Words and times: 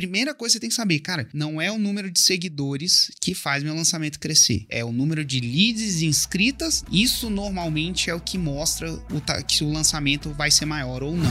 primeira 0.00 0.32
coisa 0.32 0.54
que 0.54 0.54
você 0.54 0.60
tem 0.60 0.70
que 0.70 0.74
saber, 0.74 1.00
cara, 1.00 1.28
não 1.30 1.60
é 1.60 1.70
o 1.70 1.78
número 1.78 2.10
de 2.10 2.18
seguidores 2.20 3.10
que 3.20 3.34
faz 3.34 3.62
meu 3.62 3.74
lançamento 3.74 4.18
crescer. 4.18 4.64
É 4.70 4.82
o 4.82 4.90
número 4.90 5.22
de 5.22 5.40
leads 5.40 6.00
inscritas. 6.00 6.82
Isso 6.90 7.28
normalmente 7.28 8.08
é 8.08 8.14
o 8.14 8.18
que 8.20 8.38
mostra 8.38 8.90
o, 8.90 9.22
se 9.46 9.62
o 9.62 9.70
lançamento 9.70 10.30
vai 10.30 10.50
ser 10.50 10.64
maior 10.64 11.02
ou 11.02 11.14
não. 11.14 11.30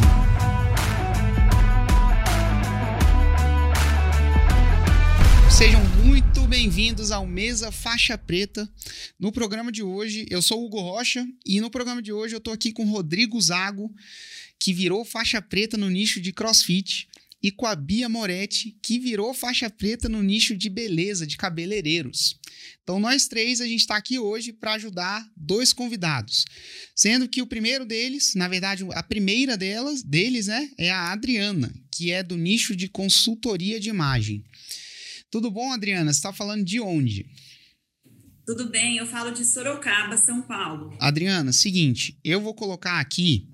Sejam 5.49 5.83
muito 6.05 6.45
bem-vindos 6.45 7.09
ao 7.09 7.25
Mesa 7.25 7.71
Faixa 7.71 8.19
Preta. 8.19 8.69
No 9.19 9.31
programa 9.31 9.71
de 9.71 9.81
hoje, 9.81 10.27
eu 10.29 10.43
sou 10.43 10.61
o 10.61 10.67
Hugo 10.67 10.79
Rocha 10.79 11.27
e 11.43 11.59
no 11.59 11.71
programa 11.71 12.03
de 12.03 12.13
hoje 12.13 12.35
eu 12.35 12.39
tô 12.39 12.51
aqui 12.51 12.71
com 12.71 12.83
o 12.83 12.91
Rodrigo 12.91 13.41
Zago, 13.41 13.91
que 14.59 14.71
virou 14.71 15.03
faixa 15.03 15.41
preta 15.41 15.75
no 15.75 15.89
nicho 15.89 16.21
de 16.21 16.31
CrossFit, 16.31 17.09
e 17.41 17.51
com 17.51 17.65
a 17.65 17.75
Bia 17.75 18.09
Moretti, 18.09 18.77
que 18.83 18.99
virou 18.99 19.33
faixa 19.33 19.69
preta 19.69 20.09
no 20.09 20.21
nicho 20.21 20.55
de 20.55 20.69
beleza, 20.69 21.25
de 21.25 21.37
cabeleireiros. 21.37 22.37
Então, 22.83 22.99
nós 22.99 23.27
três, 23.27 23.61
a 23.61 23.67
gente 23.67 23.81
está 23.81 23.95
aqui 23.95 24.19
hoje 24.19 24.51
para 24.51 24.73
ajudar 24.73 25.25
dois 25.35 25.71
convidados. 25.71 26.45
Sendo 26.95 27.29
que 27.29 27.41
o 27.41 27.47
primeiro 27.47 27.85
deles, 27.85 28.33
na 28.35 28.47
verdade, 28.47 28.85
a 28.93 29.03
primeira 29.03 29.55
delas, 29.55 30.03
deles, 30.03 30.47
né, 30.47 30.69
é 30.77 30.91
a 30.91 31.11
Adriana, 31.11 31.73
que 31.93 32.11
é 32.11 32.21
do 32.21 32.35
nicho 32.35 32.75
de 32.75 32.89
consultoria 32.89 33.79
de 33.79 33.89
imagem. 33.89 34.43
Tudo 35.31 35.51
bom, 35.51 35.71
Adriana? 35.71 36.11
Você 36.11 36.17
está 36.17 36.33
falando 36.33 36.65
de 36.65 36.79
onde? 36.79 37.25
Tudo 38.45 38.67
bem, 38.67 38.97
eu 38.97 39.05
falo 39.05 39.31
de 39.31 39.45
Sorocaba, 39.45 40.17
São 40.17 40.41
Paulo. 40.41 40.97
Adriana, 40.99 41.53
seguinte, 41.53 42.17
eu 42.23 42.41
vou 42.41 42.55
colocar 42.55 42.99
aqui 42.99 43.47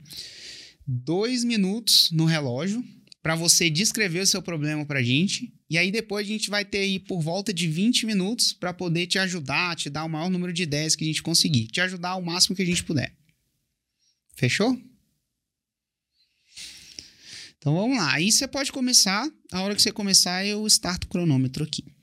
dois 0.88 1.44
minutos 1.44 2.10
no 2.14 2.24
relógio 2.24 2.82
para 3.26 3.34
você 3.34 3.72
descrever 3.72 4.20
o 4.20 4.28
seu 4.28 4.40
problema 4.40 4.86
para 4.86 5.00
a 5.00 5.02
gente. 5.02 5.52
E 5.68 5.80
aí 5.80 5.92
depois 5.92 6.28
a 6.28 6.30
gente 6.30 6.48
vai 6.48 6.64
ter 6.64 6.78
aí 6.78 7.00
por 7.00 7.24
volta 7.24 7.52
de 7.52 7.68
20 7.68 8.06
minutos 8.06 8.54
para 8.54 8.72
poder 8.72 9.08
te 9.08 9.18
ajudar, 9.18 9.76
te 9.76 9.90
dar 9.90 10.06
o 10.06 10.08
maior 10.08 10.30
número 10.30 10.54
de 10.54 10.62
ideias 10.62 10.96
que 10.96 11.04
a 11.04 11.08
gente 11.08 11.24
conseguir. 11.24 11.66
Te 11.66 11.82
ajudar 11.82 12.18
o 12.18 12.22
máximo 12.22 12.56
que 12.56 12.62
a 12.62 12.66
gente 12.66 12.84
puder. 12.84 13.18
Fechou? 14.36 14.80
Então 17.58 17.74
vamos 17.74 17.98
lá. 17.98 18.14
Aí 18.14 18.32
você 18.32 18.48
pode 18.48 18.72
começar. 18.72 19.28
A 19.52 19.62
hora 19.64 19.74
que 19.74 19.82
você 19.82 19.92
começar, 19.92 20.46
eu 20.46 20.64
starto 20.68 21.06
o 21.06 21.10
cronômetro 21.10 21.64
aqui. 21.64 21.95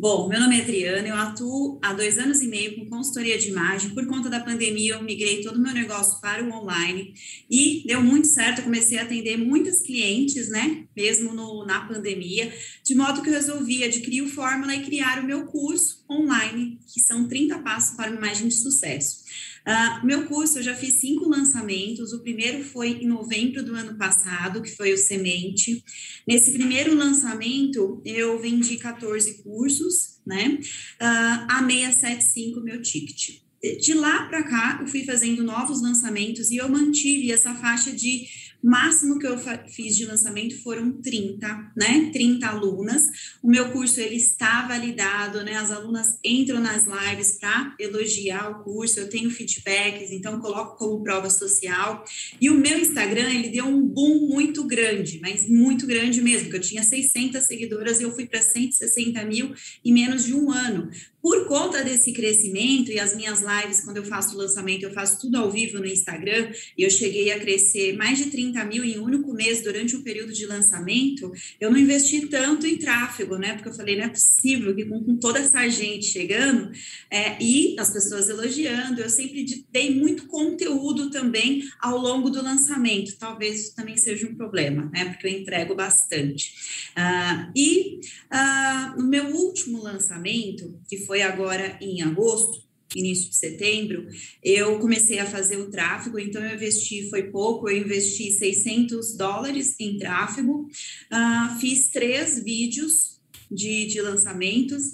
Bom, 0.00 0.28
meu 0.28 0.38
nome 0.38 0.56
é 0.56 0.62
Adriana, 0.62 1.08
eu 1.08 1.16
atuo 1.16 1.76
há 1.82 1.92
dois 1.92 2.18
anos 2.18 2.40
e 2.40 2.46
meio 2.46 2.76
com 2.76 2.88
consultoria 2.88 3.36
de 3.36 3.48
imagem. 3.48 3.90
Por 3.90 4.06
conta 4.06 4.30
da 4.30 4.38
pandemia, 4.38 4.94
eu 4.94 5.02
migrei 5.02 5.42
todo 5.42 5.56
o 5.56 5.60
meu 5.60 5.74
negócio 5.74 6.20
para 6.20 6.44
o 6.44 6.52
online 6.52 7.14
e 7.50 7.82
deu 7.84 8.00
muito 8.00 8.28
certo. 8.28 8.58
Eu 8.58 8.64
comecei 8.64 8.96
a 8.96 9.02
atender 9.02 9.36
muitas 9.36 9.82
clientes, 9.82 10.48
né, 10.50 10.84
mesmo 10.96 11.34
no, 11.34 11.66
na 11.66 11.80
pandemia, 11.80 12.54
de 12.84 12.94
modo 12.94 13.22
que 13.22 13.28
eu 13.28 13.34
resolvi 13.34 13.82
adquirir 13.82 14.22
o 14.22 14.28
Fórmula 14.28 14.72
e 14.72 14.84
criar 14.84 15.18
o 15.18 15.26
meu 15.26 15.46
curso 15.46 16.04
online, 16.08 16.78
que 16.86 17.00
são 17.00 17.26
30 17.26 17.58
passos 17.58 17.96
para 17.96 18.12
uma 18.12 18.18
imagem 18.18 18.46
de 18.46 18.54
sucesso. 18.54 19.24
Uh, 19.68 20.06
meu 20.06 20.24
curso, 20.26 20.58
eu 20.58 20.62
já 20.62 20.74
fiz 20.74 20.94
cinco 20.94 21.28
lançamentos. 21.28 22.14
O 22.14 22.22
primeiro 22.22 22.64
foi 22.64 23.02
em 23.02 23.06
novembro 23.06 23.62
do 23.62 23.74
ano 23.74 23.98
passado, 23.98 24.62
que 24.62 24.74
foi 24.74 24.94
o 24.94 24.96
Semente. 24.96 25.84
Nesse 26.26 26.52
primeiro 26.52 26.94
lançamento, 26.94 28.00
eu 28.02 28.40
vendi 28.40 28.78
14 28.78 29.42
cursos, 29.42 30.20
né? 30.26 30.58
Uh, 30.98 31.46
a 31.48 31.58
675 31.68 32.60
meu 32.62 32.80
ticket. 32.80 33.42
De 33.80 33.92
lá 33.92 34.24
para 34.26 34.42
cá, 34.42 34.78
eu 34.80 34.86
fui 34.86 35.04
fazendo 35.04 35.44
novos 35.44 35.82
lançamentos 35.82 36.50
e 36.50 36.56
eu 36.56 36.68
mantive 36.68 37.30
essa 37.30 37.54
faixa 37.54 37.92
de 37.92 38.26
máximo 38.62 39.18
que 39.18 39.26
eu 39.26 39.38
fiz 39.68 39.96
de 39.96 40.04
lançamento 40.04 40.60
foram 40.62 40.92
30, 40.92 41.72
né? 41.76 42.10
30 42.12 42.46
alunas. 42.46 43.02
O 43.42 43.48
meu 43.48 43.70
curso 43.70 44.00
ele 44.00 44.16
está 44.16 44.66
validado, 44.66 45.42
né? 45.44 45.56
As 45.56 45.70
alunas 45.70 46.18
entram 46.24 46.60
nas 46.60 46.84
lives 46.86 47.38
para 47.38 47.74
elogiar 47.78 48.50
o 48.50 48.64
curso, 48.64 49.00
eu 49.00 49.08
tenho 49.08 49.30
feedbacks, 49.30 50.10
então 50.10 50.40
coloco 50.40 50.76
como 50.76 51.02
prova 51.02 51.30
social. 51.30 52.04
E 52.40 52.50
o 52.50 52.54
meu 52.54 52.78
Instagram, 52.78 53.30
ele 53.30 53.48
deu 53.48 53.66
um 53.66 53.82
boom 53.82 54.28
muito 54.28 54.64
grande, 54.64 55.20
mas 55.20 55.48
muito 55.48 55.86
grande 55.86 56.20
mesmo, 56.20 56.50
que 56.50 56.56
eu 56.56 56.60
tinha 56.60 56.82
600 56.82 57.42
seguidoras 57.44 58.00
e 58.00 58.02
eu 58.02 58.14
fui 58.14 58.26
para 58.26 58.42
160 58.42 59.24
mil 59.24 59.54
em 59.84 59.92
menos 59.92 60.24
de 60.24 60.34
um 60.34 60.50
ano. 60.50 60.90
Por 61.20 61.46
conta 61.46 61.82
desse 61.82 62.12
crescimento 62.12 62.90
e 62.90 62.98
as 62.98 63.14
minhas 63.14 63.40
lives, 63.40 63.84
quando 63.84 63.96
eu 63.96 64.04
faço 64.04 64.34
o 64.34 64.38
lançamento, 64.38 64.84
eu 64.84 64.92
faço 64.92 65.20
tudo 65.20 65.36
ao 65.36 65.50
vivo 65.50 65.78
no 65.78 65.86
Instagram, 65.86 66.52
e 66.76 66.82
eu 66.82 66.90
cheguei 66.90 67.32
a 67.32 67.40
crescer 67.40 67.96
mais 67.96 68.18
de 68.18 68.26
30 68.26 68.47
mil 68.64 68.84
em 68.84 68.98
um 68.98 69.04
único 69.04 69.32
mês 69.32 69.62
durante 69.62 69.96
o 69.96 70.02
período 70.02 70.32
de 70.32 70.46
lançamento, 70.46 71.30
eu 71.60 71.70
não 71.70 71.78
investi 71.78 72.26
tanto 72.26 72.66
em 72.66 72.76
tráfego, 72.78 73.36
né? 73.36 73.54
Porque 73.54 73.68
eu 73.68 73.74
falei, 73.74 73.96
não 73.96 74.04
é 74.04 74.08
possível 74.08 74.74
que 74.74 74.84
com, 74.84 75.02
com 75.02 75.16
toda 75.16 75.38
essa 75.38 75.68
gente 75.68 76.06
chegando 76.06 76.70
é, 77.10 77.42
e 77.42 77.76
as 77.78 77.90
pessoas 77.90 78.28
elogiando, 78.28 79.00
eu 79.00 79.10
sempre 79.10 79.64
dei 79.70 79.94
muito 79.94 80.26
conteúdo 80.26 81.10
também 81.10 81.62
ao 81.80 81.98
longo 81.98 82.30
do 82.30 82.42
lançamento. 82.42 83.16
Talvez 83.18 83.60
isso 83.60 83.76
também 83.76 83.96
seja 83.96 84.26
um 84.26 84.34
problema, 84.34 84.90
né? 84.92 85.06
Porque 85.06 85.26
eu 85.26 85.30
entrego 85.30 85.74
bastante. 85.74 86.52
Uh, 86.96 87.52
e 87.54 88.00
uh, 88.32 89.00
no 89.00 89.08
meu 89.08 89.26
último 89.34 89.82
lançamento, 89.82 90.78
que 90.88 90.98
foi 91.04 91.22
agora 91.22 91.78
em 91.80 92.02
agosto, 92.02 92.67
início 92.98 93.30
de 93.30 93.36
setembro, 93.36 94.06
eu 94.42 94.78
comecei 94.78 95.18
a 95.18 95.26
fazer 95.26 95.56
o 95.56 95.70
tráfego, 95.70 96.18
então 96.18 96.44
eu 96.44 96.54
investi, 96.54 97.08
foi 97.08 97.24
pouco, 97.24 97.68
eu 97.68 97.76
investi 97.78 98.30
600 98.32 99.16
dólares 99.16 99.74
em 99.78 99.98
tráfego, 99.98 100.62
uh, 100.62 101.58
fiz 101.60 101.90
três 101.90 102.42
vídeos 102.42 103.18
de, 103.50 103.86
de 103.86 104.00
lançamentos, 104.00 104.90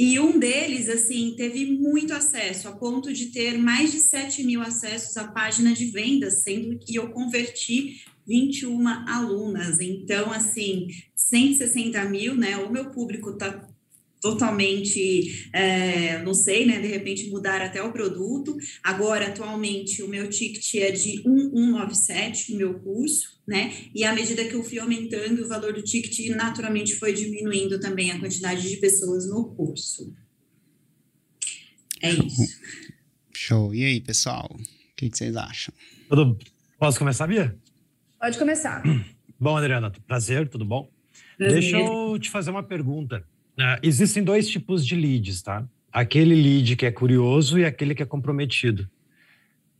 e 0.00 0.20
um 0.20 0.38
deles, 0.38 0.88
assim, 0.88 1.34
teve 1.36 1.66
muito 1.66 2.14
acesso, 2.14 2.68
a 2.68 2.72
ponto 2.72 3.12
de 3.12 3.26
ter 3.26 3.58
mais 3.58 3.90
de 3.90 3.98
7 3.98 4.44
mil 4.44 4.62
acessos 4.62 5.16
à 5.16 5.26
página 5.26 5.72
de 5.72 5.86
vendas, 5.86 6.44
sendo 6.44 6.78
que 6.78 6.94
eu 6.94 7.10
converti 7.10 8.00
21 8.24 8.86
alunas. 9.08 9.80
Então, 9.80 10.30
assim, 10.30 10.86
160 11.16 12.04
mil, 12.04 12.36
né? 12.36 12.58
O 12.58 12.70
meu 12.70 12.90
público 12.90 13.30
está 13.30 13.67
totalmente, 14.20 15.48
é, 15.52 16.22
não 16.22 16.34
sei, 16.34 16.66
né, 16.66 16.80
de 16.80 16.88
repente 16.88 17.28
mudar 17.30 17.60
até 17.60 17.82
o 17.82 17.92
produto. 17.92 18.56
Agora, 18.82 19.28
atualmente, 19.28 20.02
o 20.02 20.08
meu 20.08 20.28
ticket 20.28 20.74
é 20.74 20.90
de 20.90 21.22
1197 21.26 22.52
no 22.52 22.58
meu 22.58 22.74
curso, 22.80 23.40
né, 23.46 23.72
e 23.94 24.04
à 24.04 24.12
medida 24.12 24.44
que 24.44 24.54
eu 24.54 24.62
fui 24.62 24.78
aumentando 24.78 25.44
o 25.44 25.48
valor 25.48 25.72
do 25.72 25.82
ticket, 25.82 26.28
naturalmente 26.36 26.94
foi 26.96 27.12
diminuindo 27.12 27.80
também 27.80 28.10
a 28.10 28.18
quantidade 28.18 28.68
de 28.68 28.76
pessoas 28.76 29.28
no 29.28 29.54
curso. 29.54 30.14
É 32.00 32.10
isso. 32.10 32.60
Show. 33.34 33.74
E 33.74 33.84
aí, 33.84 34.00
pessoal? 34.00 34.48
O 34.52 34.94
que, 34.96 35.10
que 35.10 35.16
vocês 35.16 35.36
acham? 35.36 35.74
Tudo... 36.08 36.38
Posso 36.78 36.98
começar, 36.98 37.26
Bia? 37.26 37.56
Pode 38.20 38.38
começar. 38.38 38.82
Bom, 39.38 39.56
Adriana, 39.56 39.92
prazer, 40.06 40.48
tudo 40.48 40.64
bom? 40.64 40.90
Prazer. 41.36 41.60
Deixa 41.60 41.78
eu 41.78 42.18
te 42.18 42.30
fazer 42.30 42.50
uma 42.50 42.62
pergunta. 42.62 43.24
Uh, 43.58 43.74
existem 43.82 44.22
dois 44.22 44.48
tipos 44.48 44.86
de 44.86 44.94
leads, 44.94 45.42
tá? 45.42 45.66
Aquele 45.92 46.34
lead 46.34 46.76
que 46.76 46.86
é 46.86 46.92
curioso 46.92 47.58
e 47.58 47.64
aquele 47.64 47.92
que 47.92 48.02
é 48.02 48.06
comprometido. 48.06 48.88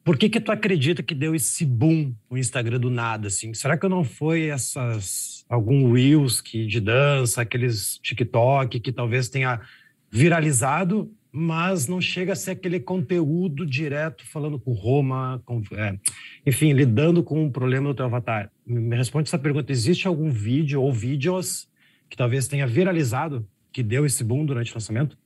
Por 0.03 0.17
que 0.17 0.29
que 0.29 0.41
tu 0.41 0.51
acredita 0.51 1.01
que 1.01 1.15
deu 1.15 1.33
esse 1.33 1.65
boom 1.65 2.13
no 2.29 2.37
Instagram 2.37 2.81
do 2.81 2.91
nada, 2.91 3.29
assim? 3.29 3.55
Será 3.55 3.77
que 3.77 3.87
não 3.87 4.03
foi 4.03 4.47
essas 4.47 5.45
algum 5.49 5.93
reels 5.93 6.41
que 6.41 6.67
de 6.67 6.81
dança, 6.81 7.43
aqueles 7.43 7.99
TikTok 7.99 8.81
que 8.81 8.91
talvez 8.91 9.29
tenha 9.29 9.61
viralizado, 10.11 11.13
mas 11.31 11.87
não 11.87 12.01
chega 12.01 12.33
a 12.33 12.37
ser 12.37 12.53
aquele 12.53 12.81
conteúdo 12.81 13.65
direto 13.65 14.27
falando 14.27 14.59
com 14.59 14.73
Roma, 14.73 15.41
com, 15.45 15.63
é, 15.73 15.97
enfim, 16.45 16.73
lidando 16.73 17.23
com 17.23 17.45
um 17.45 17.51
problema 17.51 17.89
do 17.89 17.95
teu 17.95 18.07
avatar. 18.07 18.51
Me 18.67 18.97
responde 18.97 19.29
essa 19.29 19.39
pergunta: 19.39 19.71
existe 19.71 20.09
algum 20.09 20.31
vídeo 20.31 20.83
ou 20.83 20.93
vídeos 20.93 21.69
que 22.09 22.17
talvez 22.17 22.49
tenha 22.49 22.67
viralizado 22.67 23.47
que 23.73 23.83
deu 23.83 24.05
esse 24.07 24.23
boom 24.25 24.45
durante 24.45 24.73
o 24.73 24.75
lançamento? 24.75 25.17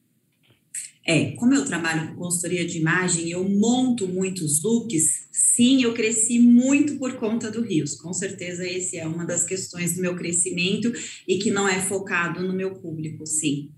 É, 1.05 1.33
como 1.33 1.53
eu 1.53 1.65
trabalho 1.65 2.09
com 2.09 2.15
consultoria 2.15 2.65
de 2.65 2.79
imagem, 2.79 3.29
eu 3.29 3.49
monto 3.49 4.06
muitos 4.06 4.62
looks. 4.62 5.27
Sim, 5.33 5.83
eu 5.83 5.93
cresci 5.94 6.39
muito 6.39 6.97
por 6.97 7.15
conta 7.15 7.50
do 7.50 7.61
Rios. 7.61 7.97
Com 7.97 8.12
certeza, 8.12 8.67
esse 8.67 8.97
é 8.97 9.06
uma 9.06 9.27
das 9.27 9.44
questões 9.44 9.97
do 9.97 10.00
meu 10.00 10.15
crescimento 10.15 10.93
e 11.27 11.39
que 11.39 11.50
não 11.50 11.69
é 11.69 11.81
focado 11.81 12.47
no 12.47 12.53
meu 12.53 12.75
público, 12.75 13.27
sim. 13.27 13.71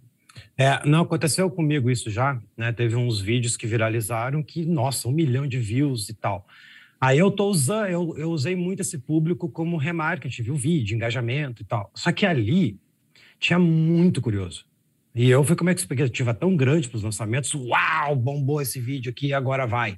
É, 0.57 0.87
não 0.87 1.03
aconteceu 1.03 1.51
comigo 1.51 1.91
isso 1.91 2.11
já, 2.11 2.41
né? 2.57 2.73
Teve 2.73 2.95
uns 2.95 3.21
vídeos 3.21 3.57
que 3.57 3.67
viralizaram 3.67 4.43
que, 4.43 4.65
nossa, 4.67 5.09
um 5.09 5.13
milhão 5.13 5.47
de 5.47 5.59
views 5.59 6.09
e 6.11 6.15
tal. 6.15 6.47
Aí 7.01 7.19
eu 7.19 7.31
tô 7.31 7.49
usando, 7.49 7.87
eu, 7.87 8.15
eu 8.17 8.31
usei 8.31 8.55
muito 8.55 8.81
esse 8.81 8.99
público 8.99 9.49
como 9.49 9.77
remarketing, 9.77 10.43
viu? 10.43 10.55
Vídeo, 10.55 10.95
engajamento 10.95 11.63
e 11.63 11.65
tal. 11.65 11.91
Só 11.95 12.13
que 12.13 12.25
ali 12.25 12.79
tinha 13.39 13.59
muito 13.59 14.21
curioso. 14.21 14.65
E 15.15 15.31
eu 15.31 15.45
fui 15.45 15.55
com 15.55 15.63
uma 15.63 15.73
expectativa 15.73 16.35
tão 16.35 16.57
grande 16.57 16.89
para 16.89 16.97
os 16.97 17.03
lançamentos. 17.03 17.55
Uau, 17.55 18.17
bombou 18.17 18.61
esse 18.61 18.81
vídeo 18.81 19.11
aqui, 19.11 19.33
agora 19.33 19.67
vai. 19.67 19.97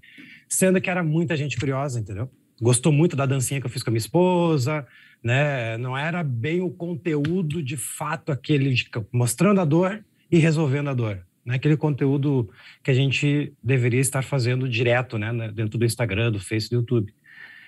Sendo 0.48 0.80
que 0.80 0.90
era 0.90 1.02
muita 1.02 1.36
gente 1.36 1.56
curiosa, 1.56 1.98
entendeu? 1.98 2.30
gostou 2.60 2.92
muito 2.92 3.16
da 3.16 3.26
dancinha 3.26 3.60
que 3.60 3.66
eu 3.66 3.70
fiz 3.70 3.82
com 3.82 3.90
a 3.90 3.92
minha 3.92 3.98
esposa, 3.98 4.86
né? 5.22 5.76
Não 5.78 5.96
era 5.96 6.22
bem 6.22 6.60
o 6.60 6.70
conteúdo 6.70 7.62
de 7.62 7.76
fato 7.76 8.32
aquele 8.32 8.72
de, 8.72 8.88
mostrando 9.12 9.60
a 9.60 9.64
dor 9.64 10.04
e 10.30 10.38
resolvendo 10.38 10.88
a 10.88 10.94
dor, 10.94 11.24
né? 11.44 11.56
Aquele 11.56 11.76
conteúdo 11.76 12.50
que 12.82 12.90
a 12.90 12.94
gente 12.94 13.52
deveria 13.62 14.00
estar 14.00 14.22
fazendo 14.22 14.68
direto, 14.68 15.18
né? 15.18 15.32
Dentro 15.52 15.78
do 15.78 15.84
Instagram, 15.84 16.32
do 16.32 16.40
Face, 16.40 16.70
do 16.70 16.76
YouTube. 16.76 17.12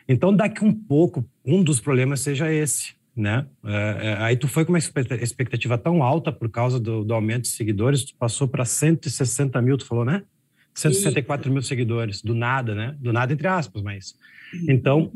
Então, 0.09 0.35
daqui 0.35 0.64
um 0.64 0.73
pouco, 0.73 1.29
um 1.44 1.62
dos 1.62 1.81
problemas 1.81 2.21
seja 2.21 2.53
esse, 2.53 2.94
né? 3.20 3.47
É, 3.65 4.09
é, 4.09 4.17
aí 4.19 4.37
tu 4.37 4.49
foi 4.49 4.65
com 4.65 4.73
uma 4.73 4.79
expectativa 4.79 5.76
tão 5.76 6.03
alta 6.03 6.32
por 6.32 6.49
causa 6.49 6.79
do, 6.79 7.05
do 7.05 7.15
aumento 7.15 7.43
de 7.43 7.49
seguidores, 7.49 8.05
tu 8.05 8.15
passou 8.17 8.49
para 8.49 8.65
160 8.65 9.61
mil, 9.61 9.76
tu 9.76 9.85
falou, 9.85 10.05
né? 10.05 10.23
164 10.75 11.50
mil 11.53 11.62
seguidores, 11.62 12.23
do 12.23 12.35
nada, 12.35 12.75
né? 12.75 12.97
Do 13.00 13.12
nada, 13.12 13.32
entre 13.32 13.49
aspas, 13.49 13.82
mas. 13.82 14.15
Então, 14.69 15.11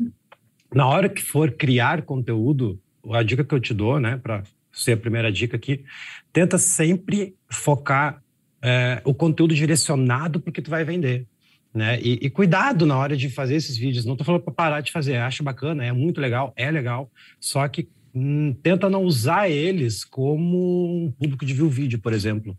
na 0.73 0.87
hora 0.87 1.07
que 1.07 1.21
for 1.21 1.51
criar 1.51 2.01
conteúdo, 2.01 2.79
a 3.11 3.23
dica 3.23 3.43
que 3.43 3.53
eu 3.53 3.59
te 3.59 3.73
dou, 3.73 3.99
né, 3.99 4.17
para 4.17 4.43
ser 4.71 4.93
a 4.93 4.97
primeira 4.97 5.31
dica 5.31 5.55
aqui, 5.55 5.85
tenta 6.31 6.57
sempre 6.57 7.35
focar 7.49 8.21
é, 8.61 9.01
o 9.03 9.13
conteúdo 9.13 9.53
direcionado 9.53 10.39
porque 10.39 10.61
tu 10.61 10.69
vai 10.69 10.83
vender. 10.83 11.27
Né? 11.73 11.99
E, 12.01 12.19
e, 12.21 12.29
cuidado 12.29 12.85
na 12.85 12.95
hora 12.95 13.17
de 13.17 13.29
fazer 13.29 13.55
esses 13.55 13.75
vídeos. 13.75 14.05
Não 14.05 14.13
estou 14.13 14.25
falando 14.25 14.43
para 14.43 14.53
parar 14.53 14.81
de 14.81 14.91
fazer, 14.91 15.17
acho 15.17 15.43
bacana, 15.43 15.83
é 15.83 15.91
muito 15.91 16.21
legal, 16.21 16.53
é 16.55 16.69
legal, 16.69 17.11
só 17.39 17.67
que 17.67 17.89
hum, 18.13 18.55
tenta 18.61 18.89
não 18.89 19.03
usar 19.03 19.49
eles 19.49 20.05
como 20.05 21.05
um 21.05 21.11
público 21.11 21.43
de 21.45 21.59
o 21.63 21.69
vídeo, 21.69 21.99
por 21.99 22.13
exemplo. 22.13 22.55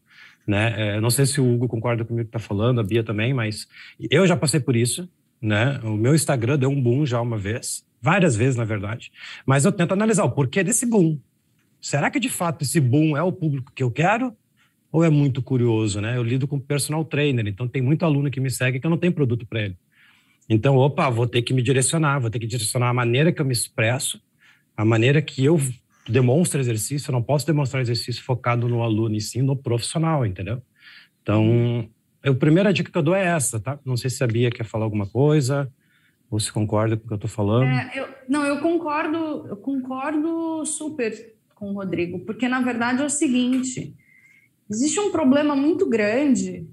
Né? 0.46 0.96
É, 0.96 1.00
não 1.00 1.10
sei 1.10 1.26
se 1.26 1.40
o 1.40 1.54
Hugo 1.54 1.68
concorda 1.68 2.04
comigo 2.04 2.28
que 2.28 2.36
está 2.36 2.40
falando, 2.40 2.80
a 2.80 2.82
Bia 2.82 3.04
também, 3.04 3.32
mas 3.32 3.68
eu 4.10 4.26
já 4.26 4.36
passei 4.36 4.58
por 4.58 4.74
isso. 4.74 5.08
Né? 5.40 5.78
O 5.84 5.96
meu 5.96 6.14
Instagram 6.14 6.58
deu 6.58 6.70
um 6.70 6.82
boom 6.82 7.06
já 7.06 7.20
uma 7.20 7.38
vez, 7.38 7.86
várias 8.00 8.34
vezes, 8.34 8.56
na 8.56 8.64
verdade, 8.64 9.12
mas 9.46 9.64
eu 9.64 9.72
tento 9.72 9.92
analisar 9.92 10.24
o 10.24 10.30
porquê 10.30 10.64
desse 10.64 10.86
boom. 10.86 11.18
Será 11.80 12.10
que 12.10 12.18
de 12.18 12.30
fato 12.30 12.62
esse 12.62 12.80
boom 12.80 13.16
é 13.16 13.22
o 13.22 13.30
público 13.30 13.70
que 13.74 13.82
eu 13.82 13.90
quero? 13.90 14.34
Ou 14.94 15.02
é 15.02 15.10
muito 15.10 15.42
curioso, 15.42 16.00
né? 16.00 16.16
Eu 16.16 16.22
lido 16.22 16.46
com 16.46 16.56
personal 16.56 17.04
trainer, 17.04 17.44
então 17.48 17.66
tem 17.66 17.82
muito 17.82 18.04
aluno 18.04 18.30
que 18.30 18.38
me 18.38 18.48
segue 18.48 18.78
que 18.78 18.86
eu 18.86 18.90
não 18.90 18.96
tenho 18.96 19.12
produto 19.12 19.44
para 19.44 19.62
ele. 19.62 19.76
Então, 20.48 20.76
opa, 20.76 21.10
vou 21.10 21.26
ter 21.26 21.42
que 21.42 21.52
me 21.52 21.62
direcionar, 21.62 22.20
vou 22.20 22.30
ter 22.30 22.38
que 22.38 22.46
direcionar 22.46 22.90
a 22.90 22.94
maneira 22.94 23.32
que 23.32 23.42
eu 23.42 23.44
me 23.44 23.52
expresso, 23.52 24.22
a 24.76 24.84
maneira 24.84 25.20
que 25.20 25.44
eu 25.44 25.58
demonstro 26.08 26.60
exercício. 26.60 27.10
Eu 27.10 27.14
não 27.14 27.22
posso 27.24 27.44
demonstrar 27.44 27.82
exercício 27.82 28.22
focado 28.22 28.68
no 28.68 28.84
aluno, 28.84 29.16
e 29.16 29.20
sim 29.20 29.42
no 29.42 29.56
profissional, 29.56 30.24
entendeu? 30.24 30.62
Então, 31.20 31.90
a 32.24 32.32
primeira 32.32 32.72
dica 32.72 32.92
que 32.92 32.96
eu 32.96 33.02
dou 33.02 33.16
é 33.16 33.26
essa, 33.26 33.58
tá? 33.58 33.80
Não 33.84 33.96
sei 33.96 34.10
se 34.10 34.22
a 34.22 34.28
Bia 34.28 34.48
quer 34.48 34.64
falar 34.64 34.84
alguma 34.84 35.08
coisa 35.08 35.68
ou 36.30 36.38
se 36.38 36.52
concorda 36.52 36.96
com 36.96 37.02
o 37.02 37.06
que 37.08 37.14
eu 37.14 37.16
estou 37.16 37.30
falando. 37.30 37.64
É, 37.64 37.90
eu, 37.96 38.06
não, 38.28 38.44
eu 38.44 38.60
concordo, 38.60 39.48
eu 39.48 39.56
concordo 39.56 40.64
super 40.64 41.34
com 41.52 41.72
o 41.72 41.74
Rodrigo, 41.74 42.20
porque 42.20 42.46
na 42.46 42.60
verdade 42.60 43.02
é 43.02 43.04
o 43.04 43.10
seguinte 43.10 43.92
Existe 44.70 44.98
um 45.00 45.10
problema 45.10 45.54
muito 45.54 45.88
grande 45.88 46.66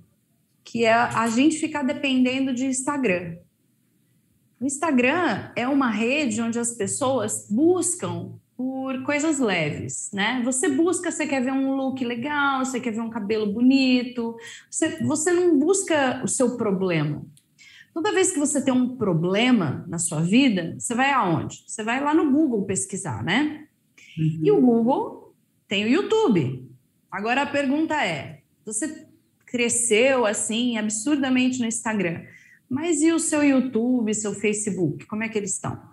que 0.64 0.86
é 0.86 0.94
a 0.94 1.28
gente 1.28 1.58
ficar 1.58 1.84
dependendo 1.84 2.54
de 2.54 2.66
Instagram. 2.66 3.38
O 4.60 4.66
Instagram 4.66 5.52
é 5.56 5.68
uma 5.68 5.90
rede 5.90 6.42
onde 6.42 6.60
as 6.60 6.74
pessoas 6.74 7.48
buscam 7.50 8.34
por 8.56 9.04
coisas 9.04 9.40
leves, 9.40 10.12
né? 10.14 10.42
Você 10.46 10.70
busca, 10.70 11.12
você 11.12 11.26
quer 11.26 11.44
ver 11.44 11.52
um 11.52 11.76
look 11.76 12.06
legal, 12.06 12.64
você 12.64 12.80
quer 12.80 12.92
ver 12.92 13.02
um 13.02 13.10
cabelo 13.10 13.52
bonito, 13.52 14.38
você, 14.70 15.04
você 15.04 15.32
não 15.32 15.58
busca 15.58 16.22
o 16.24 16.28
seu 16.28 16.58
problema. 16.58 17.26
Toda 17.92 18.14
vez 18.14 18.32
que 18.32 18.40
você 18.40 18.64
tem 18.64 18.74
um 18.74 18.96
problema 18.96 19.84
na 19.88 19.98
sua 19.98 20.22
vida, 20.22 20.76
você 20.78 20.94
vai 20.94 21.12
aonde? 21.12 21.64
Você 21.68 21.84
vai 21.84 22.02
lá 22.02 22.14
no 22.14 22.32
Google 22.32 22.64
pesquisar, 22.64 23.24
né? 23.24 23.66
Uhum. 24.18 24.40
E 24.44 24.52
o 24.52 24.62
Google 24.62 25.34
tem 25.68 25.86
o 25.86 25.90
YouTube. 25.90 26.71
Agora 27.12 27.42
a 27.42 27.46
pergunta 27.46 27.96
é: 28.06 28.42
você 28.66 29.06
cresceu 29.46 30.26
assim 30.26 30.78
absurdamente 30.78 31.60
no 31.60 31.66
Instagram, 31.66 32.24
mas 32.70 33.02
e 33.02 33.12
o 33.12 33.20
seu 33.20 33.44
YouTube, 33.44 34.14
seu 34.14 34.34
Facebook? 34.34 35.06
Como 35.06 35.24
é 35.24 35.30
que 35.30 35.38
eles 35.38 35.54
estão? 35.54 35.92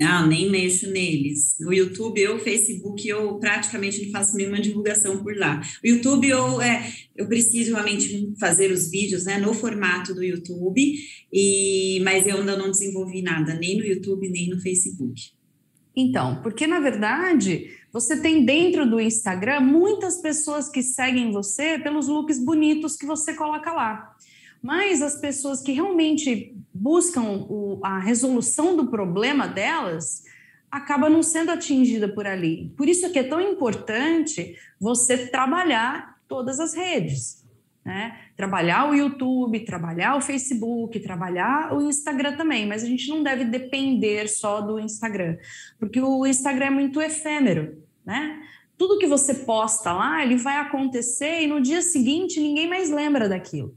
Ah, 0.00 0.26
nem 0.26 0.50
mexo 0.50 0.90
neles. 0.90 1.56
No 1.60 1.72
YouTube 1.72 2.20
e 2.20 2.28
o 2.28 2.38
Facebook 2.40 3.06
eu 3.06 3.38
praticamente 3.38 4.04
não 4.04 4.10
faço 4.10 4.36
nenhuma 4.36 4.60
divulgação 4.60 5.22
por 5.22 5.36
lá. 5.36 5.62
O 5.84 5.86
YouTube 5.86 6.28
eu, 6.28 6.60
é, 6.60 6.92
eu 7.14 7.28
preciso 7.28 7.74
realmente 7.74 8.34
fazer 8.38 8.72
os 8.72 8.90
vídeos 8.90 9.24
né, 9.24 9.38
no 9.38 9.54
formato 9.54 10.12
do 10.12 10.24
YouTube, 10.24 10.94
e, 11.32 12.00
mas 12.02 12.26
eu 12.26 12.38
ainda 12.38 12.56
não 12.56 12.70
desenvolvi 12.70 13.22
nada, 13.22 13.54
nem 13.54 13.76
no 13.76 13.84
YouTube, 13.84 14.28
nem 14.28 14.48
no 14.48 14.60
Facebook. 14.60 15.30
Então, 15.96 16.42
porque 16.42 16.66
na 16.66 16.80
verdade 16.80 17.70
você 17.94 18.20
tem 18.20 18.44
dentro 18.44 18.90
do 18.90 19.00
Instagram 19.00 19.60
muitas 19.60 20.16
pessoas 20.16 20.68
que 20.68 20.82
seguem 20.82 21.30
você 21.30 21.78
pelos 21.78 22.08
looks 22.08 22.40
bonitos 22.40 22.96
que 22.96 23.06
você 23.06 23.34
coloca 23.34 23.72
lá. 23.72 24.16
Mas 24.60 25.00
as 25.00 25.14
pessoas 25.14 25.62
que 25.62 25.70
realmente 25.70 26.56
buscam 26.74 27.22
o, 27.48 27.78
a 27.84 28.00
resolução 28.00 28.76
do 28.76 28.88
problema 28.88 29.46
delas 29.46 30.24
acaba 30.68 31.08
não 31.08 31.22
sendo 31.22 31.52
atingida 31.52 32.08
por 32.08 32.26
ali. 32.26 32.74
Por 32.76 32.88
isso 32.88 33.12
que 33.12 33.18
é 33.20 33.22
tão 33.22 33.40
importante 33.40 34.58
você 34.80 35.28
trabalhar 35.28 36.18
todas 36.26 36.58
as 36.58 36.74
redes. 36.74 37.44
Né? 37.84 38.18
Trabalhar 38.36 38.90
o 38.90 38.94
YouTube, 38.94 39.60
trabalhar 39.60 40.16
o 40.16 40.20
Facebook, 40.20 40.98
trabalhar 40.98 41.72
o 41.72 41.80
Instagram 41.88 42.34
também, 42.36 42.66
mas 42.66 42.82
a 42.82 42.86
gente 42.86 43.08
não 43.08 43.22
deve 43.22 43.44
depender 43.44 44.26
só 44.26 44.60
do 44.60 44.80
Instagram, 44.80 45.36
porque 45.78 46.00
o 46.00 46.26
Instagram 46.26 46.66
é 46.66 46.70
muito 46.70 47.00
efêmero 47.00 47.83
né? 48.04 48.42
Tudo 48.76 48.98
que 48.98 49.06
você 49.06 49.34
posta 49.34 49.92
lá, 49.92 50.22
ele 50.22 50.36
vai 50.36 50.56
acontecer 50.56 51.42
e 51.42 51.46
no 51.46 51.60
dia 51.60 51.80
seguinte 51.80 52.40
ninguém 52.40 52.68
mais 52.68 52.90
lembra 52.90 53.28
daquilo. 53.28 53.76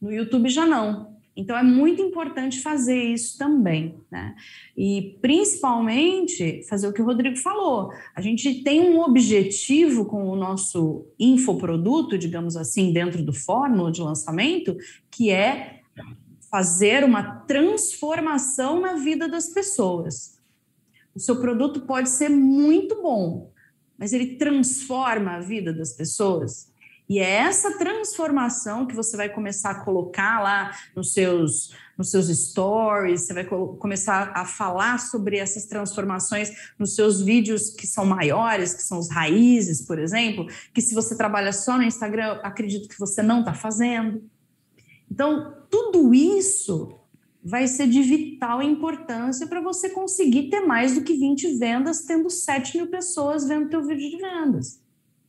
No 0.00 0.12
YouTube 0.12 0.48
já 0.48 0.64
não. 0.64 1.12
Então 1.34 1.56
é 1.56 1.62
muito 1.62 2.02
importante 2.02 2.60
fazer 2.60 3.02
isso 3.02 3.38
também, 3.38 3.94
né? 4.10 4.34
E 4.76 5.16
principalmente 5.22 6.62
fazer 6.68 6.86
o 6.86 6.92
que 6.92 7.00
o 7.00 7.04
Rodrigo 7.04 7.36
falou. 7.36 7.90
A 8.14 8.20
gente 8.20 8.62
tem 8.62 8.80
um 8.82 9.00
objetivo 9.00 10.04
com 10.04 10.28
o 10.28 10.36
nosso 10.36 11.06
infoproduto, 11.18 12.18
digamos 12.18 12.54
assim, 12.54 12.92
dentro 12.92 13.22
do 13.22 13.32
fórmula 13.32 13.90
de 13.90 14.02
lançamento, 14.02 14.76
que 15.10 15.30
é 15.30 15.80
fazer 16.50 17.02
uma 17.02 17.22
transformação 17.46 18.78
na 18.78 18.96
vida 18.96 19.26
das 19.26 19.48
pessoas. 19.48 20.31
O 21.14 21.20
seu 21.20 21.36
produto 21.40 21.82
pode 21.82 22.08
ser 22.08 22.28
muito 22.28 23.02
bom, 23.02 23.52
mas 23.98 24.12
ele 24.12 24.36
transforma 24.36 25.32
a 25.32 25.40
vida 25.40 25.72
das 25.72 25.92
pessoas. 25.92 26.72
E 27.08 27.18
é 27.18 27.30
essa 27.30 27.76
transformação 27.76 28.86
que 28.86 28.94
você 28.94 29.16
vai 29.16 29.28
começar 29.28 29.70
a 29.72 29.84
colocar 29.84 30.40
lá 30.40 30.74
nos 30.96 31.12
seus, 31.12 31.74
nos 31.98 32.10
seus 32.10 32.28
stories, 32.28 33.26
você 33.26 33.34
vai 33.34 33.44
começar 33.44 34.32
a 34.34 34.46
falar 34.46 34.98
sobre 34.98 35.36
essas 35.36 35.66
transformações 35.66 36.50
nos 36.78 36.94
seus 36.94 37.20
vídeos 37.20 37.68
que 37.68 37.86
são 37.86 38.06
maiores, 38.06 38.72
que 38.72 38.82
são 38.82 38.98
os 38.98 39.10
raízes, 39.10 39.82
por 39.82 39.98
exemplo, 39.98 40.46
que 40.72 40.80
se 40.80 40.94
você 40.94 41.14
trabalha 41.14 41.52
só 41.52 41.76
no 41.76 41.82
Instagram, 41.82 42.40
acredito 42.42 42.88
que 42.88 42.98
você 42.98 43.22
não 43.22 43.40
está 43.40 43.52
fazendo. 43.52 44.24
Então, 45.10 45.54
tudo 45.68 46.14
isso 46.14 46.98
vai 47.44 47.66
ser 47.66 47.88
de 47.88 48.00
vital 48.02 48.62
importância 48.62 49.46
para 49.46 49.60
você 49.60 49.90
conseguir 49.90 50.48
ter 50.48 50.60
mais 50.60 50.94
do 50.94 51.02
que 51.02 51.14
20 51.14 51.58
vendas, 51.58 52.02
tendo 52.04 52.30
7 52.30 52.76
mil 52.76 52.86
pessoas 52.86 53.46
vendo 53.46 53.68
teu 53.68 53.82
vídeo 53.82 54.10
de 54.10 54.16
vendas. 54.18 54.80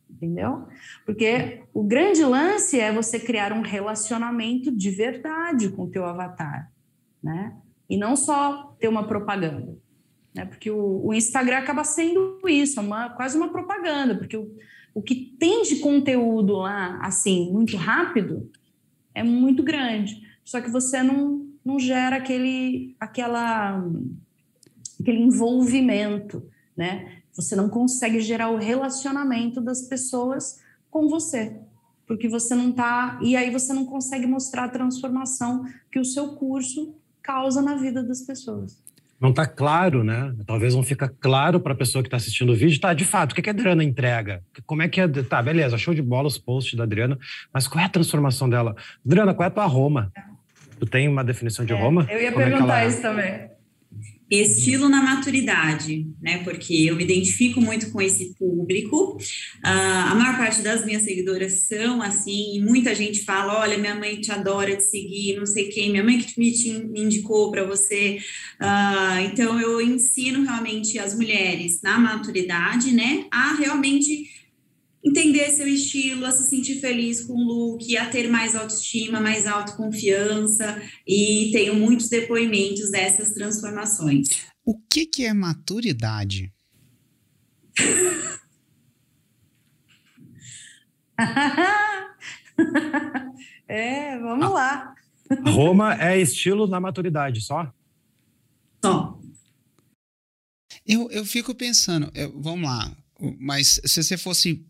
Entendeu? 0.09 0.67
Porque 1.05 1.63
o 1.73 1.83
grande 1.83 2.23
lance 2.23 2.79
é 2.79 2.93
você 2.93 3.19
criar 3.19 3.51
um 3.51 3.61
relacionamento 3.61 4.71
de 4.71 4.91
verdade 4.91 5.69
com 5.69 5.83
o 5.83 5.89
teu 5.89 6.05
avatar, 6.05 6.71
né? 7.21 7.57
E 7.89 7.97
não 7.97 8.15
só 8.15 8.75
ter 8.79 8.87
uma 8.87 9.07
propaganda, 9.07 9.75
né? 10.35 10.45
Porque 10.45 10.69
o, 10.69 11.07
o 11.07 11.13
Instagram 11.13 11.57
acaba 11.57 11.83
sendo 11.83 12.39
isso, 12.47 12.79
uma, 12.79 13.09
quase 13.09 13.35
uma 13.35 13.49
propaganda, 13.49 14.15
porque 14.15 14.37
o, 14.37 14.55
o 14.93 15.01
que 15.01 15.15
tem 15.15 15.63
de 15.63 15.77
conteúdo 15.77 16.53
lá, 16.57 16.99
assim, 17.01 17.51
muito 17.51 17.75
rápido, 17.75 18.51
é 19.15 19.23
muito 19.23 19.63
grande. 19.63 20.21
Só 20.43 20.61
que 20.61 20.69
você 20.69 21.01
não, 21.01 21.47
não 21.65 21.79
gera 21.79 22.17
aquele, 22.17 22.95
aquela, 22.99 23.83
aquele 24.99 25.19
envolvimento, 25.19 26.45
né? 26.75 27.19
Você 27.33 27.55
não 27.55 27.69
consegue 27.69 28.19
gerar 28.19 28.49
o 28.49 28.57
relacionamento 28.57 29.59
das 29.59 29.83
pessoas 29.83 30.59
com 30.89 31.09
você, 31.09 31.57
porque 32.05 32.27
você 32.27 32.53
não 32.53 32.69
está. 32.69 33.17
E 33.21 33.35
aí 33.35 33.49
você 33.49 33.73
não 33.73 33.85
consegue 33.85 34.27
mostrar 34.27 34.65
a 34.65 34.69
transformação 34.69 35.65
que 35.91 35.99
o 35.99 36.05
seu 36.05 36.35
curso 36.35 36.95
causa 37.21 37.61
na 37.61 37.75
vida 37.75 38.03
das 38.03 38.21
pessoas. 38.21 38.83
Não 39.19 39.29
está 39.29 39.47
claro, 39.47 40.03
né? 40.03 40.35
Talvez 40.45 40.75
não 40.75 40.83
fica 40.83 41.07
claro 41.07 41.57
para 41.57 41.71
a 41.71 41.77
pessoa 41.77 42.03
que 42.03 42.07
está 42.07 42.17
assistindo 42.17 42.51
o 42.51 42.55
vídeo, 42.55 42.79
tá? 42.81 42.93
De 42.93 43.05
fato, 43.05 43.31
o 43.31 43.35
que, 43.35 43.41
que 43.41 43.49
a 43.49 43.53
Adriana 43.53 43.81
entrega? 43.81 44.43
Como 44.65 44.81
é 44.81 44.89
que 44.89 44.99
é? 44.99 45.07
Tá, 45.07 45.41
beleza, 45.41 45.77
show 45.77 45.93
de 45.93 46.01
bola 46.01 46.27
os 46.27 46.37
posts 46.37 46.75
da 46.75 46.83
Adriana, 46.83 47.17
mas 47.53 47.65
qual 47.65 47.81
é 47.81 47.85
a 47.85 47.89
transformação 47.89 48.49
dela? 48.49 48.75
Adriana, 49.05 49.33
qual 49.33 49.45
é 49.45 49.47
a 49.47 49.51
tua 49.51 49.65
Roma? 49.65 50.11
Tu 50.79 50.85
tem 50.85 51.07
uma 51.07 51.23
definição 51.23 51.65
de 51.65 51.73
É, 51.73 51.75
Roma? 51.75 52.07
Eu 52.09 52.21
ia 52.21 52.31
Como 52.31 52.43
é 52.43 52.49
perguntar 52.49 52.79
ela 52.79 52.83
é? 52.83 52.87
isso 52.87 53.01
também. 53.01 53.53
Estilo 54.31 54.89
na 54.89 55.01
maturidade, 55.01 56.07
né? 56.19 56.39
Porque 56.43 56.73
eu 56.73 56.95
me 56.95 57.03
identifico 57.03 57.61
muito 57.61 57.91
com 57.91 58.01
esse 58.01 58.33
público. 58.33 59.17
Ah, 59.61 60.09
a 60.11 60.15
maior 60.15 60.37
parte 60.37 60.61
das 60.61 60.83
minhas 60.83 61.03
seguidoras 61.03 61.67
são 61.67 62.01
assim, 62.01 62.55
e 62.55 62.59
muita 62.59 62.95
gente 62.95 63.23
fala: 63.23 63.59
olha, 63.59 63.77
minha 63.77 63.93
mãe 63.93 64.19
te 64.19 64.31
adora 64.31 64.75
te 64.75 64.83
seguir, 64.83 65.35
não 65.37 65.45
sei 65.45 65.65
quem, 65.69 65.91
minha 65.91 66.03
mãe 66.03 66.17
que 66.17 66.39
me 66.39 66.51
te 66.51 66.69
indicou 66.69 67.51
para 67.51 67.63
você. 67.63 68.17
Ah, 68.59 69.21
então, 69.21 69.59
eu 69.59 69.79
ensino 69.79 70.43
realmente 70.43 70.97
as 70.97 71.15
mulheres 71.15 71.81
na 71.83 71.99
maturidade, 71.99 72.91
né, 72.91 73.25
a 73.29 73.53
realmente 73.53 74.31
entender 75.03 75.49
seu 75.51 75.67
estilo, 75.67 76.25
a 76.25 76.31
se 76.31 76.49
sentir 76.49 76.79
feliz 76.79 77.21
com 77.25 77.33
o 77.33 77.43
look, 77.43 77.95
a 77.97 78.09
ter 78.09 78.29
mais 78.29 78.55
autoestima, 78.55 79.19
mais 79.19 79.45
autoconfiança, 79.45 80.81
e 81.05 81.49
tenho 81.51 81.75
muitos 81.75 82.07
depoimentos 82.09 82.89
dessas 82.89 83.33
transformações. 83.33 84.29
O 84.65 84.79
que, 84.89 85.05
que 85.05 85.25
é 85.25 85.33
maturidade? 85.33 86.53
é, 93.67 94.17
vamos 94.19 94.51
lá. 94.51 94.93
Roma 95.47 95.95
é 96.01 96.19
estilo 96.19 96.67
na 96.67 96.79
maturidade, 96.79 97.41
só? 97.41 97.71
Só. 98.83 99.19
Eu, 100.85 101.09
eu 101.11 101.25
fico 101.25 101.55
pensando, 101.55 102.11
eu- 102.13 102.39
vamos 102.41 102.69
lá, 102.69 102.95
mas 103.39 103.79
se 103.85 104.03
você 104.03 104.17
fosse 104.17 104.65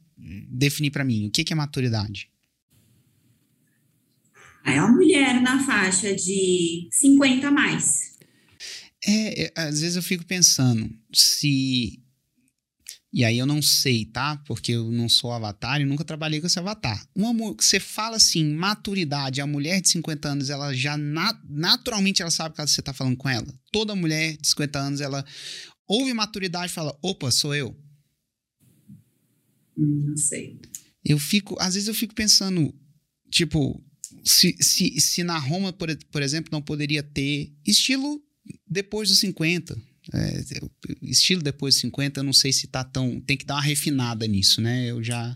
definir 0.49 0.91
pra 0.91 1.03
mim, 1.03 1.27
o 1.27 1.31
que, 1.31 1.43
que 1.43 1.53
é 1.53 1.55
maturidade? 1.55 2.29
É 4.65 4.81
uma 4.81 4.91
mulher 4.93 5.41
na 5.41 5.63
faixa 5.65 6.15
de 6.15 6.87
50 6.91 7.47
a 7.47 7.51
mais. 7.51 8.13
É, 9.05 9.43
é, 9.45 9.53
às 9.55 9.81
vezes 9.81 9.97
eu 9.97 10.03
fico 10.03 10.25
pensando 10.25 10.89
se. 11.13 11.99
E 13.11 13.23
aí 13.23 13.37
eu 13.37 13.45
não 13.45 13.61
sei, 13.61 14.05
tá? 14.05 14.37
Porque 14.47 14.71
eu 14.71 14.89
não 14.89 15.07
sou 15.07 15.31
avatar 15.31 15.79
e 15.79 15.85
nunca 15.85 16.03
trabalhei 16.03 16.41
com 16.41 16.47
esse 16.47 16.57
avatar. 16.57 17.05
Uma, 17.13 17.53
você 17.53 17.79
fala 17.79 18.15
assim, 18.15 18.43
maturidade, 18.55 19.39
a 19.39 19.45
mulher 19.45 19.81
de 19.81 19.89
50 19.89 20.29
anos, 20.29 20.49
ela 20.49 20.73
já 20.73 20.97
na- 20.97 21.39
naturalmente 21.47 22.23
ela 22.23 22.31
sabe 22.31 22.55
que 22.55 22.65
você 22.65 22.81
tá 22.81 22.91
falando 22.91 23.17
com 23.17 23.29
ela. 23.29 23.45
Toda 23.71 23.95
mulher 23.95 24.35
de 24.37 24.47
50 24.47 24.79
anos, 24.79 25.01
ela 25.01 25.23
ouve 25.87 26.13
maturidade 26.13 26.71
e 26.71 26.75
fala: 26.75 26.97
opa, 27.03 27.29
sou 27.29 27.53
eu. 27.53 27.77
Hum, 29.77 30.05
Não 30.09 30.17
sei. 30.17 30.59
Eu 31.03 31.19
fico, 31.19 31.57
às 31.59 31.73
vezes 31.73 31.87
eu 31.87 31.93
fico 31.93 32.15
pensando, 32.15 32.73
tipo, 33.29 33.83
se, 34.23 34.55
se, 34.61 34.99
se 34.99 35.23
na 35.23 35.37
Roma, 35.37 35.73
por, 35.73 35.93
por 36.11 36.21
exemplo, 36.21 36.49
não 36.51 36.61
poderia 36.61 37.03
ter 37.03 37.51
estilo 37.65 38.23
depois 38.67 39.09
dos 39.09 39.19
50. 39.19 39.75
É, 40.13 40.43
estilo 41.01 41.41
depois 41.41 41.75
dos 41.75 41.81
50, 41.81 42.19
eu 42.19 42.23
não 42.23 42.33
sei 42.33 42.53
se 42.53 42.67
tá 42.67 42.83
tão. 42.83 43.19
Tem 43.21 43.37
que 43.37 43.45
dar 43.45 43.55
uma 43.55 43.61
refinada 43.61 44.25
nisso, 44.27 44.61
né? 44.61 44.89
Eu 44.89 45.03
já. 45.03 45.35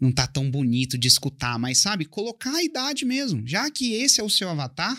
Não 0.00 0.12
tá 0.12 0.26
tão 0.26 0.48
bonito 0.48 0.96
de 0.96 1.08
escutar, 1.08 1.58
mas 1.58 1.78
sabe, 1.78 2.04
colocar 2.04 2.54
a 2.54 2.62
idade 2.62 3.04
mesmo. 3.04 3.42
Já 3.46 3.68
que 3.70 3.94
esse 3.94 4.20
é 4.20 4.22
o 4.22 4.30
seu 4.30 4.48
avatar, 4.48 4.96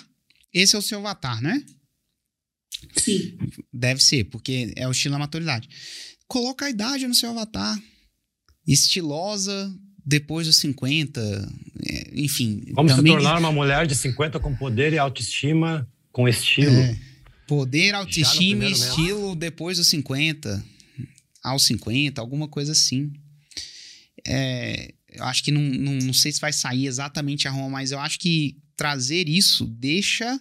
esse 0.53 0.75
é 0.75 0.79
o 0.79 0.81
seu 0.81 0.99
avatar, 0.99 1.41
né? 1.41 1.63
Sim. 2.97 3.37
Deve 3.71 4.03
ser, 4.03 4.25
porque 4.25 4.73
é 4.75 4.87
o 4.87 4.91
estilo 4.91 5.13
da 5.13 5.19
maturidade. 5.19 5.69
Coloca 6.27 6.65
a 6.65 6.69
idade 6.69 7.07
no 7.07 7.15
seu 7.15 7.29
avatar. 7.29 7.81
Estilosa 8.71 9.73
depois 10.05 10.47
dos 10.47 10.57
50. 10.57 11.21
é, 11.87 12.11
enfim. 12.13 12.61
Como 12.73 12.89
se 12.89 12.95
também- 12.95 13.13
tornar 13.13 13.37
uma 13.39 13.51
mulher 13.51 13.85
de 13.87 13.95
50 13.95 14.39
com 14.39 14.55
poder 14.55 14.93
e 14.93 14.97
autoestima, 14.97 15.87
com 16.11 16.27
estilo. 16.27 16.71
É, 16.75 16.97
poder, 17.47 17.93
autoestima 17.95 18.65
e 18.65 18.71
estilo 18.71 19.35
depois 19.35 19.77
dos 19.77 19.87
50. 19.87 20.63
Aos 21.43 21.63
50, 21.63 22.19
alguma 22.19 22.47
coisa 22.47 22.73
assim. 22.73 23.11
É, 24.27 24.93
eu 25.11 25.23
acho 25.23 25.43
que 25.43 25.51
não, 25.51 25.61
não, 25.61 25.93
não 25.93 26.13
sei 26.13 26.31
se 26.31 26.39
vai 26.41 26.51
sair 26.51 26.85
exatamente 26.85 27.47
a 27.47 27.51
Roma, 27.51 27.69
mas 27.69 27.91
eu 27.91 27.99
acho 27.99 28.19
que 28.19 28.57
trazer 28.75 29.27
isso 29.29 29.65
deixa. 29.65 30.39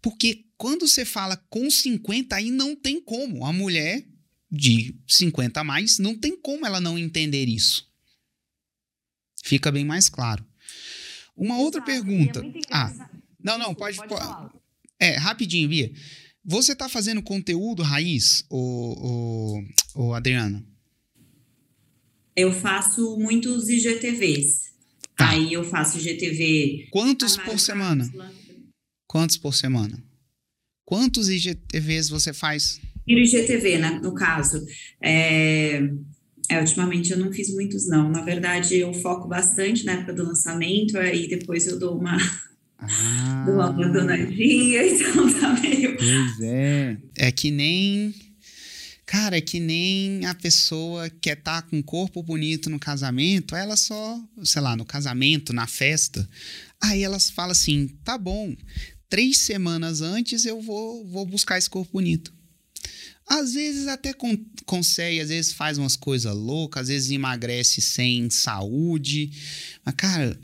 Porque 0.00 0.44
quando 0.56 0.86
você 0.86 1.04
fala 1.04 1.36
com 1.48 1.70
50, 1.70 2.34
aí 2.36 2.50
não 2.50 2.74
tem 2.76 3.00
como. 3.00 3.44
A 3.46 3.52
mulher 3.52 4.04
de 4.52 4.94
50 5.08 5.60
a 5.60 5.64
mais, 5.64 5.98
não 5.98 6.14
tem 6.14 6.36
como 6.36 6.66
ela 6.66 6.78
não 6.78 6.98
entender 6.98 7.48
isso. 7.48 7.90
Fica 9.42 9.72
bem 9.72 9.84
mais 9.84 10.10
claro. 10.10 10.44
Uma 11.34 11.56
outra 11.56 11.80
Exato, 11.80 11.90
e 11.90 11.94
é 11.94 11.96
pergunta. 11.96 12.42
muito 12.42 12.68
ah, 12.70 13.10
não, 13.42 13.58
não, 13.58 13.74
pode. 13.74 13.96
pode 13.96 14.10
falar. 14.10 14.52
é, 15.00 15.16
rapidinho, 15.16 15.68
Bia. 15.68 15.90
Você 16.44 16.76
tá 16.76 16.88
fazendo 16.88 17.22
conteúdo 17.22 17.82
raiz, 17.82 18.44
ô, 18.50 19.62
ô, 19.94 20.02
ô 20.02 20.14
Adriana? 20.14 20.62
Eu 22.36 22.52
faço 22.52 23.16
muitos 23.18 23.68
IGTVs. 23.68 24.72
Tá. 25.16 25.30
Aí 25.30 25.52
eu 25.52 25.64
faço 25.64 25.98
IGTV. 25.98 26.88
Quantos 26.90 27.36
por 27.36 27.58
semana? 27.58 28.04
Cápsula. 28.04 28.32
Quantos 29.06 29.36
por 29.36 29.54
semana? 29.54 30.02
Quantos 30.84 31.28
IGTVs 31.28 32.08
você 32.08 32.32
faz? 32.32 32.80
E 33.06 33.14
o 33.14 33.18
IGTV, 33.18 33.78
né, 33.78 34.00
no 34.02 34.14
caso. 34.14 34.64
É, 35.02 35.82
é, 36.48 36.60
ultimamente 36.60 37.12
eu 37.12 37.18
não 37.18 37.32
fiz 37.32 37.52
muitos, 37.54 37.88
não. 37.88 38.08
Na 38.10 38.22
verdade, 38.22 38.76
eu 38.76 38.92
foco 38.92 39.28
bastante 39.28 39.84
na 39.84 39.92
época 39.92 40.12
do 40.12 40.24
lançamento, 40.24 40.98
aí 40.98 41.28
depois 41.28 41.66
eu 41.66 41.78
dou 41.78 41.98
uma, 41.98 42.16
Ah, 42.78 43.44
dou 43.46 43.54
uma 43.56 43.68
abandonadinha, 43.68 44.84
então 44.86 45.40
tá 45.40 45.60
meio. 45.60 45.96
Pois 45.96 46.40
é. 46.40 46.96
É 47.16 47.32
que 47.32 47.50
nem. 47.50 48.14
Cara, 49.04 49.36
é 49.36 49.40
que 49.40 49.60
nem 49.60 50.24
a 50.24 50.34
pessoa 50.34 51.10
quer 51.20 51.36
estar 51.36 51.62
com 51.62 51.76
um 51.76 51.82
corpo 51.82 52.22
bonito 52.22 52.70
no 52.70 52.78
casamento, 52.78 53.54
ela 53.54 53.76
só, 53.76 54.18
sei 54.42 54.62
lá, 54.62 54.74
no 54.74 54.86
casamento, 54.86 55.52
na 55.52 55.66
festa. 55.66 56.26
Aí 56.82 57.02
elas 57.02 57.28
falam 57.28 57.52
assim: 57.52 57.88
tá 58.04 58.16
bom, 58.16 58.54
três 59.10 59.38
semanas 59.38 60.00
antes 60.00 60.44
eu 60.46 60.60
vou, 60.60 61.06
vou 61.06 61.26
buscar 61.26 61.58
esse 61.58 61.68
corpo 61.68 61.92
bonito. 61.92 62.32
Às 63.32 63.54
vezes 63.54 63.88
até 63.88 64.12
con 64.12 64.36
consegue, 64.66 65.18
às 65.18 65.30
vezes 65.30 65.54
faz 65.54 65.78
umas 65.78 65.96
coisas 65.96 66.36
loucas, 66.36 66.82
às 66.82 66.88
vezes 66.88 67.10
emagrece 67.10 67.80
sem 67.80 68.28
saúde. 68.28 69.30
Mas, 69.82 69.94
cara, 69.94 70.38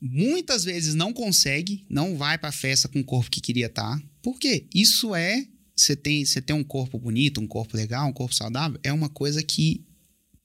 muitas 0.00 0.62
vezes 0.62 0.94
não 0.94 1.12
consegue, 1.12 1.84
não 1.90 2.16
vai 2.16 2.38
pra 2.38 2.52
festa 2.52 2.86
com 2.86 3.00
o 3.00 3.04
corpo 3.04 3.28
que 3.28 3.40
queria 3.40 3.66
estar. 3.66 4.00
Por 4.22 4.38
quê? 4.38 4.66
Isso 4.72 5.16
é. 5.16 5.48
Você 5.74 5.96
tem, 5.96 6.24
você 6.24 6.40
tem 6.40 6.54
um 6.54 6.62
corpo 6.62 6.96
bonito, 6.96 7.40
um 7.40 7.46
corpo 7.46 7.76
legal, 7.76 8.08
um 8.08 8.12
corpo 8.12 8.34
saudável, 8.34 8.78
é 8.84 8.92
uma 8.92 9.08
coisa 9.08 9.42
que 9.42 9.84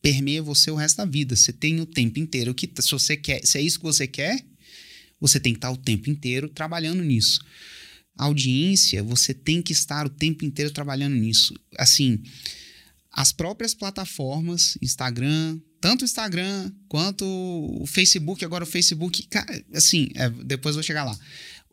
permeia 0.02 0.42
você 0.42 0.72
o 0.72 0.76
resto 0.76 0.98
da 0.98 1.06
vida. 1.06 1.36
Você 1.36 1.54
tem 1.54 1.80
o 1.80 1.86
tempo 1.86 2.18
inteiro 2.18 2.56
que 2.56 2.68
se 2.82 2.90
você 2.90 3.16
quer, 3.16 3.46
se 3.46 3.60
é 3.60 3.62
isso 3.62 3.78
que 3.78 3.86
você 3.86 4.08
quer, 4.08 4.44
você 5.22 5.40
tem 5.40 5.54
que 5.54 5.58
estar 5.60 5.70
o 5.70 5.78
tempo 5.78 6.10
inteiro 6.10 6.50
trabalhando 6.50 7.04
nisso. 7.04 7.40
Audiência, 8.18 9.02
você 9.04 9.34
tem 9.34 9.62
que 9.62 9.74
estar 9.74 10.06
o 10.06 10.10
tempo 10.10 10.46
inteiro 10.46 10.72
trabalhando 10.72 11.16
nisso. 11.16 11.54
Assim, 11.78 12.22
as 13.12 13.32
próprias 13.32 13.74
plataformas, 13.74 14.78
Instagram, 14.82 15.60
tanto 15.82 16.04
o 16.04 16.06
Instagram 16.06 16.72
quanto 16.88 17.26
o 17.26 17.86
Facebook, 17.86 18.44
agora 18.46 18.64
o 18.64 18.68
Facebook, 18.68 19.28
assim, 19.74 20.10
é, 20.16 20.30
depois 20.30 20.76
vou 20.76 20.84
chegar 20.84 21.04
lá. 21.04 21.18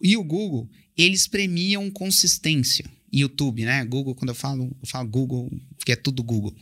E 0.00 0.16
o 0.16 0.24
Google, 0.24 0.68
eles 0.96 1.26
premiam 1.26 1.90
consistência. 1.90 2.84
YouTube, 3.12 3.64
né? 3.64 3.84
Google, 3.84 4.14
quando 4.14 4.30
eu 4.30 4.34
falo, 4.34 4.76
eu 4.80 4.86
falo 4.86 5.08
Google, 5.08 5.50
porque 5.76 5.92
é 5.92 5.96
tudo 5.96 6.22
Google. 6.22 6.54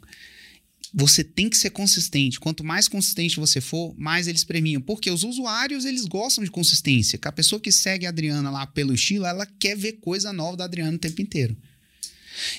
Você 0.95 1.23
tem 1.23 1.49
que 1.49 1.57
ser 1.57 1.71
consistente. 1.71 2.40
Quanto 2.40 2.64
mais 2.64 2.88
consistente 2.88 3.38
você 3.38 3.61
for, 3.61 3.95
mais 3.99 4.26
eles 4.26 4.45
premiam. 4.45 4.80
Porque 4.80 5.11
os 5.11 5.23
usuários, 5.23 5.85
eles 5.85 6.07
gostam 6.07 6.42
de 6.42 6.50
consistência. 6.50 7.18
Que 7.18 7.28
a 7.28 7.33
pessoa 7.33 7.61
que 7.61 7.71
segue 7.71 8.07
a 8.07 8.09
Adriana 8.09 8.50
lá 8.50 8.66
pelo 8.66 8.95
estilo, 8.95 9.26
ela 9.26 9.47
quer 9.47 9.76
ver 9.76 9.95
coisa 9.95 10.33
nova 10.33 10.57
da 10.57 10.64
Adriana 10.64 10.97
o 10.97 11.00
tempo 11.00 11.21
inteiro. 11.21 11.57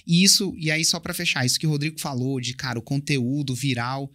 E 0.05 0.23
isso, 0.23 0.53
e 0.57 0.69
aí 0.69 0.83
só 0.83 0.99
para 0.99 1.13
fechar, 1.13 1.45
isso 1.45 1.59
que 1.59 1.65
o 1.65 1.69
Rodrigo 1.69 1.99
falou 1.99 2.39
de, 2.39 2.53
cara, 2.53 2.77
o 2.77 2.81
conteúdo 2.81 3.55
viral, 3.55 4.11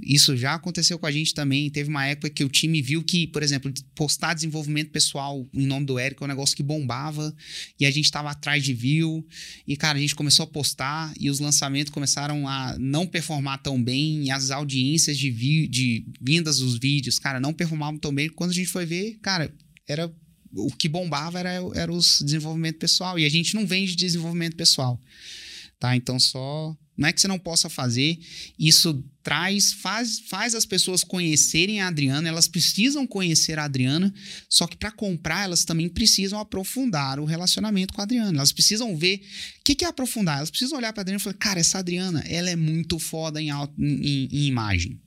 isso 0.00 0.36
já 0.36 0.54
aconteceu 0.54 0.98
com 0.98 1.06
a 1.06 1.10
gente 1.10 1.34
também. 1.34 1.68
Teve 1.70 1.90
uma 1.90 2.06
época 2.06 2.30
que 2.30 2.44
o 2.44 2.48
time 2.48 2.80
viu 2.80 3.02
que, 3.02 3.26
por 3.26 3.42
exemplo, 3.42 3.72
postar 3.94 4.34
desenvolvimento 4.34 4.90
pessoal 4.90 5.48
em 5.52 5.66
nome 5.66 5.86
do 5.86 5.98
Eric 5.98 6.22
é 6.22 6.24
um 6.24 6.28
negócio 6.28 6.56
que 6.56 6.62
bombava 6.62 7.34
e 7.78 7.84
a 7.84 7.90
gente 7.90 8.10
tava 8.10 8.30
atrás 8.30 8.62
de 8.62 8.72
view. 8.72 9.26
E, 9.66 9.76
cara, 9.76 9.98
a 9.98 10.00
gente 10.00 10.14
começou 10.14 10.44
a 10.44 10.46
postar 10.46 11.12
e 11.18 11.28
os 11.28 11.40
lançamentos 11.40 11.92
começaram 11.92 12.46
a 12.46 12.76
não 12.78 13.06
performar 13.06 13.62
tão 13.62 13.82
bem 13.82 14.24
e 14.24 14.30
as 14.30 14.50
audiências 14.50 15.18
de, 15.18 15.30
vi 15.30 15.66
de 15.66 16.06
vindas 16.20 16.58
dos 16.58 16.78
vídeos, 16.78 17.18
cara, 17.18 17.40
não 17.40 17.52
performavam 17.52 17.98
tão 17.98 18.14
bem. 18.14 18.28
Quando 18.28 18.50
a 18.50 18.54
gente 18.54 18.68
foi 18.68 18.86
ver, 18.86 19.18
cara, 19.20 19.52
era 19.86 20.12
o 20.54 20.70
que 20.70 20.88
bombava 20.88 21.38
era, 21.38 21.60
era 21.74 21.92
os 21.92 22.22
desenvolvimento 22.22 22.78
pessoal 22.78 23.18
e 23.18 23.24
a 23.24 23.28
gente 23.28 23.54
não 23.54 23.66
vende 23.66 23.94
desenvolvimento 23.94 24.56
pessoal, 24.56 25.00
tá? 25.78 25.94
Então 25.94 26.18
só 26.18 26.76
Não 26.98 27.08
é 27.08 27.12
que 27.12 27.20
você 27.20 27.28
não 27.28 27.38
possa 27.38 27.70
fazer. 27.70 28.18
Isso 28.58 29.04
traz, 29.22 29.72
faz, 29.72 30.18
faz 30.18 30.52
as 30.56 30.66
pessoas 30.66 31.04
conhecerem 31.04 31.80
a 31.80 31.86
Adriana. 31.86 32.28
Elas 32.28 32.48
precisam 32.48 33.06
conhecer 33.06 33.56
a 33.56 33.64
Adriana. 33.64 34.12
Só 34.48 34.66
que 34.66 34.76
para 34.76 34.90
comprar, 34.90 35.44
elas 35.44 35.64
também 35.64 35.88
precisam 35.88 36.40
aprofundar 36.40 37.20
o 37.20 37.24
relacionamento 37.24 37.94
com 37.94 38.00
a 38.00 38.04
Adriana. 38.04 38.38
Elas 38.38 38.50
precisam 38.50 38.96
ver. 38.96 39.22
O 39.60 39.64
que, 39.64 39.76
que 39.76 39.84
é 39.84 39.88
aprofundar? 39.88 40.38
Elas 40.38 40.50
precisam 40.50 40.76
olhar 40.76 40.92
para 40.92 41.02
a 41.02 41.04
Adriana 41.04 41.20
e 41.20 41.22
falar: 41.22 41.36
Cara, 41.36 41.60
essa 41.60 41.78
Adriana, 41.78 42.24
ela 42.26 42.50
é 42.50 42.56
muito 42.56 42.98
foda 42.98 43.40
em, 43.40 43.50
em, 43.50 44.28
em 44.32 44.46
imagem. 44.46 44.98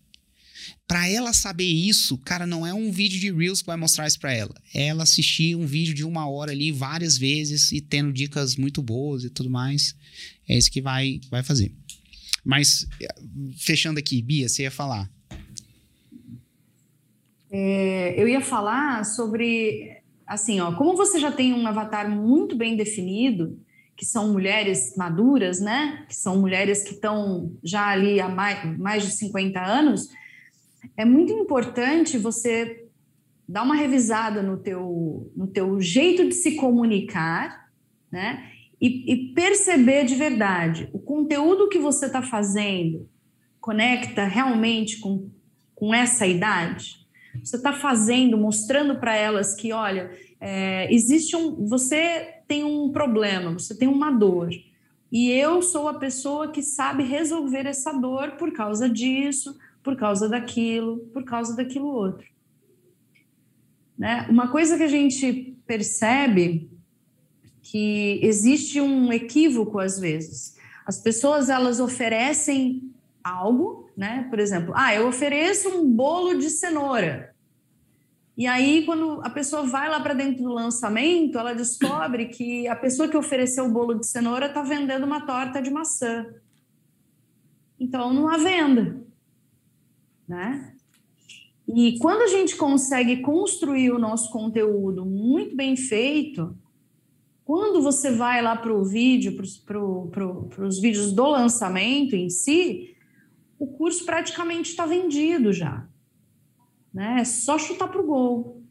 Para 0.88 1.08
ela 1.08 1.32
saber 1.32 1.64
isso, 1.64 2.18
cara, 2.18 2.46
não 2.46 2.68
é 2.68 2.74
um 2.74 2.92
vídeo 2.92 3.18
de 3.18 3.32
Reels 3.32 3.62
que 3.62 3.68
vai 3.68 3.78
mostrar 3.78 4.08
isso 4.08 4.20
para 4.20 4.34
ela. 4.34 4.54
É 4.74 4.88
ela 4.88 5.04
assistir 5.04 5.56
um 5.56 5.66
vídeo 5.66 5.94
de 5.94 6.04
uma 6.04 6.28
hora 6.28 6.52
ali 6.52 6.70
várias 6.72 7.18
vezes 7.18 7.72
e 7.72 7.80
tendo 7.80 8.12
dicas 8.12 8.58
muito 8.58 8.82
boas 8.82 9.24
e 9.24 9.30
tudo 9.30 9.50
mais. 9.50 9.96
É 10.52 10.58
isso 10.58 10.70
que 10.70 10.82
vai, 10.82 11.22
vai 11.30 11.42
fazer. 11.42 11.72
Mas, 12.44 12.86
fechando 13.58 13.98
aqui, 13.98 14.22
Bia, 14.22 14.50
você 14.50 14.64
ia 14.64 14.72
falar. 14.72 15.10
É, 17.50 18.22
eu 18.22 18.28
ia 18.28 18.42
falar 18.42 19.06
sobre, 19.06 20.02
assim, 20.28 20.60
ó, 20.60 20.74
como 20.76 20.98
você 20.98 21.20
já 21.22 21.32
tem 21.32 21.54
um 21.54 21.66
avatar 21.66 22.10
muito 22.10 22.54
bem 22.54 22.76
definido, 22.76 23.58
que 23.96 24.06
são 24.06 24.34
mulheres 24.34 24.94
maduras, 24.98 25.62
né? 25.62 26.06
Que 26.10 26.16
são 26.18 26.42
mulheres 26.42 26.84
que 26.84 26.96
estão 26.96 27.58
já 27.64 27.88
ali 27.88 28.20
há 28.20 28.28
mais, 28.28 28.78
mais 28.78 29.04
de 29.04 29.12
50 29.12 29.58
anos, 29.58 30.10
é 30.98 31.06
muito 31.06 31.32
importante 31.32 32.18
você 32.18 32.88
dar 33.48 33.64
uma 33.64 33.76
revisada 33.76 34.44
no 34.44 34.58
teu, 34.58 35.32
no 35.34 35.48
teu 35.48 35.80
jeito 35.80 36.28
de 36.28 36.36
se 36.36 36.58
comunicar, 36.58 37.72
né? 38.12 38.52
E, 38.82 39.14
e 39.14 39.34
perceber 39.34 40.06
de 40.06 40.16
verdade 40.16 40.90
o 40.92 40.98
conteúdo 40.98 41.70
que 41.70 41.78
você 41.78 42.08
está 42.08 42.24
fazendo 42.24 43.08
conecta 43.60 44.26
realmente 44.26 45.00
com, 45.00 45.30
com 45.76 45.94
essa 45.94 46.26
idade. 46.26 47.06
Você 47.44 47.58
está 47.58 47.72
fazendo, 47.72 48.38
mostrando 48.38 49.00
para 49.00 49.16
elas 49.16 49.56
que, 49.56 49.72
olha, 49.72 50.12
é, 50.40 50.92
existe 50.92 51.36
um, 51.36 51.68
você 51.68 52.42
tem 52.48 52.64
um 52.64 52.92
problema, 52.92 53.54
você 53.54 53.78
tem 53.78 53.88
uma 53.88 54.10
dor, 54.10 54.50
e 55.12 55.30
eu 55.30 55.62
sou 55.62 55.88
a 55.88 55.94
pessoa 55.94 56.52
que 56.52 56.64
sabe 56.64 57.04
resolver 57.04 57.68
essa 57.68 57.92
dor 57.92 58.32
por 58.32 58.52
causa 58.54 58.90
disso, 58.90 59.58
por 59.84 59.96
causa 59.96 60.28
daquilo, 60.28 61.00
por 61.14 61.24
causa 61.24 61.56
daquilo 61.56 61.88
outro. 61.88 62.26
Né? 63.98 64.26
Uma 64.30 64.48
coisa 64.48 64.78
que 64.78 64.84
a 64.84 64.88
gente 64.88 65.58
percebe 65.68 66.71
que 67.62 68.20
existe 68.24 68.80
um 68.82 69.12
equívoco 69.12 69.80
às 69.80 70.00
vezes. 70.00 70.56
As 70.86 71.00
pessoas 71.00 71.50
elas 71.50 71.80
oferecem 71.80 72.92
algo, 73.24 73.90
né? 73.96 74.28
Por 74.30 74.40
exemplo, 74.40 74.74
ah, 74.76 74.94
eu 74.94 75.08
ofereço 75.08 75.70
um 75.70 75.90
bolo 75.90 76.38
de 76.38 76.50
cenoura. 76.50 77.34
E 78.38 78.48
aí, 78.48 78.86
quando 78.86 79.22
a 79.24 79.30
pessoa 79.30 79.64
vai 79.64 79.90
lá 79.90 80.00
para 80.00 80.14
dentro 80.14 80.44
do 80.44 80.54
lançamento, 80.54 81.38
ela 81.38 81.54
descobre 81.54 82.28
que 82.28 82.68
a 82.68 82.76
pessoa 82.76 83.08
que 83.08 83.18
ofereceu 83.18 83.66
o 83.66 83.72
bolo 83.72 83.94
de 83.94 84.08
cenoura 84.08 84.48
está 84.48 84.64
vendendo 84.64 85.06
uma 85.06 85.22
torta 85.22 85.62
de 85.62 85.70
maçã. 85.70 86.26
Então, 87.80 88.14
não 88.14 88.28
há 88.28 88.38
venda 88.38 89.02
né? 90.32 90.74
E 91.68 92.00
quando 92.00 92.22
a 92.22 92.28
gente 92.28 92.56
consegue 92.56 93.18
construir 93.18 93.92
o 93.92 94.00
nosso 94.00 94.32
conteúdo 94.32 95.06
muito 95.06 95.56
bem 95.56 95.76
feito, 95.76 96.56
quando 97.52 97.82
você 97.82 98.10
vai 98.10 98.42
lá 98.42 98.56
para 98.56 98.74
o 98.74 98.82
vídeo, 98.82 99.36
para 99.36 100.66
os 100.66 100.80
vídeos 100.80 101.12
do 101.12 101.26
lançamento 101.28 102.16
em 102.16 102.30
si, 102.30 102.96
o 103.60 103.68
curso 103.68 104.06
praticamente 104.06 104.70
está 104.70 104.86
vendido 104.86 105.52
já. 105.52 105.86
Né? 106.94 107.18
É 107.20 107.26
só 107.26 107.60
chutar 107.60 107.90
para 107.90 108.02
o 108.02 108.08
gol. 108.08 108.64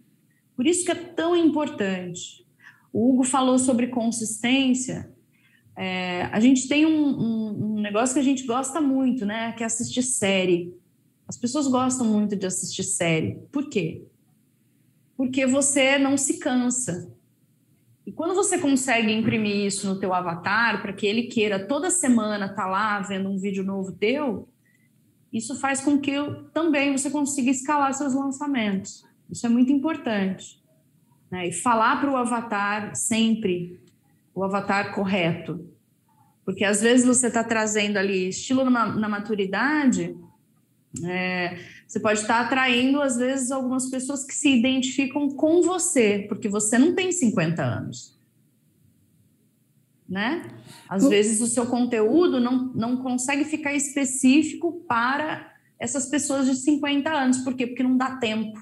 Por 0.56 0.66
isso 0.66 0.82
que 0.87 0.92
é 0.92 0.94
tão 0.94 1.37
importante. 1.37 2.46
O 2.90 3.10
Hugo 3.10 3.22
falou 3.22 3.58
sobre 3.58 3.88
consistência. 3.88 5.12
É, 5.76 6.22
a 6.32 6.40
gente 6.40 6.66
tem 6.66 6.87
um, 6.87 7.20
um, 7.20 7.75
um 7.75 7.80
negócio 7.82 8.14
que 8.14 8.20
a 8.20 8.25
gente 8.25 8.46
gosta 8.46 8.80
muito, 8.80 9.26
né? 9.26 9.52
Que 9.52 9.62
é 9.62 9.66
assistir 9.66 10.02
série. 10.02 10.75
As 11.28 11.37
pessoas 11.37 11.66
gostam 11.66 12.06
muito 12.06 12.34
de 12.34 12.46
assistir 12.46 12.84
série. 12.84 13.42
Por 13.52 13.69
quê? 13.69 14.06
Porque 15.19 15.47
você 15.47 15.99
não 15.99 16.16
se 16.16 16.38
cansa. 16.38 17.20
E 18.06 18.13
quando 18.13 18.34
você 18.34 18.58
consegue 18.58 19.13
imprimir 19.13 19.67
isso 19.67 19.86
no 19.86 19.99
teu 19.99 20.13
avatar, 20.15 20.80
para 20.80 20.93
que 20.93 21.06
ele 21.06 21.25
queira 21.25 21.67
toda 21.67 21.91
semana 21.91 22.47
estar 22.47 22.65
tá 22.65 22.69
lá 22.69 23.00
vendo 23.00 23.28
um 23.28 23.39
vídeo 23.39 23.63
novo 23.63 23.93
teu, 23.93 24.49
isso 25.32 25.58
faz 25.60 25.80
com 25.80 25.99
que 25.99 26.10
eu, 26.10 26.45
também 26.50 26.97
você 26.97 27.10
consiga 27.10 27.50
escalar 27.50 27.93
seus 27.95 28.15
lançamentos. 28.15 29.04
Isso 29.30 29.47
é 29.47 29.49
muito 29.49 29.71
importante. 29.71 30.60
Né? 31.30 31.49
E 31.49 31.52
falar 31.52 32.00
para 32.00 32.10
o 32.10 32.17
avatar 32.17 32.97
sempre 32.97 33.80
o 34.34 34.43
avatar 34.43 34.95
correto. 34.95 35.69
Porque 36.45 36.65
às 36.65 36.80
vezes 36.80 37.06
você 37.06 37.28
está 37.28 37.45
trazendo 37.45 37.97
ali 37.97 38.28
estilo 38.28 38.69
na, 38.69 38.86
na 38.86 39.08
maturidade, 39.08 40.17
é, 41.04 41.58
você 41.91 41.99
pode 41.99 42.21
estar 42.21 42.43
atraindo, 42.43 43.03
às 43.03 43.17
vezes, 43.17 43.50
algumas 43.50 43.91
pessoas 43.91 44.25
que 44.25 44.33
se 44.33 44.49
identificam 44.49 45.29
com 45.29 45.61
você, 45.61 46.25
porque 46.29 46.49
você 46.49 46.79
não 46.79 46.95
tem 46.95 47.11
50 47.11 47.61
anos. 47.61 48.17
Né? 50.09 50.49
Às 50.89 51.09
vezes 51.09 51.41
o 51.41 51.49
seu 51.49 51.67
conteúdo 51.67 52.39
não, 52.39 52.73
não 52.75 52.97
consegue 52.99 53.45
ficar 53.45 53.75
específico 53.75 54.85
para 54.87 55.53
essas 55.81 56.07
pessoas 56.07 56.47
de 56.47 56.55
50 56.55 57.11
anos. 57.11 57.39
Por 57.39 57.55
quê? 57.55 57.67
Porque 57.67 57.83
não 57.83 57.97
dá 57.97 58.19
tempo. 58.19 58.57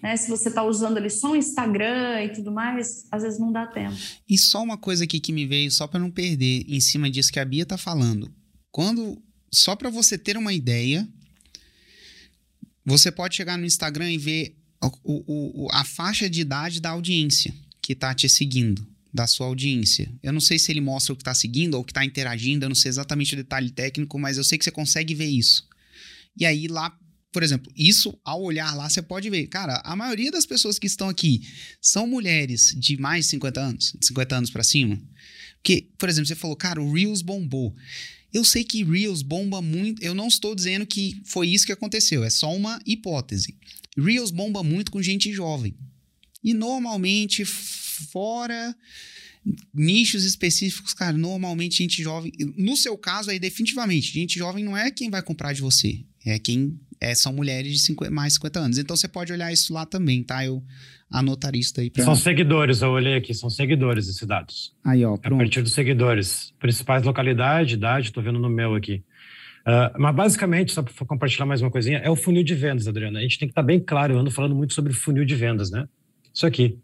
Né? 0.00 0.16
Se 0.16 0.30
você 0.30 0.50
está 0.50 0.62
usando 0.62 0.98
ali 0.98 1.10
só 1.10 1.32
o 1.32 1.36
Instagram 1.36 2.22
e 2.22 2.28
tudo 2.32 2.52
mais, 2.52 3.08
às 3.10 3.24
vezes 3.24 3.40
não 3.40 3.50
dá 3.50 3.66
tempo. 3.66 3.96
E 4.28 4.38
só 4.38 4.62
uma 4.62 4.78
coisa 4.78 5.02
aqui 5.02 5.18
que 5.18 5.32
me 5.32 5.46
veio, 5.46 5.68
só 5.68 5.88
para 5.88 5.98
não 5.98 6.12
perder, 6.12 6.64
em 6.68 6.80
cima 6.80 7.10
disso 7.10 7.32
que 7.32 7.40
a 7.40 7.44
Bia 7.44 7.64
está 7.64 7.76
falando. 7.76 8.32
Quando, 8.70 9.20
só 9.52 9.74
para 9.74 9.90
você 9.90 10.16
ter 10.16 10.36
uma 10.36 10.52
ideia, 10.52 11.08
você 12.84 13.10
pode 13.10 13.36
chegar 13.36 13.56
no 13.58 13.66
Instagram 13.66 14.10
e 14.12 14.18
ver 14.18 14.56
o, 15.04 15.64
o, 15.64 15.68
a 15.72 15.84
faixa 15.84 16.28
de 16.28 16.40
idade 16.40 16.80
da 16.80 16.90
audiência 16.90 17.54
que 17.82 17.92
está 17.92 18.14
te 18.14 18.28
seguindo, 18.28 18.86
da 19.12 19.26
sua 19.26 19.46
audiência. 19.46 20.12
Eu 20.22 20.32
não 20.32 20.40
sei 20.40 20.58
se 20.58 20.72
ele 20.72 20.80
mostra 20.80 21.12
o 21.12 21.16
que 21.16 21.22
está 21.22 21.34
seguindo 21.34 21.74
ou 21.74 21.82
o 21.82 21.84
que 21.84 21.92
está 21.92 22.04
interagindo, 22.04 22.64
eu 22.64 22.68
não 22.68 22.76
sei 22.76 22.88
exatamente 22.88 23.34
o 23.34 23.36
detalhe 23.36 23.70
técnico, 23.70 24.18
mas 24.18 24.38
eu 24.38 24.44
sei 24.44 24.56
que 24.56 24.64
você 24.64 24.70
consegue 24.70 25.14
ver 25.14 25.26
isso. 25.26 25.68
E 26.36 26.46
aí 26.46 26.68
lá, 26.68 26.96
por 27.32 27.42
exemplo, 27.42 27.70
isso 27.76 28.18
ao 28.24 28.42
olhar 28.42 28.74
lá 28.74 28.88
você 28.88 29.02
pode 29.02 29.28
ver, 29.28 29.46
cara, 29.48 29.82
a 29.84 29.94
maioria 29.94 30.30
das 30.30 30.46
pessoas 30.46 30.78
que 30.78 30.86
estão 30.86 31.08
aqui 31.08 31.42
são 31.80 32.06
mulheres 32.06 32.74
de 32.78 32.96
mais 32.96 33.26
de 33.26 33.32
50 33.32 33.60
anos, 33.60 33.92
de 33.98 34.06
50 34.06 34.36
anos 34.36 34.50
para 34.50 34.62
cima. 34.62 35.00
Porque, 35.56 35.88
por 35.98 36.08
exemplo, 36.08 36.26
você 36.26 36.34
falou, 36.34 36.56
cara, 36.56 36.80
o 36.80 36.92
Reels 36.92 37.20
bombou. 37.20 37.74
Eu 38.32 38.44
sei 38.44 38.64
que 38.64 38.84
Reels 38.84 39.22
bomba 39.22 39.60
muito. 39.60 40.02
Eu 40.02 40.14
não 40.14 40.28
estou 40.28 40.54
dizendo 40.54 40.86
que 40.86 41.20
foi 41.24 41.48
isso 41.48 41.66
que 41.66 41.72
aconteceu, 41.72 42.24
é 42.24 42.30
só 42.30 42.54
uma 42.54 42.80
hipótese. 42.86 43.56
Reels 43.96 44.30
bomba 44.30 44.62
muito 44.62 44.90
com 44.90 45.02
gente 45.02 45.32
jovem. 45.32 45.74
E 46.42 46.54
normalmente, 46.54 47.44
fora 47.44 48.74
nichos 49.74 50.24
específicos, 50.24 50.92
cara, 50.92 51.16
normalmente 51.16 51.78
gente 51.78 52.02
jovem. 52.02 52.32
No 52.56 52.76
seu 52.76 52.96
caso 52.96 53.30
aí, 53.30 53.38
definitivamente, 53.38 54.12
gente 54.12 54.38
jovem 54.38 54.64
não 54.64 54.76
é 54.76 54.90
quem 54.90 55.10
vai 55.10 55.22
comprar 55.22 55.52
de 55.52 55.60
você. 55.60 56.04
É 56.24 56.38
quem 56.38 56.78
é, 57.00 57.14
são 57.14 57.32
mulheres 57.32 57.72
de 57.72 57.78
50, 57.78 58.10
mais 58.10 58.32
de 58.32 58.38
50 58.38 58.60
anos. 58.60 58.78
Então 58.78 58.96
você 58.96 59.08
pode 59.08 59.32
olhar 59.32 59.52
isso 59.52 59.72
lá 59.72 59.86
também, 59.86 60.22
tá? 60.22 60.44
Eu 60.44 60.62
anotar 61.10 61.54
isso 61.56 61.78
aí 61.80 61.90
pra... 61.90 62.04
São 62.04 62.14
seguidores, 62.14 62.82
eu 62.82 62.90
olhei 62.90 63.16
aqui, 63.16 63.34
são 63.34 63.50
seguidores 63.50 64.08
esses 64.08 64.26
dados. 64.26 64.74
Aí, 64.84 65.04
ó, 65.04 65.16
pronto. 65.16 65.40
A 65.40 65.44
partir 65.44 65.62
dos 65.62 65.72
seguidores. 65.72 66.54
Principais 66.58 67.02
localidade, 67.02 67.74
idade, 67.74 68.12
tô 68.12 68.22
vendo 68.22 68.38
no 68.38 68.48
meu 68.48 68.74
aqui. 68.74 69.02
Uh, 69.60 69.98
mas 69.98 70.14
basicamente, 70.14 70.72
só 70.72 70.82
para 70.82 70.92
compartilhar 71.06 71.46
mais 71.46 71.60
uma 71.60 71.70
coisinha, 71.70 71.98
é 71.98 72.08
o 72.08 72.16
funil 72.16 72.42
de 72.42 72.54
vendas, 72.54 72.86
Adriana. 72.86 73.18
A 73.18 73.22
gente 73.22 73.38
tem 73.38 73.48
que 73.48 73.52
estar 73.52 73.62
tá 73.62 73.66
bem 73.66 73.80
claro, 73.80 74.14
eu 74.14 74.18
ando 74.18 74.30
falando 74.30 74.54
muito 74.54 74.72
sobre 74.72 74.92
funil 74.92 75.24
de 75.24 75.34
vendas, 75.34 75.70
né? 75.70 75.86
Isso 76.32 76.46
aqui. 76.46 76.78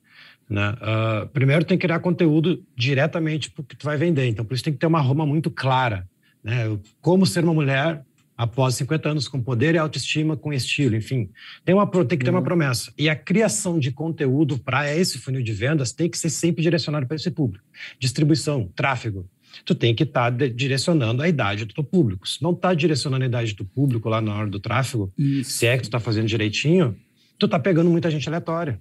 Né? 0.48 0.70
Uh, 0.70 1.26
primeiro 1.28 1.64
tem 1.64 1.76
que 1.78 1.86
criar 1.86 2.00
conteúdo 2.00 2.62
diretamente 2.76 3.50
para 3.50 3.62
o 3.62 3.64
que 3.64 3.76
tu 3.76 3.84
vai 3.84 3.96
vender. 3.96 4.26
Então, 4.26 4.44
por 4.44 4.54
isso 4.54 4.64
tem 4.64 4.72
que 4.72 4.78
ter 4.78 4.86
uma 4.86 5.00
Roma 5.00 5.24
muito 5.24 5.50
clara. 5.50 6.06
Né? 6.42 6.78
Como 7.00 7.26
ser 7.26 7.42
uma 7.44 7.54
mulher 7.54 8.04
após 8.36 8.74
50 8.74 9.08
anos 9.08 9.28
com 9.28 9.40
poder 9.40 9.74
e 9.74 9.78
autoestima, 9.78 10.36
com 10.36 10.52
estilo, 10.52 10.94
enfim. 10.94 11.30
Tem, 11.64 11.74
uma, 11.74 11.86
tem 11.86 12.18
que 12.18 12.24
ter 12.24 12.30
uma 12.30 12.38
uhum. 12.38 12.44
promessa. 12.44 12.92
E 12.98 13.08
a 13.08 13.16
criação 13.16 13.78
de 13.78 13.90
conteúdo 13.90 14.58
para 14.58 14.94
esse 14.94 15.18
funil 15.18 15.42
de 15.42 15.52
vendas 15.52 15.92
tem 15.92 16.10
que 16.10 16.18
ser 16.18 16.30
sempre 16.30 16.62
direcionado 16.62 17.06
para 17.06 17.16
esse 17.16 17.30
público. 17.30 17.64
Distribuição, 17.98 18.70
tráfego. 18.74 19.28
Tu 19.64 19.74
tem 19.74 19.94
que 19.94 20.02
estar 20.02 20.30
tá 20.30 20.46
direcionando 20.48 21.22
a 21.22 21.28
idade 21.28 21.64
do 21.64 21.72
teu 21.72 21.84
público. 21.84 22.28
Se 22.28 22.42
não 22.42 22.52
está 22.52 22.74
direcionando 22.74 23.24
a 23.24 23.26
idade 23.26 23.54
do 23.54 23.64
público 23.64 24.08
lá 24.08 24.20
na 24.20 24.34
hora 24.34 24.50
do 24.50 24.60
tráfego, 24.60 25.12
Isso. 25.16 25.52
se 25.52 25.66
é 25.66 25.76
que 25.76 25.84
tu 25.84 25.86
está 25.86 25.98
fazendo 25.98 26.26
direitinho, 26.26 26.94
tu 27.38 27.46
está 27.46 27.58
pegando 27.58 27.88
muita 27.88 28.10
gente 28.10 28.28
aleatória. 28.28 28.80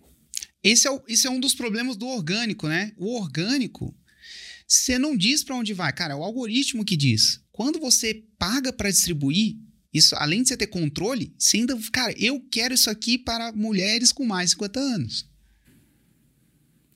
Esse 0.61 0.87
é, 0.87 0.91
o, 0.91 1.01
esse 1.07 1.27
é 1.27 1.29
um 1.29 1.39
dos 1.39 1.53
problemas 1.53 1.95
do 1.95 2.07
orgânico, 2.07 2.67
né? 2.67 2.91
O 2.97 3.17
orgânico, 3.21 3.95
você 4.67 4.97
não 4.97 5.15
diz 5.15 5.43
para 5.43 5.55
onde 5.55 5.73
vai. 5.73 5.93
Cara, 5.93 6.13
é 6.13 6.17
o 6.17 6.23
algoritmo 6.23 6.83
que 6.83 6.97
diz. 6.97 7.44
Quando 7.55 7.79
você 7.79 8.21
paga 8.37 8.73
para 8.73 8.89
distribuir, 8.89 9.55
isso, 9.93 10.13
além 10.17 10.41
de 10.41 10.49
você 10.49 10.57
ter 10.57 10.67
controle, 10.67 11.33
você 11.39 11.55
ainda, 11.55 11.73
cara, 11.89 12.13
eu 12.19 12.41
quero 12.51 12.73
isso 12.73 12.89
aqui 12.89 13.17
para 13.17 13.53
mulheres 13.53 14.11
com 14.11 14.25
mais 14.25 14.49
de 14.49 14.55
50 14.55 14.77
anos. 14.77 15.25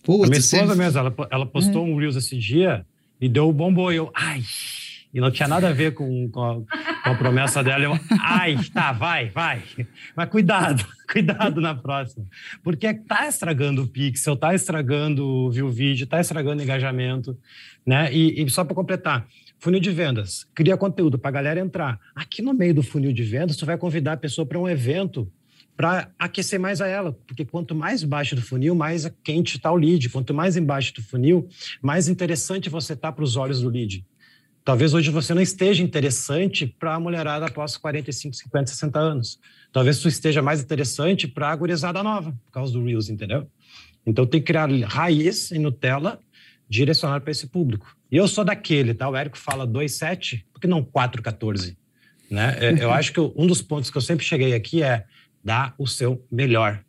Putz, 0.04 0.26
a 0.26 0.28
minha 0.28 0.38
esposa 0.38 0.65
você... 0.65 0.76
mesmo, 0.76 1.00
ela, 1.00 1.15
ela 1.32 1.45
postou 1.45 1.86
uhum. 1.86 1.93
um 1.93 1.98
Reels 1.98 2.17
esse 2.17 2.38
dia 2.38 2.86
e 3.22 3.30
deu 3.30 3.48
o 3.48 3.54
bombo. 3.54 3.89
Eu, 3.89 4.12
ai, 4.13 4.43
e 5.13 5.22
não 5.22 5.32
tinha 5.32 5.48
nada 5.48 5.69
a 5.69 5.72
ver 5.72 5.93
com, 5.93 6.30
com, 6.30 6.43
a, 6.43 6.56
com 6.56 7.10
a 7.10 7.15
promessa 7.15 7.63
dela. 7.63 7.86
Eu, 7.86 8.00
ai, 8.19 8.58
tá, 8.74 8.91
vai, 8.91 9.30
vai. 9.30 9.63
Mas 10.13 10.30
cuidado, 10.30 10.86
cuidado 11.10 11.62
na 11.62 11.74
próxima. 11.74 12.26
Porque 12.62 12.93
tá 12.93 13.30
estragando 13.30 13.84
o 13.84 13.88
pixel, 13.88 14.36
tá 14.36 14.54
estragando 14.54 15.26
o 15.26 15.72
vídeo, 15.72 16.06
tá 16.06 16.19
estragando 16.19 16.60
o 16.60 16.65
engajamento, 16.65 17.38
né? 17.86 18.13
E, 18.13 18.43
e 18.43 18.50
só 18.50 18.65
para 18.65 18.76
completar, 18.76 19.26
funil 19.60 19.80
de 19.80 19.91
vendas, 19.91 20.48
cria 20.56 20.78
conteúdo 20.78 21.19
para 21.19 21.30
a 21.30 21.34
galera 21.34 21.60
entrar. 21.60 22.00
Aqui 22.15 22.41
no 22.41 22.54
meio 22.54 22.74
do 22.74 22.82
funil 22.82 23.12
de 23.12 23.24
vendas, 23.24 23.58
tu 23.58 23.65
vai 23.65 23.78
convidar 23.78 24.13
a 24.13 24.17
pessoa 24.17 24.45
para 24.45 24.58
um 24.58 24.67
evento 24.67 25.32
para 25.76 26.12
aquecer 26.19 26.60
mais 26.60 26.82
a 26.82 26.88
ela, 26.88 27.13
porque 27.26 27.45
quanto 27.45 27.74
mais 27.74 28.04
baixo 28.04 28.36
do 28.36 28.41
funil, 28.41 28.76
mais 28.76 29.10
quente 29.24 29.56
está 29.56 29.72
o 29.72 29.78
lead. 29.78 30.10
Quanto 30.10 30.34
mais 30.34 30.58
embaixo 30.58 30.93
do 30.93 31.02
funil, 31.02 31.48
mais 31.82 32.10
interessante 32.10 32.69
você 32.69 32.98
tá 32.98 33.12
para 33.12 33.24
os 33.24 33.38
olhos 33.38 33.62
do 33.62 33.69
lead. 33.69 34.06
Talvez 34.65 34.93
hoje 34.93 35.10
você 35.10 35.34
não 35.34 35.41
esteja 35.41 35.82
interessante 35.82 36.67
para 36.67 36.95
a 36.95 37.00
mulherada 37.00 37.45
após 37.45 37.78
45, 37.78 38.36
50, 38.36 38.67
60 38.67 39.00
anos. 39.00 39.39
Talvez 39.72 39.98
você 39.98 40.10
esteja 40.10 40.41
mais 40.41 40.62
interessante 40.62 41.28
para 41.28 41.50
a 41.50 41.56
gurizada 41.56 42.04
nova, 42.04 42.32
por 42.45 42.52
causa 42.52 42.74
do 42.74 42.84
Reels, 42.84 43.10
entendeu? 43.10 43.48
Então 44.06 44.26
tem 44.26 44.41
que 44.41 44.48
criar 44.48 44.69
raiz 44.86 45.52
em 45.52 45.60
Nutella 45.60 46.19
direcionado 46.70 47.24
para 47.24 47.32
esse 47.32 47.48
público. 47.48 47.96
E 48.12 48.18
eu 48.18 48.28
sou 48.28 48.46
daquele, 48.46 48.94
tá? 48.94 49.10
O 49.10 49.16
Érico 49.16 49.38
fala 49.38 49.68
2,7, 49.68 50.44
por 50.54 50.60
que 50.62 50.68
não 50.68 50.84
4,14? 50.84 51.76
Né? 52.30 52.58
É, 52.60 52.70
eu 52.84 52.92
acho 52.92 53.12
que 53.12 53.20
um 53.20 53.48
dos 53.48 53.62
pontos 53.62 53.90
que 53.90 53.98
eu 53.98 54.02
sempre 54.02 54.26
cheguei 54.26 54.54
aqui 54.54 54.84
é 54.84 55.04
dar 55.44 55.74
o 55.78 55.88
seu 55.88 56.26
melhor. 56.32 56.84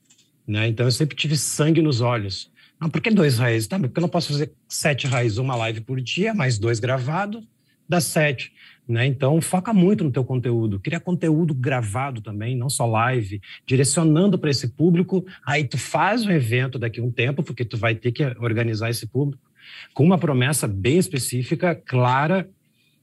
Né? 0.46 0.68
Então 0.68 0.86
eu 0.86 0.92
sempre 0.92 1.16
tive 1.16 1.36
sangue 1.36 1.80
nos 1.80 2.00
olhos. 2.00 2.50
Não, 2.80 2.88
por 2.88 3.00
que 3.00 3.10
dois 3.10 3.38
raízes? 3.38 3.68
Tá, 3.68 3.78
porque 3.78 3.98
eu 3.98 4.02
não 4.02 4.08
posso 4.08 4.32
fazer 4.32 4.52
sete 4.68 5.06
raízes, 5.06 5.38
uma 5.38 5.54
live 5.54 5.82
por 5.82 6.00
dia, 6.00 6.32
mais 6.32 6.58
dois 6.58 6.80
gravados, 6.80 7.46
das 7.88 8.04
sete. 8.04 8.52
Né? 8.88 9.06
Então, 9.06 9.40
foca 9.40 9.72
muito 9.72 10.02
no 10.02 10.10
teu 10.10 10.24
conteúdo. 10.24 10.80
Cria 10.80 10.98
conteúdo 10.98 11.54
gravado 11.54 12.20
também, 12.20 12.56
não 12.56 12.70
só 12.70 12.86
live, 12.86 13.40
direcionando 13.66 14.38
para 14.38 14.50
esse 14.50 14.68
público. 14.68 15.24
Aí 15.46 15.64
tu 15.64 15.76
faz 15.76 16.24
o 16.24 16.30
evento 16.30 16.78
daqui 16.78 17.00
a 17.00 17.04
um 17.04 17.10
tempo, 17.10 17.42
porque 17.42 17.64
tu 17.64 17.76
vai 17.76 17.94
ter 17.94 18.12
que 18.12 18.24
organizar 18.40 18.88
esse 18.90 19.06
público, 19.06 19.49
com 19.94 20.04
uma 20.04 20.18
promessa 20.18 20.66
bem 20.66 20.98
específica, 20.98 21.74
clara, 21.74 22.48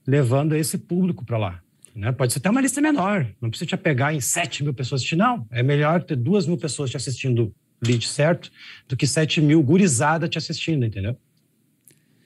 levando 0.05 0.55
esse 0.55 0.77
público 0.77 1.25
para 1.25 1.37
lá. 1.37 1.61
Né? 1.95 2.11
Pode 2.11 2.31
ser 2.31 2.39
até 2.39 2.49
uma 2.49 2.61
lista 2.61 2.79
menor, 2.79 3.27
não 3.41 3.49
precisa 3.49 3.69
te 3.69 3.75
apegar 3.75 4.13
em 4.13 4.21
7 4.21 4.63
mil 4.63 4.73
pessoas 4.73 5.01
assistindo, 5.01 5.19
não. 5.19 5.47
É 5.51 5.63
melhor 5.63 6.03
ter 6.03 6.15
duas 6.15 6.45
mil 6.45 6.57
pessoas 6.57 6.91
te 6.91 6.97
assistindo 6.97 7.53
lead 7.81 8.07
certo 8.07 8.51
do 8.87 8.95
que 8.95 9.07
7 9.07 9.41
mil 9.41 9.61
gurizada 9.63 10.27
te 10.27 10.37
assistindo, 10.37 10.85
entendeu? 10.85 11.17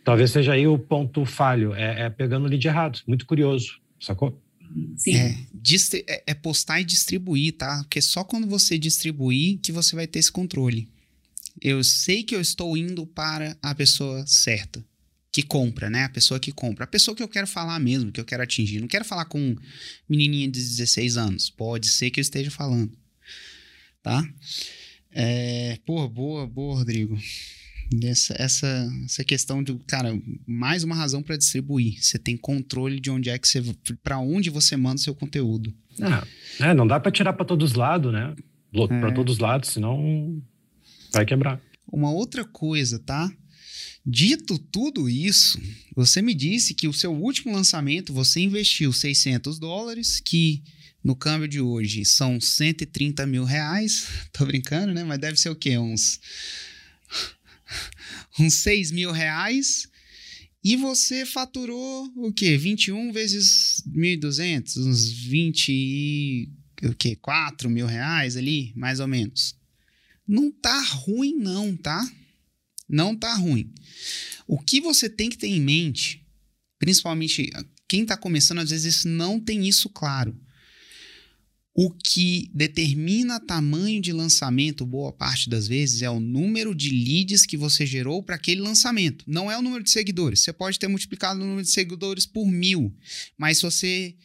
Talvez 0.04 0.32
seja 0.32 0.54
aí 0.54 0.68
o 0.68 0.78
ponto 0.80 1.26
falho, 1.26 1.74
é, 1.74 2.04
é 2.04 2.10
pegando 2.10 2.46
o 2.46 2.50
lead 2.50 2.68
errado. 2.68 3.00
Muito 3.08 3.26
curioso, 3.26 3.80
sacou? 4.00 4.42
Sim. 4.96 5.16
É, 5.16 5.36
é, 6.08 6.24
é, 6.28 6.34
postar 6.34 6.82
e 6.82 6.84
distribuir, 6.84 7.54
tá? 7.54 7.80
Porque 7.84 8.02
só 8.02 8.24
quando 8.24 8.48
você 8.48 8.78
distribuir 8.78 9.60
que 9.60 9.72
você 9.72 9.96
vai 9.96 10.08
ter 10.08 10.20
esse 10.20 10.32
controle. 10.32 10.90
Eu 11.62 11.84
sei 11.84 12.24
que 12.24 12.36
eu 12.36 12.42
estou 12.42 12.76
indo 12.76 13.06
para 13.06 13.56
a 13.62 13.76
pessoa 13.76 14.26
certa, 14.26 14.84
que 15.32 15.44
compra, 15.44 15.90
né? 15.90 16.06
A 16.06 16.10
pessoa 16.10 16.40
que 16.40 16.52
compra. 16.52 16.86
A 16.86 16.88
pessoa 16.88 17.16
que 17.16 17.22
eu 17.22 17.28
quero 17.28 17.46
falar 17.46 17.80
mesmo, 17.80 18.12
que 18.12 18.20
eu 18.20 18.26
quero 18.26 18.42
atingir. 18.42 18.82
Não 18.82 18.88
quero 18.88 19.06
falar 19.06 19.26
com 19.26 19.56
menininha 20.10 20.48
de 20.48 20.60
16 20.60 21.18
anos. 21.18 21.50
Pode 21.50 21.88
ser 21.88 22.10
que 22.10 22.20
eu 22.20 22.24
esteja 22.24 22.50
falando, 22.50 22.92
tá? 24.02 24.28
É, 25.12 25.78
pô, 25.86 26.08
boa, 26.08 26.48
boa, 26.48 26.76
Rodrigo. 26.76 27.18
Essa, 28.04 28.34
essa, 28.40 28.90
essa 29.06 29.24
questão 29.24 29.62
de, 29.62 29.76
cara, 29.86 30.18
mais 30.48 30.84
uma 30.84 30.96
razão 30.96 31.22
para 31.22 31.38
distribuir. 31.38 32.02
Você 32.02 32.18
tem 32.18 32.38
controle 32.38 33.00
de 33.00 33.12
onde 33.12 33.30
é 33.30 33.38
que 33.38 33.48
você. 33.48 33.62
para 34.02 34.18
onde 34.18 34.50
você 34.50 34.76
manda 34.76 34.96
o 34.96 35.04
seu 35.04 35.14
conteúdo. 35.14 35.74
Ah, 36.02 36.26
é, 36.60 36.74
não 36.74 36.88
dá 36.88 37.00
para 37.00 37.12
tirar 37.12 37.34
para 37.34 37.46
todos 37.46 37.72
os 37.72 37.76
lados, 37.76 38.12
né? 38.12 38.34
É. 38.74 38.88
Para 38.88 39.12
todos 39.12 39.34
os 39.34 39.40
lados, 39.40 39.70
senão 39.70 40.42
vai 41.12 41.26
quebrar. 41.26 41.62
Uma 41.92 42.12
outra 42.12 42.46
coisa, 42.46 43.00
tá? 43.00 43.32
Dito 44.06 44.58
tudo 44.58 45.08
isso, 45.08 45.60
você 45.96 46.22
me 46.22 46.34
disse 46.34 46.74
que 46.74 46.88
o 46.88 46.94
seu 46.94 47.14
último 47.14 47.54
lançamento 47.54 48.14
você 48.14 48.40
investiu 48.40 48.92
600 48.92 49.60
dólares, 49.60 50.20
que 50.20 50.64
no 51.04 51.16
câmbio 51.16 51.48
de 51.48 51.62
hoje 51.62 52.04
são 52.06 52.40
130 52.40 53.26
mil 53.28 53.44
reais. 53.44 54.08
Tô 54.34 54.46
brincando, 54.46 54.94
né? 54.94 55.04
Mas 55.04 55.20
deve 55.20 55.38
ser 55.38 55.50
o 55.50 55.56
quê? 55.56 55.78
Uns 55.78 56.20
uns 58.40 58.56
6 58.56 58.92
mil 58.92 59.12
reais 59.12 59.88
e 60.64 60.76
você 60.76 61.26
faturou 61.26 62.12
o 62.18 62.32
quê? 62.32 62.58
21 62.58 63.12
vezes 63.12 63.84
1.200, 63.88 64.78
uns 64.78 65.12
20 65.12 65.70
e 65.72 66.50
o 66.84 66.94
quê? 66.96 67.16
4 67.16 67.70
mil 67.70 67.86
reais 67.86 68.38
ali, 68.38 68.72
mais 68.76 69.00
ou 69.00 69.08
menos. 69.08 69.56
Não 70.32 70.50
tá 70.50 70.82
ruim 70.82 71.34
não, 71.36 71.76
tá? 71.76 72.10
Não 72.88 73.14
tá 73.14 73.36
ruim. 73.36 73.70
O 74.48 74.58
que 74.58 74.80
você 74.80 75.10
tem 75.10 75.30
que 75.30 75.38
ter 75.38 75.48
em 75.48 75.60
mente, 75.60 76.26
principalmente 76.80 77.52
quem 77.86 78.04
está 78.04 78.16
começando, 78.16 78.60
às 78.60 78.70
vezes 78.70 79.04
não 79.04 79.42
tem 79.42 79.68
isso 79.68 79.90
claro. 79.90 80.34
O 81.74 81.92
que 81.92 82.50
determina 82.54 83.42
tamanho 83.42 84.02
de 84.02 84.14
lançamento, 84.14 84.86
boa 84.86 85.12
parte 85.12 85.50
das 85.50 85.68
vezes, 85.68 86.02
é 86.02 86.10
o 86.10 86.22
número 86.22 86.74
de 86.74 86.92
leads 86.92 87.46
que 87.46 87.58
você 87.58 87.86
gerou 87.86 88.24
para 88.24 88.36
aquele 88.36 88.62
lançamento. 88.62 89.26
Não 89.28 89.52
é 89.52 89.58
o 89.58 89.62
número 89.62 89.84
de 89.84 89.92
seguidores. 89.92 90.40
Você 90.40 90.54
pode 90.54 90.80
ter 90.80 90.88
multiplicado 90.88 91.42
o 91.42 91.44
número 91.44 91.64
de 91.64 91.72
seguidores 91.72 92.26
por 92.26 92.48
mil, 92.48 92.96
mas 93.38 93.58
se 93.58 93.64
você 93.64 94.16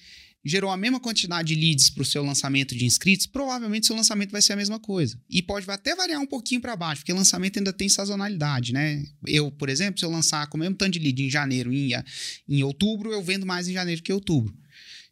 gerou 0.47 0.71
a 0.71 0.77
mesma 0.77 1.01
quantidade 1.01 1.55
de 1.55 1.61
leads 1.61 1.91
para 1.91 2.03
o 2.03 2.07
seu 2.07 2.23
lançamento 2.23 2.75
de 2.77 2.85
inscritos, 2.85 3.27
provavelmente 3.27 3.87
seu 3.87 3.97
lançamento 3.97 4.31
vai 4.31 4.41
ser 4.41 4.53
a 4.53 4.57
mesma 4.57 4.79
coisa. 4.79 5.19
E 5.29 5.43
pode 5.43 5.69
até 5.69 5.95
variar 5.97 6.21
um 6.21 6.27
pouquinho 6.27 6.61
para 6.61 6.77
baixo, 6.77 7.03
porque 7.03 7.13
lançamento 7.13 7.59
ainda 7.59 7.73
tem 7.73 7.89
sazonalidade, 7.89 8.73
né? 8.73 9.05
Eu, 9.27 9.51
por 9.51 9.69
exemplo, 9.69 9.99
se 9.99 10.05
eu 10.05 10.11
lançar 10.11 10.47
com 10.47 10.57
o 10.57 10.61
mesmo 10.61 10.77
tanto 10.77 10.93
de 10.93 10.99
lead 11.01 11.23
em 11.23 11.29
janeiro 11.29 11.73
e 11.73 11.93
em, 11.93 12.05
em 12.49 12.63
outubro, 12.63 13.13
eu 13.13 13.23
vendo 13.23 13.45
mais 13.45 13.67
em 13.67 13.73
janeiro 13.73 14.01
que 14.03 14.13
em 14.13 14.15
outubro. 14.15 14.57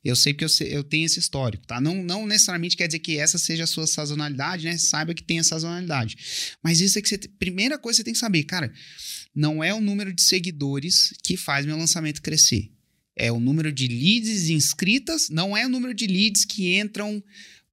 Eu 0.04 0.14
sei 0.14 0.34
que 0.34 0.44
eu, 0.44 0.48
eu 0.60 0.84
tenho 0.84 1.06
esse 1.06 1.18
histórico, 1.18 1.66
tá? 1.66 1.80
Não, 1.80 2.04
não 2.04 2.26
necessariamente 2.26 2.76
quer 2.76 2.86
dizer 2.86 2.98
que 2.98 3.16
essa 3.16 3.38
seja 3.38 3.64
a 3.64 3.66
sua 3.66 3.86
sazonalidade, 3.86 4.66
né? 4.66 4.76
Saiba 4.76 5.14
que 5.14 5.22
tem 5.22 5.38
a 5.38 5.44
sazonalidade. 5.44 6.16
Mas 6.62 6.80
isso 6.80 6.98
é 6.98 7.02
que 7.02 7.08
você. 7.08 7.16
Primeira 7.38 7.78
coisa 7.78 7.96
que 7.96 8.00
você 8.00 8.04
tem 8.04 8.12
que 8.12 8.20
saber, 8.20 8.44
cara, 8.44 8.70
não 9.34 9.64
é 9.64 9.72
o 9.72 9.80
número 9.80 10.12
de 10.12 10.22
seguidores 10.22 11.14
que 11.22 11.36
faz 11.38 11.64
meu 11.64 11.76
lançamento 11.76 12.20
crescer. 12.20 12.70
É 13.16 13.30
o 13.30 13.38
número 13.38 13.72
de 13.72 13.86
leads 13.86 14.48
inscritas, 14.48 15.28
não 15.30 15.56
é 15.56 15.66
o 15.66 15.68
número 15.68 15.94
de 15.94 16.06
leads 16.06 16.44
que 16.44 16.76
entram 16.76 17.22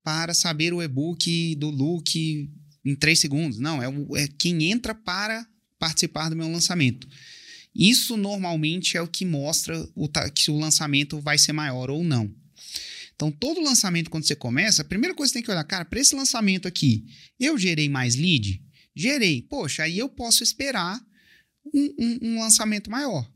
para 0.04 0.34
saber 0.34 0.74
o 0.74 0.82
e-book 0.82 1.56
do 1.56 1.70
look 1.70 2.50
em 2.86 2.96
três 2.96 3.20
segundos. 3.20 3.60
Não, 3.60 3.82
é, 3.82 3.88
o, 3.88 4.16
é 4.16 4.28
quem 4.28 4.72
entra 4.72 4.94
para 4.94 5.46
participar 5.80 6.30
do 6.30 6.36
meu 6.36 6.52
lançamento. 6.52 7.08
Isso 7.74 8.18
normalmente 8.18 8.98
é 8.98 9.02
o 9.02 9.08
que 9.08 9.26
mostra 9.26 9.88
o, 9.96 10.10
que 10.34 10.52
o 10.52 10.58
lançamento 10.58 11.20
vai 11.20 11.38
ser 11.38 11.54
maior 11.54 11.90
ou 11.90 12.04
não. 12.04 12.34
Então, 13.16 13.32
todo 13.32 13.62
lançamento, 13.62 14.10
quando 14.10 14.26
você 14.26 14.36
começa, 14.36 14.82
a 14.82 14.86
primeira 14.86 15.16
coisa 15.16 15.32
que 15.32 15.34
você 15.34 15.40
tem 15.40 15.46
que 15.46 15.52
olhar, 15.52 15.64
cara, 15.64 15.86
para 15.86 16.00
esse 16.00 16.16
lançamento 16.16 16.68
aqui, 16.68 17.06
eu 17.40 17.58
gerei 17.58 17.88
mais 17.88 18.16
lead? 18.16 18.62
Gerei. 18.96 19.44
Poxa, 19.44 19.84
aí 19.84 19.98
eu 20.00 20.10
posso 20.10 20.44
esperar 20.44 21.00
um, 21.74 21.94
um, 22.00 22.20
um 22.22 22.40
lançamento 22.40 22.90
maior. 22.90 23.32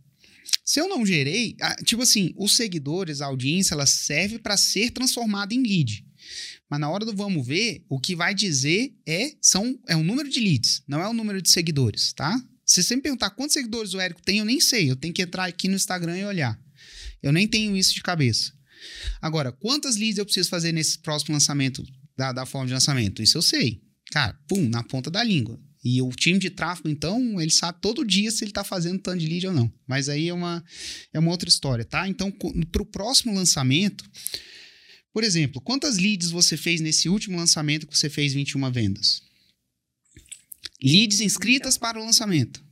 Se 0.65 0.79
eu 0.81 0.89
não 0.89 1.05
gerei, 1.05 1.55
tipo 1.85 2.01
assim, 2.01 2.33
os 2.35 2.55
seguidores, 2.55 3.21
a 3.21 3.27
audiência, 3.27 3.75
ela 3.75 3.85
serve 3.85 4.39
para 4.39 4.57
ser 4.57 4.89
transformada 4.89 5.53
em 5.53 5.61
lead. 5.61 6.03
Mas 6.67 6.79
na 6.79 6.89
hora 6.89 7.05
do 7.05 7.15
vamos 7.15 7.45
ver, 7.45 7.85
o 7.87 7.99
que 7.99 8.15
vai 8.15 8.33
dizer 8.33 8.91
é 9.07 9.33
são 9.39 9.79
é 9.87 9.95
o 9.95 10.03
número 10.03 10.27
de 10.27 10.39
leads, 10.39 10.81
não 10.87 10.99
é 10.99 11.07
o 11.07 11.13
número 11.13 11.39
de 11.39 11.51
seguidores, 11.51 12.13
tá? 12.13 12.41
Se 12.65 12.83
você 12.83 12.95
me 12.95 13.01
perguntar 13.03 13.29
quantos 13.29 13.53
seguidores 13.53 13.93
o 13.93 13.99
Érico 13.99 14.23
tem, 14.23 14.39
eu 14.39 14.45
nem 14.45 14.59
sei. 14.59 14.89
Eu 14.89 14.95
tenho 14.95 15.13
que 15.13 15.21
entrar 15.21 15.45
aqui 15.45 15.67
no 15.67 15.75
Instagram 15.75 16.17
e 16.17 16.25
olhar. 16.25 16.59
Eu 17.21 17.31
nem 17.31 17.47
tenho 17.47 17.77
isso 17.77 17.93
de 17.93 18.01
cabeça. 18.01 18.51
Agora, 19.21 19.51
quantas 19.51 19.95
leads 19.95 20.17
eu 20.17 20.25
preciso 20.25 20.49
fazer 20.49 20.71
nesse 20.71 20.97
próximo 20.97 21.33
lançamento 21.33 21.83
da, 22.17 22.33
da 22.33 22.45
forma 22.45 22.65
de 22.65 22.73
lançamento? 22.73 23.21
Isso 23.21 23.37
eu 23.37 23.41
sei. 23.43 23.81
Cara, 24.11 24.33
pum, 24.47 24.67
na 24.67 24.83
ponta 24.83 25.11
da 25.11 25.23
língua. 25.23 25.59
E 25.85 26.01
o 26.01 26.09
time 26.09 26.39
de 26.39 26.49
tráfego, 26.49 26.89
então, 26.89 27.39
ele 27.39 27.51
sabe 27.51 27.79
todo 27.79 28.03
dia 28.03 28.31
se 28.31 28.43
ele 28.43 28.49
está 28.49 28.63
fazendo 28.63 28.99
tanto 28.99 29.19
de 29.19 29.27
lead 29.27 29.45
ou 29.45 29.53
não. 29.53 29.71
Mas 29.87 30.09
aí 30.09 30.29
é 30.29 30.33
uma, 30.33 30.65
é 31.13 31.19
uma 31.19 31.29
outra 31.29 31.47
história, 31.47 31.85
tá? 31.85 32.07
Então, 32.07 32.31
para 32.31 32.81
o 32.81 32.85
próximo 32.85 33.31
lançamento, 33.35 34.03
por 35.13 35.23
exemplo, 35.23 35.61
quantas 35.61 35.97
leads 35.97 36.31
você 36.31 36.57
fez 36.57 36.81
nesse 36.81 37.07
último 37.07 37.37
lançamento 37.37 37.85
que 37.85 37.95
você 37.95 38.09
fez 38.09 38.33
21 38.33 38.71
vendas? 38.71 39.21
Leads 40.83 41.21
inscritas 41.21 41.77
para 41.77 42.01
o 42.01 42.03
lançamento. 42.03 42.63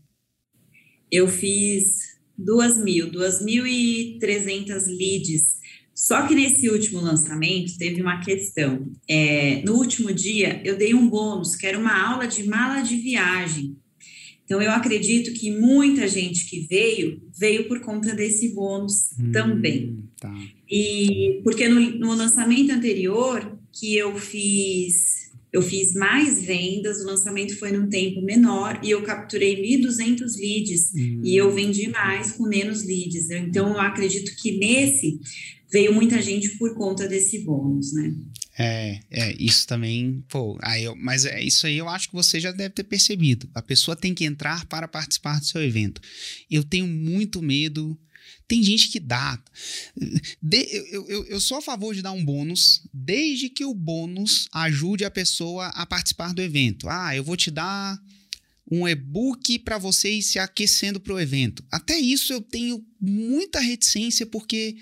Eu 1.12 1.28
fiz 1.28 2.14
Duas 2.38 2.84
mil, 2.84 3.12
duas 3.12 3.44
mil 3.44 3.66
e 3.68 4.18
trezentas 4.20 4.88
leads. 4.88 5.62
Só 5.94 6.26
que 6.28 6.34
nesse 6.34 6.70
último 6.70 7.00
lançamento 7.00 7.78
teve 7.78 8.02
uma 8.02 8.20
questão. 8.20 8.92
É, 9.08 9.62
no 9.64 9.76
último 9.76 10.12
dia, 10.12 10.62
eu 10.66 10.78
dei 10.78 10.94
um 10.94 11.08
bônus, 11.08 11.56
que 11.56 11.68
era 11.68 11.78
uma 11.78 12.10
aula 12.10 12.28
de 12.28 12.44
mala 12.44 12.82
de 12.82 12.96
viagem. 12.96 13.78
Então, 14.44 14.62
eu 14.62 14.72
acredito 14.72 15.34
que 15.34 15.52
muita 15.52 16.08
gente 16.08 16.50
que 16.50 16.62
veio, 16.62 17.22
veio 17.38 17.68
por 17.68 17.80
conta 17.80 18.14
desse 18.14 18.50
bônus 18.50 19.12
hum, 19.18 19.32
também. 19.32 20.04
Tá. 20.20 20.34
E 20.70 21.40
porque 21.44 21.68
no, 21.68 21.80
no 22.00 22.14
lançamento 22.14 22.72
anterior, 22.72 23.58
que 23.72 23.96
eu 23.96 24.18
fiz 24.18 25.24
eu 25.54 25.62
fiz 25.62 25.94
mais 25.94 26.42
vendas, 26.42 27.00
o 27.00 27.06
lançamento 27.06 27.56
foi 27.60 27.72
num 27.72 27.88
tempo 27.88 28.20
menor 28.24 28.80
e 28.82 28.90
eu 28.90 29.04
capturei 29.04 29.56
1.200 29.78 30.36
leads 30.36 30.92
uhum. 30.96 31.22
e 31.24 31.38
eu 31.38 31.52
vendi 31.52 31.90
mais 31.90 32.32
com 32.32 32.48
menos 32.48 32.84
leads. 32.84 33.30
Então, 33.30 33.70
eu 33.70 33.80
acredito 33.80 34.36
que 34.36 34.58
nesse 34.58 35.20
veio 35.74 35.92
muita 35.92 36.22
gente 36.22 36.50
por 36.60 36.76
conta 36.76 37.08
desse 37.08 37.44
bônus, 37.44 37.92
né? 37.94 38.16
É, 38.58 39.00
é, 39.10 39.36
isso 39.40 39.66
também, 39.66 40.24
pô, 40.30 40.60
aí 40.62 40.84
eu, 40.84 40.96
mas 40.96 41.26
é 41.26 41.42
isso 41.42 41.66
aí 41.66 41.76
eu 41.76 41.90
acho 41.90 42.10
que 42.10 42.14
você 42.14 42.40
já 42.40 42.52
deve 42.52 42.76
ter 42.76 42.84
percebido. 42.84 43.50
A 43.56 43.64
pessoa 43.64 43.96
tem 43.96 44.14
que 44.14 44.24
entrar 44.24 44.66
para 44.68 44.88
participar 44.88 45.40
do 45.40 45.46
seu 45.46 45.64
evento. 45.64 46.00
Eu 46.50 46.64
tenho 46.64 46.88
muito 46.88 47.42
medo 47.42 48.00
tem 48.48 48.62
gente 48.62 48.90
que 48.90 49.00
dá. 49.00 49.42
De, 50.42 50.68
eu, 50.92 51.08
eu, 51.08 51.26
eu 51.26 51.40
sou 51.40 51.58
a 51.58 51.62
favor 51.62 51.96
de 51.96 52.02
dar 52.02 52.12
um 52.12 52.24
bônus, 52.24 52.88
desde 52.94 53.50
que 53.50 53.66
o 53.66 53.74
bônus 53.74 54.48
ajude 54.52 55.06
a 55.06 55.10
pessoa 55.10 55.68
a 55.70 55.86
participar 55.86 56.34
do 56.34 56.42
evento. 56.42 56.88
Ah, 56.88 57.16
eu 57.16 57.24
vou 57.24 57.38
te 57.38 57.50
dar 57.50 58.00
um 58.72 58.88
e-book 58.88 59.60
para 59.60 59.78
você 59.78 60.10
ir 60.10 60.22
se 60.22 60.40
aquecendo 60.40 61.00
para 61.00 61.14
o 61.14 61.20
evento. 61.20 61.64
Até 61.72 61.98
isso 61.98 62.32
eu 62.32 62.42
tenho 62.42 62.84
muita 63.00 63.60
reticência, 63.60 64.26
porque 64.26 64.78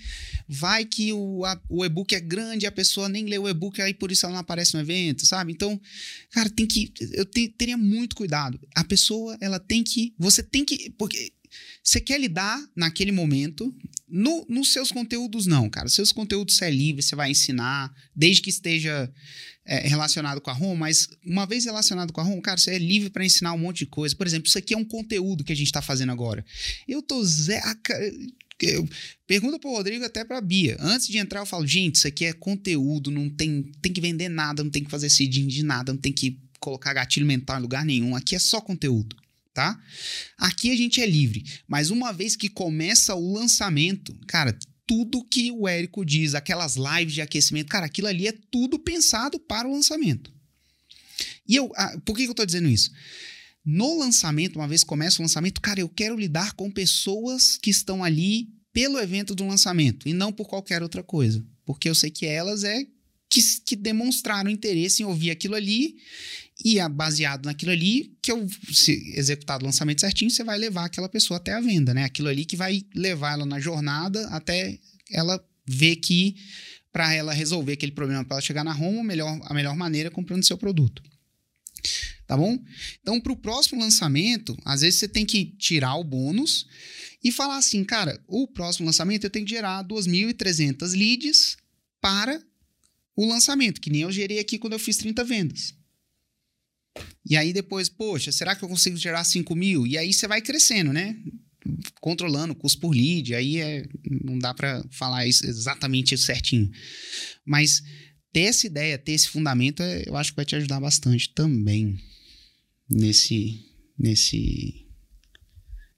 vai 0.47 0.85
que 0.85 1.11
o, 1.11 1.41
o 1.67 1.83
e-book 1.83 2.13
é 2.13 2.19
grande, 2.19 2.67
a 2.67 2.71
pessoa 2.71 3.09
nem 3.09 3.25
lê 3.25 3.37
o 3.37 3.49
e-book, 3.49 3.81
aí 3.81 3.93
por 3.93 4.11
isso 4.11 4.25
ela 4.25 4.33
não 4.33 4.41
aparece 4.41 4.75
no 4.75 4.81
evento, 4.81 5.25
sabe? 5.25 5.51
Então, 5.51 5.79
cara, 6.29 6.49
tem 6.49 6.67
que. 6.67 6.93
Eu 7.11 7.25
te, 7.25 7.49
teria 7.49 7.77
muito 7.77 8.15
cuidado. 8.15 8.59
A 8.75 8.83
pessoa, 8.83 9.35
ela 9.41 9.59
tem 9.59 9.83
que. 9.83 10.13
Você 10.17 10.43
tem 10.43 10.63
que. 10.63 10.91
Porque 10.91 11.33
você 11.83 11.99
quer 11.99 12.19
lidar 12.19 12.61
naquele 12.75 13.11
momento. 13.11 13.73
No, 14.07 14.45
nos 14.49 14.73
seus 14.73 14.91
conteúdos, 14.91 15.45
não, 15.45 15.69
cara. 15.69 15.87
Seus 15.87 16.11
conteúdos 16.11 16.55
você 16.55 16.65
é 16.65 16.69
livre, 16.69 17.01
você 17.01 17.15
vai 17.15 17.31
ensinar, 17.31 17.93
desde 18.13 18.41
que 18.41 18.49
esteja 18.49 19.09
é, 19.65 19.87
relacionado 19.87 20.41
com 20.41 20.49
a 20.49 20.53
ROM, 20.53 20.75
mas 20.75 21.07
uma 21.25 21.45
vez 21.45 21.65
relacionado 21.65 22.11
com 22.11 22.19
a 22.19 22.23
ROM, 22.23 22.41
cara, 22.41 22.57
você 22.57 22.71
é 22.71 22.77
livre 22.77 23.09
para 23.09 23.25
ensinar 23.25 23.53
um 23.53 23.57
monte 23.57 23.79
de 23.79 23.85
coisa. 23.85 24.15
Por 24.15 24.27
exemplo, 24.27 24.47
isso 24.47 24.57
aqui 24.57 24.73
é 24.73 24.77
um 24.77 24.83
conteúdo 24.83 25.43
que 25.43 25.53
a 25.53 25.55
gente 25.55 25.67
está 25.67 25.81
fazendo 25.81 26.11
agora. 26.11 26.45
Eu 26.87 27.01
tô 27.01 27.23
zé. 27.23 27.61
Eu, 28.61 28.87
pergunta 29.25 29.57
pro 29.57 29.71
Rodrigo 29.71 30.05
até 30.05 30.23
pra 30.23 30.41
Bia. 30.41 30.77
Antes 30.79 31.07
de 31.07 31.17
entrar, 31.17 31.39
eu 31.39 31.45
falo, 31.45 31.65
gente, 31.65 31.95
isso 31.95 32.07
aqui 32.07 32.25
é 32.25 32.33
conteúdo, 32.33 33.09
não 33.09 33.29
tem, 33.29 33.63
tem 33.81 33.91
que 33.91 34.01
vender 34.01 34.29
nada, 34.29 34.63
não 34.63 34.69
tem 34.69 34.83
que 34.83 34.91
fazer 34.91 35.09
seeding 35.09 35.47
de 35.47 35.63
nada, 35.63 35.93
não 35.93 35.99
tem 35.99 36.13
que 36.13 36.37
colocar 36.59 36.93
gatilho 36.93 37.25
mental 37.25 37.57
em 37.57 37.61
lugar 37.61 37.83
nenhum. 37.83 38.15
Aqui 38.15 38.35
é 38.35 38.39
só 38.39 38.61
conteúdo 38.61 39.20
tá? 39.53 39.79
Aqui 40.37 40.71
a 40.71 40.75
gente 40.75 41.01
é 41.01 41.05
livre, 41.05 41.43
mas 41.67 41.89
uma 41.89 42.11
vez 42.11 42.35
que 42.35 42.49
começa 42.49 43.15
o 43.15 43.33
lançamento, 43.33 44.17
cara, 44.27 44.57
tudo 44.85 45.23
que 45.23 45.51
o 45.51 45.67
Érico 45.67 46.03
diz, 46.05 46.35
aquelas 46.35 46.75
lives 46.75 47.13
de 47.13 47.21
aquecimento, 47.21 47.69
cara, 47.69 47.85
aquilo 47.85 48.07
ali 48.07 48.27
é 48.27 48.33
tudo 48.51 48.79
pensado 48.79 49.39
para 49.39 49.67
o 49.67 49.71
lançamento. 49.71 50.33
E 51.47 51.55
eu, 51.55 51.71
ah, 51.75 51.97
por 52.05 52.15
que, 52.15 52.23
eu 52.23 52.33
tô 52.33 52.45
dizendo 52.45 52.67
isso? 52.67 52.91
No 53.63 53.99
lançamento, 53.99 54.57
uma 54.57 54.67
vez 54.67 54.83
que 54.83 54.89
começa 54.89 55.19
o 55.19 55.23
lançamento, 55.23 55.61
cara, 55.61 55.79
eu 55.79 55.89
quero 55.89 56.17
lidar 56.17 56.53
com 56.53 56.71
pessoas 56.71 57.57
que 57.57 57.69
estão 57.69 58.03
ali 58.03 58.49
pelo 58.73 58.99
evento 58.99 59.35
do 59.35 59.45
lançamento 59.45 60.07
e 60.07 60.13
não 60.13 60.31
por 60.31 60.47
qualquer 60.47 60.81
outra 60.81 61.03
coisa. 61.03 61.45
Porque 61.65 61.89
eu 61.89 61.95
sei 61.95 62.09
que 62.09 62.25
elas 62.25 62.63
é 62.63 62.85
que, 63.29 63.41
que 63.65 63.75
demonstraram 63.75 64.49
interesse 64.49 65.03
em 65.03 65.05
ouvir 65.05 65.31
aquilo 65.31 65.55
ali 65.55 65.95
e 66.63 66.79
é 66.79 66.87
baseado 66.87 67.45
naquilo 67.45 67.71
ali, 67.71 68.15
que 68.21 68.31
eu, 68.31 68.47
se 68.71 69.13
executar 69.15 69.61
o 69.61 69.65
lançamento 69.65 70.01
certinho, 70.01 70.29
você 70.29 70.43
vai 70.43 70.57
levar 70.57 70.85
aquela 70.85 71.09
pessoa 71.09 71.37
até 71.37 71.53
a 71.53 71.61
venda, 71.61 71.93
né? 71.93 72.03
Aquilo 72.03 72.27
ali 72.27 72.45
que 72.45 72.55
vai 72.55 72.83
levar 72.95 73.33
ela 73.33 73.45
na 73.45 73.59
jornada 73.59 74.27
até 74.27 74.77
ela 75.11 75.43
ver 75.65 75.97
que 75.97 76.35
para 76.91 77.13
ela 77.13 77.33
resolver 77.33 77.73
aquele 77.73 77.91
problema, 77.91 78.23
para 78.23 78.35
ela 78.35 78.41
chegar 78.41 78.63
na 78.63 78.73
Roma, 78.73 79.03
melhor, 79.03 79.39
a 79.43 79.53
melhor 79.53 79.75
maneira 79.75 80.07
é 80.07 80.11
comprando 80.11 80.45
seu 80.45 80.57
produto. 80.57 81.01
Tá 82.27 82.37
bom? 82.37 82.57
Então, 83.01 83.19
para 83.19 83.31
o 83.31 83.37
próximo 83.37 83.81
lançamento, 83.81 84.57
às 84.63 84.81
vezes 84.81 84.99
você 84.99 85.07
tem 85.07 85.25
que 85.25 85.45
tirar 85.57 85.95
o 85.95 86.03
bônus 86.03 86.65
e 87.23 87.31
falar 87.31 87.57
assim, 87.57 87.83
cara, 87.83 88.21
o 88.27 88.47
próximo 88.47 88.85
lançamento 88.85 89.25
eu 89.25 89.29
tenho 89.29 89.45
que 89.45 89.51
gerar 89.51 89.83
2.300 89.85 90.91
leads 90.97 91.57
para 91.99 92.41
o 93.15 93.25
lançamento, 93.25 93.81
que 93.81 93.89
nem 93.89 94.01
eu 94.01 94.11
gerei 94.11 94.39
aqui 94.39 94.57
quando 94.57 94.73
eu 94.73 94.79
fiz 94.79 94.97
30 94.97 95.23
vendas. 95.23 95.80
E 97.25 97.37
aí 97.37 97.53
depois, 97.53 97.87
poxa, 97.87 98.31
será 98.31 98.55
que 98.55 98.63
eu 98.63 98.69
consigo 98.69 98.97
gerar 98.97 99.23
5 99.23 99.55
mil? 99.55 99.85
E 99.85 99.97
aí 99.97 100.11
você 100.11 100.27
vai 100.27 100.41
crescendo, 100.41 100.91
né? 100.91 101.15
Controlando 101.99 102.53
o 102.53 102.55
custo 102.55 102.79
por 102.79 102.91
lead, 102.91 103.35
aí 103.35 103.57
é, 103.57 103.85
não 104.23 104.37
dá 104.37 104.53
para 104.53 104.83
falar 104.91 105.27
isso, 105.27 105.45
exatamente 105.45 106.15
isso 106.15 106.25
certinho. 106.25 106.69
Mas 107.45 107.81
ter 108.33 108.41
essa 108.41 108.65
ideia, 108.65 108.97
ter 108.97 109.11
esse 109.11 109.27
fundamento, 109.27 109.81
é, 109.83 110.03
eu 110.07 110.17
acho 110.17 110.31
que 110.31 110.35
vai 110.35 110.45
te 110.45 110.55
ajudar 110.55 110.79
bastante 110.79 111.31
também 111.33 111.95
nesse, 112.89 113.63
nesse, 113.97 114.87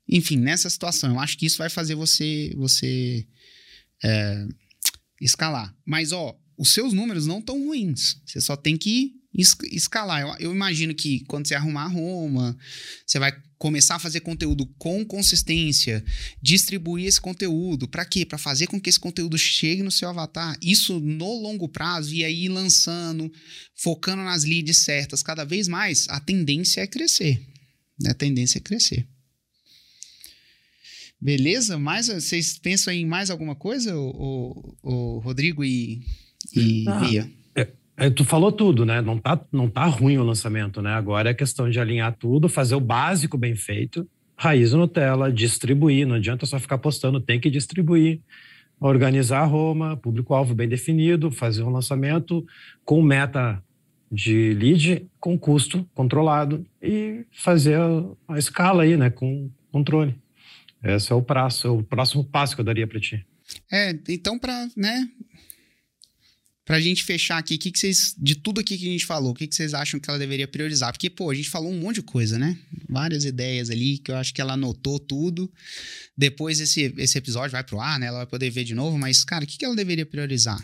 enfim, 0.07 0.37
nessa 0.37 0.69
situação. 0.69 1.11
Eu 1.11 1.19
acho 1.19 1.37
que 1.37 1.45
isso 1.45 1.57
vai 1.57 1.69
fazer 1.69 1.95
você, 1.95 2.53
você 2.55 3.25
é, 4.03 4.47
escalar. 5.21 5.75
Mas 5.85 6.11
ó, 6.11 6.37
os 6.57 6.73
seus 6.73 6.93
números 6.93 7.25
não 7.25 7.39
estão 7.39 7.65
ruins. 7.65 8.21
Você 8.25 8.41
só 8.41 8.55
tem 8.55 8.77
que 8.77 9.22
escalar. 9.35 10.21
Eu, 10.21 10.35
eu, 10.39 10.51
imagino 10.53 10.93
que 10.93 11.21
quando 11.25 11.47
você 11.47 11.55
arrumar 11.55 11.83
a 11.83 11.87
Roma, 11.87 12.57
você 13.05 13.19
vai 13.19 13.33
começar 13.57 13.95
a 13.95 13.99
fazer 13.99 14.19
conteúdo 14.19 14.65
com 14.77 15.05
consistência, 15.05 16.03
distribuir 16.41 17.07
esse 17.07 17.19
conteúdo. 17.19 17.87
Para 17.87 18.05
quê? 18.05 18.25
Para 18.25 18.37
fazer 18.37 18.67
com 18.67 18.79
que 18.79 18.89
esse 18.89 18.99
conteúdo 18.99 19.37
chegue 19.37 19.81
no 19.81 19.91
seu 19.91 20.09
avatar. 20.09 20.57
Isso 20.61 20.99
no 20.99 21.33
longo 21.41 21.67
prazo 21.67 22.13
e 22.13 22.23
aí 22.23 22.47
lançando, 22.47 23.31
focando 23.75 24.23
nas 24.23 24.43
leads 24.43 24.77
certas 24.77 25.23
cada 25.23 25.43
vez 25.43 25.67
mais, 25.67 26.07
a 26.09 26.19
tendência 26.19 26.81
é 26.81 26.87
crescer. 26.87 27.41
A 28.05 28.13
tendência 28.13 28.57
é 28.57 28.61
crescer. 28.61 29.07
Beleza? 31.19 31.79
Mais, 31.79 32.07
vocês 32.07 32.57
pensam 32.57 32.93
em 32.93 33.05
mais 33.05 33.29
alguma 33.29 33.55
coisa, 33.55 33.95
o, 33.97 34.75
o, 34.83 35.15
o 35.15 35.19
Rodrigo 35.19 35.63
e 35.63 36.03
e 36.51 36.85
ah, 36.87 36.99
via. 36.99 37.31
É, 37.95 38.09
tu 38.09 38.25
falou 38.25 38.51
tudo, 38.51 38.85
né? 38.85 39.01
Não 39.01 39.17
tá, 39.17 39.39
não 39.51 39.69
tá 39.69 39.85
ruim 39.85 40.17
o 40.17 40.23
lançamento, 40.23 40.81
né? 40.81 40.93
Agora 40.93 41.29
é 41.29 41.33
questão 41.33 41.69
de 41.69 41.79
alinhar 41.79 42.15
tudo, 42.17 42.49
fazer 42.49 42.75
o 42.75 42.79
básico 42.79 43.37
bem 43.37 43.55
feito, 43.55 44.07
raiz 44.35 44.73
Nutella, 44.73 45.31
distribuir. 45.31 46.07
Não 46.07 46.15
adianta 46.15 46.45
só 46.45 46.59
ficar 46.59 46.79
postando, 46.79 47.21
tem 47.21 47.39
que 47.39 47.49
distribuir. 47.49 48.19
Organizar 48.79 49.41
a 49.41 49.45
Roma, 49.45 49.95
público-alvo 49.95 50.55
bem 50.55 50.67
definido, 50.67 51.31
fazer 51.31 51.63
um 51.63 51.69
lançamento 51.69 52.45
com 52.83 53.01
meta 53.01 53.63
de 54.11 54.53
lead 54.53 55.07
com 55.19 55.37
custo 55.37 55.87
controlado 55.95 56.65
e 56.81 57.25
fazer 57.31 57.79
a, 57.79 58.33
a 58.35 58.37
escala 58.37 58.83
aí, 58.83 58.95
né, 58.95 59.09
com 59.09 59.49
controle. 59.71 60.15
Esse 60.83 61.11
é 61.11 61.15
o 61.15 61.21
prazo, 61.21 61.67
é 61.67 61.71
o 61.71 61.81
próximo 61.81 62.23
passo 62.23 62.55
que 62.55 62.61
eu 62.61 62.65
daria 62.65 62.85
para 62.85 62.99
ti. 62.99 63.25
É, 63.71 63.97
então 64.09 64.37
para, 64.37 64.67
né, 64.77 65.07
Pra 66.65 66.79
gente 66.79 67.03
fechar 67.03 67.37
aqui, 67.37 67.57
que 67.57 67.71
que 67.71 67.77
vocês, 67.77 68.15
de 68.17 68.35
tudo 68.35 68.61
aqui 68.61 68.77
que 68.77 68.87
a 68.87 68.91
gente 68.91 69.05
falou, 69.05 69.31
o 69.31 69.33
que, 69.33 69.45
que 69.47 69.53
vocês 69.53 69.73
acham 69.73 69.99
que 69.99 70.09
ela 70.09 70.17
deveria 70.17 70.47
priorizar? 70.47 70.93
Porque, 70.93 71.09
pô, 71.09 71.29
a 71.29 71.35
gente 71.35 71.49
falou 71.49 71.69
um 71.69 71.77
monte 71.77 71.95
de 71.95 72.03
coisa, 72.03 72.39
né? 72.39 72.57
Várias 72.87 73.25
ideias 73.25 73.69
ali, 73.69 73.97
que 73.97 74.09
eu 74.09 74.15
acho 74.15 74.33
que 74.33 74.39
ela 74.39 74.53
anotou 74.53 74.97
tudo. 74.97 75.51
Depois 76.17 76.61
esse, 76.61 76.93
esse 76.97 77.17
episódio 77.17 77.51
vai 77.51 77.65
pro 77.65 77.81
ar, 77.81 77.99
né? 77.99 78.05
Ela 78.05 78.19
vai 78.19 78.27
poder 78.27 78.49
ver 78.49 78.63
de 78.63 78.73
novo, 78.73 78.97
mas, 78.97 79.25
cara, 79.25 79.43
o 79.43 79.47
que, 79.47 79.57
que 79.57 79.65
ela 79.65 79.75
deveria 79.75 80.05
priorizar? 80.05 80.63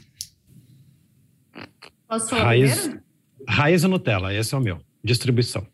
Posso 2.08 2.30
falar 2.30 2.46
raiz, 2.46 2.80
primeiro? 2.80 3.04
Raiz 3.46 3.84
Nutella, 3.84 4.34
esse 4.34 4.56
é 4.56 4.58
o 4.58 4.62
meu. 4.62 4.82
Distribuição. 5.04 5.68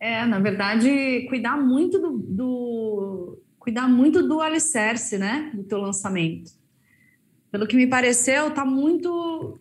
É, 0.00 0.26
na 0.26 0.40
verdade, 0.40 1.26
cuidar 1.28 1.56
muito 1.56 2.00
do, 2.00 2.18
do 2.18 3.42
cuidar 3.56 3.88
muito 3.88 4.26
do 4.26 4.40
alicerce, 4.40 5.16
né? 5.16 5.52
Do 5.54 5.62
teu 5.62 5.78
lançamento 5.78 6.65
pelo 7.56 7.66
que 7.66 7.74
me 7.74 7.86
pareceu, 7.86 8.50
tá 8.50 8.66
muito 8.66 9.58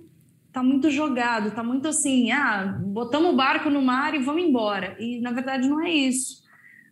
tá 0.51 0.61
muito 0.61 0.89
jogado, 0.89 1.51
tá 1.51 1.63
muito 1.63 1.87
assim, 1.87 2.31
ah, 2.31 2.77
botamos 2.85 3.33
o 3.33 3.35
barco 3.35 3.69
no 3.69 3.81
mar 3.81 4.13
e 4.13 4.19
vamos 4.19 4.43
embora. 4.43 4.95
E 4.99 5.19
na 5.19 5.31
verdade 5.31 5.67
não 5.67 5.81
é 5.81 5.89
isso. 5.89 6.43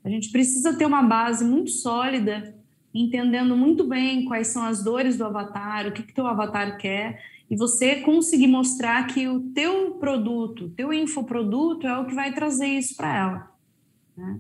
A 0.04 0.10
gente 0.10 0.32
precisa 0.32 0.78
ter 0.78 0.86
uma 0.86 1.02
base 1.02 1.46
muito 1.46 1.72
sólida, 1.72 2.56
entendendo 2.94 3.56
muito 3.56 3.86
bem 3.86 4.26
quais 4.26 4.48
são 4.48 4.64
as 4.64 4.84
dores 4.84 5.18
do 5.18 5.26
avatar, 5.26 5.88
o 5.88 5.92
que 5.92 6.04
que 6.04 6.14
teu 6.14 6.28
avatar 6.28 6.78
quer, 6.78 7.22
e 7.50 7.56
você 7.56 7.98
conseguir 7.98 8.48
mostrar 8.48 9.08
que 9.08 9.28
o 9.28 9.40
teu 9.54 9.92
produto, 9.92 10.70
teu 10.70 10.94
infoproduto 10.94 11.86
é 11.86 11.98
o 11.98 12.06
que 12.06 12.16
vai 12.16 12.34
trazer 12.34 12.68
isso 12.68 12.96
para 12.96 13.18
ela. 13.18 13.52
Né? 14.16 14.40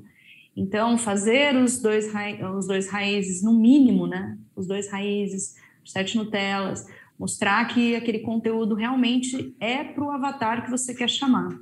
Então, 0.55 0.97
fazer 0.97 1.55
os 1.55 1.81
dois, 1.81 2.09
os 2.55 2.67
dois 2.67 2.87
raízes, 2.89 3.41
no 3.41 3.53
mínimo, 3.53 4.05
né? 4.05 4.37
Os 4.55 4.67
dois 4.67 4.89
raízes, 4.89 5.55
sete 5.85 6.17
Nutelas, 6.17 6.85
mostrar 7.17 7.65
que 7.67 7.95
aquele 7.95 8.19
conteúdo 8.19 8.75
realmente 8.75 9.55
é 9.59 9.83
para 9.83 10.03
o 10.03 10.11
avatar 10.11 10.63
que 10.63 10.71
você 10.71 10.93
quer 10.93 11.09
chamar. 11.09 11.59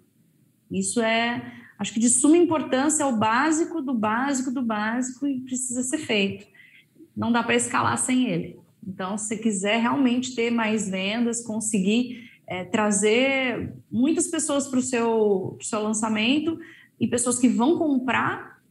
Isso 0.72 1.02
é, 1.02 1.54
acho 1.78 1.94
que 1.94 2.00
de 2.00 2.10
suma 2.10 2.38
importância, 2.38 3.04
é 3.04 3.06
o 3.06 3.18
básico 3.18 3.82
do 3.82 3.94
básico 3.94 4.52
do 4.52 4.62
básico 4.62 5.28
e 5.28 5.42
precisa 5.42 5.84
ser 5.84 5.98
feito. 5.98 6.48
Não 7.16 7.32
dá 7.32 7.44
para 7.44 7.56
escalar 7.56 7.98
sem 7.98 8.28
ele. 8.28 8.60
Então, 8.86 9.18
se 9.18 9.28
você 9.28 9.38
quiser 9.38 9.82
realmente 9.82 10.34
ter 10.34 10.50
mais 10.50 10.90
vendas, 10.90 11.44
conseguir 11.44 12.30
é, 12.48 12.64
trazer 12.64 13.74
muitas 13.92 14.28
pessoas 14.28 14.68
para 14.68 14.80
o 14.80 14.82
seu, 14.82 15.58
seu 15.62 15.82
lançamento 15.82 16.60
e 17.00 17.08
pessoas 17.08 17.38
que 17.38 17.48
vão 17.48 17.78
comprar, 17.78 18.62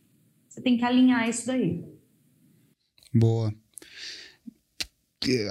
você 0.48 0.60
tem 0.60 0.76
que 0.76 0.84
alinhar 0.84 1.28
isso 1.28 1.46
daí. 1.46 1.84
Boa. 3.14 3.54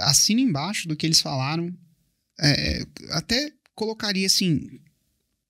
Assina 0.02 0.42
embaixo 0.42 0.88
do 0.88 0.96
que 0.96 1.06
eles 1.06 1.22
falaram. 1.22 1.74
É, 2.40 2.86
até 3.12 3.52
colocaria 3.76 4.28
assim: 4.28 4.80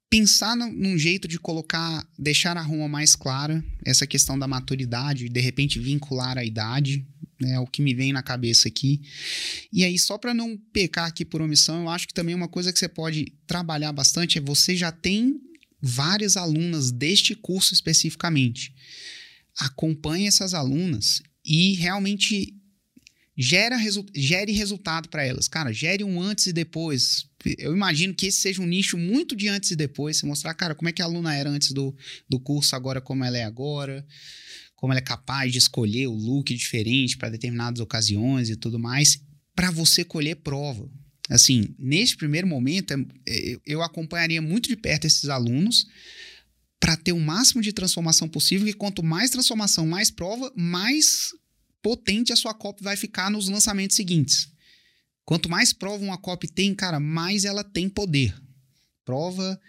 pensar 0.10 0.56
num 0.56 0.98
jeito 0.98 1.28
de 1.28 1.40
colocar, 1.40 2.06
deixar 2.18 2.58
a 2.58 2.62
Roma 2.62 2.88
mais 2.88 3.16
clara, 3.16 3.64
essa 3.86 4.08
questão 4.08 4.38
da 4.38 4.48
maturidade, 4.48 5.30
de 5.30 5.40
repente 5.40 5.80
vincular 5.80 6.38
a 6.38 6.44
idade, 6.44 7.06
né, 7.40 7.54
é 7.54 7.60
o 7.60 7.68
que 7.68 7.82
me 7.82 7.94
vem 7.94 8.12
na 8.12 8.24
cabeça 8.24 8.68
aqui. 8.68 9.02
E 9.72 9.84
aí, 9.84 9.98
só 10.00 10.18
para 10.18 10.34
não 10.34 10.58
pecar 10.74 11.08
aqui 11.08 11.24
por 11.24 11.42
omissão, 11.42 11.84
eu 11.84 11.90
acho 11.90 12.08
que 12.08 12.14
também 12.14 12.36
uma 12.36 12.48
coisa 12.48 12.74
que 12.74 12.80
você 12.80 12.90
pode 12.90 13.34
trabalhar 13.46 13.92
bastante 13.92 14.40
é 14.40 14.42
você 14.42 14.76
já 14.76 14.92
tem 14.92 15.40
várias 15.82 16.36
alunas 16.36 16.92
deste 16.92 17.36
curso 17.36 17.74
especificamente. 17.74 18.74
Acompanhe 19.60 20.28
essas 20.28 20.54
alunas 20.54 21.22
e 21.46 21.74
realmente 21.76 22.59
gera 23.42 23.78
resu 23.78 24.06
gere 24.14 24.52
resultado 24.52 25.08
para 25.08 25.26
elas. 25.26 25.48
Cara, 25.48 25.72
gere 25.72 26.04
um 26.04 26.22
antes 26.22 26.48
e 26.48 26.54
depois. 26.54 27.26
Eu 27.58 27.74
imagino 27.74 28.14
que 28.14 28.26
esse 28.26 28.42
seja 28.42 28.62
um 28.62 28.68
nicho 28.68 28.98
muito 28.98 29.36
de 29.36 29.48
antes 29.48 29.72
e 29.72 29.76
depois. 29.76 30.18
Você 30.18 30.26
mostrar, 30.26 30.54
cara, 30.54 30.76
como 30.76 30.90
é 30.90 30.92
que 30.92 31.02
a 31.02 31.06
aluna 31.06 31.34
era 31.34 31.50
antes 31.50 31.72
do, 31.72 31.96
do 32.28 32.40
curso, 32.40 32.76
agora 32.76 33.00
como 33.00 33.24
ela 33.24 33.38
é 33.38 33.44
agora 33.44 34.06
como 34.80 34.94
ela 34.94 35.00
é 35.00 35.04
capaz 35.04 35.52
de 35.52 35.58
escolher 35.58 36.08
o 36.08 36.14
look 36.14 36.56
diferente 36.56 37.18
para 37.18 37.28
determinadas 37.28 37.82
ocasiões 37.82 38.50
e 38.50 38.56
tudo 38.56 38.80
mais, 38.80 39.22
para 39.54 39.70
você 39.72 40.06
colher 40.06 40.38
prova. 40.38 40.90
Assim, 41.30 41.76
nesse 41.78 42.16
primeiro 42.16 42.48
momento, 42.48 42.94
é, 42.94 43.06
é, 43.28 43.58
eu 43.66 43.82
acompanharia 43.82 44.42
muito 44.42 44.70
de 44.70 44.78
perto 44.78 45.06
esses 45.06 45.28
alunos 45.28 45.86
para 46.80 46.96
ter 46.96 47.12
o 47.12 47.20
máximo 47.20 47.62
de 47.62 47.74
transformação 47.74 48.30
possível, 48.30 48.66
e 48.70 48.74
quanto 48.74 49.04
mais 49.04 49.30
transformação, 49.30 49.86
mais 49.86 50.10
prova, 50.10 50.50
mais 50.56 51.32
potente 51.82 52.34
a 52.34 52.36
sua 52.36 52.54
copy 52.54 52.84
vai 52.84 52.96
ficar 52.96 53.30
nos 53.30 53.50
lançamentos 53.50 53.96
seguintes. 53.96 54.52
Quanto 55.26 55.50
mais 55.50 55.74
prova 55.74 56.04
uma 56.04 56.18
copy 56.18 56.48
tem, 56.48 56.74
cara, 56.74 57.00
mais 57.00 57.46
ela 57.46 57.64
tem 57.64 57.88
poder 57.88 58.34
prova, 59.10 59.60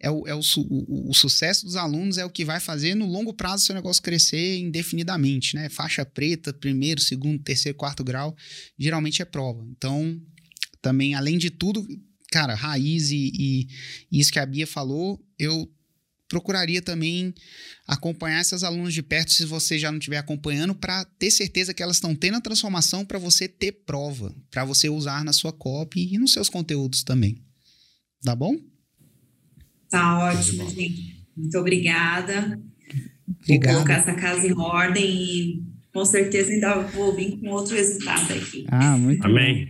é, 0.00 0.10
o, 0.10 0.26
é 0.26 0.34
o, 0.34 0.40
o, 0.56 1.10
o, 1.10 1.14
sucesso 1.14 1.66
dos 1.66 1.76
alunos 1.76 2.16
é 2.16 2.24
o 2.24 2.30
que 2.30 2.46
vai 2.46 2.58
fazer 2.58 2.94
no 2.94 3.04
longo 3.04 3.34
prazo 3.34 3.66
seu 3.66 3.74
negócio 3.74 4.02
crescer 4.02 4.56
indefinidamente, 4.56 5.54
né? 5.54 5.68
Faixa 5.68 6.02
preta, 6.02 6.50
primeiro, 6.50 6.98
segundo, 6.98 7.42
terceiro, 7.42 7.76
quarto 7.76 8.02
grau, 8.02 8.34
geralmente 8.78 9.20
é 9.20 9.26
prova. 9.26 9.62
Então, 9.76 10.18
também, 10.80 11.14
além 11.14 11.36
de 11.36 11.50
tudo, 11.50 11.86
cara, 12.32 12.54
raiz 12.54 13.10
e, 13.10 13.68
e 14.10 14.18
isso 14.18 14.32
que 14.32 14.38
a 14.38 14.46
Bia 14.46 14.66
falou, 14.66 15.22
eu 15.38 15.70
procuraria 16.28 16.82
também 16.82 17.32
acompanhar 17.86 18.40
essas 18.40 18.64
alunas 18.64 18.92
de 18.92 19.02
perto 19.02 19.32
se 19.32 19.44
você 19.44 19.78
já 19.78 19.90
não 19.90 19.98
estiver 19.98 20.18
acompanhando 20.18 20.74
para 20.74 21.04
ter 21.18 21.30
certeza 21.30 21.72
que 21.72 21.82
elas 21.82 21.96
estão 21.96 22.14
tendo 22.14 22.36
a 22.36 22.40
transformação 22.40 23.04
para 23.04 23.18
você 23.18 23.48
ter 23.48 23.72
prova, 23.86 24.34
para 24.50 24.64
você 24.64 24.88
usar 24.88 25.24
na 25.24 25.32
sua 25.32 25.52
copy 25.52 26.14
e 26.14 26.18
nos 26.18 26.32
seus 26.32 26.48
conteúdos 26.48 27.02
também. 27.02 27.42
Tá 28.24 28.34
bom? 28.34 28.56
Tá 29.88 30.18
ótimo, 30.18 30.68
gente. 30.68 31.24
Muito 31.36 31.58
obrigada. 31.58 32.60
Obrigado. 33.42 33.74
Vou 33.74 33.84
colocar 33.84 33.98
essa 33.98 34.14
casa 34.14 34.46
em 34.46 34.58
ordem 34.58 35.04
e 35.04 35.62
com 35.92 36.04
certeza 36.04 36.50
ainda 36.50 36.74
vou 36.88 37.14
vir 37.14 37.38
com 37.38 37.48
outro 37.48 37.74
resultado 37.74 38.32
aqui. 38.32 38.66
Ah, 38.68 38.98
muito 38.98 39.24
Amém. 39.24 39.68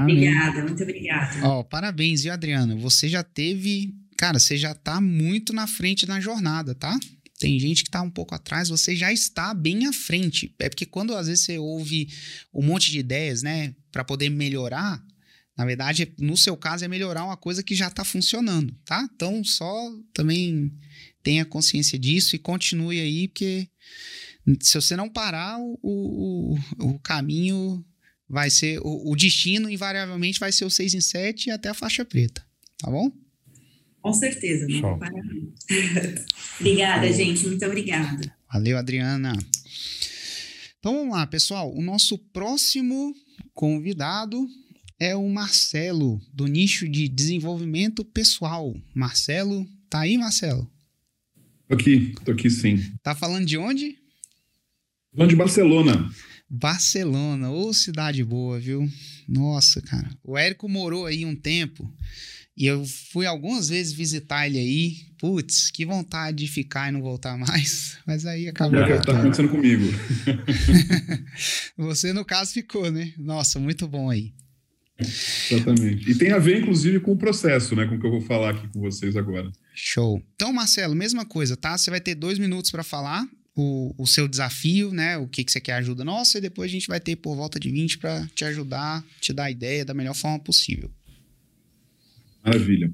obrigada, 0.00 0.62
muito 0.62 0.82
obrigada. 0.82 1.44
Ó, 1.44 1.62
parabéns, 1.64 2.22
viu, 2.22 2.32
Adriana? 2.32 2.76
Você 2.76 3.08
já 3.08 3.22
teve. 3.24 3.92
Cara, 4.20 4.38
você 4.38 4.58
já 4.58 4.74
tá 4.74 5.00
muito 5.00 5.50
na 5.50 5.66
frente 5.66 6.04
na 6.04 6.20
jornada, 6.20 6.74
tá? 6.74 7.00
Tem 7.38 7.58
gente 7.58 7.82
que 7.82 7.88
tá 7.88 8.02
um 8.02 8.10
pouco 8.10 8.34
atrás, 8.34 8.68
você 8.68 8.94
já 8.94 9.10
está 9.10 9.54
bem 9.54 9.86
à 9.86 9.94
frente. 9.94 10.54
É 10.58 10.68
porque 10.68 10.84
quando 10.84 11.16
às 11.16 11.26
vezes 11.26 11.42
você 11.42 11.56
ouve 11.56 12.06
um 12.52 12.62
monte 12.62 12.90
de 12.90 12.98
ideias, 12.98 13.42
né, 13.42 13.74
para 13.90 14.04
poder 14.04 14.28
melhorar, 14.28 15.02
na 15.56 15.64
verdade, 15.64 16.12
no 16.18 16.36
seu 16.36 16.54
caso, 16.54 16.84
é 16.84 16.88
melhorar 16.88 17.24
uma 17.24 17.36
coisa 17.38 17.62
que 17.62 17.74
já 17.74 17.88
está 17.88 18.04
funcionando, 18.04 18.76
tá? 18.84 19.08
Então, 19.14 19.42
só 19.42 19.90
também 20.12 20.70
tenha 21.22 21.46
consciência 21.46 21.98
disso 21.98 22.36
e 22.36 22.38
continue 22.38 23.00
aí, 23.00 23.26
porque 23.26 23.70
se 24.60 24.74
você 24.74 24.96
não 24.96 25.08
parar, 25.08 25.58
o, 25.58 25.78
o, 25.82 26.58
o 26.78 26.98
caminho 26.98 27.82
vai 28.28 28.50
ser. 28.50 28.80
O, 28.80 29.12
o, 29.12 29.16
destino, 29.16 29.70
invariavelmente, 29.70 30.38
vai 30.38 30.52
ser 30.52 30.66
o 30.66 30.70
6 30.70 30.92
em 30.92 31.00
7 31.00 31.46
e 31.46 31.50
até 31.52 31.70
a 31.70 31.74
faixa 31.74 32.04
preta, 32.04 32.44
tá 32.76 32.90
bom? 32.90 33.10
Com 34.00 34.12
certeza, 34.14 34.66
não 34.68 34.80
vou 34.80 34.98
parar. 34.98 35.22
obrigada, 36.58 37.12
gente, 37.12 37.46
muito 37.46 37.64
obrigada. 37.64 38.34
Valeu, 38.52 38.78
Adriana. 38.78 39.36
Então 40.78 40.94
vamos 40.94 41.14
lá, 41.14 41.26
pessoal. 41.26 41.72
O 41.74 41.82
nosso 41.82 42.16
próximo 42.18 43.14
convidado 43.52 44.48
é 44.98 45.14
o 45.14 45.28
Marcelo, 45.28 46.20
do 46.32 46.46
nicho 46.46 46.88
de 46.88 47.08
desenvolvimento 47.08 48.04
pessoal. 48.04 48.74
Marcelo, 48.94 49.66
tá 49.88 50.00
aí, 50.00 50.16
Marcelo? 50.16 50.70
Tô 51.68 51.74
aqui, 51.74 52.14
tô 52.24 52.32
aqui 52.32 52.50
sim. 52.50 52.78
Tá 53.02 53.14
falando 53.14 53.46
de 53.46 53.56
onde? 53.56 53.98
Falando 55.14 55.30
de 55.30 55.36
Barcelona. 55.36 56.10
Barcelona, 56.48 57.50
ô 57.50 57.72
cidade 57.72 58.24
boa, 58.24 58.58
viu? 58.58 58.90
Nossa, 59.28 59.80
cara. 59.80 60.10
O 60.24 60.36
Érico 60.36 60.68
morou 60.68 61.06
aí 61.06 61.24
um 61.24 61.36
tempo 61.36 61.92
e 62.60 62.66
eu 62.66 62.84
fui 62.84 63.24
algumas 63.24 63.70
vezes 63.70 63.90
visitar 63.90 64.46
ele 64.46 64.58
aí. 64.58 64.96
Putz, 65.16 65.70
que 65.70 65.86
vontade 65.86 66.44
de 66.44 66.46
ficar 66.46 66.90
e 66.90 66.92
não 66.92 67.00
voltar 67.00 67.34
mais. 67.38 67.96
Mas 68.06 68.26
aí 68.26 68.48
acabou. 68.48 68.78
É, 68.78 68.98
tá 68.98 69.18
acontecendo 69.18 69.48
comigo. 69.48 69.84
Você, 71.78 72.12
no 72.12 72.22
caso, 72.22 72.52
ficou, 72.52 72.92
né? 72.92 73.14
Nossa, 73.16 73.58
muito 73.58 73.88
bom 73.88 74.10
aí. 74.10 74.34
Exatamente. 75.50 76.10
E 76.10 76.14
tem 76.14 76.32
a 76.32 76.38
ver, 76.38 76.60
inclusive, 76.60 77.00
com 77.00 77.12
o 77.12 77.16
processo, 77.16 77.74
né? 77.74 77.86
Com 77.86 77.94
o 77.94 77.98
que 77.98 78.06
eu 78.06 78.10
vou 78.10 78.20
falar 78.20 78.50
aqui 78.50 78.68
com 78.68 78.80
vocês 78.80 79.16
agora. 79.16 79.50
Show. 79.74 80.22
Então, 80.34 80.52
Marcelo, 80.52 80.94
mesma 80.94 81.24
coisa, 81.24 81.56
tá? 81.56 81.78
Você 81.78 81.88
vai 81.88 81.98
ter 81.98 82.14
dois 82.14 82.38
minutos 82.38 82.70
para 82.70 82.82
falar 82.82 83.26
o, 83.56 83.94
o 83.96 84.06
seu 84.06 84.28
desafio, 84.28 84.92
né? 84.92 85.16
O 85.16 85.26
que, 85.26 85.44
que 85.44 85.50
você 85.50 85.62
quer 85.62 85.74
ajuda 85.74 86.04
nossa, 86.04 86.36
e 86.36 86.42
depois 86.42 86.70
a 86.70 86.72
gente 86.72 86.88
vai 86.88 87.00
ter 87.00 87.16
por 87.16 87.34
volta 87.34 87.58
de 87.58 87.70
20 87.70 87.96
para 87.96 88.26
te 88.34 88.44
ajudar, 88.44 89.02
te 89.18 89.32
dar 89.32 89.44
a 89.44 89.50
ideia 89.50 89.82
da 89.82 89.94
melhor 89.94 90.14
forma 90.14 90.38
possível. 90.38 90.90
Maravilha. 92.44 92.92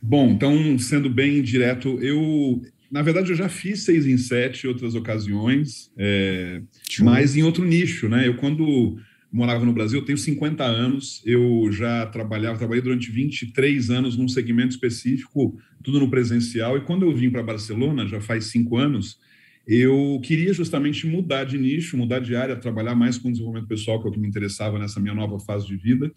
Bom, 0.00 0.30
então, 0.30 0.78
sendo 0.78 1.10
bem 1.10 1.42
direto, 1.42 1.98
eu. 2.00 2.62
Na 2.90 3.02
verdade, 3.02 3.30
eu 3.30 3.36
já 3.36 3.48
fiz 3.48 3.84
seis 3.84 4.04
em 4.06 4.18
sete 4.18 4.66
outras 4.66 4.96
ocasiões, 4.96 5.92
é, 5.96 6.60
mas 7.00 7.36
em 7.36 7.42
outro 7.42 7.64
nicho, 7.64 8.08
né? 8.08 8.26
Eu, 8.26 8.36
quando 8.36 8.98
morava 9.32 9.64
no 9.64 9.72
Brasil, 9.72 10.00
eu 10.00 10.04
tenho 10.04 10.18
50 10.18 10.64
anos, 10.64 11.22
eu 11.24 11.70
já 11.70 12.04
trabalhava, 12.06 12.58
trabalhei 12.58 12.82
durante 12.82 13.10
23 13.10 13.90
anos 13.90 14.16
num 14.16 14.26
segmento 14.26 14.70
específico, 14.70 15.56
tudo 15.84 16.00
no 16.00 16.10
presencial, 16.10 16.76
e 16.76 16.80
quando 16.80 17.04
eu 17.04 17.14
vim 17.14 17.30
para 17.30 17.42
Barcelona, 17.42 18.08
já 18.08 18.20
faz 18.20 18.46
cinco 18.46 18.76
anos, 18.76 19.18
eu 19.66 20.20
queria 20.24 20.52
justamente 20.52 21.06
mudar 21.06 21.44
de 21.44 21.56
nicho, 21.56 21.96
mudar 21.96 22.18
de 22.18 22.34
área, 22.34 22.56
trabalhar 22.56 22.96
mais 22.96 23.18
com 23.18 23.30
desenvolvimento 23.30 23.68
pessoal, 23.68 24.00
que 24.00 24.06
é 24.06 24.10
o 24.10 24.12
que 24.12 24.18
me 24.18 24.26
interessava 24.26 24.78
nessa 24.78 24.98
minha 24.98 25.14
nova 25.14 25.38
fase 25.38 25.66
de 25.66 25.76
vida, 25.76 26.10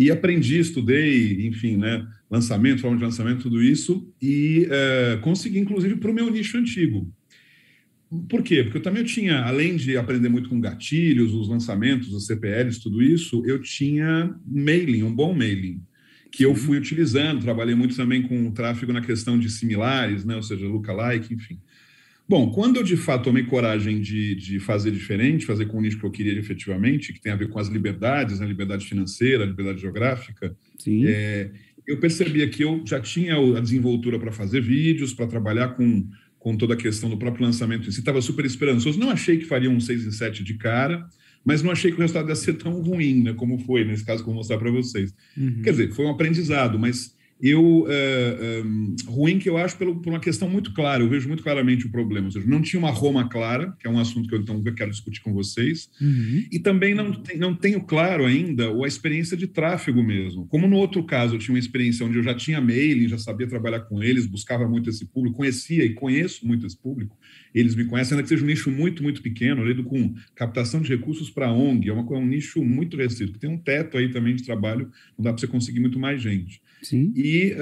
e 0.00 0.10
aprendi, 0.10 0.58
estudei, 0.58 1.46
enfim, 1.46 1.76
né, 1.76 2.06
lançamento, 2.30 2.80
forma 2.80 2.96
de 2.96 3.04
lançamento, 3.04 3.42
tudo 3.42 3.62
isso, 3.62 4.10
e 4.20 4.66
é, 4.70 5.18
consegui, 5.20 5.58
inclusive, 5.58 5.96
para 5.96 6.10
o 6.10 6.14
meu 6.14 6.30
nicho 6.30 6.56
antigo, 6.56 7.06
por 8.26 8.42
quê? 8.42 8.62
Porque 8.62 8.78
eu 8.78 8.82
também 8.82 9.04
tinha, 9.04 9.42
além 9.42 9.76
de 9.76 9.98
aprender 9.98 10.30
muito 10.30 10.48
com 10.48 10.58
gatilhos, 10.58 11.34
os 11.34 11.48
lançamentos, 11.48 12.12
os 12.14 12.24
CPLs, 12.24 12.80
tudo 12.80 13.02
isso, 13.02 13.44
eu 13.46 13.60
tinha 13.60 14.34
mailing, 14.46 15.02
um 15.02 15.14
bom 15.14 15.34
mailing, 15.34 15.82
que 16.32 16.44
eu 16.44 16.54
fui 16.54 16.78
utilizando. 16.78 17.42
Trabalhei 17.42 17.74
muito 17.74 17.94
também 17.94 18.22
com 18.22 18.48
o 18.48 18.52
tráfego 18.52 18.92
na 18.92 19.02
questão 19.02 19.38
de 19.38 19.48
similares, 19.50 20.24
né? 20.24 20.34
ou 20.34 20.42
seja, 20.42 20.66
lookalike, 20.66 21.34
enfim. 21.34 21.60
Bom, 22.30 22.48
quando 22.52 22.76
eu 22.76 22.84
de 22.84 22.96
fato 22.96 23.24
tomei 23.24 23.42
coragem 23.42 24.00
de, 24.00 24.36
de 24.36 24.60
fazer 24.60 24.92
diferente, 24.92 25.44
fazer 25.44 25.66
com 25.66 25.78
o 25.78 25.80
nicho 25.80 25.98
que 25.98 26.06
eu 26.06 26.12
queria 26.12 26.38
efetivamente, 26.38 27.12
que 27.12 27.20
tem 27.20 27.32
a 27.32 27.34
ver 27.34 27.48
com 27.48 27.58
as 27.58 27.66
liberdades, 27.66 28.38
né? 28.38 28.46
liberdade 28.46 28.86
financeira, 28.86 29.44
liberdade 29.44 29.80
geográfica, 29.80 30.56
é, 31.08 31.50
eu 31.84 31.98
percebia 31.98 32.48
que 32.48 32.62
eu 32.62 32.84
já 32.86 33.00
tinha 33.00 33.34
a 33.34 33.60
desenvoltura 33.60 34.16
para 34.16 34.30
fazer 34.30 34.60
vídeos, 34.60 35.12
para 35.12 35.26
trabalhar 35.26 35.70
com 35.70 36.08
com 36.38 36.56
toda 36.56 36.74
a 36.74 36.76
questão 36.76 37.10
do 37.10 37.18
próprio 37.18 37.44
lançamento 37.44 37.88
em 37.88 37.90
si, 37.90 37.98
estava 37.98 38.22
super 38.22 38.44
esperançoso. 38.44 38.98
Não 38.98 39.10
achei 39.10 39.36
que 39.36 39.44
faria 39.44 39.68
um 39.68 39.80
6 39.80 40.06
em 40.06 40.12
7 40.12 40.44
de 40.44 40.54
cara, 40.54 41.06
mas 41.44 41.64
não 41.64 41.72
achei 41.72 41.90
que 41.90 41.98
o 41.98 42.00
resultado 42.00 42.28
ia 42.28 42.36
ser 42.36 42.54
tão 42.54 42.80
ruim, 42.80 43.24
né, 43.24 43.34
como 43.34 43.58
foi 43.58 43.84
nesse 43.84 44.04
caso 44.04 44.22
que 44.22 44.28
eu 44.30 44.32
vou 44.32 44.36
mostrar 44.36 44.56
para 44.56 44.70
vocês. 44.70 45.12
Uhum. 45.36 45.62
Quer 45.62 45.72
dizer, 45.72 45.92
foi 45.92 46.06
um 46.06 46.10
aprendizado, 46.10 46.78
mas 46.78 47.14
eu 47.42 47.84
uh, 47.84 48.66
um, 48.66 48.96
ruim 49.06 49.38
que 49.38 49.48
eu 49.48 49.56
acho 49.56 49.76
pelo, 49.76 50.00
por 50.00 50.10
uma 50.10 50.20
questão 50.20 50.48
muito 50.48 50.74
clara, 50.74 51.02
eu 51.02 51.08
vejo 51.08 51.26
muito 51.26 51.42
claramente 51.42 51.86
o 51.86 51.90
problema, 51.90 52.26
ou 52.26 52.32
seja, 52.32 52.46
não 52.46 52.60
tinha 52.60 52.78
uma 52.78 52.90
Roma 52.90 53.28
clara, 53.28 53.74
que 53.78 53.86
é 53.86 53.90
um 53.90 53.98
assunto 53.98 54.28
que 54.28 54.34
eu 54.34 54.40
então 54.40 54.62
quero 54.74 54.90
discutir 54.90 55.22
com 55.22 55.32
vocês, 55.32 55.90
uhum. 56.00 56.44
e 56.50 56.58
também 56.58 56.94
não, 56.94 57.12
não 57.38 57.54
tenho 57.54 57.80
claro 57.80 58.26
ainda 58.26 58.70
a 58.70 58.86
experiência 58.86 59.36
de 59.36 59.46
tráfego 59.46 60.02
mesmo. 60.02 60.46
Como 60.46 60.68
no 60.68 60.76
outro 60.76 61.02
caso 61.02 61.34
eu 61.34 61.38
tinha 61.38 61.54
uma 61.54 61.58
experiência 61.58 62.04
onde 62.04 62.18
eu 62.18 62.22
já 62.22 62.34
tinha 62.34 62.60
mailing, 62.60 63.08
já 63.08 63.18
sabia 63.18 63.46
trabalhar 63.46 63.80
com 63.80 64.02
eles, 64.02 64.26
buscava 64.26 64.68
muito 64.68 64.90
esse 64.90 65.06
público, 65.06 65.38
conhecia 65.38 65.84
e 65.84 65.94
conheço 65.94 66.46
muito 66.46 66.66
esse 66.66 66.76
público, 66.76 67.16
eles 67.54 67.74
me 67.74 67.84
conhecem, 67.86 68.14
ainda 68.14 68.22
que 68.22 68.28
seja 68.28 68.44
um 68.44 68.46
nicho 68.46 68.70
muito, 68.70 69.02
muito 69.02 69.22
pequeno, 69.22 69.62
eu 69.62 69.66
lido 69.66 69.84
com 69.84 70.14
captação 70.34 70.80
de 70.82 70.90
recursos 70.90 71.30
para 71.30 71.50
ONG, 71.50 71.88
é, 71.88 71.92
uma, 71.92 72.02
é 72.14 72.18
um 72.18 72.26
nicho 72.26 72.62
muito 72.62 72.96
restrito, 72.96 73.32
que 73.32 73.38
tem 73.38 73.50
um 73.50 73.58
teto 73.58 73.96
aí 73.96 74.10
também 74.10 74.34
de 74.36 74.44
trabalho, 74.44 74.90
não 75.16 75.24
dá 75.24 75.32
para 75.32 75.40
você 75.40 75.46
conseguir 75.46 75.80
muito 75.80 75.98
mais 75.98 76.20
gente. 76.20 76.60
Sim. 76.82 77.12
E 77.14 77.54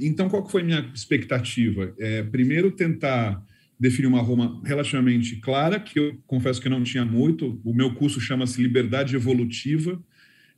então, 0.00 0.28
qual 0.28 0.48
foi 0.48 0.62
minha 0.62 0.90
expectativa? 0.94 1.94
É, 1.98 2.22
primeiro, 2.22 2.70
tentar 2.70 3.44
definir 3.78 4.06
uma 4.06 4.20
Roma 4.20 4.60
relativamente 4.64 5.36
clara, 5.36 5.78
que 5.78 5.98
eu 5.98 6.18
confesso 6.26 6.60
que 6.60 6.68
não 6.68 6.82
tinha 6.82 7.04
muito. 7.04 7.60
O 7.62 7.74
meu 7.74 7.94
curso 7.94 8.20
chama-se 8.20 8.62
Liberdade 8.62 9.14
Evolutiva, 9.14 10.02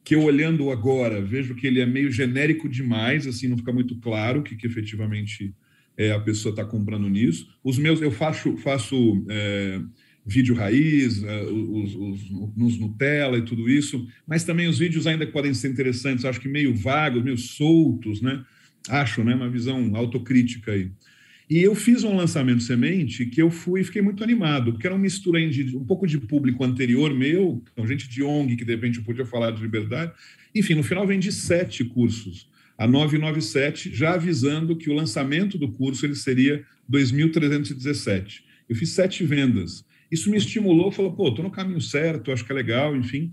que 0.05 0.15
eu 0.15 0.23
olhando 0.23 0.71
agora 0.71 1.21
vejo 1.21 1.55
que 1.55 1.67
ele 1.67 1.81
é 1.81 1.87
meio 1.87 2.11
genérico 2.11 2.69
demais, 2.69 3.27
assim, 3.27 3.49
não 3.49 3.59
fica 3.59 3.73
muito 3.73 3.99
claro 3.99 4.41
o 4.41 4.43
que, 4.43 4.57
que 4.57 4.67
efetivamente 4.67 5.53
é, 5.97 6.13
a 6.13 6.21
pessoa 6.21 6.53
está 6.53 6.65
comprando 6.65 7.09
nisso. 7.09 7.49
Os 7.63 7.77
meus, 7.77 8.01
eu 8.01 8.11
faço, 8.11 8.57
faço 8.59 9.25
é, 9.29 9.81
vídeo 10.29 10.55
raiz, 10.55 11.23
é, 11.23 11.43
os, 11.45 11.95
os, 11.95 12.31
nos 12.55 12.79
Nutella 12.79 13.39
e 13.39 13.43
tudo 13.43 13.69
isso, 13.69 14.07
mas 14.27 14.45
também 14.45 14.69
os 14.69 14.79
vídeos 14.79 15.07
ainda 15.07 15.27
podem 15.27 15.55
ser 15.55 15.71
interessantes, 15.71 16.25
acho 16.25 16.41
que 16.41 16.49
meio 16.49 16.75
vagos, 16.75 17.25
meio 17.25 17.39
soltos, 17.39 18.21
né? 18.21 18.45
Acho, 18.89 19.25
né? 19.25 19.35
Uma 19.35 19.49
visão 19.49 19.97
autocrítica 19.97 20.73
aí. 20.73 20.91
E 21.49 21.63
eu 21.63 21.75
fiz 21.75 22.05
um 22.05 22.15
lançamento 22.15 22.63
semente 22.63 23.25
que 23.25 23.41
eu 23.41 23.51
fui 23.51 23.83
fiquei 23.83 24.03
muito 24.03 24.23
animado, 24.23 24.73
porque 24.73 24.87
era 24.87 24.95
uma 24.95 25.01
mistura 25.01 25.41
de 25.49 25.75
um 25.75 25.85
pouco 25.85 26.07
de 26.07 26.19
público 26.19 26.63
anterior 26.63 27.15
meu, 27.15 27.63
então 27.73 27.87
gente 27.87 28.07
de 28.07 28.23
ONG 28.23 28.55
que 28.55 28.67
de 28.67 28.73
repente 28.73 28.99
eu 28.99 29.05
podia 29.05 29.25
falar 29.25 29.53
de 29.53 29.63
liberdade. 29.63 30.13
Enfim, 30.55 30.75
no 30.75 30.83
final 30.83 31.07
vendi 31.07 31.33
sete 31.33 31.85
cursos, 31.85 32.51
a 32.77 32.87
997, 32.87 33.95
já 33.95 34.13
avisando 34.13 34.77
que 34.77 34.91
o 34.91 34.93
lançamento 34.93 35.57
do 35.57 35.73
curso 35.73 36.05
ele 36.05 36.15
seria 36.15 36.63
2.317. 36.91 38.43
Eu 38.69 38.77
fiz 38.77 38.91
sete 38.91 39.25
vendas. 39.25 39.88
Isso 40.11 40.31
me 40.31 40.37
estimulou, 40.37 40.91
falou, 40.91 41.13
pô, 41.13 41.29
estou 41.29 41.45
no 41.45 41.51
caminho 41.51 41.81
certo, 41.81 42.33
acho 42.33 42.45
que 42.45 42.53
é 42.53 42.55
legal, 42.55 42.97
enfim. 42.97 43.33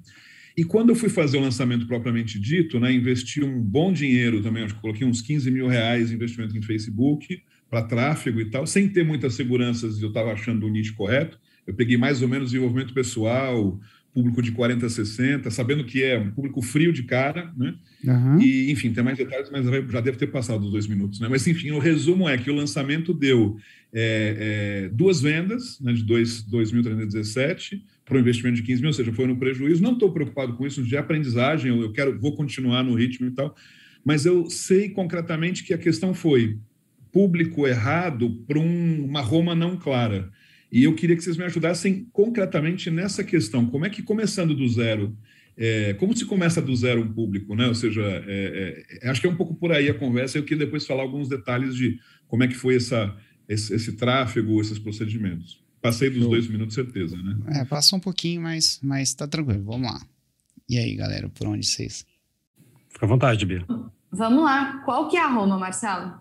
E 0.58 0.64
quando 0.64 0.90
eu 0.90 0.96
fui 0.96 1.10
fazer 1.10 1.38
o 1.38 1.42
lançamento 1.42 1.86
propriamente 1.86 2.40
dito, 2.40 2.80
né, 2.80 2.92
investi 2.92 3.44
um 3.44 3.62
bom 3.62 3.92
dinheiro 3.92 4.42
também, 4.42 4.64
acho 4.64 4.76
que 4.76 4.82
coloquei 4.82 5.06
uns 5.06 5.22
15 5.22 5.52
mil 5.52 5.68
reais 5.68 6.10
de 6.10 6.16
investimento 6.16 6.58
em 6.58 6.62
Facebook 6.62 7.42
para 7.70 7.82
tráfego 7.82 8.40
e 8.40 8.50
tal, 8.50 8.66
sem 8.66 8.88
ter 8.88 9.04
muitas 9.04 9.34
seguranças, 9.34 10.02
eu 10.02 10.10
estava 10.10 10.32
achando 10.32 10.66
o 10.66 10.70
nicho 10.70 10.96
correto. 10.96 11.38
Eu 11.68 11.74
peguei 11.74 11.98
mais 11.98 12.22
ou 12.22 12.28
menos 12.28 12.52
desenvolvimento 12.52 12.94
pessoal, 12.94 13.80
público 14.14 14.42
de 14.42 14.54
40 14.54 14.86
a 14.86 14.90
60, 14.90 15.52
sabendo 15.52 15.84
que 15.84 16.02
é 16.02 16.18
um 16.18 16.32
público 16.32 16.62
frio 16.62 16.94
de 16.94 17.04
cara, 17.04 17.52
né? 17.58 17.76
Uhum. 18.06 18.40
E, 18.40 18.72
enfim, 18.72 18.94
tem 18.94 19.04
mais 19.04 19.18
detalhes, 19.18 19.50
mas 19.52 19.66
já 19.66 20.00
deve 20.00 20.18
ter 20.18 20.28
passado 20.28 20.64
os 20.64 20.72
dois 20.72 20.88
minutos, 20.88 21.20
né? 21.20 21.28
Mas, 21.30 21.46
enfim, 21.46 21.72
o 21.72 21.80
resumo 21.80 22.30
é 22.30 22.38
que 22.38 22.50
o 22.50 22.56
lançamento 22.56 23.14
deu 23.14 23.58
é, 23.94 24.86
é, 24.86 24.90
duas 24.90 25.22
vendas, 25.22 25.80
né, 25.80 25.94
de 25.94 26.04
2.317 26.06 27.82
para 28.04 28.18
um 28.18 28.20
investimento 28.20 28.58
de 28.58 28.64
15 28.64 28.82
mil, 28.82 28.90
ou 28.90 28.94
seja, 28.94 29.14
foi 29.14 29.26
no 29.26 29.38
prejuízo. 29.38 29.82
Não 29.82 29.94
estou 29.94 30.12
preocupado 30.12 30.54
com 30.56 30.66
isso, 30.66 30.84
de 30.84 30.96
aprendizagem, 30.96 31.70
eu, 31.70 31.82
eu 31.82 31.92
quero, 31.92 32.20
vou 32.20 32.36
continuar 32.36 32.84
no 32.84 32.94
ritmo 32.94 33.28
e 33.28 33.32
tal, 33.32 33.56
mas 34.04 34.26
eu 34.26 34.50
sei 34.50 34.90
concretamente 34.90 35.64
que 35.64 35.74
a 35.74 35.78
questão 35.78 36.14
foi 36.14 36.60
público 37.12 37.66
errado 37.66 38.44
para 38.46 38.60
um, 38.60 39.06
uma 39.06 39.22
Roma 39.22 39.56
não 39.56 39.78
clara. 39.78 40.30
E 40.72 40.84
eu 40.84 40.94
queria 40.94 41.16
que 41.16 41.24
vocês 41.24 41.38
me 41.38 41.46
ajudassem 41.46 42.08
concretamente 42.12 42.92
nessa 42.92 43.24
questão. 43.24 43.66
Como 43.66 43.86
é 43.86 43.90
que, 43.90 44.04
começando 44.04 44.54
do 44.54 44.68
zero, 44.68 45.18
é, 45.58 45.94
como 45.94 46.16
se 46.16 46.26
começa 46.26 46.62
do 46.62 46.76
zero 46.76 47.02
um 47.02 47.14
público, 47.14 47.56
né? 47.56 47.68
Ou 47.68 47.76
seja, 47.76 48.02
é, 48.28 48.84
é, 49.02 49.10
acho 49.10 49.22
que 49.22 49.28
é 49.28 49.30
um 49.30 49.38
pouco 49.38 49.56
por 49.56 49.72
aí 49.72 49.90
a 49.90 49.94
conversa. 49.94 50.38
Eu 50.38 50.44
queria 50.44 50.66
depois 50.66 50.86
falar 50.86 51.04
alguns 51.04 51.30
detalhes 51.30 51.76
de 51.76 51.98
como 52.28 52.44
é 52.44 52.48
que 52.48 52.56
foi 52.56 52.76
essa, 52.76 53.16
esse, 53.48 53.74
esse 53.74 53.94
tráfego, 53.94 54.60
esses 54.62 54.80
procedimentos. 54.80 55.64
Passei 55.82 56.10
dos 56.10 56.22
Show. 56.22 56.30
dois 56.32 56.48
minutos, 56.48 56.74
certeza, 56.74 57.16
né? 57.18 57.38
É, 57.60 57.66
passou 57.66 57.98
um 57.98 58.02
pouquinho, 58.02 58.42
mas, 58.42 58.80
mas 58.82 59.14
tá 59.14 59.28
tranquilo. 59.28 59.64
Vamos 59.64 59.92
lá. 59.92 60.02
E 60.68 60.78
aí, 60.78 60.96
galera, 60.96 61.30
por 61.30 61.48
onde 61.48 61.66
vocês? 61.66 62.06
Fica 62.90 63.06
à 63.06 63.10
vontade, 63.10 63.46
Bia. 63.46 63.64
Vamos 64.12 64.44
lá. 64.44 64.82
Qual 64.84 65.08
que 65.08 65.18
é 65.18 65.22
a 65.22 65.28
Roma, 65.28 65.60
Marcelo? 65.60 66.14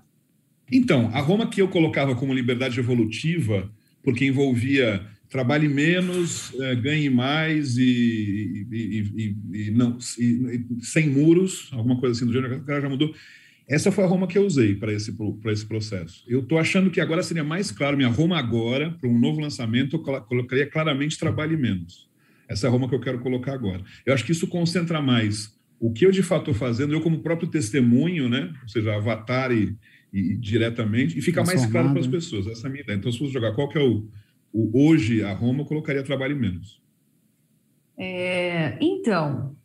Então, 0.70 1.11
a 1.14 1.20
Roma 1.20 1.49
que 1.49 1.62
eu 1.62 1.68
colocava 1.68 2.14
como 2.14 2.35
liberdade 2.35 2.79
evolutiva 2.79 3.70
porque 4.03 4.27
envolvia 4.27 5.07
trabalhe 5.31 5.66
menos, 5.66 6.55
é, 6.61 6.77
ganhe 6.77 7.11
mais 7.11 7.77
e, 7.77 8.68
e, 8.70 9.37
e, 9.53 9.66
e 9.66 9.70
não, 9.72 9.99
sem 9.99 11.09
muros, 11.09 11.70
alguma 11.72 11.99
coisa 11.99 12.14
assim 12.14 12.27
do 12.27 12.33
gênero, 12.33 12.59
o 12.59 12.64
cara 12.64 12.83
já 12.83 12.89
mudou. 12.89 13.12
Essa 13.67 13.91
foi 13.91 14.05
a 14.05 14.07
Roma 14.07 14.27
que 14.27 14.37
eu 14.37 14.45
usei 14.45 14.75
para 14.75 14.93
esse, 14.93 15.15
esse 15.47 15.67
processo. 15.67 16.23
Eu 16.29 16.41
estou 16.41 16.59
achando 16.59 16.91
que 16.91 17.01
agora 17.01 17.23
seria 17.23 17.45
mais 17.45 17.71
claro, 17.71 17.97
minha 17.97 18.09
Roma 18.09 18.39
agora, 18.39 18.91
para 18.91 19.09
um 19.09 19.19
novo 19.19 19.41
lançamento, 19.41 19.97
eu 19.97 20.23
colocaria 20.23 20.67
claramente 20.67 21.19
trabalhe 21.19 21.57
menos. 21.57 22.09
Essa 22.47 22.67
é 22.67 22.69
a 22.69 22.71
Roma 22.71 22.89
que 22.89 22.95
eu 22.95 23.01
quero 23.01 23.21
colocar 23.21 23.55
agora. 23.55 23.83
Eu 24.05 24.12
acho 24.12 24.25
que 24.25 24.33
isso 24.33 24.47
concentra 24.47 25.01
mais 25.01 25.55
o 25.81 25.93
que 25.93 26.07
eu 26.07 26.11
de 26.11 26.23
fato 26.23 26.51
estou 26.51 26.55
fazendo, 26.55 26.93
eu 26.93 27.01
como 27.01 27.21
próprio 27.21 27.49
testemunho, 27.49 28.29
né? 28.29 28.55
ou 28.62 28.69
seja, 28.69 28.95
avatar 28.95 29.51
e, 29.51 29.77
e, 30.12 30.37
diretamente, 30.37 31.19
e 31.19 31.23
fica 31.23 31.43
mais 31.43 31.67
claro 31.67 31.91
para 31.91 32.01
as 32.01 32.07
pessoas. 32.07 32.47
Essa 32.47 32.67
é 32.67 32.69
a 32.69 32.71
minha 32.71 32.83
ideia. 32.83 32.97
Então, 32.97 33.11
se 33.11 33.19
fosse 33.19 33.33
jogar 33.33 33.53
qual 33.53 33.69
que 33.69 33.79
é 33.79 33.83
o, 33.83 34.09
o 34.53 34.87
hoje 34.87 35.23
a 35.23 35.33
Roma, 35.33 35.61
eu 35.61 35.67
colocaria 35.67 36.03
trabalho 36.03 36.37
menos. 36.37 36.83
É, 37.99 38.77
então, 38.81 39.57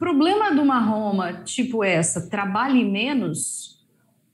problema 0.00 0.50
de 0.52 0.58
uma 0.58 0.80
Roma 0.80 1.44
tipo 1.44 1.84
essa, 1.84 2.28
trabalhe 2.28 2.82
menos, 2.82 3.84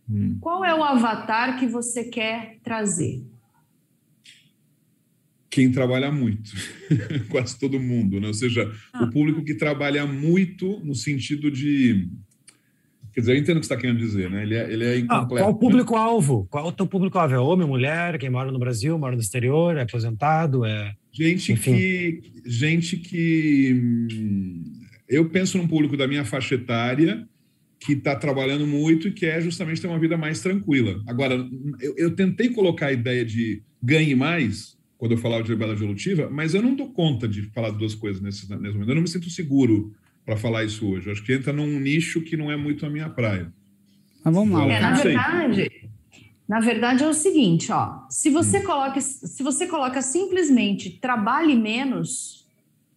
hum. 0.09 0.39
qual 0.41 0.65
é 0.65 0.73
o 0.73 0.85
avatar 0.85 1.59
que 1.59 1.67
você 1.67 2.05
quer 2.05 2.59
trazer? 2.63 3.27
Quem 5.51 5.73
trabalha 5.73 6.13
muito, 6.13 6.53
quase 7.29 7.59
todo 7.59 7.81
mundo, 7.81 8.21
né? 8.21 8.29
ou 8.29 8.35
seja, 8.35 8.73
ah. 8.93 9.05
o 9.05 9.11
público 9.11 9.43
que 9.43 9.55
trabalha 9.55 10.07
muito 10.07 10.79
no 10.85 10.95
sentido 10.95 11.51
de 11.51 12.09
Quer 13.13 13.21
dizer, 13.21 13.33
eu 13.33 13.39
entendo 13.39 13.57
o 13.57 13.61
que 13.61 13.67
você 13.67 13.73
está 13.73 13.81
querendo 13.81 13.99
dizer, 13.99 14.29
né? 14.29 14.43
Ele 14.43 14.55
é, 14.55 14.71
ele 14.71 14.85
é 14.85 14.99
incompleto. 14.99 15.37
Ah, 15.37 15.39
qual 15.39 15.51
o 15.51 15.55
público-alvo? 15.59 16.47
Qual 16.51 16.67
o 16.67 16.73
teu 16.73 16.87
público-alvo? 16.87 17.35
É 17.35 17.39
homem, 17.39 17.67
mulher, 17.67 18.19
quem 18.19 18.29
mora 18.29 18.53
no 18.53 18.59
Brasil, 18.59 18.99
mora 18.99 19.15
no 19.15 19.23
exterior, 19.23 19.75
é 19.75 19.85
aposentado, 19.85 20.67
é... 20.67 20.95
Gente 21.11 21.51
Enfim. 21.51 21.73
que... 21.73 22.21
Gente 22.45 22.99
que... 22.99 23.75
Eu 25.09 25.29
penso 25.29 25.59
num 25.59 25.69
público 25.69 25.97
da 25.97 26.07
minha 26.07 26.25
faixa 26.25 26.55
etária 26.55 27.29
que 27.79 27.93
está 27.93 28.17
trabalhando 28.17 28.67
muito 28.67 29.09
e 29.09 29.13
quer 29.13 29.41
justamente 29.43 29.81
ter 29.81 29.87
uma 29.87 29.99
vida 29.99 30.17
mais 30.17 30.41
tranquila. 30.41 31.03
Agora, 31.07 31.35
eu, 31.81 31.95
eu 31.97 32.15
tentei 32.15 32.49
colocar 32.49 32.87
a 32.87 32.93
ideia 32.93 33.25
de 33.25 33.63
ganhe 33.83 34.15
mais, 34.15 34.77
quando 34.99 35.13
eu 35.13 35.19
falava 35.19 35.43
de 35.43 35.51
liberdade 35.51 35.79
evolutiva, 35.79 36.29
mas 36.31 36.55
eu 36.55 36.63
não 36.63 36.75
dou 36.75 36.91
conta 36.91 37.29
de 37.29 37.43
falar 37.51 37.71
duas 37.71 37.95
coisas 37.95 38.21
nesse, 38.21 38.51
nesse 38.57 38.75
momento. 38.75 38.89
Eu 38.89 38.95
não 38.95 39.03
me 39.03 39.09
sinto 39.09 39.29
seguro 39.31 39.95
para 40.25 40.37
falar 40.37 40.65
isso 40.65 40.87
hoje. 40.89 41.11
acho 41.11 41.23
que 41.23 41.33
entra 41.33 41.53
num 41.53 41.79
nicho 41.79 42.21
que 42.23 42.37
não 42.37 42.51
é 42.51 42.57
muito 42.57 42.85
a 42.85 42.91
minha 42.91 43.09
praia. 43.09 43.53
Mas 44.25 44.35
vamos 44.35 44.59
lá. 44.59 44.67
É, 44.67 44.81
na 44.81 44.95
verdade, 44.95 45.71
na 46.49 46.61
verdade 46.61 47.05
é 47.05 47.09
o 47.09 47.15
seguinte, 47.15 47.71
ó, 47.71 48.07
se 48.11 48.31
você 48.31 48.59
hum. 48.59 48.65
coloca, 48.65 49.01
se 49.01 49.43
você 49.43 49.67
coloca 49.67 50.03
simplesmente 50.03 50.91
trabalhe 50.91 51.55
menos, 51.55 52.49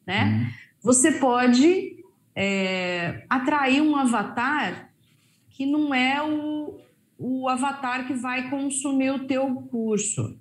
né? 0.08 0.48
Hum. 0.48 0.70
Você 0.82 1.12
pode 1.12 1.99
é, 2.36 3.26
atrair 3.30 3.82
um 3.82 3.96
avatar 3.96 4.90
que 5.50 5.66
não 5.66 5.94
é 5.94 6.22
o, 6.24 6.80
o 7.18 7.50
avatar 7.50 8.08
que 8.08 8.14
vai 8.14 8.50
consumir 8.50 9.12
o 9.12 9.28
teu 9.28 9.54
curso. 9.70 10.38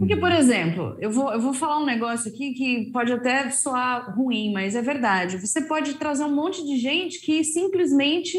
Porque, 0.00 0.16
por 0.16 0.32
exemplo, 0.32 0.96
eu 0.98 1.10
vou, 1.10 1.30
eu 1.30 1.38
vou 1.38 1.52
falar 1.52 1.78
um 1.78 1.84
negócio 1.84 2.32
aqui 2.32 2.54
que 2.54 2.90
pode 2.90 3.12
até 3.12 3.50
soar 3.50 4.16
ruim, 4.16 4.50
mas 4.50 4.74
é 4.74 4.80
verdade. 4.80 5.36
Você 5.36 5.60
pode 5.60 5.94
trazer 5.94 6.24
um 6.24 6.34
monte 6.34 6.64
de 6.64 6.78
gente 6.78 7.20
que 7.20 7.44
simplesmente 7.44 8.38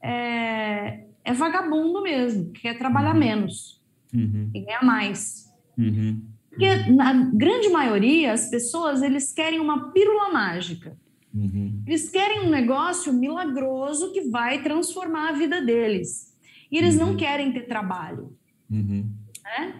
é, 0.00 1.04
é 1.24 1.32
vagabundo 1.32 2.00
mesmo, 2.02 2.52
que 2.52 2.62
quer 2.62 2.78
trabalhar 2.78 3.14
uhum. 3.14 3.18
menos 3.18 3.82
uhum. 4.14 4.48
e 4.54 4.60
ganhar 4.60 4.84
mais. 4.84 5.52
Uhum. 5.76 6.22
Porque, 6.48 6.72
na 6.92 7.12
grande 7.34 7.68
maioria, 7.68 8.32
as 8.32 8.48
pessoas 8.48 9.02
eles 9.02 9.32
querem 9.32 9.58
uma 9.58 9.90
pílula 9.90 10.30
mágica. 10.30 10.96
Uhum. 11.34 11.82
Eles 11.86 12.10
querem 12.10 12.40
um 12.42 12.50
negócio 12.50 13.12
milagroso 13.12 14.12
que 14.12 14.22
vai 14.22 14.62
transformar 14.62 15.30
a 15.30 15.32
vida 15.32 15.62
deles. 15.62 16.32
E 16.70 16.78
eles 16.78 16.96
não 16.96 17.10
uhum. 17.10 17.16
querem 17.16 17.52
ter 17.52 17.66
trabalho. 17.66 18.36
Uhum. 18.70 19.10
Né? 19.44 19.74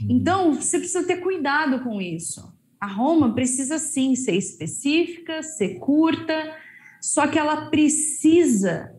Uhum. 0.00 0.06
Então, 0.10 0.54
você 0.54 0.78
precisa 0.78 1.06
ter 1.06 1.18
cuidado 1.18 1.80
com 1.82 2.00
isso. 2.00 2.52
A 2.80 2.86
Roma 2.86 3.34
precisa 3.34 3.78
sim 3.78 4.14
ser 4.14 4.36
específica, 4.36 5.42
ser 5.42 5.78
curta, 5.78 6.54
só 7.00 7.26
que 7.26 7.38
ela 7.38 7.70
precisa 7.70 8.94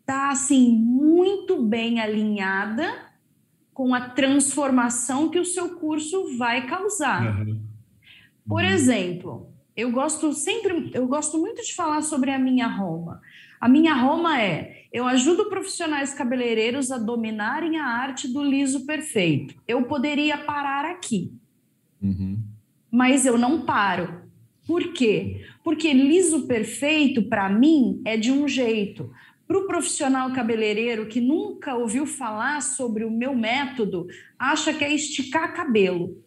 estar 0.00 0.28
tá, 0.28 0.30
assim 0.30 0.70
muito 0.70 1.62
bem 1.62 2.00
alinhada 2.00 3.08
com 3.74 3.94
a 3.94 4.08
transformação 4.10 5.28
que 5.28 5.38
o 5.38 5.44
seu 5.44 5.76
curso 5.76 6.36
vai 6.36 6.66
causar. 6.66 7.44
Por 8.46 8.62
uhum. 8.62 8.70
exemplo, 8.70 9.52
eu 9.78 9.92
gosto 9.92 10.32
sempre, 10.32 10.90
eu 10.92 11.06
gosto 11.06 11.38
muito 11.38 11.62
de 11.62 11.72
falar 11.72 12.02
sobre 12.02 12.32
a 12.32 12.38
minha 12.38 12.66
Roma. 12.66 13.20
A 13.60 13.68
minha 13.68 13.94
Roma 13.94 14.42
é: 14.42 14.86
eu 14.92 15.06
ajudo 15.06 15.48
profissionais 15.48 16.12
cabeleireiros 16.12 16.90
a 16.90 16.98
dominarem 16.98 17.78
a 17.78 17.86
arte 17.86 18.26
do 18.26 18.42
liso 18.42 18.84
perfeito. 18.84 19.54
Eu 19.68 19.84
poderia 19.84 20.36
parar 20.36 20.84
aqui, 20.84 21.32
uhum. 22.02 22.40
mas 22.90 23.24
eu 23.24 23.38
não 23.38 23.60
paro. 23.60 24.22
Por 24.66 24.92
quê? 24.92 25.46
Porque 25.62 25.92
liso 25.92 26.48
perfeito, 26.48 27.28
para 27.28 27.48
mim, 27.48 28.02
é 28.04 28.16
de 28.16 28.32
um 28.32 28.48
jeito. 28.48 29.08
Para 29.46 29.58
o 29.58 29.66
profissional 29.68 30.32
cabeleireiro 30.32 31.06
que 31.06 31.20
nunca 31.20 31.76
ouviu 31.76 32.04
falar 32.04 32.62
sobre 32.62 33.04
o 33.04 33.10
meu 33.12 33.32
método, 33.32 34.08
acha 34.36 34.74
que 34.74 34.82
é 34.82 34.92
esticar 34.92 35.54
cabelo. 35.54 36.20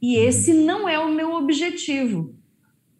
E 0.00 0.16
uhum. 0.16 0.24
esse 0.24 0.54
não 0.54 0.88
é 0.88 0.98
o 0.98 1.12
meu 1.12 1.34
objetivo. 1.34 2.33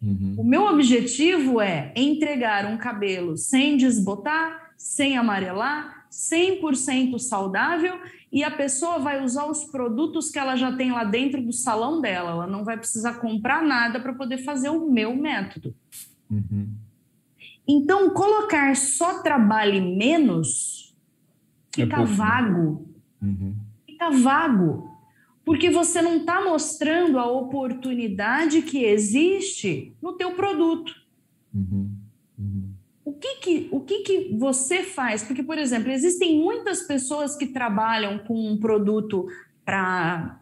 Uhum. 0.05 0.35
O 0.37 0.43
meu 0.43 0.67
objetivo 0.67 1.59
é 1.59 1.91
entregar 1.95 2.65
um 2.65 2.77
cabelo 2.77 3.35
sem 3.35 3.75
desbotar, 3.75 4.71
sem 4.77 5.17
amarelar, 5.17 6.05
100% 6.11 7.17
saudável 7.19 7.99
e 8.31 8.43
a 8.43 8.51
pessoa 8.51 8.99
vai 8.99 9.23
usar 9.23 9.45
os 9.45 9.65
produtos 9.65 10.29
que 10.29 10.37
ela 10.37 10.55
já 10.55 10.71
tem 10.75 10.91
lá 10.91 11.03
dentro 11.03 11.41
do 11.41 11.51
salão 11.51 11.99
dela. 11.99 12.31
Ela 12.31 12.47
não 12.47 12.63
vai 12.63 12.77
precisar 12.77 13.15
comprar 13.15 13.63
nada 13.63 13.99
para 13.99 14.13
poder 14.13 14.39
fazer 14.39 14.69
o 14.69 14.91
meu 14.91 15.15
método. 15.15 15.75
Uhum. 16.29 16.69
Então, 17.67 18.11
colocar 18.11 18.75
só 18.75 19.21
trabalhe 19.23 19.81
menos 19.81 20.95
fica 21.73 22.01
é 22.01 22.05
vago. 22.05 22.87
Uhum. 23.21 23.55
Fica 23.85 24.09
vago. 24.11 24.94
Porque 25.45 25.69
você 25.69 26.01
não 26.01 26.17
está 26.17 26.43
mostrando 26.43 27.19
a 27.19 27.31
oportunidade 27.31 28.63
que 28.63 28.83
existe 28.83 29.93
no 30.01 30.13
teu 30.13 30.31
produto. 30.31 30.91
Uhum. 31.53 31.91
Uhum. 32.37 32.73
O, 33.05 33.13
que, 33.13 33.35
que, 33.35 33.67
o 33.71 33.79
que, 33.81 33.99
que 33.99 34.35
você 34.35 34.81
faz? 34.81 35.23
Porque, 35.23 35.43
por 35.43 35.59
exemplo, 35.59 35.91
existem 35.91 36.39
muitas 36.39 36.81
pessoas 36.81 37.35
que 37.35 37.45
trabalham 37.45 38.17
com 38.17 38.33
um 38.33 38.57
produto 38.57 39.27
para 39.63 40.41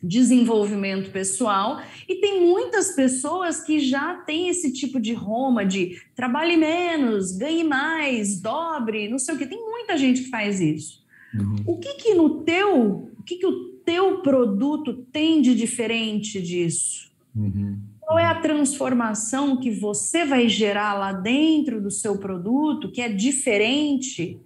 desenvolvimento 0.00 1.10
pessoal 1.10 1.80
e 2.06 2.16
tem 2.16 2.40
muitas 2.46 2.92
pessoas 2.94 3.60
que 3.60 3.80
já 3.80 4.16
têm 4.16 4.48
esse 4.48 4.72
tipo 4.72 5.00
de 5.00 5.14
Roma 5.14 5.64
de 5.64 6.00
trabalhe 6.14 6.56
menos, 6.56 7.32
ganhe 7.32 7.64
mais, 7.64 8.40
dobre, 8.40 9.08
não 9.08 9.18
sei 9.18 9.34
o 9.34 9.38
que. 9.38 9.46
Tem 9.46 9.60
muita 9.60 9.96
gente 9.96 10.22
que 10.22 10.30
faz 10.30 10.60
isso. 10.60 11.02
Uhum. 11.34 11.56
O 11.66 11.78
que 11.78 11.94
que 11.94 12.14
no 12.14 12.42
teu, 12.42 13.10
o 13.18 13.22
que 13.24 13.36
que 13.36 13.46
o 13.46 13.73
teu 13.84 14.18
produto 14.18 14.94
tem 15.12 15.42
de 15.42 15.54
diferente 15.54 16.40
disso? 16.40 17.10
Uhum. 17.34 17.78
Qual 18.00 18.18
é 18.18 18.24
a 18.24 18.40
transformação 18.40 19.56
que 19.58 19.70
você 19.70 20.24
vai 20.24 20.48
gerar 20.48 20.94
lá 20.94 21.12
dentro 21.12 21.80
do 21.80 21.90
seu 21.90 22.18
produto 22.18 22.90
que 22.90 23.00
é 23.00 23.08
diferente 23.08 24.38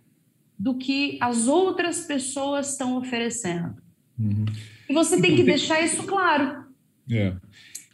do 0.58 0.74
que 0.74 1.18
as 1.20 1.48
outras 1.48 2.00
pessoas 2.02 2.70
estão 2.70 2.96
oferecendo? 2.96 3.76
Uhum. 4.18 4.44
E 4.88 4.94
você 4.94 5.20
tem 5.20 5.32
então, 5.32 5.36
que 5.36 5.44
tem... 5.44 5.56
deixar 5.56 5.80
isso 5.80 6.02
claro. 6.04 6.64
É. 7.10 7.34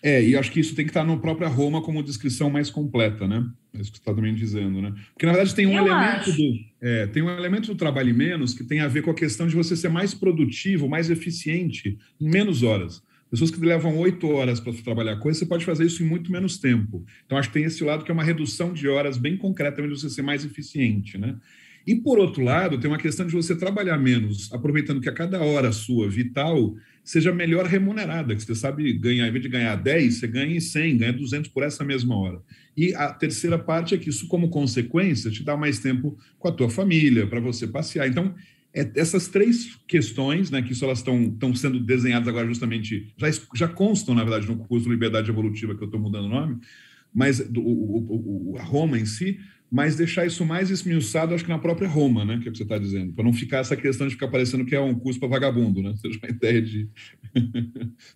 É, 0.02 0.22
e 0.22 0.36
acho 0.36 0.52
que 0.52 0.60
isso 0.60 0.74
tem 0.74 0.84
que 0.84 0.90
estar 0.90 1.04
no 1.04 1.18
própria 1.18 1.48
Roma 1.48 1.80
como 1.80 2.02
descrição 2.02 2.50
mais 2.50 2.68
completa, 2.68 3.26
né? 3.26 3.48
É 3.74 3.80
isso 3.80 3.90
que 3.90 3.98
você 3.98 4.02
está 4.02 4.14
também 4.14 4.34
dizendo, 4.34 4.80
né? 4.80 4.94
Porque, 5.12 5.26
na 5.26 5.32
verdade, 5.32 5.54
tem 5.54 5.66
um 5.66 5.72
Eu 5.76 5.86
elemento 5.86 6.32
do. 6.32 6.58
É, 6.80 7.06
tem 7.08 7.22
um 7.22 7.30
elemento 7.30 7.66
do 7.66 7.74
trabalho 7.74 8.14
menos 8.14 8.54
que 8.54 8.62
tem 8.62 8.80
a 8.80 8.88
ver 8.88 9.02
com 9.02 9.10
a 9.10 9.14
questão 9.14 9.48
de 9.48 9.56
você 9.56 9.76
ser 9.76 9.88
mais 9.88 10.14
produtivo, 10.14 10.88
mais 10.88 11.10
eficiente 11.10 11.98
em 12.20 12.30
menos 12.30 12.62
horas. 12.62 13.02
Pessoas 13.28 13.50
que 13.50 13.58
levam 13.58 13.98
oito 13.98 14.28
horas 14.28 14.60
para 14.60 14.72
trabalhar 14.74 15.16
coisa, 15.16 15.40
você 15.40 15.46
pode 15.46 15.64
fazer 15.64 15.84
isso 15.84 16.04
em 16.04 16.06
muito 16.06 16.30
menos 16.30 16.56
tempo. 16.56 17.04
Então, 17.26 17.36
acho 17.36 17.48
que 17.48 17.54
tem 17.54 17.64
esse 17.64 17.82
lado 17.82 18.04
que 18.04 18.10
é 18.10 18.14
uma 18.14 18.22
redução 18.22 18.72
de 18.72 18.86
horas 18.86 19.18
bem 19.18 19.36
concreta, 19.36 19.82
de 19.82 19.88
você 19.88 20.08
ser 20.08 20.22
mais 20.22 20.44
eficiente, 20.44 21.18
né? 21.18 21.36
E, 21.84 21.96
por 21.96 22.18
outro 22.18 22.44
lado, 22.44 22.78
tem 22.78 22.88
uma 22.88 22.98
questão 22.98 23.26
de 23.26 23.34
você 23.34 23.56
trabalhar 23.56 23.98
menos, 23.98 24.52
aproveitando 24.52 25.00
que 25.00 25.08
a 25.08 25.12
cada 25.12 25.42
hora 25.42 25.72
sua 25.72 26.08
vital 26.08 26.76
seja 27.04 27.32
melhor 27.32 27.66
remunerada, 27.66 28.34
que 28.34 28.42
você 28.42 28.54
sabe 28.54 28.90
ganhar, 28.94 29.28
em 29.28 29.30
vez 29.30 29.42
de 29.42 29.50
ganhar 29.50 29.76
10, 29.76 30.14
você 30.14 30.26
ganha 30.26 30.58
100, 30.58 30.96
ganha 30.96 31.12
200 31.12 31.50
por 31.50 31.62
essa 31.62 31.84
mesma 31.84 32.16
hora. 32.16 32.40
E 32.74 32.94
a 32.94 33.12
terceira 33.12 33.58
parte 33.58 33.94
é 33.94 33.98
que 33.98 34.08
isso, 34.08 34.26
como 34.26 34.48
consequência, 34.48 35.30
te 35.30 35.44
dá 35.44 35.54
mais 35.54 35.78
tempo 35.78 36.18
com 36.38 36.48
a 36.48 36.52
tua 36.52 36.70
família, 36.70 37.26
para 37.26 37.40
você 37.40 37.66
passear. 37.66 38.08
Então, 38.08 38.34
é, 38.72 38.90
essas 38.96 39.28
três 39.28 39.78
questões, 39.86 40.50
né, 40.50 40.62
que 40.62 40.72
isso 40.72 40.84
elas 40.84 40.98
estão 40.98 41.54
sendo 41.54 41.78
desenhadas 41.78 42.26
agora 42.26 42.48
justamente, 42.48 43.12
já, 43.18 43.28
já 43.54 43.68
constam, 43.68 44.14
na 44.14 44.24
verdade, 44.24 44.48
no 44.48 44.56
curso 44.56 44.90
Liberdade 44.90 45.30
Evolutiva, 45.30 45.74
que 45.74 45.82
eu 45.82 45.86
estou 45.86 46.00
mudando 46.00 46.24
o 46.24 46.30
nome, 46.30 46.58
mas 47.14 47.38
do, 47.38 47.60
o, 47.60 48.52
o, 48.52 48.58
a 48.58 48.62
Roma 48.62 48.98
em 48.98 49.06
si, 49.06 49.38
mas 49.74 49.96
deixar 49.96 50.24
isso 50.24 50.46
mais 50.46 50.70
esmiuçado, 50.70 51.34
acho 51.34 51.42
que 51.42 51.50
na 51.50 51.58
própria 51.58 51.88
Roma, 51.88 52.24
né? 52.24 52.38
Que 52.40 52.46
é 52.46 52.48
o 52.48 52.52
que 52.52 52.58
você 52.58 52.62
está 52.62 52.78
dizendo, 52.78 53.12
para 53.12 53.24
não 53.24 53.32
ficar 53.32 53.58
essa 53.58 53.76
questão 53.76 54.06
de 54.06 54.14
ficar 54.14 54.28
parecendo 54.28 54.64
que 54.64 54.72
é 54.72 54.78
um 54.78 54.94
curso 54.94 55.18
para 55.18 55.28
vagabundo, 55.28 55.82
né? 55.82 55.92
Seja 56.00 56.16
uma 56.16 56.30
ideia 56.30 56.62
de. 56.62 56.88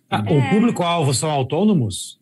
ah, 0.09 0.23
o 0.23 0.39
é. 0.39 0.49
público-alvo 0.51 1.13
são 1.13 1.29
autônomos? 1.29 2.17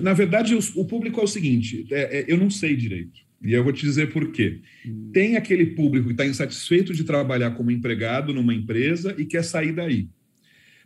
Na 0.00 0.12
verdade, 0.12 0.54
o 0.54 0.84
público 0.84 1.18
é 1.18 1.24
o 1.24 1.26
seguinte: 1.26 1.84
é, 1.90 2.20
é, 2.20 2.24
eu 2.28 2.38
não 2.38 2.48
sei 2.48 2.76
direito. 2.76 3.26
E 3.42 3.52
eu 3.52 3.64
vou 3.64 3.72
te 3.72 3.82
dizer 3.82 4.12
por 4.12 4.30
quê. 4.30 4.60
Hum. 4.86 5.10
Tem 5.12 5.36
aquele 5.36 5.66
público 5.66 6.06
que 6.06 6.12
está 6.12 6.24
insatisfeito 6.24 6.94
de 6.94 7.02
trabalhar 7.02 7.56
como 7.56 7.72
empregado 7.72 8.32
numa 8.32 8.54
empresa 8.54 9.16
e 9.18 9.24
quer 9.24 9.42
sair 9.42 9.72
daí. 9.72 10.08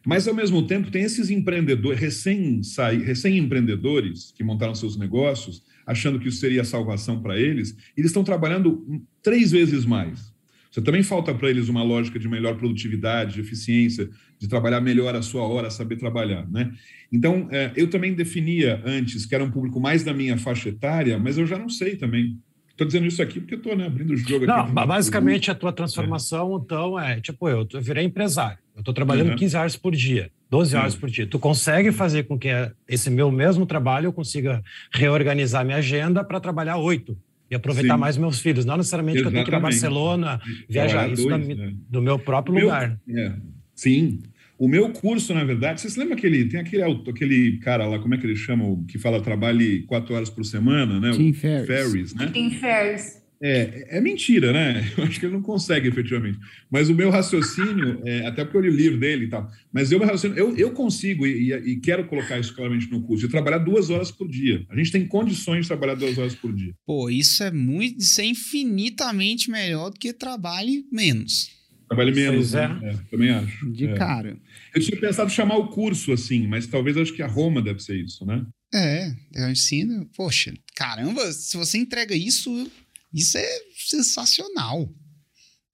Mas, 0.06 0.26
ao 0.26 0.34
mesmo 0.34 0.66
tempo, 0.66 0.90
tem 0.90 1.02
esses 1.02 1.28
empreendedores, 1.28 2.00
recém-empreendedores, 2.00 4.24
recém 4.24 4.36
que 4.36 4.42
montaram 4.42 4.74
seus 4.74 4.96
negócios, 4.96 5.62
achando 5.90 6.20
que 6.20 6.28
isso 6.28 6.38
seria 6.38 6.62
salvação 6.62 7.20
para 7.20 7.36
eles, 7.36 7.76
eles 7.96 8.10
estão 8.10 8.22
trabalhando 8.22 9.04
três 9.20 9.50
vezes 9.50 9.84
mais. 9.84 10.32
Você 10.70 10.80
também 10.80 11.02
falta 11.02 11.34
para 11.34 11.50
eles 11.50 11.68
uma 11.68 11.82
lógica 11.82 12.16
de 12.16 12.28
melhor 12.28 12.56
produtividade, 12.56 13.34
de 13.34 13.40
eficiência, 13.40 14.08
de 14.38 14.46
trabalhar 14.46 14.80
melhor 14.80 15.16
a 15.16 15.22
sua 15.22 15.42
hora, 15.42 15.68
saber 15.68 15.96
trabalhar, 15.96 16.48
né? 16.48 16.72
Então, 17.10 17.48
é, 17.50 17.72
eu 17.74 17.90
também 17.90 18.14
definia 18.14 18.80
antes 18.86 19.26
que 19.26 19.34
era 19.34 19.42
um 19.42 19.50
público 19.50 19.80
mais 19.80 20.04
da 20.04 20.14
minha 20.14 20.38
faixa 20.38 20.68
etária, 20.68 21.18
mas 21.18 21.36
eu 21.36 21.44
já 21.44 21.58
não 21.58 21.68
sei 21.68 21.96
também. 21.96 22.38
Estou 22.80 22.86
dizendo 22.86 23.06
isso 23.08 23.20
aqui 23.20 23.40
porque 23.40 23.56
estou 23.56 23.76
né, 23.76 23.84
abrindo 23.84 24.14
o 24.14 24.16
jogo 24.16 24.46
não, 24.46 24.60
aqui. 24.60 24.72
Basicamente, 24.72 25.50
a 25.50 25.54
tua 25.54 25.70
transformação, 25.70 26.54
é. 26.54 26.60
então, 26.64 26.98
é 26.98 27.20
tipo, 27.20 27.46
eu, 27.46 27.68
eu 27.70 27.80
virei 27.82 28.04
empresário. 28.04 28.56
Eu 28.74 28.80
estou 28.80 28.94
trabalhando 28.94 29.28
uhum. 29.28 29.36
15 29.36 29.56
horas 29.56 29.76
por 29.76 29.94
dia. 29.94 30.30
12 30.48 30.76
horas 30.76 30.94
por 30.96 31.10
dia. 31.10 31.26
Tu 31.26 31.38
consegue 31.38 31.92
fazer 31.92 32.22
com 32.22 32.38
que 32.38 32.48
esse 32.88 33.10
meu 33.10 33.30
mesmo 33.30 33.66
trabalho 33.66 34.06
eu 34.06 34.12
consiga 34.14 34.64
reorganizar 34.94 35.62
minha 35.62 35.76
agenda 35.76 36.24
para 36.24 36.40
trabalhar 36.40 36.78
oito 36.78 37.18
e 37.50 37.54
aproveitar 37.54 37.96
Sim. 37.96 38.00
mais 38.00 38.16
meus 38.16 38.40
filhos. 38.40 38.64
Não 38.64 38.78
necessariamente 38.78 39.18
Exatamente. 39.18 39.44
que 39.44 39.50
eu 39.50 39.60
tenho 39.60 39.60
que 39.60 39.78
ir 39.78 39.82
para 39.82 39.92
Barcelona, 39.92 40.40
viajar. 40.66 41.12
Isso 41.12 41.28
dois, 41.28 41.48
da, 41.48 41.54
né? 41.54 41.74
do 41.86 42.00
meu 42.00 42.18
próprio 42.18 42.54
meu, 42.54 42.64
lugar. 42.64 42.98
É. 43.06 43.32
Sim. 43.74 44.22
O 44.60 44.68
meu 44.68 44.90
curso, 44.90 45.32
na 45.32 45.42
verdade, 45.42 45.80
vocês 45.80 45.96
lembram 45.96 46.18
aquele, 46.18 46.44
tem 46.44 46.60
aquele, 46.60 46.82
aquele 46.82 47.56
cara 47.60 47.86
lá, 47.86 47.98
como 47.98 48.14
é 48.14 48.18
que 48.18 48.26
ele 48.26 48.36
chama, 48.36 48.84
que 48.86 48.98
fala 48.98 49.22
trabalhe 49.22 49.84
quatro 49.84 50.14
horas 50.14 50.28
por 50.28 50.44
semana, 50.44 51.00
né? 51.00 51.12
Tim 51.12 51.32
Ferriss. 51.32 51.66
Ferriss, 51.66 52.14
né? 52.14 52.30
Tim 52.30 52.50
Ferriss. 52.50 53.22
É, 53.42 53.96
é 53.96 54.00
mentira, 54.02 54.52
né? 54.52 54.86
Eu 54.98 55.04
acho 55.04 55.18
que 55.18 55.24
ele 55.24 55.32
não 55.32 55.40
consegue 55.40 55.88
efetivamente. 55.88 56.38
Mas 56.70 56.90
o 56.90 56.94
meu 56.94 57.08
raciocínio, 57.08 58.02
é, 58.04 58.26
até 58.26 58.44
porque 58.44 58.58
eu 58.58 58.60
li 58.60 58.68
o 58.68 58.76
livro 58.76 59.00
dele 59.00 59.24
e 59.24 59.28
tal, 59.30 59.50
mas 59.72 59.90
eu, 59.90 59.98
raciocínio, 59.98 60.36
eu, 60.36 60.54
eu 60.54 60.72
consigo 60.72 61.26
e, 61.26 61.54
e, 61.54 61.76
quero 61.76 62.06
colocar 62.06 62.38
isso 62.38 62.54
claramente 62.54 62.90
no 62.90 63.00
curso, 63.00 63.24
de 63.24 63.32
trabalhar 63.32 63.58
duas 63.58 63.88
horas 63.88 64.10
por 64.10 64.28
dia. 64.28 64.66
A 64.68 64.76
gente 64.76 64.92
tem 64.92 65.06
condições 65.06 65.62
de 65.62 65.68
trabalhar 65.68 65.94
duas 65.94 66.18
horas 66.18 66.34
por 66.34 66.54
dia. 66.54 66.74
Pô, 66.84 67.08
isso 67.08 67.42
é 67.42 67.50
muito, 67.50 67.98
isso 68.00 68.20
é 68.20 68.26
infinitamente 68.26 69.50
melhor 69.50 69.88
do 69.88 69.98
que 69.98 70.12
trabalhe 70.12 70.84
menos. 70.92 71.59
Trabalhe 71.90 72.14
menos, 72.14 72.54
é. 72.54 72.68
Né? 72.68 72.80
É, 72.84 73.10
também 73.10 73.30
acho. 73.30 73.72
De 73.72 73.88
é. 73.88 73.94
cara. 73.94 74.40
Eu 74.72 74.80
tinha 74.80 75.00
pensado 75.00 75.28
chamar 75.28 75.56
o 75.56 75.68
curso 75.68 76.12
assim, 76.12 76.46
mas 76.46 76.68
talvez 76.68 76.96
acho 76.96 77.12
que 77.12 77.22
a 77.22 77.26
Roma 77.26 77.60
deve 77.60 77.80
ser 77.80 77.96
isso, 77.96 78.24
né? 78.24 78.46
É, 78.72 79.12
eu 79.34 79.50
ensino. 79.50 80.08
Poxa, 80.16 80.54
caramba, 80.76 81.32
se 81.32 81.56
você 81.56 81.76
entrega 81.76 82.14
isso 82.14 82.70
isso 83.12 83.36
é 83.36 83.60
sensacional. 83.74 84.92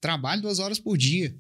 Trabalho 0.01 0.43
duas 0.43 0.59
horas 0.59 0.79
por 0.79 0.97
dia. 0.97 1.37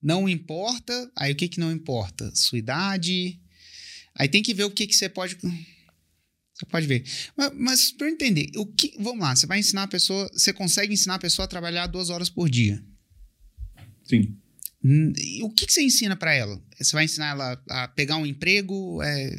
Não 0.00 0.28
importa. 0.28 1.10
Aí 1.16 1.32
o 1.32 1.36
que, 1.36 1.48
que 1.48 1.60
não 1.60 1.72
importa? 1.72 2.32
Sua 2.34 2.58
idade. 2.58 3.40
Aí 4.14 4.28
tem 4.28 4.42
que 4.42 4.54
ver 4.54 4.64
o 4.64 4.70
que, 4.70 4.86
que 4.86 4.94
você 4.94 5.08
pode. 5.08 5.36
Você 5.36 6.66
pode 6.66 6.86
ver. 6.86 7.04
Mas, 7.36 7.52
mas 7.54 7.92
para 7.92 8.08
entender, 8.08 8.50
o 8.56 8.66
que. 8.66 8.94
Vamos 8.98 9.20
lá, 9.20 9.34
você 9.34 9.46
vai 9.46 9.58
ensinar 9.58 9.84
a 9.84 9.88
pessoa. 9.88 10.30
Você 10.32 10.52
consegue 10.52 10.92
ensinar 10.92 11.16
a 11.16 11.20
pessoa 11.20 11.44
a 11.44 11.48
trabalhar 11.48 11.86
duas 11.86 12.10
horas 12.10 12.30
por 12.30 12.48
dia. 12.48 12.82
Sim. 14.08 14.34
Hum, 14.84 15.12
o 15.42 15.50
que, 15.50 15.66
que 15.66 15.72
você 15.72 15.82
ensina 15.82 16.14
para 16.14 16.32
ela? 16.32 16.60
Você 16.78 16.92
vai 16.92 17.04
ensinar 17.04 17.30
ela 17.30 17.60
a 17.68 17.88
pegar 17.88 18.16
um 18.16 18.24
emprego, 18.24 19.02
é, 19.02 19.36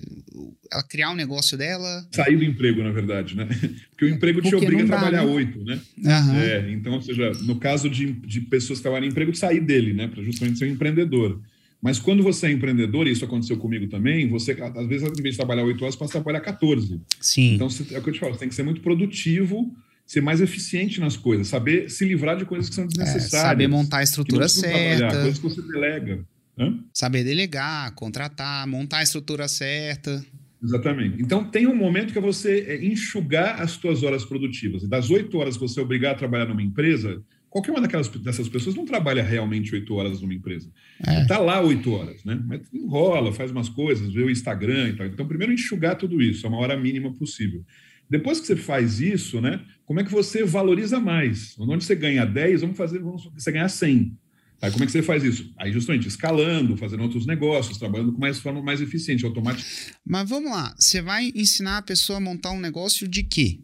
ela 0.72 0.84
criar 0.84 1.12
um 1.12 1.16
negócio 1.16 1.58
dela? 1.58 2.06
Sair 2.12 2.36
do 2.36 2.44
emprego, 2.44 2.84
na 2.84 2.92
verdade, 2.92 3.38
né? 3.38 3.48
Porque 3.90 4.06
o 4.06 4.10
emprego 4.10 4.42
te 4.42 4.52
Porque 4.52 4.66
obriga 4.66 4.84
a 4.84 4.88
trabalhar 4.88 5.26
né? 5.26 5.32
oito, 5.32 5.64
né? 5.64 5.80
Aham. 6.06 6.38
É, 6.38 6.72
então, 6.72 6.94
ou 6.94 7.02
seja, 7.02 7.32
no 7.44 7.58
caso 7.58 7.90
de, 7.90 8.12
de 8.12 8.42
pessoas 8.42 8.80
que 8.80 8.84
trabalham 8.84 9.06
em 9.06 9.12
emprego, 9.12 9.34
sair 9.34 9.62
dele, 9.62 9.94
né? 9.94 10.08
Para 10.08 10.22
justamente 10.24 10.60
ser 10.60 10.66
um 10.66 10.74
empreendedor. 10.74 11.42
Mas 11.82 11.98
quando 11.98 12.22
você 12.22 12.48
é 12.48 12.52
empreendedor, 12.52 13.08
e 13.08 13.12
isso 13.12 13.24
aconteceu 13.24 13.56
comigo 13.56 13.88
também, 13.88 14.28
você, 14.28 14.52
às 14.52 14.88
vezes, 14.88 15.08
em 15.08 15.22
vez 15.22 15.36
de 15.36 15.38
trabalhar 15.38 15.64
oito 15.64 15.82
horas, 15.82 15.96
passa 15.96 16.18
a 16.18 16.22
trabalhar 16.22 16.42
14. 16.42 17.00
Sim. 17.22 17.56
Então, 17.56 17.70
é 17.92 17.98
o 18.00 18.04
que 18.04 18.10
eu 18.10 18.14
te 18.14 18.20
falo, 18.20 18.34
você 18.34 18.40
tem 18.40 18.50
que 18.50 18.56
ser 18.56 18.64
muito 18.64 18.82
produtivo, 18.82 19.74
ser 20.10 20.22
mais 20.22 20.42
eficiente 20.42 21.00
nas 21.00 21.16
coisas, 21.16 21.48
saber 21.48 21.88
se 21.88 22.04
livrar 22.04 22.36
de 22.36 22.44
coisas 22.44 22.68
que 22.68 22.74
são 22.74 22.86
É, 22.86 22.88
desnecessárias. 22.88 23.48
saber 23.48 23.68
montar 23.68 24.00
a 24.00 24.04
estrutura 24.04 24.50
certa, 24.50 25.12
coisas 25.22 25.38
que 25.38 25.44
você 25.44 25.62
delega. 25.62 26.26
Hã? 26.58 26.80
saber 26.92 27.24
delegar, 27.24 27.94
contratar, 27.94 28.68
montar 28.68 28.98
a 28.98 29.04
estrutura 29.04 29.48
certa. 29.48 30.26
Exatamente. 30.62 31.22
Então, 31.22 31.46
tem 31.46 31.68
um 31.68 31.76
momento 31.76 32.12
que 32.12 32.18
é 32.18 32.22
você 32.22 32.66
é, 32.68 32.84
enxugar 32.84 33.62
as 33.62 33.72
suas 33.72 34.02
horas 34.02 34.26
produtivas. 34.26 34.84
Das 34.90 35.12
oito 35.12 35.38
horas 35.38 35.56
que 35.56 35.62
você 35.62 35.80
é 35.80 35.84
obrigado 35.84 36.16
a 36.16 36.18
trabalhar 36.18 36.48
numa 36.48 36.62
empresa, 36.64 37.22
qualquer 37.48 37.70
uma 37.72 37.80
daquelas, 37.80 38.10
dessas 38.10 38.50
pessoas 38.50 38.76
não 38.76 38.86
trabalha 38.86 39.24
realmente 39.24 39.74
oito 39.76 39.94
horas 39.94 40.22
numa 40.22 40.34
empresa. 40.34 40.70
É. 41.08 41.22
Está 41.22 41.38
lá 41.38 41.62
oito 41.62 41.92
horas, 41.94 42.26
né? 42.26 42.42
Mas 42.46 42.62
enrola, 42.74 43.32
faz 43.32 43.52
umas 43.52 43.70
coisas, 43.70 44.12
vê 44.12 44.24
o 44.24 44.30
Instagram 44.30 44.90
e 44.90 44.94
tal. 44.94 45.06
Então, 45.06 45.28
primeiro 45.28 45.54
enxugar 45.54 45.96
tudo 45.96 46.20
isso, 46.20 46.46
a 46.46 46.50
uma 46.50 46.58
hora 46.58 46.76
mínima 46.76 47.14
possível. 47.14 47.64
Depois 48.10 48.40
que 48.40 48.48
você 48.48 48.56
faz 48.56 49.00
isso, 49.00 49.40
né? 49.40 49.64
Como 49.86 50.00
é 50.00 50.04
que 50.04 50.12
você 50.12 50.44
valoriza 50.44 51.00
mais? 51.00 51.56
Onde 51.60 51.84
você 51.84 51.96
ganha 51.96 52.26
10, 52.26 52.62
vamos 52.62 52.78
fazer, 52.78 53.00
vamos 53.00 53.30
você 53.34 53.52
ganhar 53.52 53.70
100. 53.70 54.18
Aí 54.62 54.72
como 54.72 54.84
é 54.84 54.86
que 54.86 54.92
você 54.92 55.02
faz 55.02 55.24
isso? 55.24 55.54
Aí 55.58 55.72
justamente 55.72 56.08
escalando, 56.08 56.76
fazendo 56.76 57.04
outros 57.04 57.26
negócios, 57.26 57.78
trabalhando 57.78 58.12
com 58.12 58.20
mais 58.20 58.40
forma 58.40 58.62
mais 58.62 58.82
eficiente, 58.82 59.24
automática. 59.26 59.68
Mas 60.06 60.28
vamos 60.30 60.52
lá, 60.52 60.76
você 60.78 61.02
vai 61.02 61.32
ensinar 61.34 61.78
a 61.78 61.82
pessoa 61.82 62.18
a 62.18 62.22
montar 62.22 62.52
um 62.52 62.60
negócio 62.60 63.08
de 63.08 63.24
quê? 63.24 63.60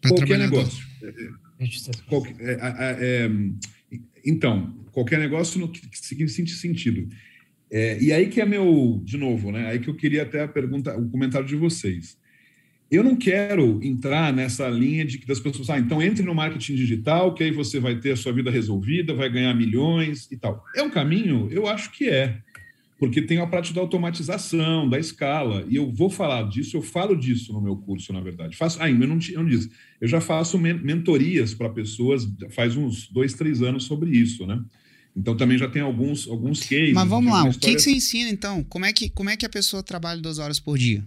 Pra 0.00 0.10
Qualquer 0.10 0.38
negócio. 0.38 0.86
Qualquer- 2.06 2.36
é, 2.40 2.58
é, 3.26 3.30
então, 4.24 4.84
qualquer 4.92 5.18
negócio 5.18 5.60
no 5.60 5.70
que, 5.70 5.80
sentido. 6.28 7.08
É, 7.70 8.00
e 8.02 8.12
aí 8.12 8.28
que 8.28 8.40
é 8.40 8.46
meu, 8.46 9.02
de 9.04 9.18
novo, 9.18 9.50
né? 9.52 9.66
Aí 9.68 9.78
que 9.78 9.88
eu 9.90 9.94
queria 9.96 10.22
até 10.22 10.42
a 10.42 10.48
pergunta, 10.48 10.96
o 10.96 11.08
comentário 11.10 11.46
de 11.46 11.56
vocês. 11.56 12.16
Eu 12.90 13.04
não 13.04 13.14
quero 13.16 13.78
entrar 13.82 14.32
nessa 14.32 14.66
linha 14.68 15.04
de 15.04 15.18
que 15.18 15.26
das 15.26 15.38
pessoas, 15.38 15.68
ah, 15.68 15.78
então 15.78 16.00
entre 16.02 16.22
no 16.24 16.34
marketing 16.34 16.74
digital, 16.74 17.34
que 17.34 17.44
aí 17.44 17.50
você 17.50 17.78
vai 17.78 17.96
ter 18.00 18.12
a 18.12 18.16
sua 18.16 18.32
vida 18.32 18.50
resolvida, 18.50 19.12
vai 19.14 19.28
ganhar 19.30 19.52
milhões 19.54 20.26
e 20.32 20.36
tal. 20.38 20.64
É 20.74 20.82
um 20.82 20.88
caminho? 20.90 21.48
Eu 21.50 21.66
acho 21.66 21.90
que 21.92 22.08
é. 22.08 22.38
Porque 22.98 23.22
tem 23.22 23.38
a 23.38 23.46
parte 23.46 23.72
da 23.72 23.80
automatização, 23.80 24.88
da 24.88 24.98
escala, 24.98 25.64
e 25.68 25.76
eu 25.76 25.92
vou 25.92 26.10
falar 26.10 26.48
disso, 26.48 26.76
eu 26.76 26.82
falo 26.82 27.14
disso 27.14 27.52
no 27.52 27.60
meu 27.60 27.76
curso, 27.76 28.12
na 28.12 28.20
verdade. 28.20 28.56
Faço, 28.56 28.78
ah, 28.82 28.90
eu 28.90 28.96
não, 28.96 29.18
eu 29.30 29.42
não 29.42 29.48
disse, 29.48 29.70
eu 30.00 30.08
já 30.08 30.20
faço 30.20 30.58
men- 30.58 30.80
mentorias 30.82 31.54
para 31.54 31.68
pessoas, 31.68 32.26
faz 32.50 32.76
uns 32.76 33.06
dois, 33.08 33.34
três 33.34 33.62
anos 33.62 33.84
sobre 33.84 34.10
isso, 34.10 34.46
né? 34.46 34.60
Então 35.16 35.36
também 35.36 35.58
já 35.58 35.68
tem 35.68 35.82
alguns, 35.82 36.26
alguns 36.26 36.60
cases. 36.60 36.92
Mas 36.94 37.08
vamos 37.08 37.32
lá, 37.32 37.44
o 37.44 37.52
que, 37.52 37.74
que 37.74 37.78
você 37.80 37.90
ensina 37.92 38.30
então? 38.30 38.64
Como 38.64 38.84
é 38.84 38.92
que, 38.92 39.10
como 39.10 39.30
é 39.30 39.36
que 39.36 39.46
a 39.46 39.48
pessoa 39.48 39.82
trabalha 39.82 40.20
12 40.20 40.40
horas 40.40 40.58
por 40.58 40.76
dia? 40.78 41.04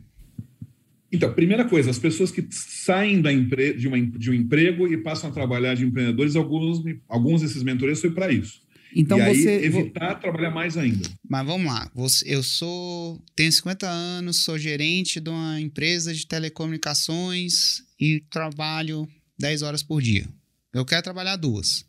Então, 1.12 1.34
primeira 1.34 1.66
coisa, 1.66 1.90
as 1.90 2.00
pessoas 2.00 2.32
que 2.32 2.46
saem 2.52 3.20
empre... 3.20 3.74
de, 3.74 3.88
uma, 3.88 4.00
de 4.00 4.32
um 4.32 4.34
emprego 4.34 4.88
e 4.88 4.98
passam 4.98 5.30
a 5.30 5.34
trabalhar 5.34 5.76
de 5.76 5.86
empreendedores, 5.86 6.36
alguns, 6.36 6.82
alguns 7.08 7.42
desses 7.42 7.62
mentorias 7.64 8.00
foi 8.00 8.12
para 8.12 8.32
isso. 8.32 8.62
Então 8.94 9.18
e 9.18 9.22
aí, 9.22 9.36
você. 9.36 9.70
vo- 9.70 9.80
evitar 9.80 10.16
trabalhar 10.16 10.52
mais 10.52 10.78
ainda. 10.78 11.08
Mas 11.28 11.46
vamos 11.46 11.66
lá, 11.72 11.90
eu 12.26 12.44
sou. 12.44 13.22
tenho 13.36 13.52
50 13.52 13.88
anos, 13.88 14.44
sou 14.44 14.58
gerente 14.58 15.20
de 15.20 15.30
uma 15.30 15.60
empresa 15.62 16.14
de 16.14 16.28
telecomunicações 16.28 17.84
e 18.00 18.22
trabalho 18.30 19.08
10 19.40 19.62
horas 19.62 19.84
por 19.84 20.02
dia. 20.02 20.28
Eu 20.74 20.86
quero 20.86 21.02
trabalhar 21.02 21.36
duas. 21.36 21.86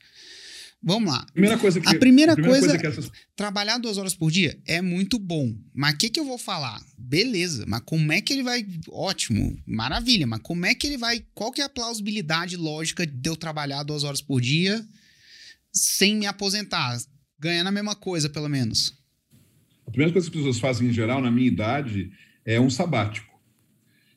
Vamos 0.85 1.13
lá. 1.13 1.25
Primeira 1.33 1.57
coisa 1.59 1.81
que, 1.81 1.89
A 1.89 1.99
primeira 1.99 2.35
coisa- 2.37 2.77
que 2.77 2.87
essas 2.87 3.11
Trabalhar 3.37 3.79
duas 3.79 3.99
horas 3.99 4.15
por 4.15 4.31
dia 4.33 4.59
é 4.67 4.83
muito 4.83 5.19
bom. 5.19 5.55
Mas 5.73 5.95
o 5.95 5.99
que, 5.99 6.11
que 6.11 6.19
eu 6.19 6.25
vou 6.25 6.37
falar? 6.39 6.81
Beleza, 6.99 7.65
mas 7.69 7.83
como 7.85 8.11
é 8.13 8.21
que 8.21 8.33
ele 8.33 8.43
vai. 8.43 8.67
Ótimo, 8.91 9.57
maravilha, 9.67 10.27
mas 10.27 10.41
como 10.43 10.67
é 10.67 10.75
que 10.75 10.87
ele 10.87 10.97
vai. 10.99 11.25
Qual 11.35 11.53
que 11.53 11.61
é 11.61 11.65
a 11.65 11.69
plausibilidade 11.69 12.57
lógica 12.57 13.07
de 13.07 13.29
eu 13.31 13.37
trabalhar 13.37 13.83
duas 13.85 14.03
horas 14.03 14.21
por 14.21 14.41
dia 14.41 14.85
sem 15.73 16.17
me 16.17 16.27
aposentar? 16.27 16.99
Ganhando 17.39 17.69
a 17.69 17.73
mesma 17.73 17.95
coisa, 17.95 18.29
pelo 18.29 18.49
menos. 18.49 18.95
A 19.87 19.91
primeira 19.91 20.13
coisa 20.13 20.31
que 20.31 20.37
as 20.37 20.45
pessoas 20.45 20.59
fazem 20.61 20.89
em 20.89 20.93
geral, 20.93 21.21
na 21.21 21.31
minha 21.31 21.49
idade, 21.49 22.11
é 22.45 22.61
um 22.61 22.71
sabático. 22.71 23.32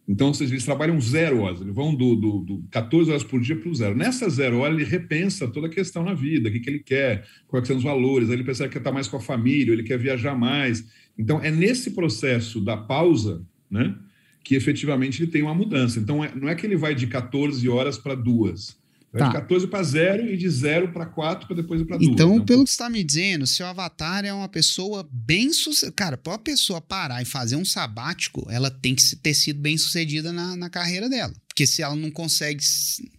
Então, 0.07 0.33
vocês 0.33 0.51
eles 0.51 0.63
trabalham 0.63 1.01
zero 1.01 1.39
horas, 1.39 1.61
eles 1.61 1.73
vão 1.73 1.95
do, 1.95 2.15
do, 2.15 2.39
do 2.39 2.63
14 2.69 3.09
horas 3.09 3.23
por 3.23 3.41
dia 3.41 3.55
para 3.55 3.69
o 3.69 3.73
zero. 3.73 3.95
Nessa 3.95 4.29
zero 4.29 4.59
hora, 4.59 4.73
ele 4.73 4.83
repensa 4.83 5.47
toda 5.47 5.65
a 5.65 5.69
questão 5.69 6.03
na 6.03 6.13
vida, 6.13 6.47
o 6.47 6.51
que, 6.51 6.59
que 6.59 6.69
ele 6.69 6.79
quer, 6.79 7.25
quais 7.47 7.67
são 7.67 7.77
os 7.77 7.83
valores, 7.83 8.29
aí 8.29 8.35
ele 8.35 8.43
percebe 8.43 8.69
que 8.69 8.73
quer 8.73 8.79
estar 8.79 8.91
mais 8.91 9.07
com 9.07 9.17
a 9.17 9.21
família, 9.21 9.73
ele 9.73 9.83
quer 9.83 9.97
viajar 9.97 10.35
mais. 10.35 10.85
Então, 11.17 11.41
é 11.41 11.49
nesse 11.49 11.91
processo 11.91 12.61
da 12.61 12.77
pausa, 12.77 13.43
né, 13.69 13.95
que 14.43 14.53
efetivamente 14.53 15.23
ele 15.23 15.31
tem 15.31 15.41
uma 15.41 15.55
mudança. 15.55 15.99
Então, 15.99 16.23
é- 16.23 16.31
não 16.35 16.47
é 16.47 16.53
que 16.53 16.67
ele 16.67 16.77
vai 16.77 16.93
de 16.93 17.07
14 17.07 17.67
horas 17.67 17.97
para 17.97 18.13
duas. 18.13 18.77
Vai 19.17 19.21
Tá. 19.23 19.27
de 19.29 19.33
14 19.35 19.67
para 19.67 19.81
zero 19.83 20.27
e 20.29 20.35
de 20.35 20.49
zero 20.49 20.91
para 20.91 21.05
quatro 21.05 21.47
para 21.47 21.55
depois 21.55 21.79
ir 21.79 21.85
para 21.85 21.97
duas. 21.97 22.09
Então, 22.09 22.37
né? 22.39 22.43
pelo 22.45 22.65
que 22.65 22.69
você 22.69 22.73
está 22.73 22.89
me 22.89 23.01
dizendo, 23.01 23.47
seu 23.47 23.65
avatar 23.65 24.25
é 24.25 24.33
uma 24.33 24.49
pessoa 24.49 25.07
bem 25.09 25.53
sucedida. 25.53 25.93
Cara, 25.95 26.17
para 26.17 26.33
uma 26.33 26.39
pessoa 26.39 26.81
parar 26.81 27.21
e 27.21 27.25
fazer 27.25 27.55
um 27.55 27.63
sabático, 27.63 28.45
ela 28.49 28.69
tem 28.69 28.93
que 28.93 29.01
ter 29.15 29.33
sido 29.33 29.61
bem 29.61 29.77
sucedida 29.77 30.33
na, 30.33 30.57
na 30.57 30.69
carreira 30.69 31.07
dela. 31.09 31.33
Porque 31.47 31.65
se 31.65 31.81
ela 31.81 31.95
não 31.95 32.11
consegue. 32.11 32.61
se- 32.61 33.09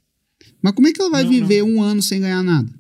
Mas 0.63 0.75
como 0.75 0.87
é 0.87 0.93
que 0.93 1.01
ela 1.01 1.11
vai 1.11 1.25
Não, 1.25 1.31
viver 1.31 1.63
um 1.63 1.81
ano 1.81 2.03
sem 2.03 2.21
ganhar 2.21 2.43
nada? 2.43 2.71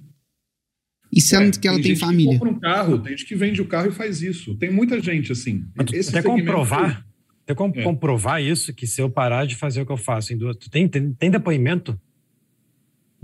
E 1.10 1.20
se 1.20 1.34
ela, 1.34 1.46
É, 1.46 1.50
que 1.50 1.66
ela 1.66 1.76
tem, 1.78 1.84
gente 1.94 2.00
família? 2.00 2.32
Que 2.34 2.38
compra 2.38 2.54
um 2.54 2.60
carro, 2.60 2.98
tem 2.98 3.16
gente 3.16 3.24
que 3.26 3.34
vende 3.34 3.62
o 3.62 3.66
carro 3.66 3.88
e 3.88 3.92
faz 3.92 4.20
isso. 4.20 4.54
Tem 4.56 4.70
muita 4.70 5.00
gente 5.00 5.32
assim. 5.32 5.64
Esse 5.92 6.10
até 6.10 6.20
comprovar, 6.22 7.06
até 7.44 7.54
com- 7.54 7.72
É. 7.74 7.82
comprovar 7.82 8.42
isso, 8.42 8.74
que 8.74 8.86
se 8.86 9.00
eu 9.00 9.08
parar 9.08 9.46
de 9.46 9.54
fazer 9.56 9.80
o 9.80 9.86
que 9.86 9.92
eu 9.92 9.96
faço 9.96 10.34
em 10.34 10.36
duas. 10.36 10.56
Tem, 10.70 10.86
tem, 10.86 11.14
tem 11.14 11.30
depoimento? 11.30 11.98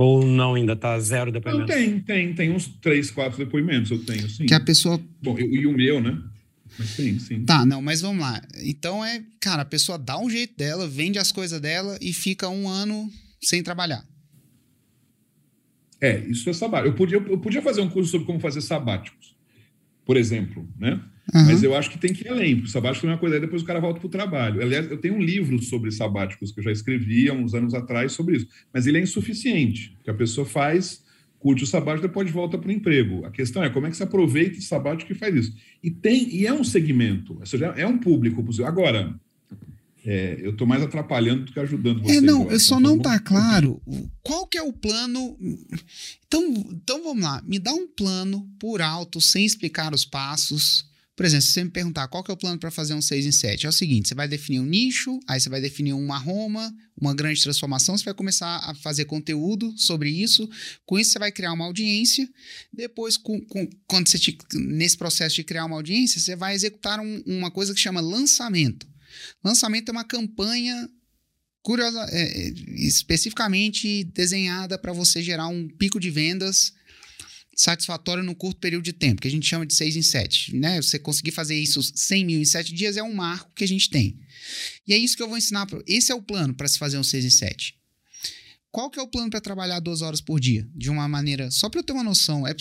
Ou 0.02 0.24
não 0.26 0.54
ainda 0.54 0.74
tá 0.74 0.98
zero 0.98 1.26
Não, 1.26 1.32
depoimento? 1.32 1.66
tem, 1.72 2.00
tem, 2.00 2.34
tem 2.34 2.50
uns 2.50 2.66
três, 2.66 3.10
quatro 3.10 3.38
depoimentos, 3.38 3.90
eu 3.90 4.04
tenho, 4.04 4.28
sim. 4.28 4.46
Que 4.46 4.54
a 4.54 4.60
pessoa. 4.60 5.00
Bom, 5.22 5.38
eu- 5.38 5.46
e 5.54 5.66
o 5.66 5.72
meu, 5.72 6.00
né? 6.00 6.20
Mas 6.78 6.96
tem, 6.96 7.18
sim. 7.18 7.44
Tá, 7.44 7.64
não, 7.66 7.80
mas 7.82 8.00
vamos 8.00 8.20
lá. 8.22 8.40
Então 8.64 9.04
é. 9.04 9.22
Cara, 9.40 9.62
a 9.62 9.64
pessoa 9.66 9.98
dá 9.98 10.18
um 10.18 10.28
jeito 10.30 10.56
dela, 10.56 10.88
vende 10.88 11.18
as 11.18 11.30
coisas 11.30 11.60
dela 11.60 11.98
e 12.00 12.12
fica 12.12 12.48
um 12.48 12.68
ano 12.68 13.10
sem 13.40 13.62
trabalhar. 13.62 14.04
É, 16.00 16.18
isso 16.26 16.48
é 16.50 16.52
sabático. 16.52 16.88
Eu 16.88 16.94
podia, 16.96 17.18
eu 17.18 17.38
podia 17.38 17.62
fazer 17.62 17.80
um 17.80 17.88
curso 17.88 18.10
sobre 18.10 18.26
como 18.26 18.40
fazer 18.40 18.60
sabáticos, 18.60 19.36
por 20.04 20.16
exemplo, 20.16 20.68
né? 20.78 21.00
Aham. 21.34 21.46
Mas 21.46 21.62
eu 21.62 21.74
acho 21.74 21.90
que 21.90 21.98
tem 21.98 22.12
que 22.12 22.24
ir 22.24 22.28
além, 22.28 22.56
porque 22.56 22.70
sabático 22.70 23.06
é 23.06 23.10
uma 23.10 23.18
coisa, 23.18 23.36
aí 23.36 23.40
depois 23.40 23.62
o 23.62 23.64
cara 23.64 23.78
volta 23.80 24.00
para 24.00 24.06
o 24.06 24.10
trabalho. 24.10 24.60
Aliás, 24.60 24.90
eu 24.90 24.96
tenho 24.98 25.14
um 25.14 25.22
livro 25.22 25.60
sobre 25.62 25.90
sabáticos 25.90 26.50
que 26.50 26.60
eu 26.60 26.64
já 26.64 26.72
escrevi 26.72 27.28
há 27.28 27.32
uns 27.32 27.54
anos 27.54 27.74
atrás 27.74 28.12
sobre 28.12 28.36
isso, 28.38 28.48
mas 28.72 28.86
ele 28.86 28.98
é 28.98 29.02
insuficiente, 29.02 29.92
porque 29.96 30.10
a 30.10 30.14
pessoa 30.14 30.44
faz, 30.46 31.02
curte 31.38 31.62
o 31.62 31.66
sabático, 31.66 32.06
depois 32.08 32.28
volta 32.30 32.58
para 32.58 32.68
o 32.68 32.72
emprego. 32.72 33.24
A 33.24 33.30
questão 33.30 33.62
é 33.62 33.70
como 33.70 33.86
é 33.86 33.90
que 33.90 33.96
você 33.96 34.02
aproveita 34.02 34.58
esse 34.58 34.66
sabático 34.66 35.12
e 35.12 35.14
faz 35.14 35.34
isso. 35.34 35.54
E 35.82 35.90
tem, 35.90 36.28
e 36.34 36.46
é 36.46 36.52
um 36.52 36.64
segmento, 36.64 37.36
ou 37.38 37.46
seja, 37.46 37.66
é 37.76 37.86
um 37.86 37.98
público 37.98 38.42
possível. 38.42 38.66
Agora, 38.66 39.14
é, 40.04 40.38
eu 40.42 40.50
estou 40.50 40.66
mais 40.66 40.82
atrapalhando 40.82 41.44
do 41.44 41.52
que 41.52 41.60
ajudando 41.60 42.02
vocês. 42.02 42.18
É, 42.18 42.20
não, 42.20 42.50
eu 42.50 42.58
só 42.58 42.80
Nós 42.80 42.90
não 42.90 42.98
tá 42.98 43.10
muito- 43.10 43.24
claro 43.24 43.82
qual 44.22 44.46
que 44.48 44.58
é 44.58 44.62
o 44.62 44.72
plano. 44.72 45.38
Então, 46.26 46.42
então 46.72 47.02
vamos 47.04 47.22
lá, 47.22 47.40
me 47.46 47.60
dá 47.60 47.72
um 47.72 47.86
plano 47.86 48.48
por 48.58 48.82
alto, 48.82 49.20
sem 49.20 49.44
explicar 49.46 49.94
os 49.94 50.04
passos. 50.04 50.90
Por 51.22 51.26
exemplo, 51.26 51.46
se 51.46 51.52
você 51.52 51.62
me 51.62 51.70
perguntar 51.70 52.08
qual 52.08 52.24
que 52.24 52.32
é 52.32 52.34
o 52.34 52.36
plano 52.36 52.58
para 52.58 52.68
fazer 52.68 52.94
um 52.94 53.00
6 53.00 53.24
em 53.26 53.30
7, 53.30 53.64
é 53.64 53.68
o 53.68 53.72
seguinte: 53.72 54.08
você 54.08 54.14
vai 54.16 54.26
definir 54.26 54.58
um 54.58 54.66
nicho, 54.66 55.20
aí 55.28 55.38
você 55.40 55.48
vai 55.48 55.60
definir 55.60 55.92
uma 55.92 56.18
Roma, 56.18 56.74
uma 57.00 57.14
grande 57.14 57.40
transformação, 57.40 57.96
você 57.96 58.04
vai 58.04 58.12
começar 58.12 58.56
a 58.68 58.74
fazer 58.74 59.04
conteúdo 59.04 59.72
sobre 59.78 60.10
isso. 60.10 60.50
Com 60.84 60.98
isso, 60.98 61.12
você 61.12 61.20
vai 61.20 61.30
criar 61.30 61.52
uma 61.52 61.64
audiência. 61.64 62.28
Depois, 62.72 63.16
com, 63.16 63.40
com- 63.42 63.70
quando 63.86 64.08
você 64.08 64.18
te- 64.18 64.36
nesse 64.52 64.96
processo 64.98 65.36
de 65.36 65.44
criar 65.44 65.64
uma 65.64 65.76
audiência, 65.76 66.20
você 66.20 66.34
vai 66.34 66.56
executar 66.56 66.98
um- 66.98 67.22
uma 67.24 67.52
coisa 67.52 67.72
que 67.72 67.78
chama 67.78 68.00
lançamento. 68.00 68.84
Lançamento 69.44 69.90
é 69.90 69.92
uma 69.92 70.02
campanha 70.02 70.90
curiosa, 71.62 72.04
é, 72.10 72.48
é, 72.48 72.48
especificamente 72.84 74.02
desenhada 74.04 74.76
para 74.76 74.92
você 74.92 75.22
gerar 75.22 75.46
um 75.46 75.68
pico 75.68 76.00
de 76.00 76.10
vendas 76.10 76.72
satisfatório 77.54 78.22
no 78.22 78.34
curto 78.34 78.60
período 78.60 78.84
de 78.84 78.92
tempo, 78.92 79.20
que 79.20 79.28
a 79.28 79.30
gente 79.30 79.46
chama 79.46 79.66
de 79.66 79.74
6 79.74 79.96
em 79.96 80.02
7. 80.02 80.56
Né? 80.56 80.80
Você 80.80 80.98
conseguir 80.98 81.32
fazer 81.32 81.54
isso 81.54 81.82
100 81.82 82.24
mil 82.24 82.40
em 82.40 82.44
7 82.44 82.74
dias 82.74 82.96
é 82.96 83.02
um 83.02 83.14
marco 83.14 83.50
que 83.54 83.64
a 83.64 83.68
gente 83.68 83.90
tem. 83.90 84.18
E 84.86 84.92
é 84.92 84.96
isso 84.96 85.16
que 85.16 85.22
eu 85.22 85.28
vou 85.28 85.36
ensinar. 85.36 85.66
Pra, 85.66 85.80
esse 85.86 86.10
é 86.10 86.14
o 86.14 86.22
plano 86.22 86.54
para 86.54 86.68
se 86.68 86.78
fazer 86.78 86.98
um 86.98 87.04
6 87.04 87.24
em 87.24 87.30
7. 87.30 87.74
Qual 88.70 88.90
que 88.90 88.98
é 88.98 89.02
o 89.02 89.08
plano 89.08 89.30
para 89.30 89.40
trabalhar 89.40 89.80
duas 89.80 90.00
horas 90.00 90.20
por 90.20 90.40
dia? 90.40 90.66
De 90.74 90.88
uma 90.88 91.06
maneira. 91.06 91.50
Só 91.50 91.68
para 91.68 91.80
eu 91.80 91.84
ter 91.84 91.92
uma 91.92 92.02
noção. 92.02 92.46
É, 92.46 92.54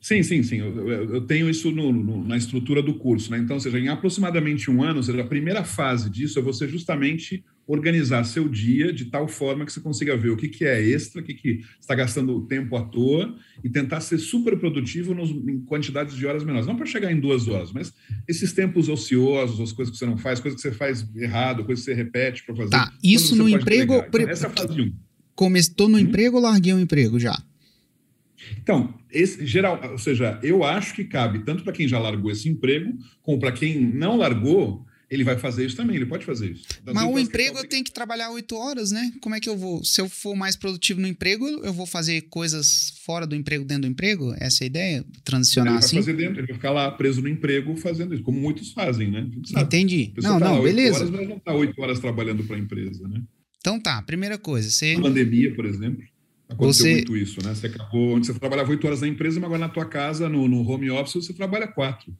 Sim, 0.00 0.22
sim, 0.22 0.42
sim. 0.42 0.58
Eu, 0.58 0.88
eu 1.14 1.20
tenho 1.22 1.50
isso 1.50 1.70
no, 1.70 1.92
no, 1.92 2.24
na 2.24 2.36
estrutura 2.36 2.80
do 2.80 2.94
curso, 2.94 3.30
né? 3.30 3.38
Então, 3.38 3.56
ou 3.56 3.60
seja, 3.60 3.78
em 3.78 3.88
aproximadamente 3.88 4.70
um 4.70 4.82
ano, 4.82 4.98
ou 4.98 5.02
seja, 5.02 5.20
a 5.20 5.26
primeira 5.26 5.64
fase 5.64 6.08
disso 6.08 6.38
é 6.38 6.42
você 6.42 6.68
justamente 6.68 7.44
organizar 7.68 8.24
seu 8.24 8.48
dia 8.48 8.90
de 8.90 9.04
tal 9.04 9.28
forma 9.28 9.66
que 9.66 9.72
você 9.72 9.80
consiga 9.80 10.16
ver 10.16 10.30
o 10.30 10.36
que, 10.36 10.48
que 10.48 10.64
é 10.64 10.82
extra, 10.82 11.20
o 11.20 11.24
que, 11.24 11.34
que 11.34 11.60
está 11.78 11.94
gastando 11.94 12.40
tempo 12.46 12.74
à 12.74 12.82
toa 12.82 13.36
e 13.62 13.68
tentar 13.68 14.00
ser 14.00 14.16
super 14.16 14.58
produtivo 14.58 15.14
nos, 15.14 15.30
em 15.30 15.60
quantidades 15.60 16.16
de 16.16 16.26
horas 16.26 16.42
menores. 16.42 16.66
Não 16.66 16.76
para 16.76 16.86
chegar 16.86 17.12
em 17.12 17.20
duas 17.20 17.46
horas, 17.46 17.70
mas 17.70 17.92
esses 18.26 18.54
tempos 18.54 18.88
ociosos, 18.88 19.60
as 19.60 19.70
coisas 19.70 19.92
que 19.92 19.98
você 19.98 20.06
não 20.06 20.16
faz, 20.16 20.40
coisas 20.40 20.60
que 20.60 20.66
você 20.66 20.74
faz 20.74 21.06
errado, 21.14 21.62
coisas 21.64 21.84
que 21.84 21.92
você 21.92 21.94
repete 21.94 22.42
para 22.46 22.56
fazer. 22.56 22.70
Tá, 22.70 22.90
isso 23.04 23.36
no 23.36 23.46
emprego. 23.46 24.02
Então, 24.08 24.28
essa 24.28 24.46
é 24.46 24.50
a 24.50 24.52
fase 24.52 24.80
1. 24.80 24.94
Começou 25.34 25.88
no 25.90 25.98
hum? 25.98 26.00
emprego 26.00 26.36
ou 26.36 26.42
larguei 26.42 26.72
o 26.72 26.80
emprego 26.80 27.20
já? 27.20 27.38
Então, 28.62 28.94
esse, 29.10 29.46
geral, 29.46 29.78
ou 29.92 29.98
seja, 29.98 30.38
eu 30.42 30.64
acho 30.64 30.94
que 30.94 31.04
cabe 31.04 31.40
tanto 31.40 31.62
para 31.62 31.72
quem 31.72 31.86
já 31.86 31.98
largou 31.98 32.30
esse 32.30 32.48
emprego, 32.48 32.96
como 33.20 33.38
para 33.38 33.52
quem 33.52 33.78
não 33.78 34.16
largou, 34.16 34.86
ele 35.10 35.24
vai 35.24 35.38
fazer 35.38 35.64
isso 35.64 35.76
também, 35.76 35.96
ele 35.96 36.04
pode 36.04 36.24
fazer 36.24 36.50
isso. 36.50 36.66
Das 36.84 36.94
Mas 36.94 37.04
o 37.04 37.18
emprego 37.18 37.58
eu 37.58 37.66
tenho 37.66 37.82
que 37.82 37.90
trabalhar 37.90 38.30
oito 38.30 38.54
horas, 38.56 38.90
né? 38.92 39.12
Como 39.20 39.34
é 39.34 39.40
que 39.40 39.48
eu 39.48 39.56
vou? 39.56 39.82
Se 39.82 40.00
eu 40.00 40.08
for 40.08 40.36
mais 40.36 40.54
produtivo 40.54 41.00
no 41.00 41.06
emprego, 41.06 41.46
eu 41.46 41.72
vou 41.72 41.86
fazer 41.86 42.22
coisas 42.22 42.94
fora 43.04 43.26
do 43.26 43.34
emprego, 43.34 43.64
dentro 43.64 43.82
do 43.82 43.88
emprego? 43.88 44.34
Essa 44.38 44.64
é 44.64 44.64
a 44.64 44.66
ideia? 44.66 45.04
Transicionar 45.24 45.74
ele 45.74 45.78
assim? 45.78 45.96
Vai 45.96 46.04
fazer 46.04 46.16
dentro, 46.16 46.40
ele 46.40 46.46
vai 46.46 46.56
ficar 46.56 46.72
lá 46.72 46.90
preso 46.90 47.22
no 47.22 47.28
emprego 47.28 47.74
fazendo 47.76 48.14
isso, 48.14 48.22
como 48.22 48.38
muitos 48.38 48.72
fazem, 48.72 49.10
né? 49.10 49.26
Entendi. 49.56 50.12
Não, 50.22 50.38
tá 50.38 50.44
não, 50.44 50.62
beleza. 50.62 50.98
Horas, 50.98 51.10
mas 51.10 51.28
não 51.28 51.36
está 51.36 51.54
oito 51.54 51.80
horas 51.80 51.98
trabalhando 51.98 52.44
para 52.44 52.56
a 52.56 52.58
empresa, 52.58 53.08
né? 53.08 53.22
Então 53.60 53.80
tá, 53.80 54.02
primeira 54.02 54.36
coisa. 54.36 54.70
Você... 54.70 54.94
A 54.98 55.00
pandemia, 55.00 55.54
por 55.54 55.64
exemplo. 55.64 56.04
Aconteceu 56.50 56.86
você... 56.86 56.92
muito 56.92 57.16
isso, 57.16 57.42
né? 57.42 57.54
Você 57.54 57.66
acabou, 57.66 58.16
onde 58.16 58.26
você 58.26 58.34
trabalhava 58.34 58.70
oito 58.70 58.86
horas 58.86 59.00
na 59.00 59.08
empresa, 59.08 59.40
mas 59.40 59.46
agora 59.46 59.60
na 59.60 59.68
tua 59.68 59.86
casa, 59.86 60.28
no, 60.28 60.46
no 60.46 60.68
home 60.68 60.90
office, 60.90 61.14
você 61.14 61.32
trabalha 61.32 61.66
quatro. 61.66 62.14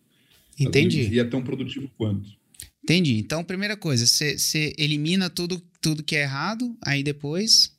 Entendi. 0.59 1.09
E 1.13 1.21
é 1.21 1.25
tão 1.25 1.43
produtivo 1.43 1.91
quanto. 1.97 2.38
Entendi. 2.89 3.19
Então, 3.19 3.45
primeira 3.45 3.77
coisa, 3.77 4.07
você, 4.07 4.73
elimina 4.79 5.29
tudo, 5.29 5.63
tudo 5.79 6.03
que 6.03 6.17
é 6.17 6.23
errado, 6.23 6.75
aí 6.83 7.03
depois. 7.03 7.77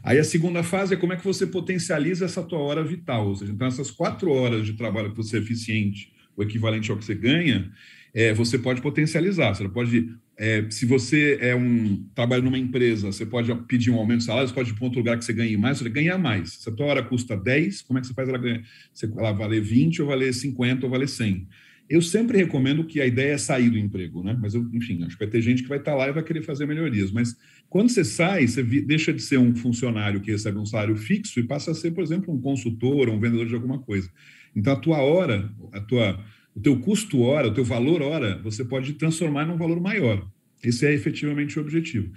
Aí 0.00 0.16
a 0.20 0.22
segunda 0.22 0.62
fase 0.62 0.94
é 0.94 0.96
como 0.96 1.12
é 1.12 1.16
que 1.16 1.24
você 1.24 1.44
potencializa 1.44 2.24
essa 2.24 2.40
tua 2.40 2.60
hora 2.60 2.84
vital. 2.84 3.26
Ou 3.26 3.34
seja, 3.34 3.50
então 3.50 3.66
essas 3.66 3.90
quatro 3.90 4.30
horas 4.30 4.64
de 4.64 4.74
trabalho 4.74 5.10
que 5.10 5.16
você 5.16 5.38
é 5.38 5.40
eficiente, 5.40 6.12
o 6.36 6.44
equivalente 6.44 6.88
ao 6.88 6.96
que 6.96 7.04
você 7.04 7.16
ganha, 7.16 7.68
é, 8.14 8.32
você 8.32 8.56
pode 8.56 8.80
potencializar. 8.80 9.52
Você 9.52 9.68
pode 9.68 10.08
é, 10.38 10.64
se 10.70 10.86
você 10.86 11.38
é 11.40 11.56
um 11.56 12.08
trabalha 12.14 12.42
numa 12.42 12.58
empresa, 12.58 13.10
você 13.10 13.26
pode 13.26 13.52
pedir 13.64 13.90
um 13.90 13.96
aumento 13.96 14.18
de 14.18 14.26
salário, 14.26 14.46
você 14.46 14.54
pode 14.54 14.70
ir 14.70 14.74
para 14.74 14.84
outro 14.84 15.00
lugar 15.00 15.18
que 15.18 15.24
você 15.24 15.32
ganhe 15.32 15.56
mais, 15.56 15.78
você 15.78 15.90
ganha 15.90 16.16
mais. 16.16 16.52
Se 16.52 16.68
a 16.68 16.72
tua 16.72 16.86
hora 16.86 17.02
custa 17.02 17.36
10, 17.36 17.82
como 17.82 17.98
é 17.98 18.02
que 18.02 18.06
você 18.06 18.14
faz 18.14 18.28
ela 18.28 18.38
ganhar? 18.38 18.62
Você, 18.92 19.06
ela 19.06 19.32
valer 19.32 19.60
20, 19.60 20.02
ou 20.02 20.08
valer 20.08 20.32
50, 20.32 20.86
ou 20.86 20.92
valer 20.92 21.08
100. 21.08 21.48
Eu 21.88 22.02
sempre 22.02 22.36
recomendo 22.36 22.84
que 22.84 23.00
a 23.00 23.06
ideia 23.06 23.34
é 23.34 23.38
sair 23.38 23.70
do 23.70 23.78
emprego, 23.78 24.22
né? 24.22 24.36
Mas, 24.40 24.54
eu, 24.54 24.68
enfim, 24.72 25.02
acho 25.04 25.16
que 25.16 25.24
vai 25.24 25.30
ter 25.30 25.40
gente 25.40 25.62
que 25.62 25.68
vai 25.68 25.78
estar 25.78 25.94
lá 25.94 26.08
e 26.08 26.12
vai 26.12 26.22
querer 26.22 26.42
fazer 26.42 26.66
melhorias. 26.66 27.12
Mas 27.12 27.36
quando 27.68 27.90
você 27.90 28.04
sai, 28.04 28.46
você 28.46 28.62
deixa 28.62 29.12
de 29.12 29.22
ser 29.22 29.38
um 29.38 29.54
funcionário 29.54 30.20
que 30.20 30.30
recebe 30.30 30.58
um 30.58 30.66
salário 30.66 30.96
fixo 30.96 31.38
e 31.38 31.44
passa 31.44 31.70
a 31.70 31.74
ser, 31.74 31.92
por 31.92 32.02
exemplo, 32.02 32.34
um 32.34 32.40
consultor 32.40 33.08
ou 33.08 33.14
um 33.14 33.20
vendedor 33.20 33.46
de 33.46 33.54
alguma 33.54 33.78
coisa. 33.78 34.10
Então, 34.54 34.72
a 34.72 34.76
tua 34.76 34.98
hora, 34.98 35.50
a 35.72 35.80
tua 35.80 36.18
o 36.56 36.60
teu 36.60 36.80
custo 36.80 37.20
hora, 37.20 37.48
o 37.48 37.52
teu 37.52 37.62
valor 37.62 38.00
hora, 38.00 38.40
você 38.42 38.64
pode 38.64 38.94
transformar 38.94 39.44
num 39.44 39.58
valor 39.58 39.78
maior. 39.78 40.26
Esse 40.64 40.86
é 40.86 40.94
efetivamente 40.94 41.58
o 41.58 41.62
objetivo. 41.62 42.10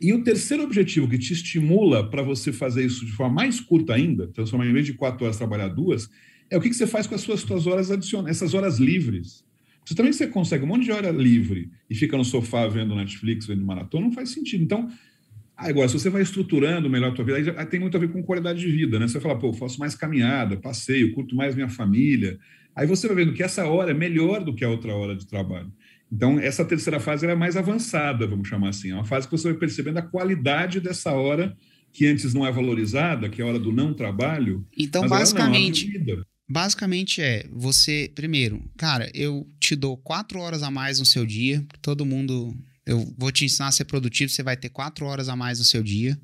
E 0.00 0.12
o 0.12 0.22
terceiro 0.22 0.62
objetivo 0.62 1.08
que 1.08 1.18
te 1.18 1.32
estimula 1.32 2.08
para 2.08 2.22
você 2.22 2.52
fazer 2.52 2.84
isso 2.86 3.04
de 3.04 3.10
forma 3.10 3.34
mais 3.34 3.60
curta 3.60 3.94
ainda, 3.94 4.28
transformar 4.28 4.66
em 4.66 4.72
vez 4.72 4.86
de 4.86 4.94
quatro 4.94 5.24
horas 5.24 5.36
trabalhar 5.36 5.66
duas, 5.68 6.08
é 6.52 6.56
o 6.56 6.60
que, 6.60 6.68
que 6.68 6.74
você 6.74 6.86
faz 6.86 7.06
com 7.06 7.14
as 7.14 7.20
suas, 7.20 7.40
suas 7.40 7.66
horas 7.66 7.90
adicionais, 7.90 8.36
essas 8.36 8.54
horas 8.54 8.78
livres. 8.78 9.44
Se 9.84 9.94
também 9.94 10.12
você 10.12 10.26
consegue 10.26 10.64
um 10.64 10.68
monte 10.68 10.84
de 10.84 10.92
hora 10.92 11.10
livre 11.10 11.70
e 11.90 11.94
fica 11.94 12.16
no 12.16 12.24
sofá 12.24 12.68
vendo 12.68 12.94
Netflix, 12.94 13.46
vendo 13.46 13.64
maratona, 13.64 14.06
não 14.06 14.12
faz 14.12 14.30
sentido. 14.30 14.62
Então, 14.62 14.88
agora, 15.56 15.88
se 15.88 15.98
você 15.98 16.08
vai 16.08 16.22
estruturando 16.22 16.88
melhor 16.88 17.10
a 17.10 17.14
tua 17.14 17.24
vida, 17.24 17.38
aí, 17.38 17.44
já, 17.44 17.58
aí 17.58 17.66
tem 17.66 17.80
muito 17.80 17.96
a 17.96 18.00
ver 18.00 18.12
com 18.12 18.22
qualidade 18.22 18.60
de 18.60 18.70
vida, 18.70 18.98
né? 18.98 19.08
Você 19.08 19.18
fala, 19.18 19.36
pô, 19.38 19.52
faço 19.52 19.80
mais 19.80 19.94
caminhada, 19.94 20.56
passeio, 20.56 21.12
curto 21.12 21.34
mais 21.34 21.54
minha 21.54 21.68
família, 21.68 22.38
Aí 22.74 22.86
você 22.86 23.06
vai 23.06 23.16
vendo 23.16 23.34
que 23.34 23.42
essa 23.42 23.66
hora 23.66 23.90
é 23.90 23.94
melhor 23.94 24.42
do 24.42 24.54
que 24.54 24.64
a 24.64 24.68
outra 24.68 24.94
hora 24.94 25.14
de 25.14 25.26
trabalho. 25.26 25.70
Então, 26.10 26.38
essa 26.38 26.64
terceira 26.64 27.00
fase 27.00 27.26
é 27.26 27.34
mais 27.34 27.56
avançada, 27.56 28.26
vamos 28.26 28.48
chamar 28.48 28.70
assim. 28.70 28.90
É 28.90 28.94
uma 28.94 29.04
fase 29.04 29.26
que 29.26 29.36
você 29.36 29.50
vai 29.50 29.58
percebendo 29.58 29.98
a 29.98 30.02
qualidade 30.02 30.80
dessa 30.80 31.12
hora 31.12 31.56
que 31.92 32.06
antes 32.06 32.32
não 32.32 32.46
é 32.46 32.52
valorizada, 32.52 33.28
que 33.28 33.40
é 33.40 33.44
a 33.44 33.48
hora 33.48 33.58
do 33.58 33.72
não 33.72 33.92
trabalho. 33.92 34.66
Então, 34.76 35.06
basicamente, 35.06 35.86
não, 35.98 36.24
basicamente 36.52 37.22
é 37.22 37.48
você, 37.50 38.12
primeiro, 38.14 38.62
cara, 38.76 39.10
eu 39.14 39.50
te 39.58 39.74
dou 39.74 39.96
quatro 39.96 40.38
horas 40.38 40.62
a 40.62 40.70
mais 40.70 40.98
no 40.98 41.06
seu 41.06 41.24
dia. 41.24 41.64
Todo 41.80 42.04
mundo, 42.04 42.54
eu 42.84 43.12
vou 43.16 43.32
te 43.32 43.46
ensinar 43.46 43.68
a 43.68 43.72
ser 43.72 43.86
produtivo, 43.86 44.30
você 44.30 44.42
vai 44.42 44.56
ter 44.56 44.68
quatro 44.68 45.06
horas 45.06 45.30
a 45.30 45.34
mais 45.34 45.58
no 45.58 45.64
seu 45.64 45.82
dia. 45.82 46.20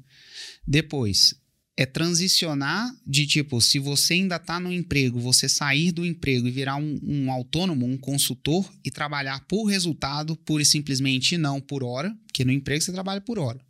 Depois, 0.66 1.34
é 1.78 1.86
transicionar 1.86 2.94
de 3.06 3.26
tipo, 3.26 3.58
se 3.62 3.78
você 3.78 4.14
ainda 4.14 4.36
está 4.36 4.60
no 4.60 4.70
emprego, 4.70 5.18
você 5.18 5.48
sair 5.48 5.92
do 5.92 6.04
emprego 6.04 6.46
e 6.46 6.50
virar 6.50 6.76
um, 6.76 7.00
um, 7.02 7.32
autônomo, 7.32 7.86
um 7.86 7.96
consultor 7.96 8.70
e 8.84 8.90
trabalhar 8.90 9.40
por 9.46 9.64
resultado, 9.64 10.36
pura 10.36 10.62
e 10.62 10.66
simplesmente 10.66 11.38
não 11.38 11.58
por 11.58 11.82
hora, 11.82 12.14
porque 12.26 12.44
no 12.44 12.52
emprego 12.52 12.82
você 12.82 12.92
trabalha 12.92 13.22
por 13.22 13.38
hora. 13.38 13.60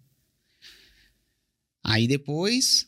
Aí 1.84 2.08
depois, 2.08 2.87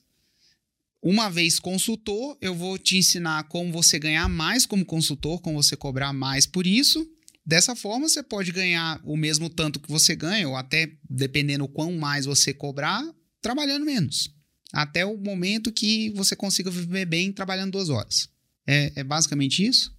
uma 1.02 1.28
vez 1.28 1.58
consultor, 1.58 2.36
eu 2.40 2.54
vou 2.54 2.78
te 2.78 2.96
ensinar 2.96 3.44
como 3.44 3.72
você 3.72 3.98
ganhar 3.98 4.28
mais 4.28 4.66
como 4.66 4.84
consultor, 4.84 5.40
como 5.40 5.62
você 5.62 5.76
cobrar 5.76 6.12
mais 6.12 6.46
por 6.46 6.66
isso. 6.66 7.06
Dessa 7.44 7.74
forma, 7.74 8.08
você 8.08 8.22
pode 8.22 8.52
ganhar 8.52 9.00
o 9.02 9.16
mesmo 9.16 9.48
tanto 9.48 9.80
que 9.80 9.90
você 9.90 10.14
ganha, 10.14 10.48
ou 10.48 10.56
até 10.56 10.92
dependendo 11.08 11.66
quão 11.66 11.96
mais 11.96 12.26
você 12.26 12.52
cobrar, 12.52 13.02
trabalhando 13.40 13.84
menos 13.84 14.30
até 14.72 15.04
o 15.04 15.16
momento 15.16 15.72
que 15.72 16.10
você 16.10 16.36
consiga 16.36 16.70
viver 16.70 17.04
bem 17.04 17.32
trabalhando 17.32 17.72
duas 17.72 17.88
horas. 17.88 18.28
É, 18.66 18.92
é 18.96 19.04
basicamente 19.04 19.64
isso? 19.64 19.94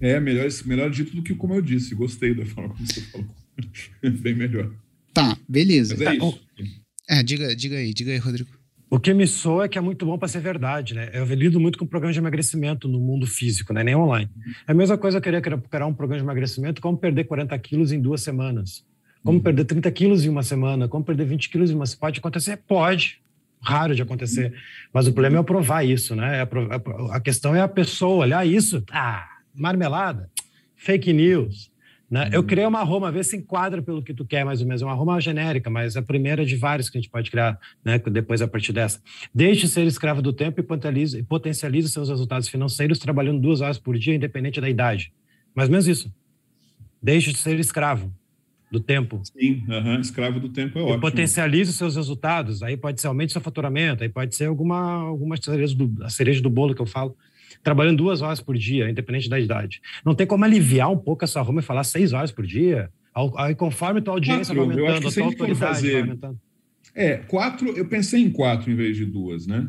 É, 0.00 0.18
melhor, 0.20 0.48
melhor 0.64 0.90
dito 0.90 1.14
do 1.14 1.22
que 1.22 1.34
como 1.34 1.54
eu 1.54 1.62
disse. 1.62 1.94
Gostei 1.94 2.34
da 2.34 2.46
forma 2.46 2.74
como 2.74 2.86
você 2.86 3.00
falou. 3.02 3.28
bem 4.20 4.34
melhor. 4.34 4.72
Tá, 5.12 5.36
beleza. 5.48 5.94
Mas 5.94 6.02
é 6.02 6.04
tá, 6.04 6.14
isso. 6.14 6.40
É, 7.08 7.22
diga, 7.22 7.54
diga 7.54 7.76
aí, 7.76 7.92
diga 7.92 8.12
aí, 8.12 8.18
Rodrigo. 8.18 8.57
O 8.90 8.98
que 8.98 9.12
me 9.12 9.26
soa 9.26 9.64
é 9.64 9.68
que 9.68 9.76
é 9.76 9.80
muito 9.80 10.06
bom 10.06 10.16
para 10.16 10.28
ser 10.28 10.40
verdade, 10.40 10.94
né? 10.94 11.10
Eu 11.12 11.24
lido 11.26 11.60
muito 11.60 11.78
com 11.78 11.86
programa 11.86 12.12
de 12.12 12.18
emagrecimento 12.18 12.88
no 12.88 12.98
mundo 12.98 13.26
físico, 13.26 13.72
né? 13.72 13.84
Nem 13.84 13.94
online. 13.94 14.30
É 14.66 14.72
a 14.72 14.74
mesma 14.74 14.96
coisa 14.96 15.18
eu 15.18 15.22
querer 15.22 15.42
criar 15.42 15.86
um 15.86 15.92
programa 15.92 16.22
de 16.22 16.24
emagrecimento, 16.24 16.80
como 16.80 16.96
perder 16.96 17.24
40 17.24 17.58
quilos 17.58 17.92
em 17.92 18.00
duas 18.00 18.22
semanas. 18.22 18.84
Como 19.22 19.38
uhum. 19.38 19.44
perder 19.44 19.64
30 19.64 19.90
quilos 19.90 20.24
em 20.24 20.28
uma 20.28 20.42
semana, 20.42 20.88
como 20.88 21.04
perder 21.04 21.26
20 21.26 21.50
quilos 21.50 21.70
em 21.70 21.74
uma 21.74 21.84
semana. 21.84 22.00
Pode 22.00 22.18
acontecer? 22.18 22.56
Pode 22.66 23.20
raro 23.60 23.94
de 23.94 24.02
acontecer. 24.02 24.54
Mas 24.92 25.06
o 25.06 25.12
problema 25.12 25.38
é 25.38 25.42
provar 25.42 25.84
isso, 25.84 26.14
né? 26.14 26.46
A 27.10 27.20
questão 27.20 27.54
é 27.54 27.60
a 27.60 27.68
pessoa 27.68 28.24
olhar 28.24 28.46
isso, 28.46 28.82
ah, 28.90 29.26
marmelada, 29.54 30.30
fake 30.76 31.12
news. 31.12 31.70
Né? 32.10 32.24
Uhum. 32.24 32.30
Eu 32.32 32.42
criei 32.42 32.66
uma 32.66 32.82
Roma, 32.82 33.12
vê 33.12 33.22
se 33.22 33.36
enquadra 33.36 33.82
pelo 33.82 34.02
que 34.02 34.14
tu 34.14 34.24
quer, 34.24 34.44
mais 34.44 34.60
ou 34.60 34.66
menos. 34.66 34.80
É 34.80 34.84
uma 34.84 34.94
Roma 34.94 35.20
genérica, 35.20 35.68
mas 35.68 35.96
a 35.96 36.02
primeira 36.02 36.44
de 36.44 36.56
vários 36.56 36.88
que 36.88 36.96
a 36.96 37.00
gente 37.00 37.10
pode 37.10 37.30
criar 37.30 37.58
né? 37.84 37.98
depois 37.98 38.40
a 38.40 38.48
partir 38.48 38.72
dessa. 38.72 39.00
Deixe 39.34 39.62
de 39.62 39.68
ser 39.68 39.86
escravo 39.86 40.22
do 40.22 40.32
tempo 40.32 40.60
e 40.60 41.22
potencialize, 41.22 41.88
seus 41.88 42.08
resultados 42.08 42.48
financeiros 42.48 42.98
trabalhando 42.98 43.40
duas 43.40 43.60
horas 43.60 43.78
por 43.78 43.98
dia, 43.98 44.14
independente 44.14 44.60
da 44.60 44.70
idade. 44.70 45.12
Mais 45.54 45.68
ou 45.68 45.72
menos 45.72 45.86
isso. 45.86 46.12
Deixe 47.02 47.32
de 47.32 47.38
ser 47.38 47.58
escravo 47.60 48.12
do 48.70 48.80
tempo. 48.80 49.20
Sim, 49.24 49.64
uhum, 49.68 50.00
escravo 50.00 50.40
do 50.40 50.48
tempo 50.48 50.78
é 50.78 50.82
ótimo. 50.82 50.98
E 50.98 51.00
potencialize 51.00 51.70
os 51.70 51.76
seus 51.76 51.96
resultados. 51.96 52.62
Aí 52.62 52.76
pode 52.76 53.00
ser 53.00 53.06
aumente 53.06 53.32
seu 53.32 53.40
faturamento, 53.40 54.02
aí 54.02 54.08
pode 54.08 54.34
ser 54.34 54.46
alguma, 54.46 54.78
alguma 55.02 55.36
cereja, 55.36 55.74
do, 55.74 56.04
a 56.04 56.10
cereja 56.10 56.40
do 56.40 56.50
bolo 56.50 56.74
que 56.74 56.82
eu 56.82 56.86
falo. 56.86 57.16
Trabalhando 57.62 57.98
duas 57.98 58.22
horas 58.22 58.40
por 58.40 58.56
dia, 58.56 58.88
independente 58.88 59.28
da 59.28 59.38
idade. 59.38 59.80
Não 60.04 60.14
tem 60.14 60.26
como 60.26 60.44
aliviar 60.44 60.90
um 60.90 60.96
pouco 60.96 61.24
essa 61.24 61.40
Roma 61.40 61.60
e 61.60 61.62
falar 61.62 61.84
seis 61.84 62.12
horas 62.12 62.32
por 62.32 62.46
dia? 62.46 62.90
Aí, 63.36 63.54
conforme 63.54 64.00
a 64.00 64.02
tua 64.02 64.14
audiência 64.14 64.54
quatro, 64.54 64.74
vai 64.74 64.86
aumentando, 64.86 65.08
a 65.08 65.12
tua 65.12 65.24
autoridade 65.24 65.58
fazer... 65.58 65.92
vai 65.92 66.00
aumentando. 66.02 66.40
É, 66.94 67.16
quatro, 67.16 67.68
eu 67.76 67.86
pensei 67.86 68.22
em 68.22 68.30
quatro 68.30 68.70
em 68.70 68.74
vez 68.74 68.96
de 68.96 69.04
duas, 69.04 69.46
né? 69.46 69.68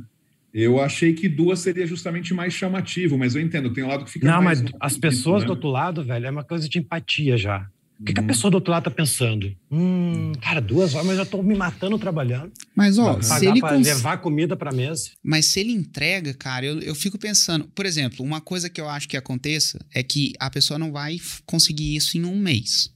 Eu 0.53 0.81
achei 0.81 1.13
que 1.13 1.29
duas 1.29 1.59
seria 1.59 1.85
justamente 1.85 2.33
mais 2.33 2.53
chamativo, 2.53 3.17
mas 3.17 3.35
eu 3.35 3.41
entendo, 3.41 3.71
tem 3.71 3.83
um 3.83 3.87
lado 3.87 4.03
que 4.03 4.11
fica. 4.11 4.25
Não, 4.25 4.41
mas 4.41 4.63
as 4.79 4.97
pessoas 4.97 5.41
né? 5.41 5.47
do 5.47 5.51
outro 5.51 5.69
lado, 5.69 6.03
velho, 6.03 6.25
é 6.25 6.31
uma 6.31 6.43
coisa 6.43 6.67
de 6.67 6.79
empatia 6.79 7.37
já. 7.37 7.67
O 7.99 8.05
que, 8.05 8.13
que, 8.13 8.19
a 8.19 8.21
uhum. 8.21 8.27
pessoa 8.27 8.49
do 8.49 8.55
outro 8.55 8.71
lado 8.71 8.85
tá 8.85 8.91
pensando? 8.91 9.53
Hum, 9.69 10.31
cara, 10.41 10.61
duas 10.61 10.93
horas, 10.93 11.05
mas 11.05 11.17
eu 11.17 11.25
já 11.25 11.29
tô 11.29 11.43
me 11.43 11.53
matando 11.53 11.99
trabalhando. 11.99 12.51
Mas, 12.73 12.97
ó, 12.97 13.21
se 13.21 13.45
ele 13.45 13.59
cons... 13.59 13.85
levar 13.85 14.19
comida 14.19 14.55
pra 14.55 14.71
mesa. 14.71 15.09
Mas 15.21 15.47
se 15.47 15.59
ele 15.59 15.73
entrega, 15.73 16.33
cara, 16.33 16.65
eu, 16.65 16.79
eu 16.79 16.95
fico 16.95 17.17
pensando. 17.17 17.67
Por 17.75 17.85
exemplo, 17.85 18.25
uma 18.25 18.39
coisa 18.39 18.69
que 18.69 18.79
eu 18.79 18.87
acho 18.87 19.07
que 19.07 19.17
aconteça 19.17 19.85
é 19.93 20.01
que 20.01 20.31
a 20.39 20.49
pessoa 20.49 20.79
não 20.79 20.93
vai 20.93 21.17
conseguir 21.45 21.93
isso 21.93 22.17
em 22.17 22.23
um 22.23 22.37
mês. 22.37 22.89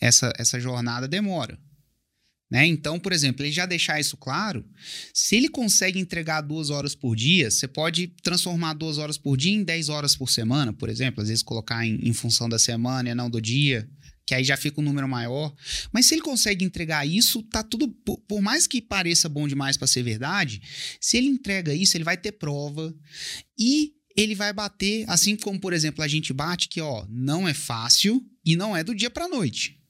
Essa, 0.00 0.32
essa 0.38 0.58
jornada 0.58 1.06
demora. 1.06 1.58
Né? 2.50 2.66
Então, 2.66 2.98
por 2.98 3.12
exemplo, 3.12 3.44
ele 3.44 3.52
já 3.52 3.66
deixar 3.66 4.00
isso 4.00 4.16
claro, 4.16 4.64
se 5.12 5.36
ele 5.36 5.50
consegue 5.50 5.98
entregar 5.98 6.40
duas 6.40 6.70
horas 6.70 6.94
por 6.94 7.14
dia, 7.14 7.50
você 7.50 7.68
pode 7.68 8.06
transformar 8.22 8.72
duas 8.72 8.96
horas 8.96 9.18
por 9.18 9.36
dia 9.36 9.52
em 9.52 9.62
dez 9.62 9.90
horas 9.90 10.16
por 10.16 10.30
semana, 10.30 10.72
por 10.72 10.88
exemplo, 10.88 11.20
às 11.20 11.28
vezes 11.28 11.42
colocar 11.42 11.84
em, 11.84 12.00
em 12.02 12.12
função 12.14 12.48
da 12.48 12.58
semana 12.58 13.10
e 13.10 13.14
não 13.14 13.28
do 13.28 13.38
dia, 13.38 13.86
que 14.28 14.34
aí 14.34 14.44
já 14.44 14.58
fica 14.58 14.78
um 14.78 14.84
número 14.84 15.08
maior. 15.08 15.54
Mas 15.90 16.04
se 16.04 16.14
ele 16.14 16.20
consegue 16.20 16.62
entregar 16.62 17.08
isso, 17.08 17.42
tá 17.44 17.62
tudo. 17.62 17.88
Por, 17.88 18.18
por 18.18 18.42
mais 18.42 18.66
que 18.66 18.82
pareça 18.82 19.26
bom 19.26 19.48
demais 19.48 19.78
para 19.78 19.86
ser 19.86 20.02
verdade, 20.02 20.60
se 21.00 21.16
ele 21.16 21.28
entrega 21.28 21.72
isso, 21.72 21.96
ele 21.96 22.04
vai 22.04 22.14
ter 22.14 22.32
prova 22.32 22.94
e 23.58 23.94
ele 24.14 24.34
vai 24.34 24.52
bater, 24.52 25.08
assim 25.08 25.34
como, 25.34 25.58
por 25.58 25.72
exemplo, 25.72 26.04
a 26.04 26.08
gente 26.08 26.30
bate 26.34 26.68
que, 26.68 26.78
ó, 26.78 27.06
não 27.08 27.48
é 27.48 27.54
fácil 27.54 28.22
e 28.44 28.54
não 28.54 28.76
é 28.76 28.84
do 28.84 28.94
dia 28.94 29.08
para 29.08 29.28
noite. 29.28 29.80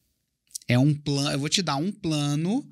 É 0.69 0.79
um 0.79 0.95
plano, 0.95 1.33
eu 1.33 1.41
vou 1.41 1.49
te 1.49 1.61
dar 1.61 1.75
um 1.75 1.91
plano. 1.91 2.65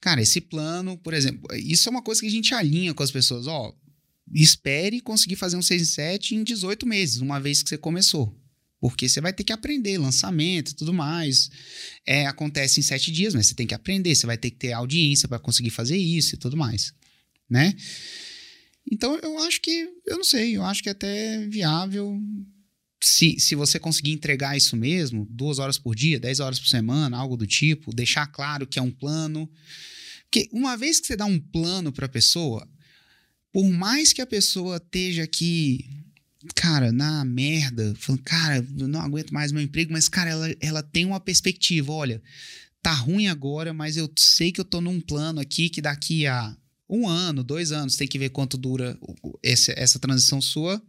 Cara, 0.00 0.22
esse 0.22 0.40
plano, 0.40 0.96
por 0.96 1.12
exemplo, 1.12 1.46
isso 1.56 1.90
é 1.90 1.92
uma 1.92 2.02
coisa 2.02 2.22
que 2.22 2.26
a 2.26 2.30
gente 2.30 2.54
alinha 2.54 2.94
com 2.94 3.02
as 3.02 3.10
pessoas, 3.10 3.46
ó. 3.46 3.70
Espere 4.32 5.02
conseguir 5.02 5.36
fazer 5.36 5.58
um 5.58 5.62
6 5.62 5.82
em 5.82 5.84
7 5.84 6.34
em 6.36 6.42
18 6.42 6.86
meses, 6.86 7.18
uma 7.18 7.38
vez 7.38 7.62
que 7.62 7.68
você 7.68 7.76
começou. 7.76 8.34
Porque 8.90 9.08
você 9.08 9.20
vai 9.20 9.32
ter 9.32 9.44
que 9.44 9.52
aprender 9.52 9.98
lançamento 9.98 10.74
tudo 10.74 10.92
mais. 10.92 11.50
É, 12.06 12.26
acontece 12.26 12.80
em 12.80 12.82
sete 12.82 13.10
dias, 13.10 13.34
mas 13.34 13.46
você 13.46 13.54
tem 13.54 13.66
que 13.66 13.74
aprender, 13.74 14.14
você 14.14 14.26
vai 14.26 14.38
ter 14.38 14.50
que 14.50 14.56
ter 14.56 14.72
audiência 14.72 15.28
para 15.28 15.38
conseguir 15.38 15.70
fazer 15.70 15.96
isso 15.96 16.34
e 16.34 16.38
tudo 16.38 16.56
mais, 16.56 16.92
né? 17.48 17.74
Então 18.90 19.18
eu 19.22 19.38
acho 19.40 19.60
que, 19.60 19.88
eu 20.06 20.16
não 20.16 20.24
sei, 20.24 20.56
eu 20.56 20.64
acho 20.64 20.82
que 20.82 20.88
é 20.88 20.92
até 20.92 21.46
viável 21.48 22.20
se, 23.02 23.38
se 23.38 23.54
você 23.54 23.78
conseguir 23.78 24.12
entregar 24.12 24.56
isso 24.56 24.76
mesmo, 24.76 25.26
duas 25.30 25.58
horas 25.58 25.78
por 25.78 25.94
dia, 25.94 26.18
dez 26.18 26.40
horas 26.40 26.58
por 26.58 26.68
semana, 26.68 27.16
algo 27.16 27.36
do 27.36 27.46
tipo, 27.46 27.94
deixar 27.94 28.26
claro 28.26 28.66
que 28.66 28.78
é 28.78 28.82
um 28.82 28.90
plano. 28.90 29.48
Porque 30.24 30.48
uma 30.52 30.76
vez 30.76 31.00
que 31.00 31.06
você 31.06 31.16
dá 31.16 31.24
um 31.24 31.38
plano 31.38 31.92
para 31.92 32.06
a 32.06 32.08
pessoa, 32.08 32.68
por 33.52 33.68
mais 33.70 34.12
que 34.12 34.20
a 34.20 34.26
pessoa 34.26 34.76
esteja 34.76 35.22
aqui, 35.22 35.88
cara, 36.54 36.92
na 36.92 37.24
merda, 37.24 37.94
falando, 37.98 38.22
cara, 38.22 38.66
eu 38.78 38.88
não 38.88 39.00
aguento 39.00 39.32
mais 39.32 39.52
meu 39.52 39.62
emprego, 39.62 39.92
mas, 39.92 40.08
cara, 40.08 40.30
ela, 40.30 40.56
ela 40.60 40.82
tem 40.82 41.04
uma 41.04 41.20
perspectiva, 41.20 41.92
olha, 41.92 42.22
tá 42.82 42.92
ruim 42.92 43.26
agora, 43.28 43.72
mas 43.74 43.96
eu 43.96 44.10
sei 44.16 44.52
que 44.52 44.60
eu 44.60 44.64
tô 44.64 44.80
num 44.80 45.00
plano 45.00 45.40
aqui 45.40 45.68
que 45.68 45.80
daqui 45.80 46.26
a 46.26 46.56
um 46.88 47.08
ano, 47.08 47.42
dois 47.42 47.72
anos, 47.72 47.96
tem 47.96 48.06
que 48.06 48.18
ver 48.18 48.30
quanto 48.30 48.56
dura 48.56 48.96
essa, 49.42 49.72
essa 49.76 49.98
transição 49.98 50.40
sua 50.40 50.80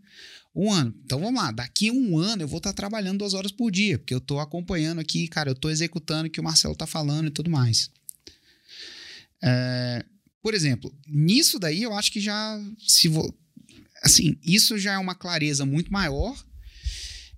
um 0.57 0.71
ano. 0.71 0.93
Então 1.05 1.19
vamos 1.19 1.41
lá, 1.41 1.51
daqui 1.51 1.89
a 1.89 1.93
um 1.93 2.17
ano 2.17 2.43
eu 2.43 2.47
vou 2.47 2.57
estar 2.57 2.71
tá 2.71 2.75
trabalhando 2.75 3.19
duas 3.19 3.33
horas 3.33 3.51
por 3.51 3.71
dia, 3.71 3.97
porque 3.97 4.13
eu 4.13 4.17
estou 4.17 4.39
acompanhando 4.39 4.99
aqui, 4.99 5.27
cara, 5.27 5.49
eu 5.49 5.53
estou 5.53 5.69
executando 5.69 6.27
o 6.27 6.31
que 6.31 6.39
o 6.39 6.43
Marcelo 6.43 6.73
está 6.73 6.87
falando 6.87 7.27
e 7.27 7.31
tudo 7.31 7.49
mais. 7.49 7.91
É, 9.41 10.03
por 10.41 10.53
exemplo, 10.53 10.93
nisso 11.07 11.59
daí 11.59 11.83
eu 11.83 11.93
acho 11.93 12.11
que 12.11 12.19
já. 12.19 12.59
se 12.87 13.11
Assim, 14.07 14.39
isso 14.41 14.77
já 14.77 14.93
é 14.93 14.97
uma 14.97 15.13
clareza 15.13 15.65
muito 15.65 15.91
maior 15.91 16.33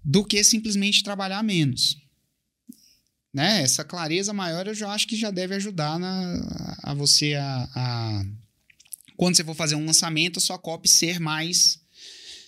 do 0.05 0.23
que 0.23 0.43
simplesmente 0.43 1.03
trabalhar 1.03 1.41
menos. 1.41 1.97
Né? 3.33 3.63
Essa 3.63 3.83
clareza 3.83 4.33
maior 4.33 4.67
eu 4.67 4.75
já 4.75 4.91
acho 4.91 5.07
que 5.07 5.15
já 5.15 5.31
deve 5.31 5.55
ajudar 5.55 5.97
na, 5.97 6.77
a 6.83 6.93
você 6.93 7.33
a, 7.33 7.69
a 7.75 8.25
quando 9.17 9.35
você 9.35 9.43
for 9.43 9.55
fazer 9.55 9.73
um 9.73 9.85
lançamento, 9.85 10.37
a 10.37 10.41
sua 10.41 10.59
copy 10.59 10.87
ser 10.87 11.19
mais 11.19 11.79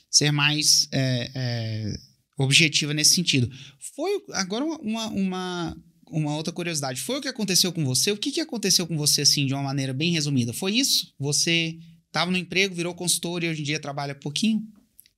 ser 0.09 0.32
mais 0.32 0.88
é, 0.91 1.32
é, 1.34 1.93
objetiva 2.38 2.93
nesse 2.93 3.15
sentido. 3.15 3.51
Foi 3.95 4.24
agora 4.34 4.63
uma, 4.63 5.07
uma, 5.07 5.78
uma 6.11 6.36
outra 6.36 6.53
curiosidade. 6.53 7.01
Foi 7.01 7.17
o 7.17 7.22
que 7.22 7.28
aconteceu 7.28 7.74
com 7.74 7.84
você? 7.84 8.11
O 8.11 8.17
que, 8.17 8.32
que 8.32 8.41
aconteceu 8.41 8.86
com 8.86 8.95
você, 8.95 9.22
assim, 9.22 9.47
de 9.47 9.53
uma 9.53 9.63
maneira 9.63 9.93
bem 9.93 10.11
resumida? 10.11 10.53
Foi 10.53 10.76
isso? 10.76 11.11
Você 11.17 11.80
estava 12.12 12.30
no 12.30 12.38
emprego, 12.38 12.76
virou 12.76 12.93
consultor 12.93 13.43
e 13.43 13.49
hoje 13.49 13.62
em 13.62 13.64
dia 13.64 13.80
trabalha 13.80 14.14
pouquinho, 14.14 14.62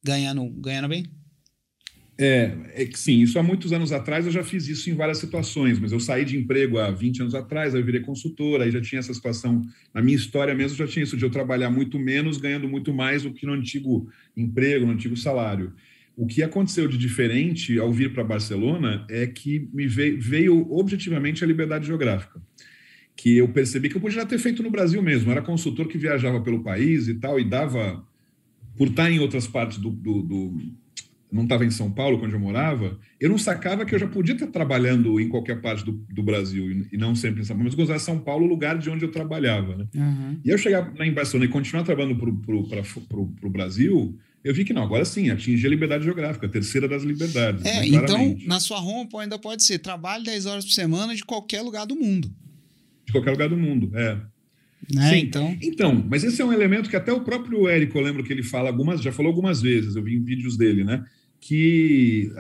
ganhando, 0.04 0.48
ganhando 0.62 0.88
bem? 0.88 1.06
É, 2.16 2.56
é 2.76 2.86
que 2.86 2.98
sim, 3.00 3.22
isso 3.22 3.40
há 3.40 3.44
muitos 3.44 3.74
anos 3.74 3.92
atrás 3.92 4.28
eu 4.28 4.32
já 4.32 4.44
fiz 4.44 4.68
isso 4.68 4.88
em 4.88 4.94
várias 4.94 5.18
situações, 5.18 5.80
mas 5.80 5.92
eu 5.92 6.00
saí 6.00 6.24
de 6.24 6.38
emprego 6.38 6.78
há 6.78 6.92
20 6.92 7.22
anos 7.22 7.34
atrás, 7.34 7.74
aí 7.74 7.82
eu 7.82 7.86
virei 7.86 8.02
consultor, 8.02 8.62
aí 8.62 8.70
já 8.70 8.80
tinha 8.80 9.00
essa 9.00 9.12
situação, 9.12 9.66
na 9.92 10.00
minha 10.00 10.16
história 10.16 10.54
mesmo 10.54 10.78
já 10.78 10.86
tinha 10.86 11.04
isso 11.04 11.18
de 11.18 11.26
eu 11.26 11.32
trabalhar 11.32 11.72
muito 11.72 11.98
menos, 11.98 12.38
ganhando 12.38 12.70
muito 12.70 12.94
mais 12.94 13.24
do 13.24 13.34
que 13.34 13.48
no 13.48 13.54
antigo 13.54 14.08
emprego, 14.38 14.86
no 14.86 14.92
antigo 14.92 15.18
salário. 15.18 15.74
O 16.16 16.28
que 16.28 16.44
aconteceu 16.44 16.88
de 16.88 17.00
diferente 17.00 17.80
ao 17.80 17.92
vir 17.92 18.14
para 18.14 18.24
Barcelona 18.24 19.04
é 19.10 19.26
que 19.26 19.68
me 19.74 19.88
veio, 19.88 20.22
veio 20.22 20.72
objetivamente 20.72 21.44
a 21.44 21.48
liberdade 21.48 21.88
geográfica 21.88 22.40
que 23.16 23.38
eu 23.38 23.48
percebi 23.48 23.90
que 23.90 23.98
eu 23.98 24.02
podia 24.02 24.26
ter 24.26 24.38
feito 24.38 24.64
no 24.64 24.72
Brasil 24.72 25.02
mesmo. 25.02 25.32
Era 25.32 25.42
consultor 25.42 25.88
que 25.88 25.98
viajava 25.98 26.42
pelo 26.42 26.64
país 26.64 27.08
e 27.08 27.16
tal, 27.16 27.40
e 27.40 27.44
dava, 27.44 28.06
por 28.78 28.88
estar 28.88 29.12
em 29.12 29.20
outras 29.20 29.48
partes 29.48 29.78
do, 29.78 29.90
do, 29.90 30.22
do 30.22 30.58
não 31.34 31.44
estava 31.44 31.66
em 31.66 31.72
São 31.72 31.92
Paulo, 31.92 32.20
quando 32.20 32.34
eu 32.34 32.40
morava, 32.40 33.00
eu 33.20 33.28
não 33.28 33.40
sacava 33.40 33.86
que 33.86 33.96
eu 33.96 33.98
já 33.98 34.06
podia 34.08 34.36
estar 34.36 34.48
trabalhando 34.48 35.20
em 35.20 35.28
qualquer 35.28 35.60
parte 35.62 35.84
do, 35.84 35.92
do 35.92 36.22
Brasil, 36.22 36.86
e 36.92 36.96
não 36.96 37.16
sempre 37.16 37.42
em 37.42 37.44
São 37.44 37.56
Paulo, 37.56 37.66
mas 37.66 37.76
gozar 37.76 38.00
São 38.00 38.20
Paulo, 38.20 38.46
o 38.46 38.48
lugar 38.48 38.78
de 38.78 38.88
onde 38.88 39.04
eu 39.04 39.10
trabalhava. 39.10 39.76
Né? 39.76 39.88
Uhum. 39.96 40.40
E 40.46 40.50
eu 40.50 40.58
chegar 40.60 40.94
lá 40.96 41.08
em 41.08 41.12
Barcelona 41.12 41.46
e 41.46 41.52
continuar 41.52 41.84
trabalhando 41.84 42.16
para 42.16 43.48
o 43.48 43.50
Brasil, 43.50 44.16
eu 44.44 44.54
vi 44.54 44.64
que 44.64 44.74
não, 44.74 44.84
agora 44.84 45.04
sim, 45.06 45.32
atingir 45.32 45.66
a 45.66 45.70
liberdade 45.72 46.04
geográfica, 46.04 46.46
a 46.46 46.50
terceira 46.50 46.88
das 46.88 47.02
liberdades. 47.02 47.66
É, 47.66 47.80
né, 47.80 47.88
então, 47.88 48.38
na 48.46 48.60
sua 48.60 48.80
home 48.80 49.10
ainda 49.20 49.40
pode 49.40 49.64
ser 49.64 49.80
trabalho 49.80 50.24
10 50.24 50.46
horas 50.46 50.66
por 50.66 50.72
semana 50.72 51.16
de 51.16 51.24
qualquer 51.24 51.62
lugar 51.64 51.88
do 51.88 51.96
mundo. 51.96 52.30
De 53.06 53.12
qualquer 53.12 53.32
lugar 53.32 53.50
do 53.50 53.58
mundo, 53.58 53.92
é. 53.98 54.16
Né? 54.94 55.10
Sim. 55.10 55.20
Então... 55.20 55.58
então, 55.62 56.06
mas 56.10 56.24
esse 56.24 56.42
é 56.42 56.46
um 56.46 56.52
elemento 56.52 56.90
que 56.90 56.96
até 56.96 57.12
o 57.12 57.22
próprio 57.22 57.68
Érico, 57.68 57.98
eu 57.98 58.02
lembro 58.04 58.24
que 58.24 58.34
ele 58.34 58.44
fala 58.44 58.70
algumas, 58.70 59.02
já 59.02 59.12
falou 59.12 59.30
algumas 59.30 59.62
vezes, 59.62 59.96
eu 59.96 60.04
vi 60.04 60.16
em 60.16 60.24
vídeos 60.24 60.58
dele, 60.58 60.84
né? 60.84 61.06
que 61.46 62.32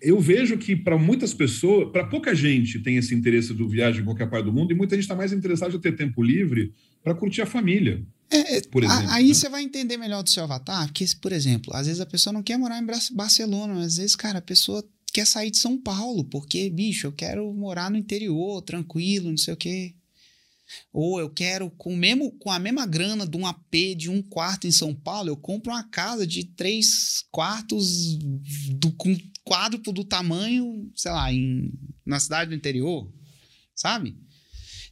eu 0.00 0.18
vejo 0.18 0.56
que 0.56 0.74
para 0.74 0.96
muitas 0.96 1.34
pessoas, 1.34 1.90
para 1.92 2.06
pouca 2.06 2.34
gente 2.34 2.78
tem 2.78 2.96
esse 2.96 3.14
interesse 3.14 3.52
do 3.52 3.68
viagem 3.68 4.00
em 4.00 4.04
qualquer 4.04 4.30
parte 4.30 4.46
do 4.46 4.52
mundo, 4.52 4.72
e 4.72 4.74
muita 4.74 4.94
gente 4.94 5.02
está 5.02 5.14
mais 5.14 5.30
interessada 5.30 5.76
em 5.76 5.78
ter 5.78 5.94
tempo 5.94 6.22
livre 6.22 6.72
para 7.04 7.14
curtir 7.14 7.42
a 7.42 7.46
família. 7.46 8.02
É, 8.30 8.56
é 8.56 8.60
por 8.62 8.82
exemplo, 8.82 9.10
aí 9.10 9.28
né? 9.28 9.34
você 9.34 9.50
vai 9.50 9.62
entender 9.62 9.98
melhor 9.98 10.22
do 10.22 10.30
seu 10.30 10.44
avatar, 10.44 10.86
porque, 10.86 11.04
por 11.20 11.32
exemplo, 11.32 11.74
às 11.76 11.86
vezes 11.86 12.00
a 12.00 12.06
pessoa 12.06 12.32
não 12.32 12.42
quer 12.42 12.56
morar 12.56 12.82
em 12.82 12.86
Barcelona, 13.12 13.74
mas 13.74 13.88
às 13.88 13.96
vezes, 13.98 14.16
cara, 14.16 14.38
a 14.38 14.42
pessoa 14.42 14.82
quer 15.12 15.26
sair 15.26 15.50
de 15.50 15.58
São 15.58 15.78
Paulo, 15.78 16.24
porque, 16.24 16.70
bicho, 16.70 17.08
eu 17.08 17.12
quero 17.12 17.52
morar 17.52 17.90
no 17.90 17.98
interior, 17.98 18.62
tranquilo, 18.62 19.28
não 19.28 19.36
sei 19.36 19.52
o 19.52 19.56
quê. 19.56 19.94
Ou 20.92 21.20
eu 21.20 21.30
quero, 21.30 21.70
com, 21.70 21.94
mesmo, 21.94 22.32
com 22.38 22.50
a 22.50 22.58
mesma 22.58 22.86
grana 22.86 23.26
de 23.26 23.36
um 23.36 23.46
AP 23.46 23.74
de 23.96 24.10
um 24.10 24.22
quarto 24.22 24.66
em 24.66 24.72
São 24.72 24.94
Paulo, 24.94 25.28
eu 25.28 25.36
compro 25.36 25.72
uma 25.72 25.84
casa 25.84 26.26
de 26.26 26.44
três 26.44 27.24
quartos 27.30 28.16
do, 28.70 28.92
com 28.92 29.16
quádruplo 29.44 29.92
do 29.92 30.04
tamanho, 30.04 30.90
sei 30.94 31.12
lá, 31.12 31.32
em, 31.32 31.72
na 32.04 32.18
cidade 32.18 32.50
do 32.50 32.56
interior, 32.56 33.12
sabe? 33.74 34.16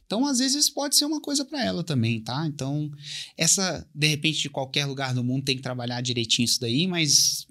Então, 0.05 0.25
às 0.25 0.37
vezes, 0.37 0.65
isso 0.65 0.73
pode 0.73 0.95
ser 0.95 1.05
uma 1.05 1.19
coisa 1.19 1.43
para 1.43 1.63
ela 1.63 1.83
também, 1.83 2.21
tá? 2.21 2.45
Então, 2.47 2.91
essa, 3.35 3.87
de 3.93 4.07
repente, 4.07 4.43
de 4.43 4.49
qualquer 4.49 4.85
lugar 4.85 5.13
do 5.13 5.23
mundo 5.23 5.43
tem 5.43 5.55
que 5.55 5.63
trabalhar 5.63 6.01
direitinho 6.01 6.45
isso 6.45 6.59
daí, 6.59 6.87
mas 6.87 7.47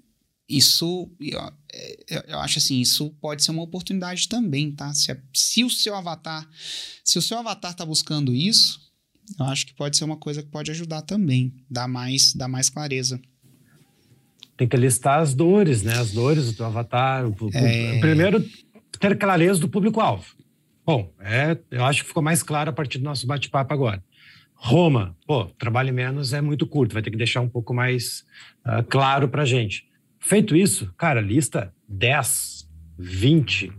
isso, 0.47 1.09
é, 1.73 1.97
eu, 2.09 2.21
eu, 2.27 2.39
acho 2.39 2.59
assim, 2.59 2.79
isso 2.79 3.09
pode 3.19 3.43
ser 3.43 3.51
uma 3.51 3.63
oportunidade 3.63 4.29
também, 4.29 4.71
tá? 4.71 4.93
Se, 4.93 5.15
se 5.33 5.63
o 5.63 5.69
seu 5.69 5.95
avatar, 5.95 6.47
se 7.03 7.17
o 7.17 7.21
seu 7.21 7.37
avatar 7.37 7.71
está 7.71 7.85
buscando 7.85 8.33
isso, 8.33 8.79
eu 9.39 9.45
acho 9.45 9.65
que 9.65 9.73
pode 9.73 9.97
ser 9.97 10.03
uma 10.03 10.17
coisa 10.17 10.43
que 10.43 10.49
pode 10.49 10.69
ajudar 10.69 11.01
também, 11.01 11.53
dar 11.69 11.87
mais, 11.87 12.33
dar 12.33 12.47
mais 12.47 12.69
clareza. 12.69 13.19
Tem 14.55 14.67
que 14.67 14.77
listar 14.77 15.19
as 15.19 15.33
dores, 15.33 15.81
né? 15.81 15.97
As 15.97 16.11
dores 16.11 16.45
do 16.45 16.53
teu 16.53 16.65
avatar. 16.65 17.27
O, 17.27 17.35
é... 17.53 17.99
Primeiro, 17.99 18.45
ter 18.99 19.17
clareza 19.17 19.59
do 19.59 19.67
público-alvo. 19.67 20.25
Bom, 20.85 21.11
é, 21.19 21.57
eu 21.71 21.83
acho 21.83 22.03
que 22.03 22.07
ficou 22.07 22.21
mais 22.21 22.43
claro 22.43 22.69
a 22.69 22.73
partir 22.73 22.99
do 22.99 23.03
nosso 23.03 23.25
bate-papo 23.25 23.73
agora. 23.73 24.03
Roma, 24.53 25.17
pô, 25.27 25.45
trabalhe 25.45 25.91
menos 25.91 26.31
é 26.31 26.39
muito 26.39 26.65
curto, 26.65 26.93
vai 26.93 27.01
ter 27.01 27.11
que 27.11 27.17
deixar 27.17 27.41
um 27.41 27.49
pouco 27.49 27.73
mais 27.73 28.23
uh, 28.65 28.83
claro 28.87 29.27
para 29.27 29.43
gente. 29.43 29.85
Feito 30.25 30.55
isso, 30.55 30.91
cara, 30.97 31.21
lista 31.21 31.71
10, 31.87 32.67
20 32.97 33.71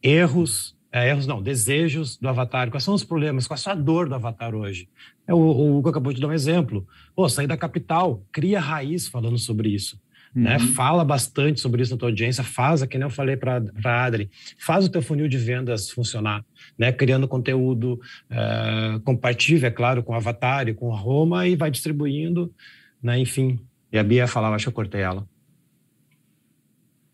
erros, 0.00 0.76
é, 0.92 1.08
erros 1.08 1.26
não, 1.26 1.42
desejos 1.42 2.16
do 2.16 2.28
avatar. 2.28 2.70
Quais 2.70 2.84
são 2.84 2.94
os 2.94 3.02
problemas? 3.02 3.48
Qual 3.48 3.56
é 3.56 3.58
a 3.58 3.62
sua 3.62 3.74
dor 3.74 4.08
do 4.08 4.14
avatar 4.14 4.54
hoje? 4.54 4.88
É, 5.26 5.34
o, 5.34 5.38
o 5.38 5.78
Hugo 5.78 5.88
acabou 5.88 6.12
de 6.12 6.20
dar 6.20 6.28
um 6.28 6.32
exemplo. 6.32 6.86
Pô, 7.16 7.28
sair 7.28 7.48
da 7.48 7.56
capital, 7.56 8.24
cria 8.30 8.60
raiz 8.60 9.08
falando 9.08 9.36
sobre 9.38 9.70
isso. 9.70 10.00
Né? 10.32 10.56
Uhum. 10.56 10.66
Né? 10.66 10.72
Fala 10.72 11.04
bastante 11.04 11.60
sobre 11.60 11.82
isso 11.82 11.90
na 11.90 11.98
tua 11.98 12.10
audiência, 12.10 12.44
faz, 12.44 12.84
que 12.84 12.96
nem 12.96 13.06
eu 13.06 13.10
falei 13.10 13.36
para 13.36 13.60
a 13.84 14.04
Adri, 14.04 14.30
faz 14.60 14.84
o 14.84 14.88
teu 14.88 15.02
funil 15.02 15.26
de 15.26 15.36
vendas 15.36 15.90
funcionar, 15.90 16.44
né? 16.78 16.92
criando 16.92 17.26
conteúdo 17.26 18.00
é, 18.30 19.00
compatível, 19.04 19.66
é 19.66 19.72
claro, 19.72 20.04
com 20.04 20.12
o 20.12 20.16
Avatar 20.16 20.68
e 20.68 20.74
com 20.74 20.94
a 20.94 20.96
Roma 20.96 21.48
e 21.48 21.56
vai 21.56 21.72
distribuindo, 21.72 22.54
né? 23.02 23.18
enfim. 23.18 23.58
E 23.90 23.98
a 23.98 24.04
Bia 24.04 24.28
falava, 24.28 24.54
acho 24.54 24.66
que 24.66 24.68
eu 24.68 24.72
cortei 24.72 25.00
ela. 25.00 25.26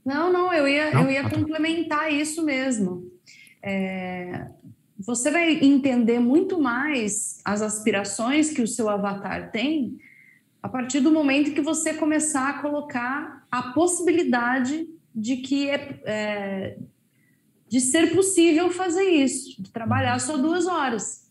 Não, 0.08 0.32
não, 0.32 0.54
eu 0.54 0.66
ia, 0.66 0.90
não? 0.90 1.02
eu 1.02 1.10
ia 1.10 1.20
ah, 1.20 1.28
tá. 1.28 1.36
complementar 1.36 2.10
isso 2.10 2.42
mesmo. 2.42 3.12
É, 3.62 4.48
você 4.98 5.30
vai 5.30 5.62
entender 5.62 6.18
muito 6.18 6.58
mais 6.58 7.42
as 7.44 7.60
aspirações 7.60 8.50
que 8.50 8.62
o 8.62 8.66
seu 8.66 8.88
avatar 8.88 9.50
tem 9.50 9.98
a 10.62 10.68
partir 10.68 11.00
do 11.00 11.12
momento 11.12 11.52
que 11.52 11.60
você 11.60 11.92
começar 11.92 12.48
a 12.48 12.62
colocar 12.62 13.46
a 13.50 13.64
possibilidade 13.74 14.88
de 15.14 15.36
que 15.36 15.68
é, 15.68 16.00
é 16.06 16.78
de 17.68 17.78
ser 17.78 18.14
possível 18.14 18.70
fazer 18.70 19.04
isso, 19.04 19.62
de 19.62 19.70
trabalhar 19.70 20.18
só 20.20 20.38
duas 20.38 20.66
horas, 20.66 21.30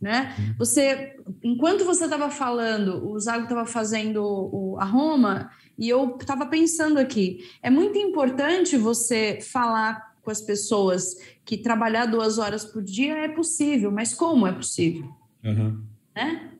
né? 0.00 0.34
Uhum. 0.38 0.54
Você, 0.58 1.16
enquanto 1.44 1.84
você 1.84 2.04
estava 2.04 2.30
falando, 2.30 3.10
o 3.10 3.20
Zago 3.20 3.42
estava 3.42 3.66
fazendo 3.66 4.24
o, 4.24 4.78
a 4.80 4.84
Roma 4.86 5.50
e 5.78 5.88
eu 5.88 6.16
estava 6.20 6.46
pensando 6.46 6.98
aqui, 6.98 7.44
é 7.62 7.70
muito 7.70 7.98
importante 7.98 8.76
você 8.76 9.38
falar 9.40 10.16
com 10.22 10.30
as 10.30 10.40
pessoas 10.40 11.16
que 11.44 11.56
trabalhar 11.56 12.06
duas 12.06 12.38
horas 12.38 12.64
por 12.64 12.82
dia 12.82 13.16
é 13.16 13.28
possível, 13.28 13.92
mas 13.92 14.12
como 14.12 14.46
é 14.46 14.52
possível? 14.52 15.08
Uhum. 15.44 15.82
Né? 16.14 16.50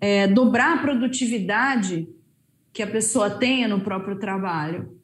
É, 0.00 0.26
dobrar 0.26 0.78
a 0.78 0.82
produtividade 0.82 2.08
que 2.72 2.82
a 2.82 2.86
pessoa 2.86 3.30
tenha 3.30 3.66
no 3.66 3.80
próprio 3.80 4.18
trabalho. 4.18 4.98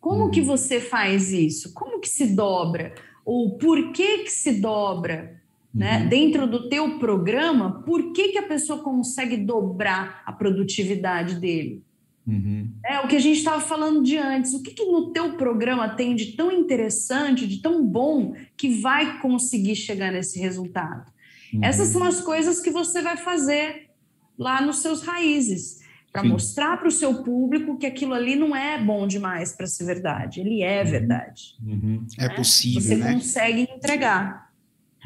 Como 0.00 0.30
que 0.30 0.40
uhum. 0.40 0.46
você 0.46 0.80
faz 0.80 1.32
isso? 1.32 1.72
Como 1.72 2.00
que 2.00 2.08
se 2.08 2.34
dobra? 2.34 2.94
Ou 3.24 3.56
por 3.56 3.92
que 3.92 4.18
que 4.18 4.30
se 4.30 4.60
dobra? 4.60 5.40
Né? 5.74 6.02
Uhum. 6.02 6.08
Dentro 6.08 6.46
do 6.46 6.68
teu 6.68 6.98
programa, 6.98 7.82
por 7.82 8.12
que, 8.12 8.28
que 8.28 8.38
a 8.38 8.46
pessoa 8.46 8.78
consegue 8.80 9.36
dobrar 9.36 10.22
a 10.24 10.32
produtividade 10.32 11.34
dele? 11.36 11.82
Uhum. 12.26 12.70
É 12.84 13.00
o 13.00 13.08
que 13.08 13.16
a 13.16 13.20
gente 13.20 13.38
estava 13.38 13.60
falando 13.60 14.02
de 14.02 14.16
antes. 14.16 14.54
O 14.54 14.62
que, 14.62 14.72
que 14.72 14.84
no 14.84 15.12
teu 15.12 15.36
programa 15.36 15.88
tem 15.88 16.14
de 16.14 16.32
tão 16.32 16.50
interessante, 16.50 17.46
de 17.46 17.60
tão 17.60 17.84
bom, 17.84 18.34
que 18.56 18.80
vai 18.80 19.20
conseguir 19.20 19.76
chegar 19.76 20.10
nesse 20.10 20.38
resultado? 20.38 21.12
Uhum. 21.52 21.60
Essas 21.62 21.88
são 21.88 22.02
as 22.02 22.20
coisas 22.20 22.60
que 22.60 22.70
você 22.70 23.02
vai 23.02 23.16
fazer 23.16 23.90
lá 24.38 24.60
nos 24.60 24.78
seus 24.78 25.02
raízes 25.02 25.84
para 26.12 26.22
mostrar 26.22 26.76
para 26.76 26.86
o 26.86 26.92
seu 26.92 27.24
público 27.24 27.76
que 27.76 27.86
aquilo 27.86 28.14
ali 28.14 28.36
não 28.36 28.54
é 28.54 28.80
bom 28.80 29.04
demais 29.04 29.52
para 29.52 29.66
ser 29.66 29.84
verdade, 29.84 30.40
ele 30.40 30.62
é 30.62 30.82
uhum. 30.82 30.90
verdade. 30.90 31.42
Uhum. 31.60 32.06
É 32.16 32.28
né? 32.28 32.34
possível. 32.36 32.80
Você 32.80 32.96
né? 32.96 33.14
consegue 33.14 33.62
entregar. 33.62 34.44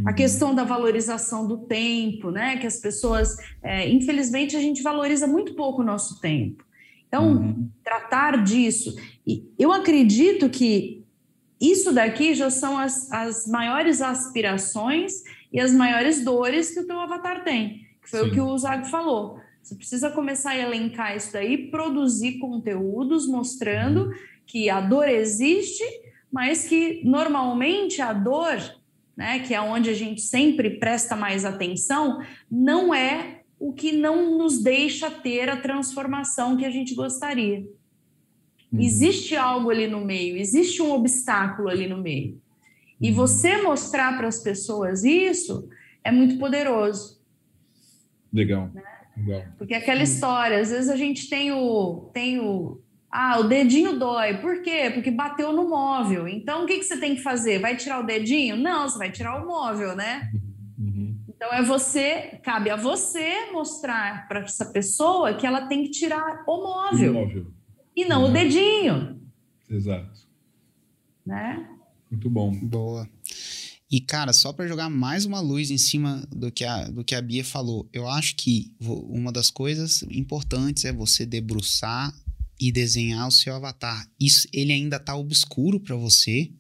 A 0.05 0.11
uhum. 0.11 0.15
questão 0.15 0.55
da 0.55 0.65
valorização 0.65 1.49
do 1.49 1.67
tempo, 1.67 2.31
né? 2.31 2.59
Que 2.59 2.67
as 2.67 2.77
pessoas, 2.77 3.37
é, 3.63 3.89
infelizmente, 3.89 4.55
a 4.55 4.61
gente 4.61 4.83
valoriza 4.83 5.27
muito 5.27 5.55
pouco 5.55 5.81
o 5.83 5.85
nosso 5.85 6.21
tempo. 6.21 6.63
Então, 7.09 7.33
uhum. 7.33 7.71
tratar 7.83 8.45
disso. 8.45 8.95
E 9.27 9.51
eu 9.59 9.73
acredito 9.73 10.49
que 10.49 11.05
isso 11.61 11.93
daqui 11.93 12.35
já 12.35 12.51
são 12.51 12.79
as, 12.79 13.11
as 13.11 13.47
maiores 13.47 14.01
aspirações 14.01 15.23
e 15.53 15.59
as 15.59 15.73
maiores 15.73 16.23
dores 16.23 16.71
que 16.71 16.81
o 16.81 16.87
teu 16.87 17.01
avatar 17.01 17.43
tem, 17.43 17.87
que 18.03 18.11
foi 18.11 18.21
Sim. 18.21 18.27
o 18.27 18.33
que 18.33 18.41
o 18.41 18.59
Zago 18.59 18.85
falou. 18.87 19.41
Você 19.63 19.75
precisa 19.75 20.11
começar 20.11 20.51
a 20.51 20.59
elencar 20.59 21.17
isso 21.17 21.33
daí, 21.33 21.71
produzir 21.71 22.39
conteúdos 22.39 23.27
mostrando 23.27 24.11
que 24.47 24.71
a 24.71 24.81
dor 24.81 25.09
existe, 25.09 25.85
mas 26.33 26.65
que 26.67 27.03
normalmente 27.05 28.01
a 28.01 28.13
dor, 28.13 28.57
né, 29.17 29.41
que 29.41 29.53
é 29.53 29.61
onde 29.61 29.91
a 29.91 29.95
gente 29.95 30.21
sempre 30.21 30.79
presta 30.79 31.17
mais 31.17 31.45
atenção, 31.45 32.23
não 32.51 32.95
é 32.95 33.38
o 33.59 33.73
que 33.73 33.93
não 33.93 34.39
nos 34.39 34.63
deixa 34.63 35.11
ter 35.11 35.49
a 35.49 35.57
transformação 35.57 36.57
que 36.57 36.65
a 36.65 36.71
gente 36.71 36.95
gostaria. 36.95 37.67
Uhum. 38.73 38.81
Existe 38.81 39.35
algo 39.35 39.71
ali 39.71 39.87
no 39.87 40.05
meio, 40.05 40.37
existe 40.37 40.81
um 40.83 40.93
obstáculo 40.93 41.69
ali 41.69 41.89
no 41.89 41.99
meio. 41.99 42.41
E 43.01 43.11
uhum. 43.11 43.17
você 43.17 43.61
mostrar 43.63 44.17
para 44.17 44.29
as 44.29 44.41
pessoas 44.41 45.05
isso 45.05 45.69
é 46.05 46.13
muito 46.13 46.39
poderoso. 46.39 47.19
Legal. 48.33 48.71
Né? 49.17 49.53
Porque 49.57 49.75
aquela 49.75 50.03
história, 50.03 50.61
às 50.61 50.71
vezes 50.71 50.89
a 50.89 50.97
gente 50.97 51.29
tem 51.29 51.51
o, 51.51 52.11
tem 52.13 52.39
o. 52.39 52.81
Ah, 53.11 53.41
o 53.41 53.45
dedinho 53.45 53.99
dói. 53.99 54.37
Por 54.39 54.63
quê? 54.63 54.91
Porque 54.93 55.11
bateu 55.11 55.53
no 55.53 55.69
móvel. 55.69 56.29
Então, 56.29 56.63
o 56.63 56.67
que, 56.67 56.79
que 56.79 56.85
você 56.85 56.99
tem 56.99 57.17
que 57.17 57.23
fazer? 57.23 57.59
Vai 57.59 57.75
tirar 57.75 58.01
o 58.01 58.07
dedinho? 58.07 58.55
Não, 58.55 58.89
você 58.89 58.99
vai 58.99 59.11
tirar 59.11 59.43
o 59.43 59.47
móvel, 59.47 59.97
né? 59.97 60.31
Uhum. 61.41 61.47
Então, 61.47 61.55
é 61.55 61.63
você, 61.63 62.41
cabe 62.43 62.69
a 62.69 62.77
você 62.77 63.51
mostrar 63.53 64.27
para 64.27 64.41
essa 64.41 64.67
pessoa 64.67 65.35
que 65.35 65.47
ela 65.47 65.67
tem 65.69 65.85
que 65.85 65.91
tirar 65.91 66.45
o 66.47 66.57
móvel. 66.63 67.13
O 67.13 67.15
móvel. 67.15 67.47
E 67.95 68.05
não 68.05 68.25
uhum. 68.25 68.31
o 68.31 68.33
dedinho. 68.33 69.21
Exato. 69.71 70.27
Né? 71.25 71.69
Muito 72.11 72.29
bom. 72.29 72.53
Boa. 72.61 73.09
E, 73.91 74.01
cara, 74.01 74.33
só 74.33 74.53
para 74.53 74.67
jogar 74.67 74.91
mais 74.91 75.25
uma 75.25 75.41
luz 75.41 75.71
em 75.71 75.79
cima 75.79 76.27
do 76.31 76.51
que, 76.53 76.65
a, 76.65 76.89
do 76.89 77.03
que 77.03 77.15
a 77.15 77.23
Bia 77.23 77.45
falou, 77.45 77.89
eu 77.93 78.07
acho 78.07 78.37
que 78.37 78.73
uma 78.81 79.33
das 79.33 79.51
coisas 79.51 80.03
importantes 80.11 80.85
é 80.85 80.93
você 80.93 81.25
debruçar 81.25 82.15
e 82.61 82.73
desenhar 82.73 83.27
o 83.27 83.33
seu 83.33 83.55
avatar. 83.55 84.07
Isso, 84.21 84.47
ele 84.53 84.73
ainda 84.73 84.99
tá 84.99 85.15
obscuro 85.15 85.81
para 85.81 85.97
você, 85.97 86.51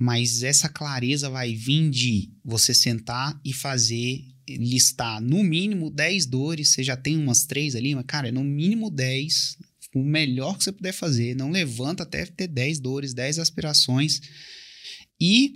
mas 0.00 0.44
essa 0.44 0.68
clareza 0.68 1.28
vai 1.28 1.52
vir 1.56 1.90
de 1.90 2.30
você 2.44 2.72
sentar 2.72 3.36
e 3.44 3.52
fazer, 3.52 4.24
listar 4.48 5.20
no 5.20 5.42
mínimo 5.42 5.90
10 5.90 6.24
dores, 6.24 6.68
você 6.68 6.84
já 6.84 6.96
tem 6.96 7.16
umas 7.16 7.46
três 7.46 7.74
ali, 7.74 7.96
mas, 7.96 8.04
cara, 8.06 8.28
é 8.28 8.30
no 8.30 8.44
mínimo 8.44 8.92
10, 8.92 9.58
o 9.96 10.04
melhor 10.04 10.56
que 10.56 10.62
você 10.62 10.70
puder 10.70 10.92
fazer, 10.92 11.34
não 11.34 11.50
levanta 11.50 12.04
até 12.04 12.24
ter 12.24 12.46
10 12.46 12.78
dores, 12.78 13.12
10 13.12 13.40
aspirações, 13.40 14.20
e 15.20 15.54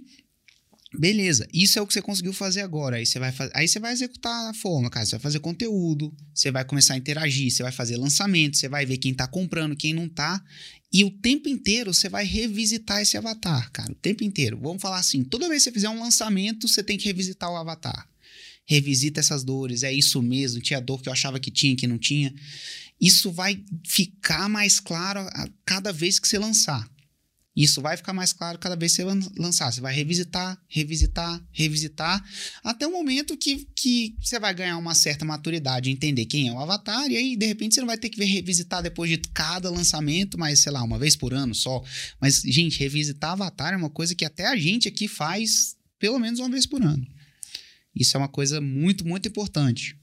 Beleza, 0.95 1.49
isso 1.55 1.79
é 1.79 1.83
o 1.83 1.87
que 1.87 1.95
você 1.95 2.03
conseguiu 2.03 2.35
fazer 2.35 2.61
agora. 2.61 2.97
Aí 2.97 3.07
você 3.07 3.19
vai, 3.19 3.33
aí 3.55 3.67
você 3.67 3.81
vai 3.81 3.95
executar 3.95 4.51
a 4.51 4.53
forma, 4.53 4.91
cara. 4.91 5.07
Você 5.07 5.13
vai 5.13 5.23
fazer 5.23 5.41
conteúdo, 5.41 6.15
você 6.35 6.51
vai 6.51 6.67
começar 6.67 6.93
a 6.93 6.99
interagir, 6.99 7.51
você 7.51 7.63
vai 7.63 7.73
fazer 7.73 7.97
lançamento, 7.97 8.59
você 8.59 8.69
vai 8.69 8.85
ver 8.85 8.99
quem 8.99 9.15
tá 9.15 9.27
comprando, 9.27 9.75
quem 9.75 9.95
não 9.95 10.07
tá. 10.07 10.45
E 10.93 11.05
o 11.05 11.11
tempo 11.11 11.49
inteiro 11.49 11.95
você 11.95 12.09
vai 12.09 12.25
revisitar 12.25 13.01
esse 13.01 13.17
avatar, 13.17 13.71
cara. 13.73 13.91
O 13.91 13.95
tempo 13.95 14.23
inteiro. 14.23 14.59
Vamos 14.61 14.83
falar 14.83 14.99
assim: 14.99 15.25
toda 15.25 15.49
vez 15.49 15.63
que 15.63 15.71
você 15.71 15.73
fizer 15.73 15.89
um 15.89 16.01
lançamento, 16.01 16.69
você 16.69 16.83
tem 16.83 16.99
que 16.99 17.07
revisitar 17.07 17.51
o 17.51 17.57
avatar. 17.57 18.09
Revisita 18.67 19.21
essas 19.21 19.43
dores, 19.43 19.83
é 19.83 19.93
isso 19.93 20.23
mesmo, 20.23 20.61
tinha 20.61 20.81
dor 20.81 21.03
que 21.03 21.09
eu 21.09 21.13
achava 21.13 21.41
que 21.41 21.51
tinha, 21.51 21.75
que 21.75 21.87
não 21.87 21.99
tinha. 21.99 22.33
Isso 23.01 23.33
vai 23.33 23.61
ficar 23.85 24.49
mais 24.49 24.79
claro 24.79 25.21
a 25.21 25.49
cada 25.65 25.93
vez 25.93 26.21
que 26.21 26.29
você 26.29 26.39
lançar. 26.39 26.89
Isso 27.55 27.83
vai 27.83 27.97
ficar 27.99 28.15
mais 28.15 28.33
claro 28.33 28.59
cada 28.59 28.75
vez 28.75 28.97
que 28.97 29.05
você 29.05 29.31
lançar. 29.39 29.71
Você 29.71 29.81
vai 29.81 29.95
revisitar, 29.95 30.59
revisitar, 30.69 31.43
revisitar, 31.53 32.25
até 32.65 32.87
o 32.87 32.91
momento 32.91 33.37
que, 33.37 33.69
que 33.77 34.17
você 34.21 34.41
vai 34.41 34.55
ganhar 34.55 34.79
uma 34.79 34.95
certa 34.95 35.25
maturidade, 35.25 35.91
entender 35.91 36.25
quem 36.25 36.49
é 36.49 36.53
o 36.53 36.59
avatar, 36.59 37.11
e 37.11 37.17
aí, 37.17 37.37
de 37.37 37.45
repente, 37.45 37.75
você 37.75 37.81
não 37.81 37.89
vai 37.89 37.99
ter 37.99 38.09
que 38.09 38.25
revisitar 38.25 38.83
depois 38.83 39.11
de 39.11 39.19
cada 39.35 39.71
lançamento, 39.71 40.39
mas, 40.39 40.61
sei 40.61 40.73
lá, 40.73 40.83
uma 40.83 40.99
vez 40.99 41.15
por 41.15 41.35
ano 41.35 41.55
só. 41.55 41.83
Mas, 42.19 42.41
gente, 42.41 42.79
revisitar 42.79 43.33
avatar 43.33 43.75
é 43.75 43.77
uma 43.77 43.91
coisa 43.91 44.15
que 44.15 44.25
até 44.25 44.47
a 44.47 44.57
gente 44.57 44.89
aqui 44.89 45.07
faz 45.07 45.77
pelo 45.99 46.19
menos 46.19 46.41
uma 46.41 46.49
vez 46.49 46.67
por 46.67 46.83
ano. 46.83 47.07
Isso 47.95 48.17
é 48.17 48.19
uma 48.19 48.29
coisa 48.29 48.61
muito, 48.61 49.07
muito 49.07 49.29
importante. 49.29 49.97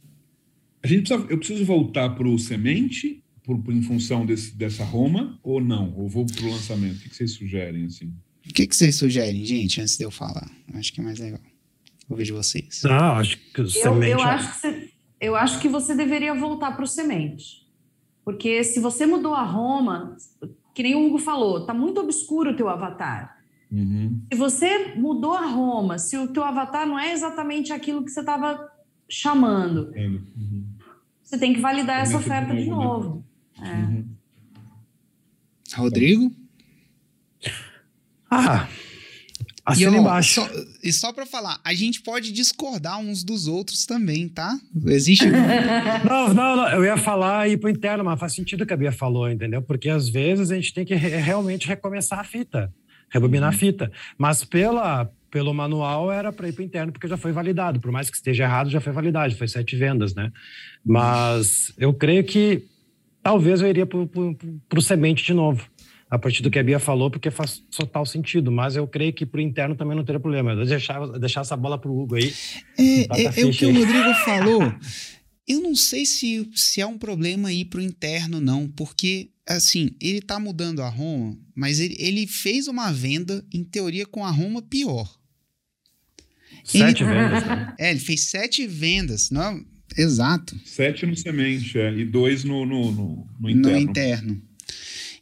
A 0.81 0.87
gente 0.87 1.07
precisa, 1.07 1.27
eu 1.29 1.37
preciso 1.37 1.65
voltar 1.65 2.11
para 2.11 2.27
o 2.27 2.37
semente 2.37 3.23
por, 3.49 3.57
por, 3.63 3.73
em 3.73 3.81
função 3.81 4.27
desse, 4.27 4.55
dessa 4.55 4.83
Roma 4.83 5.39
ou 5.41 5.59
não? 5.59 5.91
Ou 5.97 6.07
vou 6.07 6.23
para 6.23 6.45
o 6.45 6.51
lançamento? 6.51 6.97
O 6.97 6.99
que, 6.99 7.15
vocês 7.15 7.31
sugerem? 7.31 7.85
Assim? 7.85 8.13
O 8.47 8.53
que, 8.53 8.67
que 8.67 8.75
vocês 8.75 8.95
sugerem, 8.95 9.43
gente, 9.43 9.81
antes 9.81 9.97
de 9.97 10.03
eu 10.03 10.11
falar? 10.11 10.47
Acho 10.75 10.93
que 10.93 11.01
é 11.01 11.03
mais 11.03 11.17
legal. 11.17 11.41
Vou 12.07 12.15
ver 12.15 12.25
de 12.25 12.31
vocês. 12.31 12.85
Ah, 12.85 13.17
acho 13.17 13.39
que 13.51 13.61
o 13.61 13.63
eu, 13.63 13.67
semente... 13.67 14.11
Eu 14.11 14.21
acho 14.21 14.51
que, 14.51 14.59
você, 14.59 14.89
eu 15.19 15.35
acho 15.35 15.59
que 15.59 15.67
você 15.67 15.95
deveria 15.95 16.35
voltar 16.35 16.75
para 16.75 16.83
o 16.83 16.87
semente. 16.87 17.67
Porque 18.23 18.63
se 18.63 18.79
você 18.79 19.07
mudou 19.07 19.33
a 19.33 19.43
Roma, 19.43 20.15
que 20.75 20.83
nem 20.83 20.93
o 20.93 21.07
Hugo 21.07 21.17
falou, 21.17 21.65
tá 21.65 21.73
muito 21.73 22.01
obscuro 22.01 22.51
o 22.51 22.55
teu 22.55 22.69
avatar. 22.69 23.35
Uhum. 23.71 24.21
Se 24.31 24.37
você 24.37 24.93
mudou 24.93 25.33
a 25.33 25.47
Roma, 25.47 25.97
se 25.97 26.15
o 26.17 26.27
teu 26.27 26.43
avatar 26.43 26.85
não 26.87 26.99
é 26.99 27.13
exatamente 27.13 27.73
aquilo 27.73 28.05
que 28.05 28.11
você 28.11 28.19
estava 28.19 28.69
chamando, 29.09 29.91
uhum. 29.95 30.65
você 31.23 31.39
tem 31.39 31.51
que 31.51 31.59
validar 31.59 32.01
essa 32.01 32.15
oferta 32.15 32.55
de 32.55 32.67
novo. 32.69 33.27
É. 33.61 33.73
Uhum. 33.73 34.05
Rodrigo? 35.75 36.35
Ah, 38.29 38.67
assina 39.65 39.97
embaixo. 39.97 40.41
Só, 40.41 40.49
e 40.83 40.93
só 40.93 41.13
para 41.13 41.25
falar, 41.25 41.59
a 41.63 41.73
gente 41.73 42.01
pode 42.01 42.31
discordar 42.31 42.99
uns 42.99 43.23
dos 43.23 43.47
outros 43.47 43.85
também, 43.85 44.27
tá? 44.27 44.57
Existe. 44.85 45.25
não, 46.07 46.33
não, 46.33 46.55
não, 46.55 46.69
eu 46.69 46.85
ia 46.85 46.97
falar 46.97 47.49
ir 47.49 47.57
pro 47.57 47.69
interno, 47.69 48.03
mas 48.03 48.19
faz 48.19 48.33
sentido 48.33 48.63
o 48.63 48.65
que 48.65 48.73
a 48.73 48.77
Bia 48.77 48.91
falou, 48.91 49.29
entendeu? 49.29 49.61
Porque 49.61 49.89
às 49.89 50.09
vezes 50.09 50.51
a 50.51 50.55
gente 50.55 50.73
tem 50.73 50.85
que 50.85 50.95
re 50.95 51.09
realmente 51.17 51.67
recomeçar 51.67 52.19
a 52.19 52.23
fita, 52.23 52.71
rebobinar 53.09 53.49
uhum. 53.49 53.55
a 53.55 53.59
fita. 53.59 53.91
Mas 54.17 54.43
pela, 54.43 55.09
pelo 55.31 55.53
manual 55.53 56.11
era 56.11 56.31
para 56.31 56.49
ir 56.49 56.53
para 56.53 56.63
interno, 56.63 56.91
porque 56.91 57.07
já 57.07 57.17
foi 57.17 57.31
validado. 57.31 57.79
Por 57.79 57.91
mais 57.91 58.09
que 58.09 58.15
esteja 58.15 58.43
errado, 58.43 58.69
já 58.69 58.79
foi 58.79 58.93
validado, 58.93 59.35
foi 59.35 59.47
sete 59.47 59.75
vendas, 59.75 60.13
né? 60.13 60.31
Mas 60.85 61.73
eu 61.77 61.93
creio 61.93 62.23
que 62.23 62.63
talvez 63.29 63.61
eu 63.61 63.67
iria 63.67 63.85
para 63.85 63.99
o 64.79 64.81
semente 64.81 65.23
de 65.23 65.33
novo. 65.35 65.63
a 66.09 66.17
partir 66.17 66.41
do 66.41 66.49
que 66.49 66.57
a 66.57 66.63
Bia 66.63 66.79
falou, 66.79 67.11
porque 67.11 67.29
faz 67.29 67.59
total 67.69 68.03
sentido, 68.03 68.51
mas 68.51 68.75
eu 68.75 68.87
creio 68.87 69.13
que 69.13 69.27
para 69.27 69.37
o 69.37 69.41
interno 69.41 69.75
também 69.75 69.95
não 69.95 70.03
teria 70.03 70.19
problema. 70.19 70.53
Eu 70.53 70.57
vou 70.57 70.65
deixar, 70.65 71.05
deixar 71.19 71.41
essa 71.41 71.55
bola 71.55 71.77
para 71.77 71.91
o 71.91 72.01
Hugo 72.01 72.15
aí. 72.15 72.33
É, 72.75 73.01
é, 73.21 73.41
é 73.41 73.45
o 73.45 73.51
que 73.51 73.65
aí. 73.65 73.71
o 73.71 73.79
Rodrigo 73.79 74.13
falou. 74.25 74.73
Eu 75.47 75.61
não 75.61 75.75
sei 75.75 76.07
se, 76.07 76.49
se 76.55 76.81
é 76.81 76.87
um 76.87 76.97
problema 76.97 77.53
ir 77.53 77.65
para 77.65 77.79
o 77.79 77.83
interno, 77.83 78.41
não, 78.41 78.67
porque, 78.67 79.29
assim, 79.47 79.91
ele 80.01 80.17
está 80.17 80.39
mudando 80.39 80.81
a 80.81 80.89
Roma, 80.89 81.37
mas 81.55 81.79
ele, 81.79 81.95
ele 81.99 82.25
fez 82.25 82.67
uma 82.67 82.91
venda, 82.91 83.45
em 83.53 83.63
teoria, 83.63 84.07
com 84.07 84.25
a 84.25 84.31
Roma 84.31 84.63
pior. 84.63 85.07
Sete 86.63 87.03
ele, 87.03 87.13
vendas, 87.13 87.45
né? 87.45 87.75
É, 87.77 87.91
ele 87.91 87.99
fez 87.99 88.21
sete 88.25 88.65
vendas, 88.65 89.29
não 89.29 89.43
é? 89.43 89.63
Exato. 89.97 90.59
Sete 90.65 91.05
no 91.05 91.15
semente, 91.15 91.77
é, 91.77 91.93
e 91.93 92.05
dois 92.05 92.43
no, 92.43 92.65
no, 92.65 92.91
no, 92.91 93.27
no 93.39 93.49
interno. 93.49 93.71
No 93.71 93.79
interno. 93.79 94.49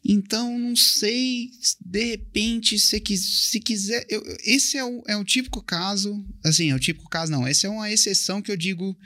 Então, 0.09 0.57
não 0.57 0.75
sei, 0.75 1.51
de 1.85 2.03
repente, 2.05 2.79
se, 2.79 3.01
se 3.17 3.59
quiser. 3.59 4.05
Eu, 4.09 4.23
esse 4.45 4.77
é 4.77 4.83
o, 4.83 5.03
é 5.07 5.17
o 5.17 5.23
típico 5.25 5.61
caso. 5.61 6.25
Assim, 6.45 6.71
é 6.71 6.75
o 6.75 6.79
típico 6.79 7.09
caso, 7.09 7.31
não. 7.31 7.45
Essa 7.45 7.67
é 7.67 7.69
uma 7.69 7.91
exceção 7.91 8.41
que 8.41 8.49
eu 8.49 8.55
digo 8.55 8.97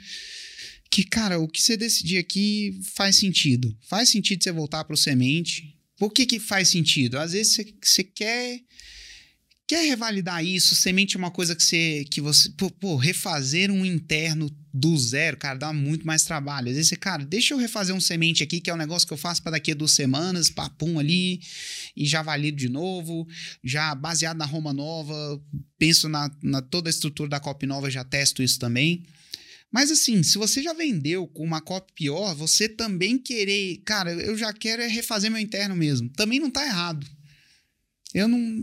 que, 0.90 1.02
cara, 1.02 1.40
o 1.40 1.48
que 1.48 1.60
você 1.60 1.76
decidir 1.76 2.18
aqui 2.18 2.78
faz 2.94 3.16
sentido. 3.16 3.76
Faz 3.88 4.10
sentido 4.10 4.44
você 4.44 4.52
voltar 4.52 4.84
para 4.84 4.94
o 4.94 4.96
semente. 4.96 5.76
Por 5.96 6.12
que, 6.12 6.26
que 6.26 6.38
faz 6.38 6.68
sentido? 6.68 7.18
Às 7.18 7.32
vezes 7.32 7.54
você, 7.54 7.74
você 7.82 8.04
quer 8.04 8.60
quer 9.66 9.86
revalidar 9.86 10.44
isso, 10.44 10.74
semente 10.74 11.16
é 11.16 11.18
uma 11.18 11.30
coisa 11.30 11.54
que 11.54 11.62
você. 11.62 12.04
que 12.10 12.20
você. 12.20 12.50
Pô, 12.50 12.70
pô, 12.70 12.96
refazer 12.96 13.70
um 13.70 13.84
interno 13.84 14.50
do 14.72 14.96
zero, 14.98 15.36
cara, 15.36 15.58
dá 15.58 15.72
muito 15.72 16.06
mais 16.06 16.24
trabalho. 16.24 16.68
Às 16.68 16.74
vezes 16.74 16.88
você, 16.88 16.96
cara, 16.96 17.24
deixa 17.24 17.54
eu 17.54 17.58
refazer 17.58 17.94
um 17.94 18.00
semente 18.00 18.42
aqui, 18.42 18.60
que 18.60 18.70
é 18.70 18.74
um 18.74 18.78
negócio 18.78 19.06
que 19.06 19.12
eu 19.12 19.18
faço 19.18 19.42
para 19.42 19.52
daqui 19.52 19.72
a 19.72 19.74
duas 19.74 19.92
semanas, 19.92 20.48
papum 20.48 20.98
ali, 20.98 21.40
e 21.96 22.06
já 22.06 22.22
valido 22.22 22.56
de 22.56 22.68
novo, 22.68 23.26
já 23.62 23.94
baseado 23.94 24.38
na 24.38 24.46
Roma 24.46 24.72
Nova, 24.72 25.40
penso 25.78 26.08
na, 26.08 26.30
na 26.42 26.62
toda 26.62 26.88
a 26.88 26.90
estrutura 26.90 27.28
da 27.28 27.40
Cop 27.40 27.66
Nova, 27.66 27.90
já 27.90 28.04
testo 28.04 28.42
isso 28.42 28.58
também. 28.58 29.04
Mas 29.70 29.90
assim, 29.90 30.22
se 30.22 30.36
você 30.36 30.62
já 30.62 30.74
vendeu 30.74 31.26
com 31.26 31.42
uma 31.42 31.62
copy 31.62 31.92
pior, 31.94 32.34
você 32.34 32.68
também 32.68 33.16
querer, 33.16 33.78
cara, 33.86 34.12
eu 34.12 34.36
já 34.36 34.52
quero 34.52 34.82
é 34.82 34.86
refazer 34.86 35.30
meu 35.30 35.40
interno 35.40 35.74
mesmo. 35.74 36.10
Também 36.10 36.38
não 36.38 36.50
tá 36.50 36.64
errado. 36.66 37.06
Eu 38.14 38.28
não. 38.28 38.62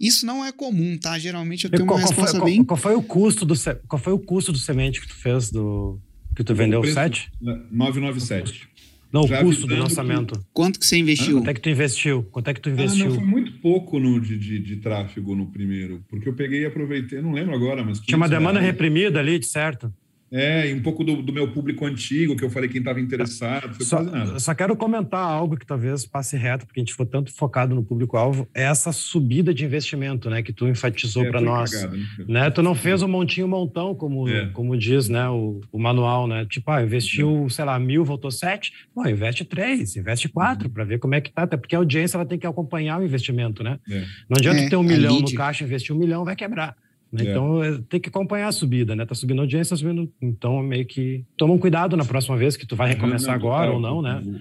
Isso 0.00 0.24
não 0.24 0.44
é 0.44 0.52
comum, 0.52 0.96
tá? 0.96 1.18
Geralmente 1.18 1.64
eu 1.64 1.70
tenho 1.70 1.86
qual, 1.86 1.98
uma 1.98 2.06
resposta 2.06 2.38
qual, 2.38 2.44
bem. 2.46 2.56
Qual, 2.64 2.66
qual, 2.66 2.78
foi 2.78 2.94
o 2.94 3.02
custo 3.02 3.44
do 3.44 3.54
qual 3.86 4.00
foi 4.00 4.12
o 4.12 4.18
custo 4.18 4.52
do 4.52 4.58
semente 4.58 5.00
que 5.00 5.08
tu 5.08 5.14
fez 5.14 5.50
do 5.50 6.00
que 6.34 6.42
tu 6.42 6.54
vendeu 6.54 6.80
o 6.80 6.86
7? 6.86 7.30
997. 7.40 8.68
Não, 9.12 9.22
o 9.22 9.28
custo 9.28 9.68
do 9.68 9.76
lançamento. 9.76 10.36
Que... 10.36 10.44
Quanto 10.52 10.80
que 10.80 10.84
você 10.84 10.96
investiu? 10.96 11.36
Quanto 11.36 11.48
é 11.48 11.54
que 11.54 11.60
tu 11.60 11.68
investiu? 11.70 12.22
Quanto 12.32 12.48
é 12.48 12.54
que 12.54 12.60
tu 12.60 12.70
investiu? 12.70 13.06
Ah, 13.06 13.08
não, 13.10 13.14
foi 13.14 13.24
muito 13.24 13.52
pouco 13.60 14.00
no, 14.00 14.20
de, 14.20 14.36
de, 14.36 14.58
de, 14.58 14.76
tráfego 14.78 15.36
no 15.36 15.46
primeiro, 15.46 16.04
porque 16.08 16.28
eu 16.28 16.34
peguei 16.34 16.62
e 16.62 16.66
aproveitei, 16.66 17.22
não 17.22 17.30
lembro 17.30 17.54
agora, 17.54 17.84
mas. 17.84 18.00
Tinha 18.00 18.16
uma 18.16 18.28
demanda 18.28 18.58
reais. 18.58 18.72
reprimida 18.72 19.20
ali, 19.20 19.38
de 19.38 19.46
certo? 19.46 19.94
É, 20.36 20.68
e 20.68 20.74
um 20.74 20.82
pouco 20.82 21.04
do, 21.04 21.22
do, 21.22 21.32
meu 21.32 21.46
público 21.52 21.86
antigo, 21.86 22.34
que 22.34 22.44
eu 22.44 22.50
falei 22.50 22.68
quem 22.68 22.80
estava 22.80 23.00
interessado, 23.00 23.72
foi 23.72 23.86
só, 23.86 23.98
quase 23.98 24.10
nada. 24.10 24.40
Só 24.40 24.52
quero 24.52 24.74
comentar 24.74 25.20
algo 25.20 25.56
que 25.56 25.64
talvez 25.64 26.04
passe 26.04 26.36
reto, 26.36 26.66
porque 26.66 26.80
a 26.80 26.82
gente 26.82 26.90
ficou 26.90 27.06
tanto 27.06 27.32
focado 27.32 27.72
no 27.72 27.84
público-alvo, 27.84 28.48
é 28.52 28.64
essa 28.64 28.90
subida 28.90 29.54
de 29.54 29.64
investimento, 29.64 30.28
né, 30.28 30.42
que 30.42 30.52
tu 30.52 30.66
enfatizou 30.66 31.24
é, 31.24 31.30
para 31.30 31.40
nós. 31.40 31.70
Cagado, 31.70 31.96
né? 31.96 32.06
né? 32.26 32.50
Tu 32.50 32.62
não 32.62 32.74
fez 32.74 33.00
um 33.00 33.06
montinho 33.06 33.46
montão, 33.46 33.94
como, 33.94 34.28
é. 34.28 34.46
como 34.46 34.76
diz, 34.76 35.08
né, 35.08 35.28
o, 35.28 35.60
o, 35.70 35.78
manual, 35.78 36.26
né? 36.26 36.44
Tipo, 36.50 36.72
ah, 36.72 36.82
investiu, 36.82 37.44
é. 37.46 37.50
sei 37.50 37.64
lá, 37.64 37.78
mil, 37.78 38.04
voltou 38.04 38.32
sete, 38.32 38.72
bom, 38.92 39.06
investe 39.06 39.44
três, 39.44 39.94
investe 39.94 40.28
quatro, 40.28 40.66
uhum. 40.66 40.74
para 40.74 40.82
ver 40.82 40.98
como 40.98 41.14
é 41.14 41.20
que 41.20 41.30
tá, 41.30 41.44
até 41.44 41.56
porque 41.56 41.76
a 41.76 41.78
audiência 41.78 42.16
ela 42.16 42.26
tem 42.26 42.40
que 42.40 42.46
acompanhar 42.46 42.98
o 42.98 43.04
investimento, 43.04 43.62
né? 43.62 43.78
É. 43.88 44.00
Não 44.28 44.36
adianta 44.36 44.62
é, 44.62 44.68
ter 44.68 44.74
um 44.74 44.82
milhão 44.82 45.20
no 45.20 45.32
caixa, 45.32 45.62
investir 45.62 45.94
um 45.94 45.98
milhão, 45.98 46.24
vai 46.24 46.34
quebrar. 46.34 46.74
Né? 47.14 47.26
É. 47.26 47.30
Então, 47.30 47.62
é, 47.62 47.78
tem 47.88 48.00
que 48.00 48.08
acompanhar 48.08 48.48
a 48.48 48.52
subida, 48.52 48.96
né? 48.96 49.06
Tá 49.06 49.14
subindo 49.14 49.38
a 49.38 49.42
audiência, 49.42 49.70
tá 49.70 49.76
subindo... 49.76 50.12
Então, 50.20 50.60
meio 50.62 50.84
que... 50.84 51.24
Toma 51.36 51.54
um 51.54 51.58
cuidado 51.58 51.96
na 51.96 52.04
próxima 52.04 52.36
vez 52.36 52.56
que 52.56 52.66
tu 52.66 52.74
vai 52.74 52.88
recomeçar 52.88 53.38
não, 53.38 53.46
não, 53.46 53.52
agora 53.52 53.66
não, 53.68 53.76
ou 53.76 53.80
não, 53.80 54.02
né? 54.02 54.40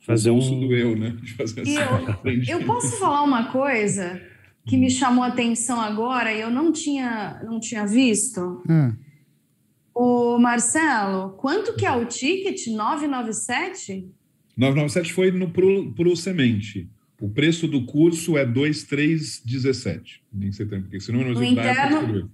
Fazer 0.00 0.30
o 0.30 0.36
um... 0.36 0.60
doeu, 0.60 0.96
né? 0.96 1.16
Fazer 1.36 1.64
eu, 1.66 2.58
eu 2.60 2.66
posso 2.66 2.98
falar 2.98 3.22
uma 3.22 3.50
coisa 3.50 4.20
que 4.66 4.76
me 4.76 4.90
chamou 4.90 5.24
a 5.24 5.28
atenção 5.28 5.80
agora 5.80 6.32
e 6.32 6.40
eu 6.40 6.50
não 6.50 6.72
tinha, 6.72 7.40
não 7.44 7.58
tinha 7.58 7.86
visto? 7.86 8.62
Hum. 8.68 8.94
O 9.94 10.38
Marcelo, 10.38 11.30
quanto 11.32 11.74
que 11.74 11.84
é 11.84 11.92
o 11.92 12.06
ticket? 12.06 12.68
997? 12.68 14.08
997 14.56 15.12
foi 15.12 15.30
no, 15.30 15.50
pro, 15.50 15.92
pro 15.92 16.16
semente. 16.16 16.88
O 17.22 17.28
preço 17.28 17.68
do 17.68 17.86
curso 17.86 18.36
é 18.36 18.44
2,317. 18.44 20.24
Nem 20.32 20.50
sei 20.50 20.66
também, 20.66 20.82
porque 20.82 20.98
senão 20.98 21.20
não 21.20 21.34
no 21.34 21.44
interno. 21.44 22.28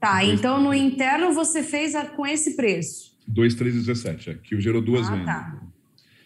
Tá, 0.00 0.24
então 0.24 0.58
no 0.58 0.72
interno 0.72 1.34
você 1.34 1.62
fez 1.62 1.94
a, 1.94 2.06
com 2.06 2.26
esse 2.26 2.56
preço. 2.56 3.14
2,317, 3.28 4.30
é, 4.30 4.34
que 4.36 4.58
gerou 4.58 4.80
duas 4.80 5.06
ah, 5.06 5.10
vendas. 5.10 5.26
Tá. 5.26 5.62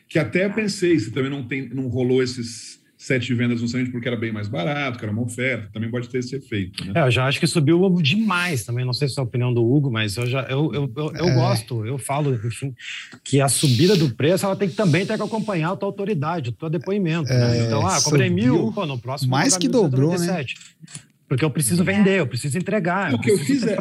Que 0.09 0.21
até 0.21 0.49
tá. 0.49 0.55
pensei, 0.55 0.97
se 1.01 1.11
também 1.11 1.33
não, 1.33 1.49
tem, 1.49 1.69
não 1.69 1.89
rolou 1.89 2.23
esses 2.23 2.76
sete 2.97 3.35
vendas 3.35 3.61
no 3.61 3.69
semente 3.69 3.91
porque 3.91 4.09
era 4.09 4.17
bem 4.17 4.33
mais 4.33 4.49
barato, 4.49 4.99
que 4.99 5.05
era 5.05 5.13
uma 5.13 5.23
oferta, 5.23 5.69
também 5.73 5.91
pode 5.91 6.09
ter 6.09 6.19
esse 6.19 6.35
efeito. 6.35 6.85
Né? 6.85 6.93
É, 6.95 7.07
eu 7.07 7.11
já 7.11 7.27
acho 7.27 7.39
que 7.39 7.47
subiu 7.47 7.91
demais 8.01 8.65
também, 8.65 8.85
não 8.85 8.93
sei 8.93 9.09
se 9.09 9.19
é 9.19 9.21
a 9.21 9.25
opinião 9.25 9.53
do 9.53 9.63
Hugo, 9.63 9.91
mas 9.91 10.17
eu 10.17 10.27
já 10.27 10.43
eu, 10.45 10.73
eu, 10.73 10.93
eu, 10.97 11.13
eu 11.15 11.29
é. 11.29 11.35
gosto, 11.35 11.85
eu 11.85 11.99
falo, 11.99 12.35
enfim, 12.35 12.75
que 13.23 13.41
a 13.41 13.49
subida 13.49 13.97
do 13.97 14.15
preço 14.15 14.47
ela 14.47 14.57
tem 14.57 14.69
que 14.69 14.75
também 14.75 15.05
ter 15.05 15.17
que 15.17 15.23
acompanhar 15.23 15.73
a 15.73 15.77
tua 15.77 15.89
autoridade, 15.89 16.51
o 16.51 16.53
teu 16.53 16.71
depoimento. 16.71 17.29
Né? 17.29 17.37
É, 17.37 17.61
né? 17.61 17.67
Então, 17.67 17.87
ah, 17.87 18.01
comprei 18.01 18.31
mil, 18.31 18.73
pô, 18.73 18.87
no 18.87 18.99
próximo 18.99 19.31
mais 19.31 19.57
que 19.57 19.69
dobrou, 19.69 20.19
né? 20.19 20.45
Porque 21.29 21.45
eu 21.45 21.51
preciso 21.51 21.85
vender, 21.85 22.21
eu 22.21 22.27
preciso 22.27 22.57
entregar. 22.57 23.13
O 23.13 23.21
que 23.21 23.31
eu 23.31 23.39
fiz 23.39 23.63
é, 23.65 23.77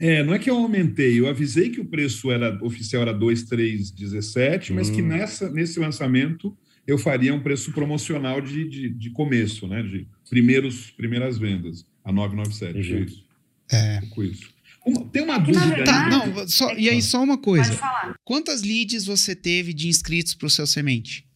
é, 0.00 0.22
não 0.22 0.34
é 0.34 0.38
que 0.38 0.50
eu 0.50 0.56
aumentei, 0.56 1.18
eu 1.18 1.28
avisei 1.28 1.70
que 1.70 1.80
o 1.80 1.84
preço 1.84 2.30
era 2.30 2.58
oficial 2.62 3.02
era 3.02 3.12
2,317, 3.12 4.72
mas 4.72 4.90
hum. 4.90 4.94
que 4.94 5.02
nessa, 5.02 5.48
nesse 5.50 5.78
lançamento 5.78 6.54
eu 6.86 6.98
faria 6.98 7.34
um 7.34 7.40
preço 7.40 7.72
promocional 7.72 8.40
de, 8.40 8.68
de, 8.68 8.88
de 8.90 9.10
começo, 9.10 9.66
né? 9.66 9.82
De 9.82 10.06
primeiros, 10.28 10.90
primeiras 10.90 11.38
vendas, 11.38 11.86
a 12.04 12.12
997. 12.12 12.78
É 12.78 13.00
isso. 13.00 13.24
É. 13.70 14.00
Com 14.10 14.22
isso. 14.22 14.54
Uma, 14.84 15.04
tem 15.06 15.22
uma 15.22 15.38
dúvida. 15.38 15.66
Verdade, 15.66 15.84
tá, 15.84 16.08
não, 16.10 16.48
só, 16.48 16.74
e 16.76 16.90
aí 16.90 17.00
só 17.00 17.22
uma 17.22 17.38
coisa. 17.38 17.78
Quantas 18.22 18.62
leads 18.62 19.06
você 19.06 19.34
teve 19.34 19.72
de 19.72 19.88
inscritos 19.88 20.34
para 20.34 20.46
o 20.46 20.50
seu 20.50 20.66
semente? 20.66 21.26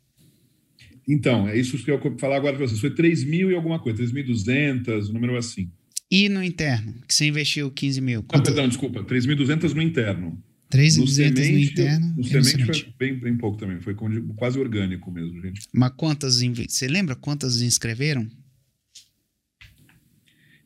Então, 1.09 1.49
é 1.49 1.57
isso 1.57 1.83
que 1.83 1.91
eu 1.91 1.99
vou 1.99 2.19
falar 2.19 2.37
agora 2.37 2.55
para 2.57 2.67
vocês. 2.67 2.81
Foi 2.81 2.95
3 2.95 3.25
mil 3.25 3.51
e 3.51 3.55
alguma 3.55 3.79
coisa, 3.79 4.03
3.200, 4.05 5.09
um 5.09 5.13
número 5.15 5.37
assim. 5.39 5.71
E 6.11 6.29
no 6.29 6.43
interno, 6.43 6.95
que 7.07 7.15
você 7.15 7.27
investiu 7.27 7.71
15 7.71 8.01
mil? 8.03 8.25
Não, 8.33 8.43
perdão, 8.43 8.69
desculpa, 8.69 9.03
3.200 9.03 9.73
no 9.73 9.81
interno. 9.81 10.43
3,200 10.71 11.47
no, 11.47 11.53
no 11.53 11.59
interno. 11.59 12.15
No 12.17 12.25
semente 12.25 12.65
foi 12.65 12.95
bem, 12.99 13.19
bem 13.19 13.37
pouco 13.37 13.57
também, 13.57 13.81
foi 13.81 13.95
quase 14.37 14.59
orgânico 14.59 15.11
mesmo, 15.11 15.41
gente. 15.41 15.63
Mas 15.73 15.93
quantas, 15.97 16.41
você 16.41 16.87
lembra 16.87 17.17
quantas 17.17 17.61
inscreveram? 17.61 18.29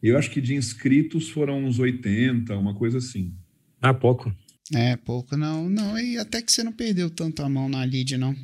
Eu 0.02 0.18
acho 0.18 0.30
que 0.30 0.40
de 0.40 0.54
inscritos 0.54 1.28
foram 1.28 1.64
uns 1.64 1.78
80, 1.78 2.56
uma 2.56 2.74
coisa 2.74 2.98
assim. 2.98 3.32
Ah, 3.80 3.94
pouco. 3.94 4.34
É, 4.74 4.96
pouco 4.96 5.36
não, 5.36 5.68
não, 5.68 5.98
e 5.98 6.18
até 6.18 6.42
que 6.42 6.50
você 6.50 6.64
não 6.64 6.72
perdeu 6.72 7.08
tanto 7.08 7.42
a 7.42 7.48
mão 7.48 7.68
na 7.68 7.84
lead, 7.84 8.16
não. 8.16 8.34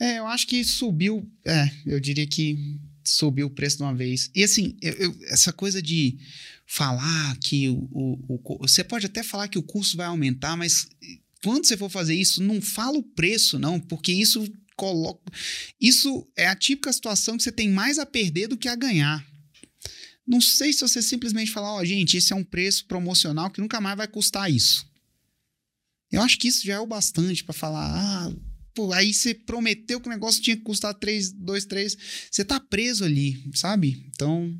É, 0.00 0.18
eu 0.18 0.26
acho 0.26 0.46
que 0.46 0.62
subiu, 0.64 1.28
é, 1.44 1.70
eu 1.86 1.98
diria 1.98 2.26
que 2.26 2.78
subiu 3.04 3.46
o 3.46 3.50
preço 3.50 3.78
de 3.78 3.82
uma 3.82 3.94
vez. 3.94 4.30
E 4.34 4.44
assim, 4.44 4.76
eu, 4.80 4.92
eu, 4.94 5.16
essa 5.24 5.52
coisa 5.52 5.82
de 5.82 6.18
falar 6.66 7.36
que 7.38 7.68
o, 7.68 7.88
o, 7.90 8.40
o, 8.44 8.58
Você 8.68 8.82
pode 8.82 9.06
até 9.06 9.22
falar 9.22 9.48
que 9.48 9.58
o 9.58 9.62
custo 9.62 9.96
vai 9.96 10.06
aumentar, 10.06 10.56
mas 10.56 10.88
quando 11.42 11.66
você 11.66 11.76
for 11.76 11.90
fazer 11.90 12.14
isso, 12.14 12.42
não 12.42 12.60
fala 12.60 12.98
o 12.98 13.02
preço, 13.02 13.58
não, 13.58 13.78
porque 13.78 14.12
isso 14.12 14.50
coloca. 14.76 15.32
Isso 15.80 16.26
é 16.36 16.46
a 16.46 16.56
típica 16.56 16.92
situação 16.92 17.36
que 17.36 17.42
você 17.42 17.52
tem 17.52 17.68
mais 17.68 17.98
a 17.98 18.06
perder 18.06 18.48
do 18.48 18.56
que 18.56 18.68
a 18.68 18.76
ganhar. 18.76 19.24
Não 20.26 20.40
sei 20.40 20.72
se 20.72 20.80
você 20.80 21.02
simplesmente 21.02 21.50
falar, 21.50 21.74
ó, 21.74 21.80
oh, 21.80 21.84
gente, 21.84 22.16
esse 22.16 22.32
é 22.32 22.36
um 22.36 22.44
preço 22.44 22.86
promocional 22.86 23.50
que 23.50 23.60
nunca 23.60 23.80
mais 23.80 23.96
vai 23.96 24.06
custar 24.06 24.50
isso. 24.50 24.86
Eu 26.10 26.22
acho 26.22 26.38
que 26.38 26.48
isso 26.48 26.64
já 26.64 26.74
é 26.74 26.78
o 26.78 26.86
bastante 26.86 27.42
para 27.42 27.54
falar, 27.54 27.90
ah, 27.94 28.32
pô, 28.74 28.92
aí 28.92 29.12
você 29.12 29.34
prometeu 29.34 30.00
que 30.00 30.08
o 30.08 30.12
negócio 30.12 30.42
tinha 30.42 30.56
que 30.56 30.62
custar 30.62 30.94
3, 30.94 31.32
2, 31.32 31.64
3. 31.64 31.96
Você 32.30 32.44
tá 32.44 32.60
preso 32.60 33.04
ali, 33.04 33.42
sabe? 33.54 34.04
Então. 34.14 34.56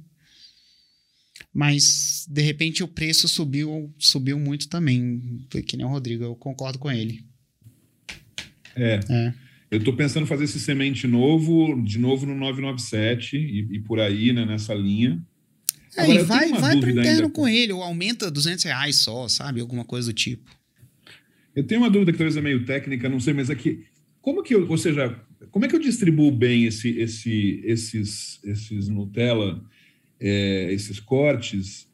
Mas, 1.52 2.26
de 2.30 2.40
repente, 2.40 2.82
o 2.82 2.88
preço 2.88 3.28
subiu, 3.28 3.92
subiu 3.98 4.38
muito 4.38 4.68
também. 4.68 5.44
Foi 5.50 5.62
que 5.62 5.76
nem 5.76 5.84
o 5.84 5.88
Rodrigo, 5.88 6.24
eu 6.24 6.34
concordo 6.34 6.78
com 6.78 6.90
ele. 6.90 7.24
É. 8.74 9.00
é. 9.08 9.34
Eu 9.70 9.78
estou 9.78 9.94
pensando 9.94 10.24
em 10.24 10.26
fazer 10.26 10.44
esse 10.44 10.60
semente 10.60 11.06
novo, 11.06 11.82
de 11.82 11.98
novo 11.98 12.26
no 12.26 12.34
997 12.34 13.36
e, 13.36 13.76
e 13.76 13.80
por 13.80 14.00
aí, 14.00 14.32
né, 14.32 14.44
nessa 14.44 14.74
linha. 14.74 15.22
É, 15.96 16.02
Agora, 16.02 16.20
e 16.20 16.24
vai, 16.24 16.52
vai 16.52 16.80
para 16.80 16.90
interno 16.90 17.30
com 17.30 17.46
ele, 17.46 17.72
ou 17.72 17.82
aumenta 17.82 18.30
200 18.30 18.64
reais 18.64 18.96
só, 18.96 19.28
sabe? 19.28 19.60
Alguma 19.60 19.84
coisa 19.84 20.10
do 20.10 20.14
tipo. 20.14 20.50
Eu 21.54 21.66
tenho 21.66 21.82
uma 21.82 21.90
dúvida 21.90 22.12
que 22.12 22.18
talvez 22.18 22.36
é 22.36 22.40
meio 22.40 22.64
técnica, 22.64 23.08
não 23.08 23.20
sei, 23.20 23.34
mas 23.34 23.50
é 23.50 23.54
que 23.54 23.84
como 24.22 24.42
que, 24.42 24.54
ou 24.54 24.78
seja, 24.78 25.20
como 25.50 25.64
é 25.64 25.68
que 25.68 25.74
eu 25.74 25.80
distribuo 25.80 26.30
bem 26.30 26.64
esse, 26.64 26.90
esse, 26.90 27.60
esses, 27.64 28.40
esses 28.44 28.88
Nutella, 28.88 29.62
é, 30.22 30.72
esses 30.72 31.00
cortes, 31.00 31.88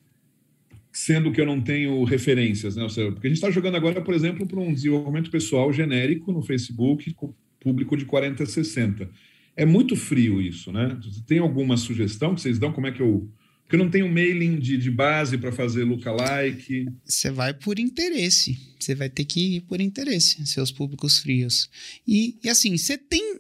sendo 0.93 1.33
que 1.33 1.41
eu 1.41 1.47
não 1.47 1.61
tenho 1.61 2.05
referências, 2.05 2.77
né? 2.77 2.87
Seja, 2.89 3.11
porque 3.11 3.27
a 3.27 3.31
gente 3.31 3.39
está 3.39 3.51
jogando 3.51 3.77
agora, 3.77 4.03
por 4.03 4.15
exemplo, 4.15 4.47
para 4.47 4.61
um 4.61 4.75
desenvolvimento 4.75 5.31
pessoal 5.31 5.73
genérico 5.73 6.31
no 6.31 6.43
Facebook, 6.43 7.15
público 7.59 7.97
de 7.97 8.05
40 8.05 8.43
a 8.43 8.47
60. 8.47 9.11
É 9.57 9.65
muito 9.65 9.97
frio 9.97 10.41
isso, 10.41 10.71
né? 10.71 10.97
Tem 11.27 11.39
alguma 11.39 11.77
sugestão 11.77 12.35
que 12.35 12.43
vocês 12.43 12.59
dão? 12.59 12.73
Como 12.73 12.87
é 12.87 12.93
que 12.93 13.01
eu 13.01 13.29
porque 13.69 13.77
eu 13.77 13.85
não 13.85 13.91
tenho 13.91 14.11
mailing 14.11 14.59
de, 14.59 14.79
de 14.79 14.91
base 14.91 15.37
para 15.37 15.53
fazer 15.53 15.85
lookalike. 15.85 16.87
Você 17.05 17.31
vai 17.31 17.53
por 17.53 17.79
interesse. 17.79 18.59
Você 18.81 18.95
vai 18.95 19.11
ter 19.11 19.27
que 19.27 19.57
ir 19.57 19.61
por 19.61 19.79
interesse, 19.79 20.47
seus 20.47 20.73
públicos 20.73 21.19
frios. 21.19 21.69
E, 22.07 22.39
e 22.43 22.49
assim, 22.49 22.75
você 22.79 22.97
tem. 22.97 23.39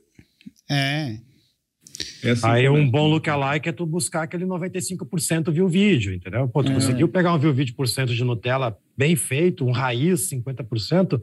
É. 0.69 1.19
é 2.23 2.31
assim 2.31 2.47
Aí 2.47 2.69
um 2.69 2.89
bom 2.91 3.09
lookalike 3.09 3.69
é 3.69 3.73
tu 3.73 3.87
buscar 3.87 4.23
aquele 4.23 4.45
95% 4.45 5.51
viu 5.51 5.69
vídeo, 5.69 6.15
entendeu? 6.15 6.49
Pô, 6.49 6.62
tu 6.62 6.70
é. 6.70 6.75
conseguiu 6.75 7.09
pegar 7.09 7.35
um 7.35 7.39
viu 7.39 7.53
vídeo 7.53 7.75
por 7.75 7.89
cento 7.89 8.15
de 8.15 8.25
Nutella 8.25 8.77
bem 8.97 9.16
feito, 9.16 9.66
um 9.66 9.70
raiz 9.70 10.31
50%. 10.31 11.20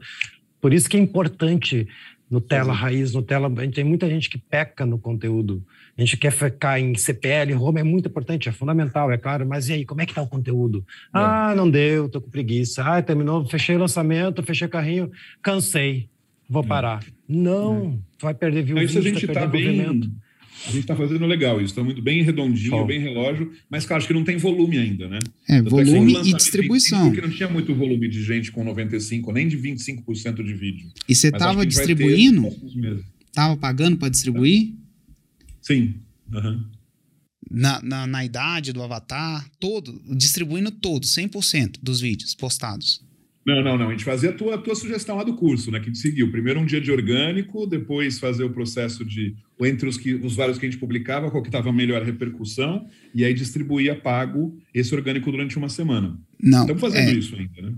Por 0.60 0.72
isso 0.72 0.88
que 0.88 0.96
é 0.96 1.00
importante 1.00 1.86
Nutella 2.30 2.72
raiz, 2.72 3.14
Nutella. 3.14 3.52
A 3.56 3.64
gente 3.64 3.74
tem 3.74 3.84
muita 3.84 4.08
gente 4.08 4.28
que 4.28 4.38
peca 4.38 4.84
no 4.84 4.98
conteúdo. 4.98 5.62
A 5.96 6.00
gente 6.00 6.16
quer 6.16 6.32
ficar 6.32 6.80
em 6.80 6.94
CPL, 6.94 7.52
Roma 7.54 7.80
é 7.80 7.82
muito 7.82 8.08
importante, 8.08 8.48
é 8.48 8.52
fundamental, 8.52 9.10
é 9.10 9.16
claro. 9.16 9.46
Mas 9.46 9.68
e 9.68 9.74
aí, 9.74 9.84
como 9.84 10.00
é 10.00 10.06
que 10.06 10.12
tá 10.12 10.22
o 10.22 10.26
conteúdo? 10.26 10.84
É. 10.88 11.18
Ah, 11.18 11.54
não 11.56 11.70
deu, 11.70 12.08
tô 12.08 12.20
com 12.20 12.28
preguiça. 12.28 12.82
Ah, 12.84 13.00
terminou, 13.00 13.46
fechei 13.46 13.76
o 13.76 13.78
lançamento, 13.78 14.42
fechei 14.42 14.66
o 14.66 14.70
carrinho, 14.70 15.10
cansei, 15.40 16.08
vou 16.48 16.64
é. 16.64 16.66
parar. 16.66 17.04
Não, 17.28 17.98
é. 18.20 18.22
vai 18.22 18.34
perder 18.34 18.62
view. 18.62 18.78
Isso 18.78 18.98
a 18.98 19.02
gente 19.02 19.24
está 19.24 19.46
bem. 19.46 20.10
A 20.64 20.70
gente 20.70 20.80
está 20.80 20.96
fazendo 20.96 21.24
legal 21.26 21.60
isso, 21.60 21.72
está 21.72 21.82
muito 21.82 22.00
bem 22.00 22.22
redondinho, 22.22 22.86
bem 22.86 23.00
relógio, 23.00 23.52
mas 23.68 23.84
claro, 23.84 23.98
acho 23.98 24.08
que 24.08 24.14
não 24.14 24.24
tem 24.24 24.36
volume 24.36 24.78
ainda, 24.78 25.08
né? 25.08 25.18
É, 25.48 25.60
volume 25.62 26.14
e 26.24 26.32
distribuição. 26.32 27.10
Porque 27.10 27.20
não 27.20 27.30
tinha 27.30 27.48
muito 27.48 27.74
volume 27.74 28.08
de 28.08 28.22
gente 28.22 28.50
com 28.50 28.64
95, 28.64 29.32
nem 29.32 29.46
de 29.46 29.58
25% 29.58 30.42
de 30.42 30.54
vídeo. 30.54 30.90
E 31.08 31.14
você 31.14 31.28
estava 31.28 31.66
distribuindo? 31.66 32.48
Estava 33.26 33.56
pagando 33.56 33.96
para 33.98 34.08
distribuir? 34.08 34.72
Sim. 35.60 35.94
Uhum. 36.32 36.64
Na, 37.50 37.80
na, 37.82 38.06
na, 38.06 38.24
idade 38.24 38.72
do 38.72 38.82
avatar, 38.82 39.48
todo, 39.60 40.02
distribuindo 40.16 40.70
todo, 40.70 41.06
100% 41.06 41.78
dos 41.80 42.00
vídeos 42.00 42.34
postados. 42.34 43.05
Não, 43.46 43.62
não, 43.62 43.78
não. 43.78 43.88
A 43.88 43.92
gente 43.92 44.04
fazia 44.04 44.30
a 44.30 44.32
tua, 44.32 44.56
a 44.56 44.58
tua 44.58 44.74
sugestão 44.74 45.16
lá 45.16 45.22
do 45.22 45.36
curso, 45.36 45.70
né? 45.70 45.78
Que 45.78 45.84
a 45.84 45.88
gente 45.88 45.98
seguiu. 45.98 46.30
Primeiro 46.32 46.58
um 46.58 46.66
dia 46.66 46.80
de 46.80 46.90
orgânico, 46.90 47.64
depois 47.64 48.18
fazer 48.18 48.42
o 48.42 48.50
processo 48.50 49.04
de. 49.04 49.36
Entre 49.60 49.88
os, 49.88 49.96
que, 49.96 50.14
os 50.14 50.34
vários 50.34 50.58
que 50.58 50.66
a 50.66 50.68
gente 50.68 50.80
publicava, 50.80 51.30
qual 51.30 51.42
que 51.42 51.48
estava 51.48 51.72
melhor 51.72 52.02
repercussão, 52.02 52.86
e 53.14 53.24
aí 53.24 53.32
distribuía 53.32 53.94
pago 53.94 54.58
esse 54.74 54.92
orgânico 54.94 55.30
durante 55.30 55.56
uma 55.56 55.68
semana. 55.68 56.18
Não. 56.42 56.62
Estamos 56.62 56.80
fazendo 56.80 57.10
é, 57.10 57.14
isso 57.14 57.36
ainda, 57.36 57.62
né? 57.62 57.74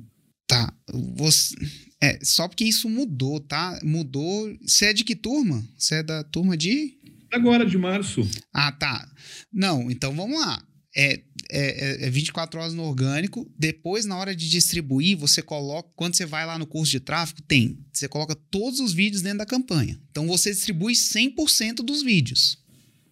Tá. 0.47 0.73
Você, 1.17 1.55
é, 2.03 2.19
só 2.23 2.49
porque 2.49 2.65
isso 2.65 2.89
mudou, 2.89 3.39
tá? 3.39 3.79
Mudou. 3.85 4.51
Você 4.63 4.87
é 4.87 4.93
de 4.95 5.05
que 5.05 5.15
turma? 5.15 5.63
Você 5.77 5.97
é 5.97 6.03
da 6.03 6.25
turma 6.25 6.57
de. 6.57 6.95
Agora, 7.31 7.67
de 7.67 7.77
março. 7.77 8.27
Ah, 8.55 8.73
tá. 8.73 9.07
Não, 9.53 9.91
então 9.91 10.17
vamos 10.17 10.41
lá. 10.41 10.63
É, 10.97 11.21
é, 11.51 12.07
é 12.07 12.11
24 12.11 12.61
horas 12.61 12.75
no 12.75 12.85
orgânico. 12.85 13.51
Depois, 13.59 14.05
na 14.05 14.17
hora 14.17 14.35
de 14.35 14.49
distribuir, 14.49 15.17
você 15.17 15.41
coloca. 15.41 15.91
Quando 15.97 16.15
você 16.15 16.27
vai 16.27 16.45
lá 16.45 16.59
no 16.59 16.67
curso 16.67 16.93
de 16.93 17.01
tráfego, 17.01 17.43
tem. 17.43 17.79
Você 17.93 18.09
coloca 18.09 18.35
todos 18.35 18.81
os 18.81 18.93
vídeos 18.93 19.23
dentro 19.23 19.39
da 19.39 19.47
campanha. 19.47 20.01
Então 20.11 20.27
você 20.27 20.51
distribui 20.51 20.93
100% 20.93 21.77
dos 21.77 22.03
vídeos. 22.03 22.59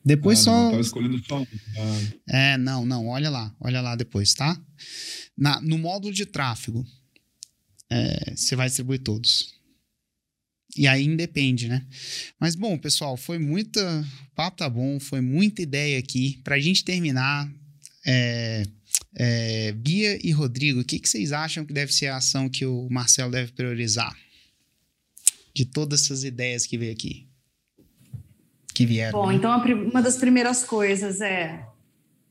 Depois 0.04 0.40
ah, 0.40 0.42
só. 0.42 0.62
Não, 0.64 0.70
tava 0.70 0.82
escolhendo 0.82 1.24
só. 1.26 1.42
Ah. 1.42 2.12
É, 2.28 2.58
não, 2.58 2.84
não. 2.84 3.08
Olha 3.08 3.30
lá. 3.30 3.54
Olha 3.60 3.80
lá 3.80 3.96
depois, 3.96 4.34
tá? 4.34 4.60
Na, 5.36 5.60
no 5.60 5.78
módulo 5.78 6.14
de 6.14 6.24
tráfego, 6.24 6.86
é, 7.90 8.34
você 8.36 8.54
vai 8.54 8.68
distribuir 8.68 9.00
todos. 9.00 9.54
E 10.76 10.86
aí 10.86 11.04
independe, 11.04 11.68
né? 11.68 11.86
Mas 12.38 12.54
bom, 12.54 12.76
pessoal, 12.76 13.16
foi 13.16 13.38
muita. 13.38 13.80
O 14.30 14.34
papo 14.34 14.58
tá 14.58 14.68
bom, 14.68 15.00
foi 15.00 15.20
muita 15.20 15.62
ideia 15.62 15.98
aqui. 15.98 16.38
Pra 16.44 16.60
gente 16.60 16.84
terminar, 16.84 17.50
é, 18.06 18.62
é, 19.16 19.72
Bia 19.72 20.18
e 20.22 20.30
Rodrigo, 20.30 20.80
o 20.80 20.84
que, 20.84 20.98
que 20.98 21.08
vocês 21.08 21.32
acham 21.32 21.64
que 21.64 21.72
deve 21.72 21.92
ser 21.92 22.06
a 22.06 22.16
ação 22.16 22.48
que 22.48 22.64
o 22.64 22.88
Marcelo 22.90 23.32
deve 23.32 23.52
priorizar? 23.52 24.14
De 25.54 25.64
todas 25.64 26.04
essas 26.04 26.22
ideias 26.22 26.66
que 26.66 26.78
veio 26.78 26.92
aqui. 26.92 27.26
Que 28.72 28.86
vieram. 28.86 29.18
Bom, 29.18 29.28
né? 29.28 29.34
então 29.34 29.50
uma 29.90 30.02
das 30.02 30.18
primeiras 30.18 30.62
coisas 30.62 31.20
é 31.20 31.66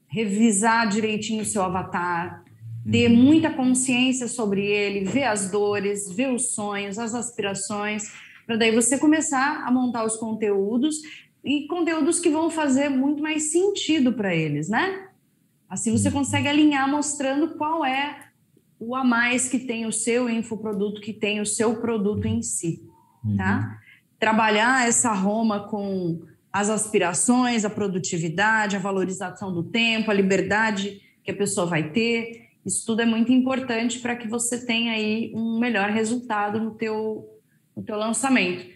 revisar 0.08 0.88
direitinho 0.88 1.42
o 1.42 1.46
seu 1.46 1.64
avatar, 1.64 2.46
ter 2.90 3.10
uhum. 3.10 3.18
muita 3.18 3.52
consciência 3.52 4.28
sobre 4.28 4.64
ele, 4.66 5.04
ver 5.04 5.24
as 5.24 5.50
dores, 5.50 6.10
ver 6.12 6.32
os 6.32 6.54
sonhos, 6.54 7.00
as 7.00 7.16
aspirações, 7.16 8.12
para 8.46 8.56
daí 8.56 8.72
você 8.72 8.98
começar 8.98 9.66
a 9.66 9.72
montar 9.72 10.06
os 10.06 10.16
conteúdos 10.18 10.98
e 11.44 11.68
conteúdos 11.68 12.20
que 12.20 12.30
vão 12.30 12.50
fazer 12.50 12.90
muito 12.90 13.22
mais 13.22 13.52
sentido 13.52 14.14
para 14.14 14.34
eles, 14.36 14.70
né? 14.70 15.10
Assim 15.70 15.92
você 15.92 16.12
consegue 16.12 16.48
alinhar 16.48 16.90
mostrando 16.90 17.56
qual 17.56 17.84
é 17.86 18.26
o 18.80 18.96
a 18.96 19.04
mais 19.04 19.50
que 19.50 19.60
tem 19.60 19.86
o 19.86 19.92
seu 19.92 20.30
infoproduto, 20.30 21.02
que 21.02 21.14
tem 21.14 21.40
o 21.40 21.46
seu 21.46 21.78
produto 21.78 22.26
em 22.26 22.42
si, 22.42 22.84
tá? 23.38 23.58
Uhum. 23.58 23.86
Trabalhar 24.20 24.88
essa 24.88 25.12
Roma 25.14 25.68
com 25.68 26.22
as 26.52 26.70
aspirações, 26.70 27.66
a 27.66 27.70
produtividade, 27.70 28.76
a 28.76 28.80
valorização 28.80 29.54
do 29.54 29.64
tempo, 29.64 30.12
a 30.12 30.14
liberdade 30.14 31.02
que 31.24 31.32
a 31.32 31.36
pessoa 31.36 31.66
vai 31.66 31.92
ter. 31.92 32.50
Isso 32.66 32.86
tudo 32.86 33.02
é 33.02 33.06
muito 33.06 33.32
importante 33.32 34.00
para 34.00 34.16
que 34.16 34.28
você 34.28 34.66
tenha 34.66 34.94
aí 34.94 35.32
um 35.36 35.60
melhor 35.60 35.90
resultado 35.90 36.60
no 36.60 36.72
teu, 36.72 37.28
no 37.76 37.84
teu 37.84 37.98
lançamento. 37.98 38.75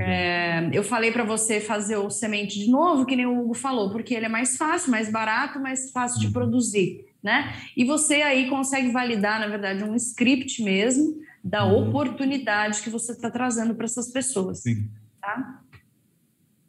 É, 0.00 0.70
eu 0.72 0.82
falei 0.82 1.10
para 1.10 1.24
você 1.24 1.60
fazer 1.60 1.96
o 1.96 2.10
semente 2.10 2.58
de 2.58 2.70
novo, 2.70 3.06
que 3.06 3.16
nem 3.16 3.26
o 3.26 3.38
Hugo 3.38 3.54
falou, 3.54 3.90
porque 3.90 4.14
ele 4.14 4.26
é 4.26 4.28
mais 4.28 4.56
fácil, 4.56 4.90
mais 4.90 5.10
barato, 5.10 5.60
mais 5.60 5.90
fácil 5.90 6.20
de 6.20 6.26
uhum. 6.26 6.32
produzir, 6.32 7.06
né? 7.22 7.54
E 7.76 7.84
você 7.84 8.22
aí 8.22 8.48
consegue 8.48 8.90
validar, 8.90 9.40
na 9.40 9.46
verdade, 9.46 9.84
um 9.84 9.94
script 9.94 10.62
mesmo 10.62 11.16
da 11.42 11.64
uhum. 11.64 11.88
oportunidade 11.88 12.80
que 12.82 12.90
você 12.90 13.12
está 13.12 13.30
trazendo 13.30 13.74
para 13.74 13.86
essas 13.86 14.10
pessoas, 14.10 14.62
Sim. 14.62 14.88
tá? 15.20 15.60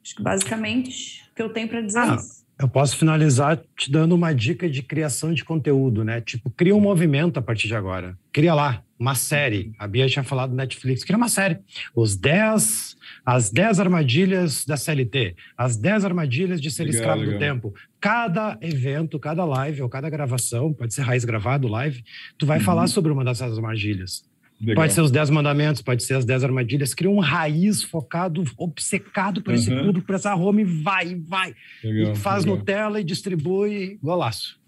Acho 0.04 0.16
que 0.16 0.24
basicamente 0.24 1.24
o 1.32 1.36
que 1.36 1.42
eu 1.42 1.50
tenho 1.50 1.68
para 1.68 1.82
dizer 1.82 2.00
ah, 2.00 2.14
é 2.14 2.16
isso. 2.16 2.46
Eu 2.60 2.68
posso 2.68 2.98
finalizar 2.98 3.62
te 3.78 3.92
dando 3.92 4.16
uma 4.16 4.34
dica 4.34 4.70
de 4.70 4.82
criação 4.82 5.34
de 5.34 5.44
conteúdo, 5.44 6.04
né? 6.04 6.22
Tipo, 6.22 6.50
cria 6.50 6.76
um 6.76 6.80
movimento 6.80 7.38
a 7.38 7.42
partir 7.42 7.68
de 7.68 7.76
agora. 7.76 8.18
Cria 8.32 8.54
lá 8.54 8.84
uma 9.00 9.16
série. 9.16 9.74
A 9.78 9.88
Bia 9.88 10.08
tinha 10.08 10.24
falado 10.24 10.52
do 10.52 10.56
Netflix. 10.56 11.04
Cria 11.04 11.18
uma 11.18 11.30
série. 11.30 11.60
Os 11.96 12.16
10, 12.16 12.98
as 13.26 13.52
10 13.52 13.80
armadilhas 13.80 14.66
da 14.66 14.76
CLT, 14.76 15.36
as 15.58 15.78
10 15.78 16.06
armadilhas 16.06 16.60
de 16.60 16.72
ser 16.72 16.84
legal, 16.84 17.00
escravo 17.00 17.22
legal. 17.22 17.36
do 17.36 17.40
tempo. 17.40 17.74
Cada 18.00 18.58
evento, 18.62 19.20
cada 19.20 19.46
live 19.46 19.82
ou 19.82 19.90
cada 19.90 20.10
gravação, 20.10 20.74
pode 20.74 20.94
ser 20.94 21.02
raiz 21.02 21.26
gravado, 21.26 21.68
live, 21.68 22.04
tu 22.38 22.46
vai 22.46 22.58
uhum. 22.58 22.64
falar 22.64 22.88
sobre 22.88 23.12
uma 23.12 23.24
dessas 23.24 23.56
armadilhas. 23.58 24.26
Legal. 24.60 24.76
Pode 24.76 24.94
ser 24.94 25.02
os 25.02 25.12
10 25.12 25.30
mandamentos, 25.30 25.84
pode 25.84 26.04
ser 26.04 26.16
as 26.16 26.26
10 26.26 26.44
armadilhas. 26.44 26.94
Cria 26.96 27.12
um 27.12 27.20
raiz 27.20 27.84
focado, 27.84 28.44
obcecado 28.58 29.44
por 29.44 29.52
uhum. 29.52 29.60
esse 29.60 29.70
público, 29.70 30.08
por 30.08 30.16
essa 30.16 30.36
home, 30.36 30.64
vai, 30.64 31.16
vai. 31.16 31.54
Legal, 31.84 32.14
e 32.14 32.16
faz. 32.16 32.44
Nutella 32.44 33.00
e 33.00 33.04
distribui 33.04 34.00
golaço. 34.02 34.60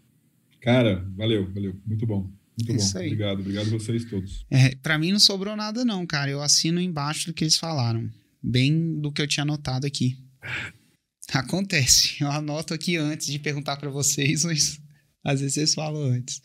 Cara, 0.61 1.03
valeu, 1.17 1.51
valeu. 1.51 1.75
Muito 1.87 2.05
bom. 2.05 2.29
Muito 2.65 2.81
Isso 2.81 2.93
bom. 2.93 2.99
Aí. 2.99 3.07
Obrigado, 3.07 3.39
obrigado 3.39 3.67
a 3.67 3.69
vocês 3.69 4.05
todos. 4.05 4.45
É, 4.49 4.75
para 4.75 4.97
mim 4.97 5.11
não 5.11 5.19
sobrou 5.19 5.55
nada, 5.55 5.85
não, 5.85 6.05
cara. 6.05 6.29
Eu 6.29 6.41
assino 6.41 6.81
embaixo 6.81 7.27
do 7.27 7.33
que 7.33 7.43
eles 7.43 7.57
falaram. 7.57 8.09
Bem 8.41 8.99
do 8.99 9.11
que 9.11 9.21
eu 9.21 9.27
tinha 9.27 9.43
anotado 9.43 9.85
aqui. 9.85 10.17
Acontece. 11.31 12.17
Eu 12.21 12.31
anoto 12.31 12.73
aqui 12.73 12.97
antes 12.97 13.27
de 13.27 13.37
perguntar 13.37 13.77
para 13.77 13.89
vocês, 13.89 14.43
mas 14.45 14.79
às 15.23 15.39
vezes 15.39 15.53
vocês 15.53 15.73
falam 15.73 16.03
antes. 16.03 16.41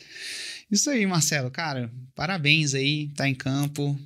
Isso 0.70 0.91
aí, 0.91 1.07
Marcelo, 1.07 1.51
cara, 1.51 1.93
parabéns 2.15 2.74
aí, 2.74 3.09
tá 3.15 3.28
em 3.28 3.35
campo. 3.35 3.99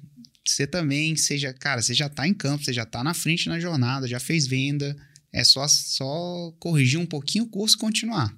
Você 0.46 0.66
também, 0.66 1.16
seja, 1.16 1.52
cara, 1.52 1.82
você 1.82 1.92
já 1.92 2.08
tá 2.08 2.26
em 2.26 2.34
campo, 2.34 2.64
você 2.64 2.72
já 2.72 2.86
tá 2.86 3.02
na 3.02 3.12
frente 3.12 3.48
na 3.48 3.60
jornada, 3.60 4.06
já 4.06 4.20
fez 4.20 4.46
venda. 4.46 4.96
É 5.32 5.44
só, 5.44 5.66
só 5.68 6.52
corrigir 6.58 6.98
um 6.98 7.06
pouquinho 7.06 7.44
o 7.44 7.48
curso 7.48 7.76
e 7.76 7.80
continuar. 7.80 8.34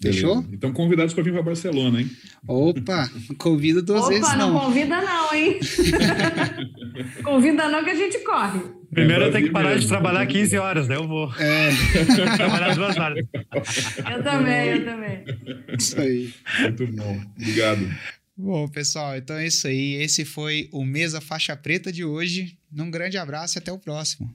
Beleza. 0.00 0.20
Fechou? 0.20 0.44
Então, 0.52 0.72
convidados 0.72 1.12
para 1.12 1.24
vir 1.24 1.32
para 1.32 1.42
Barcelona, 1.42 2.00
hein? 2.00 2.10
Opa, 2.46 3.10
convida 3.36 3.82
duas 3.82 4.02
Opa, 4.02 4.08
vezes 4.10 4.36
não. 4.36 4.52
não 4.52 4.60
convida 4.60 5.00
não, 5.00 5.34
hein? 5.34 5.58
convida 7.24 7.68
não 7.68 7.82
que 7.82 7.90
a 7.90 7.94
gente 7.94 8.18
corre. 8.20 8.60
Primeiro 8.90 9.24
eu 9.24 9.32
tenho 9.32 9.46
que 9.46 9.52
parar 9.52 9.76
de 9.76 9.86
trabalhar 9.86 10.24
15 10.26 10.56
horas, 10.56 10.88
né? 10.88 10.96
Eu 10.96 11.06
vou. 11.06 11.30
É. 11.34 11.70
trabalhar 12.36 12.74
duas 12.74 12.96
horas. 12.96 13.24
Eu 14.10 14.22
também, 14.22 14.68
eu 14.68 14.84
também. 14.84 15.24
Isso 15.76 16.00
aí. 16.00 16.32
Muito 16.60 16.86
bom. 16.86 17.20
Obrigado. 17.36 17.86
Bom, 18.36 18.68
pessoal, 18.68 19.16
então 19.16 19.36
é 19.36 19.48
isso 19.48 19.66
aí. 19.66 19.94
Esse 19.94 20.24
foi 20.24 20.68
o 20.72 20.84
Mesa 20.84 21.20
Faixa 21.20 21.56
Preta 21.56 21.90
de 21.90 22.04
hoje. 22.04 22.56
Um 22.72 22.88
grande 22.90 23.18
abraço 23.18 23.58
e 23.58 23.60
até 23.60 23.72
o 23.72 23.78
próximo. 23.78 24.32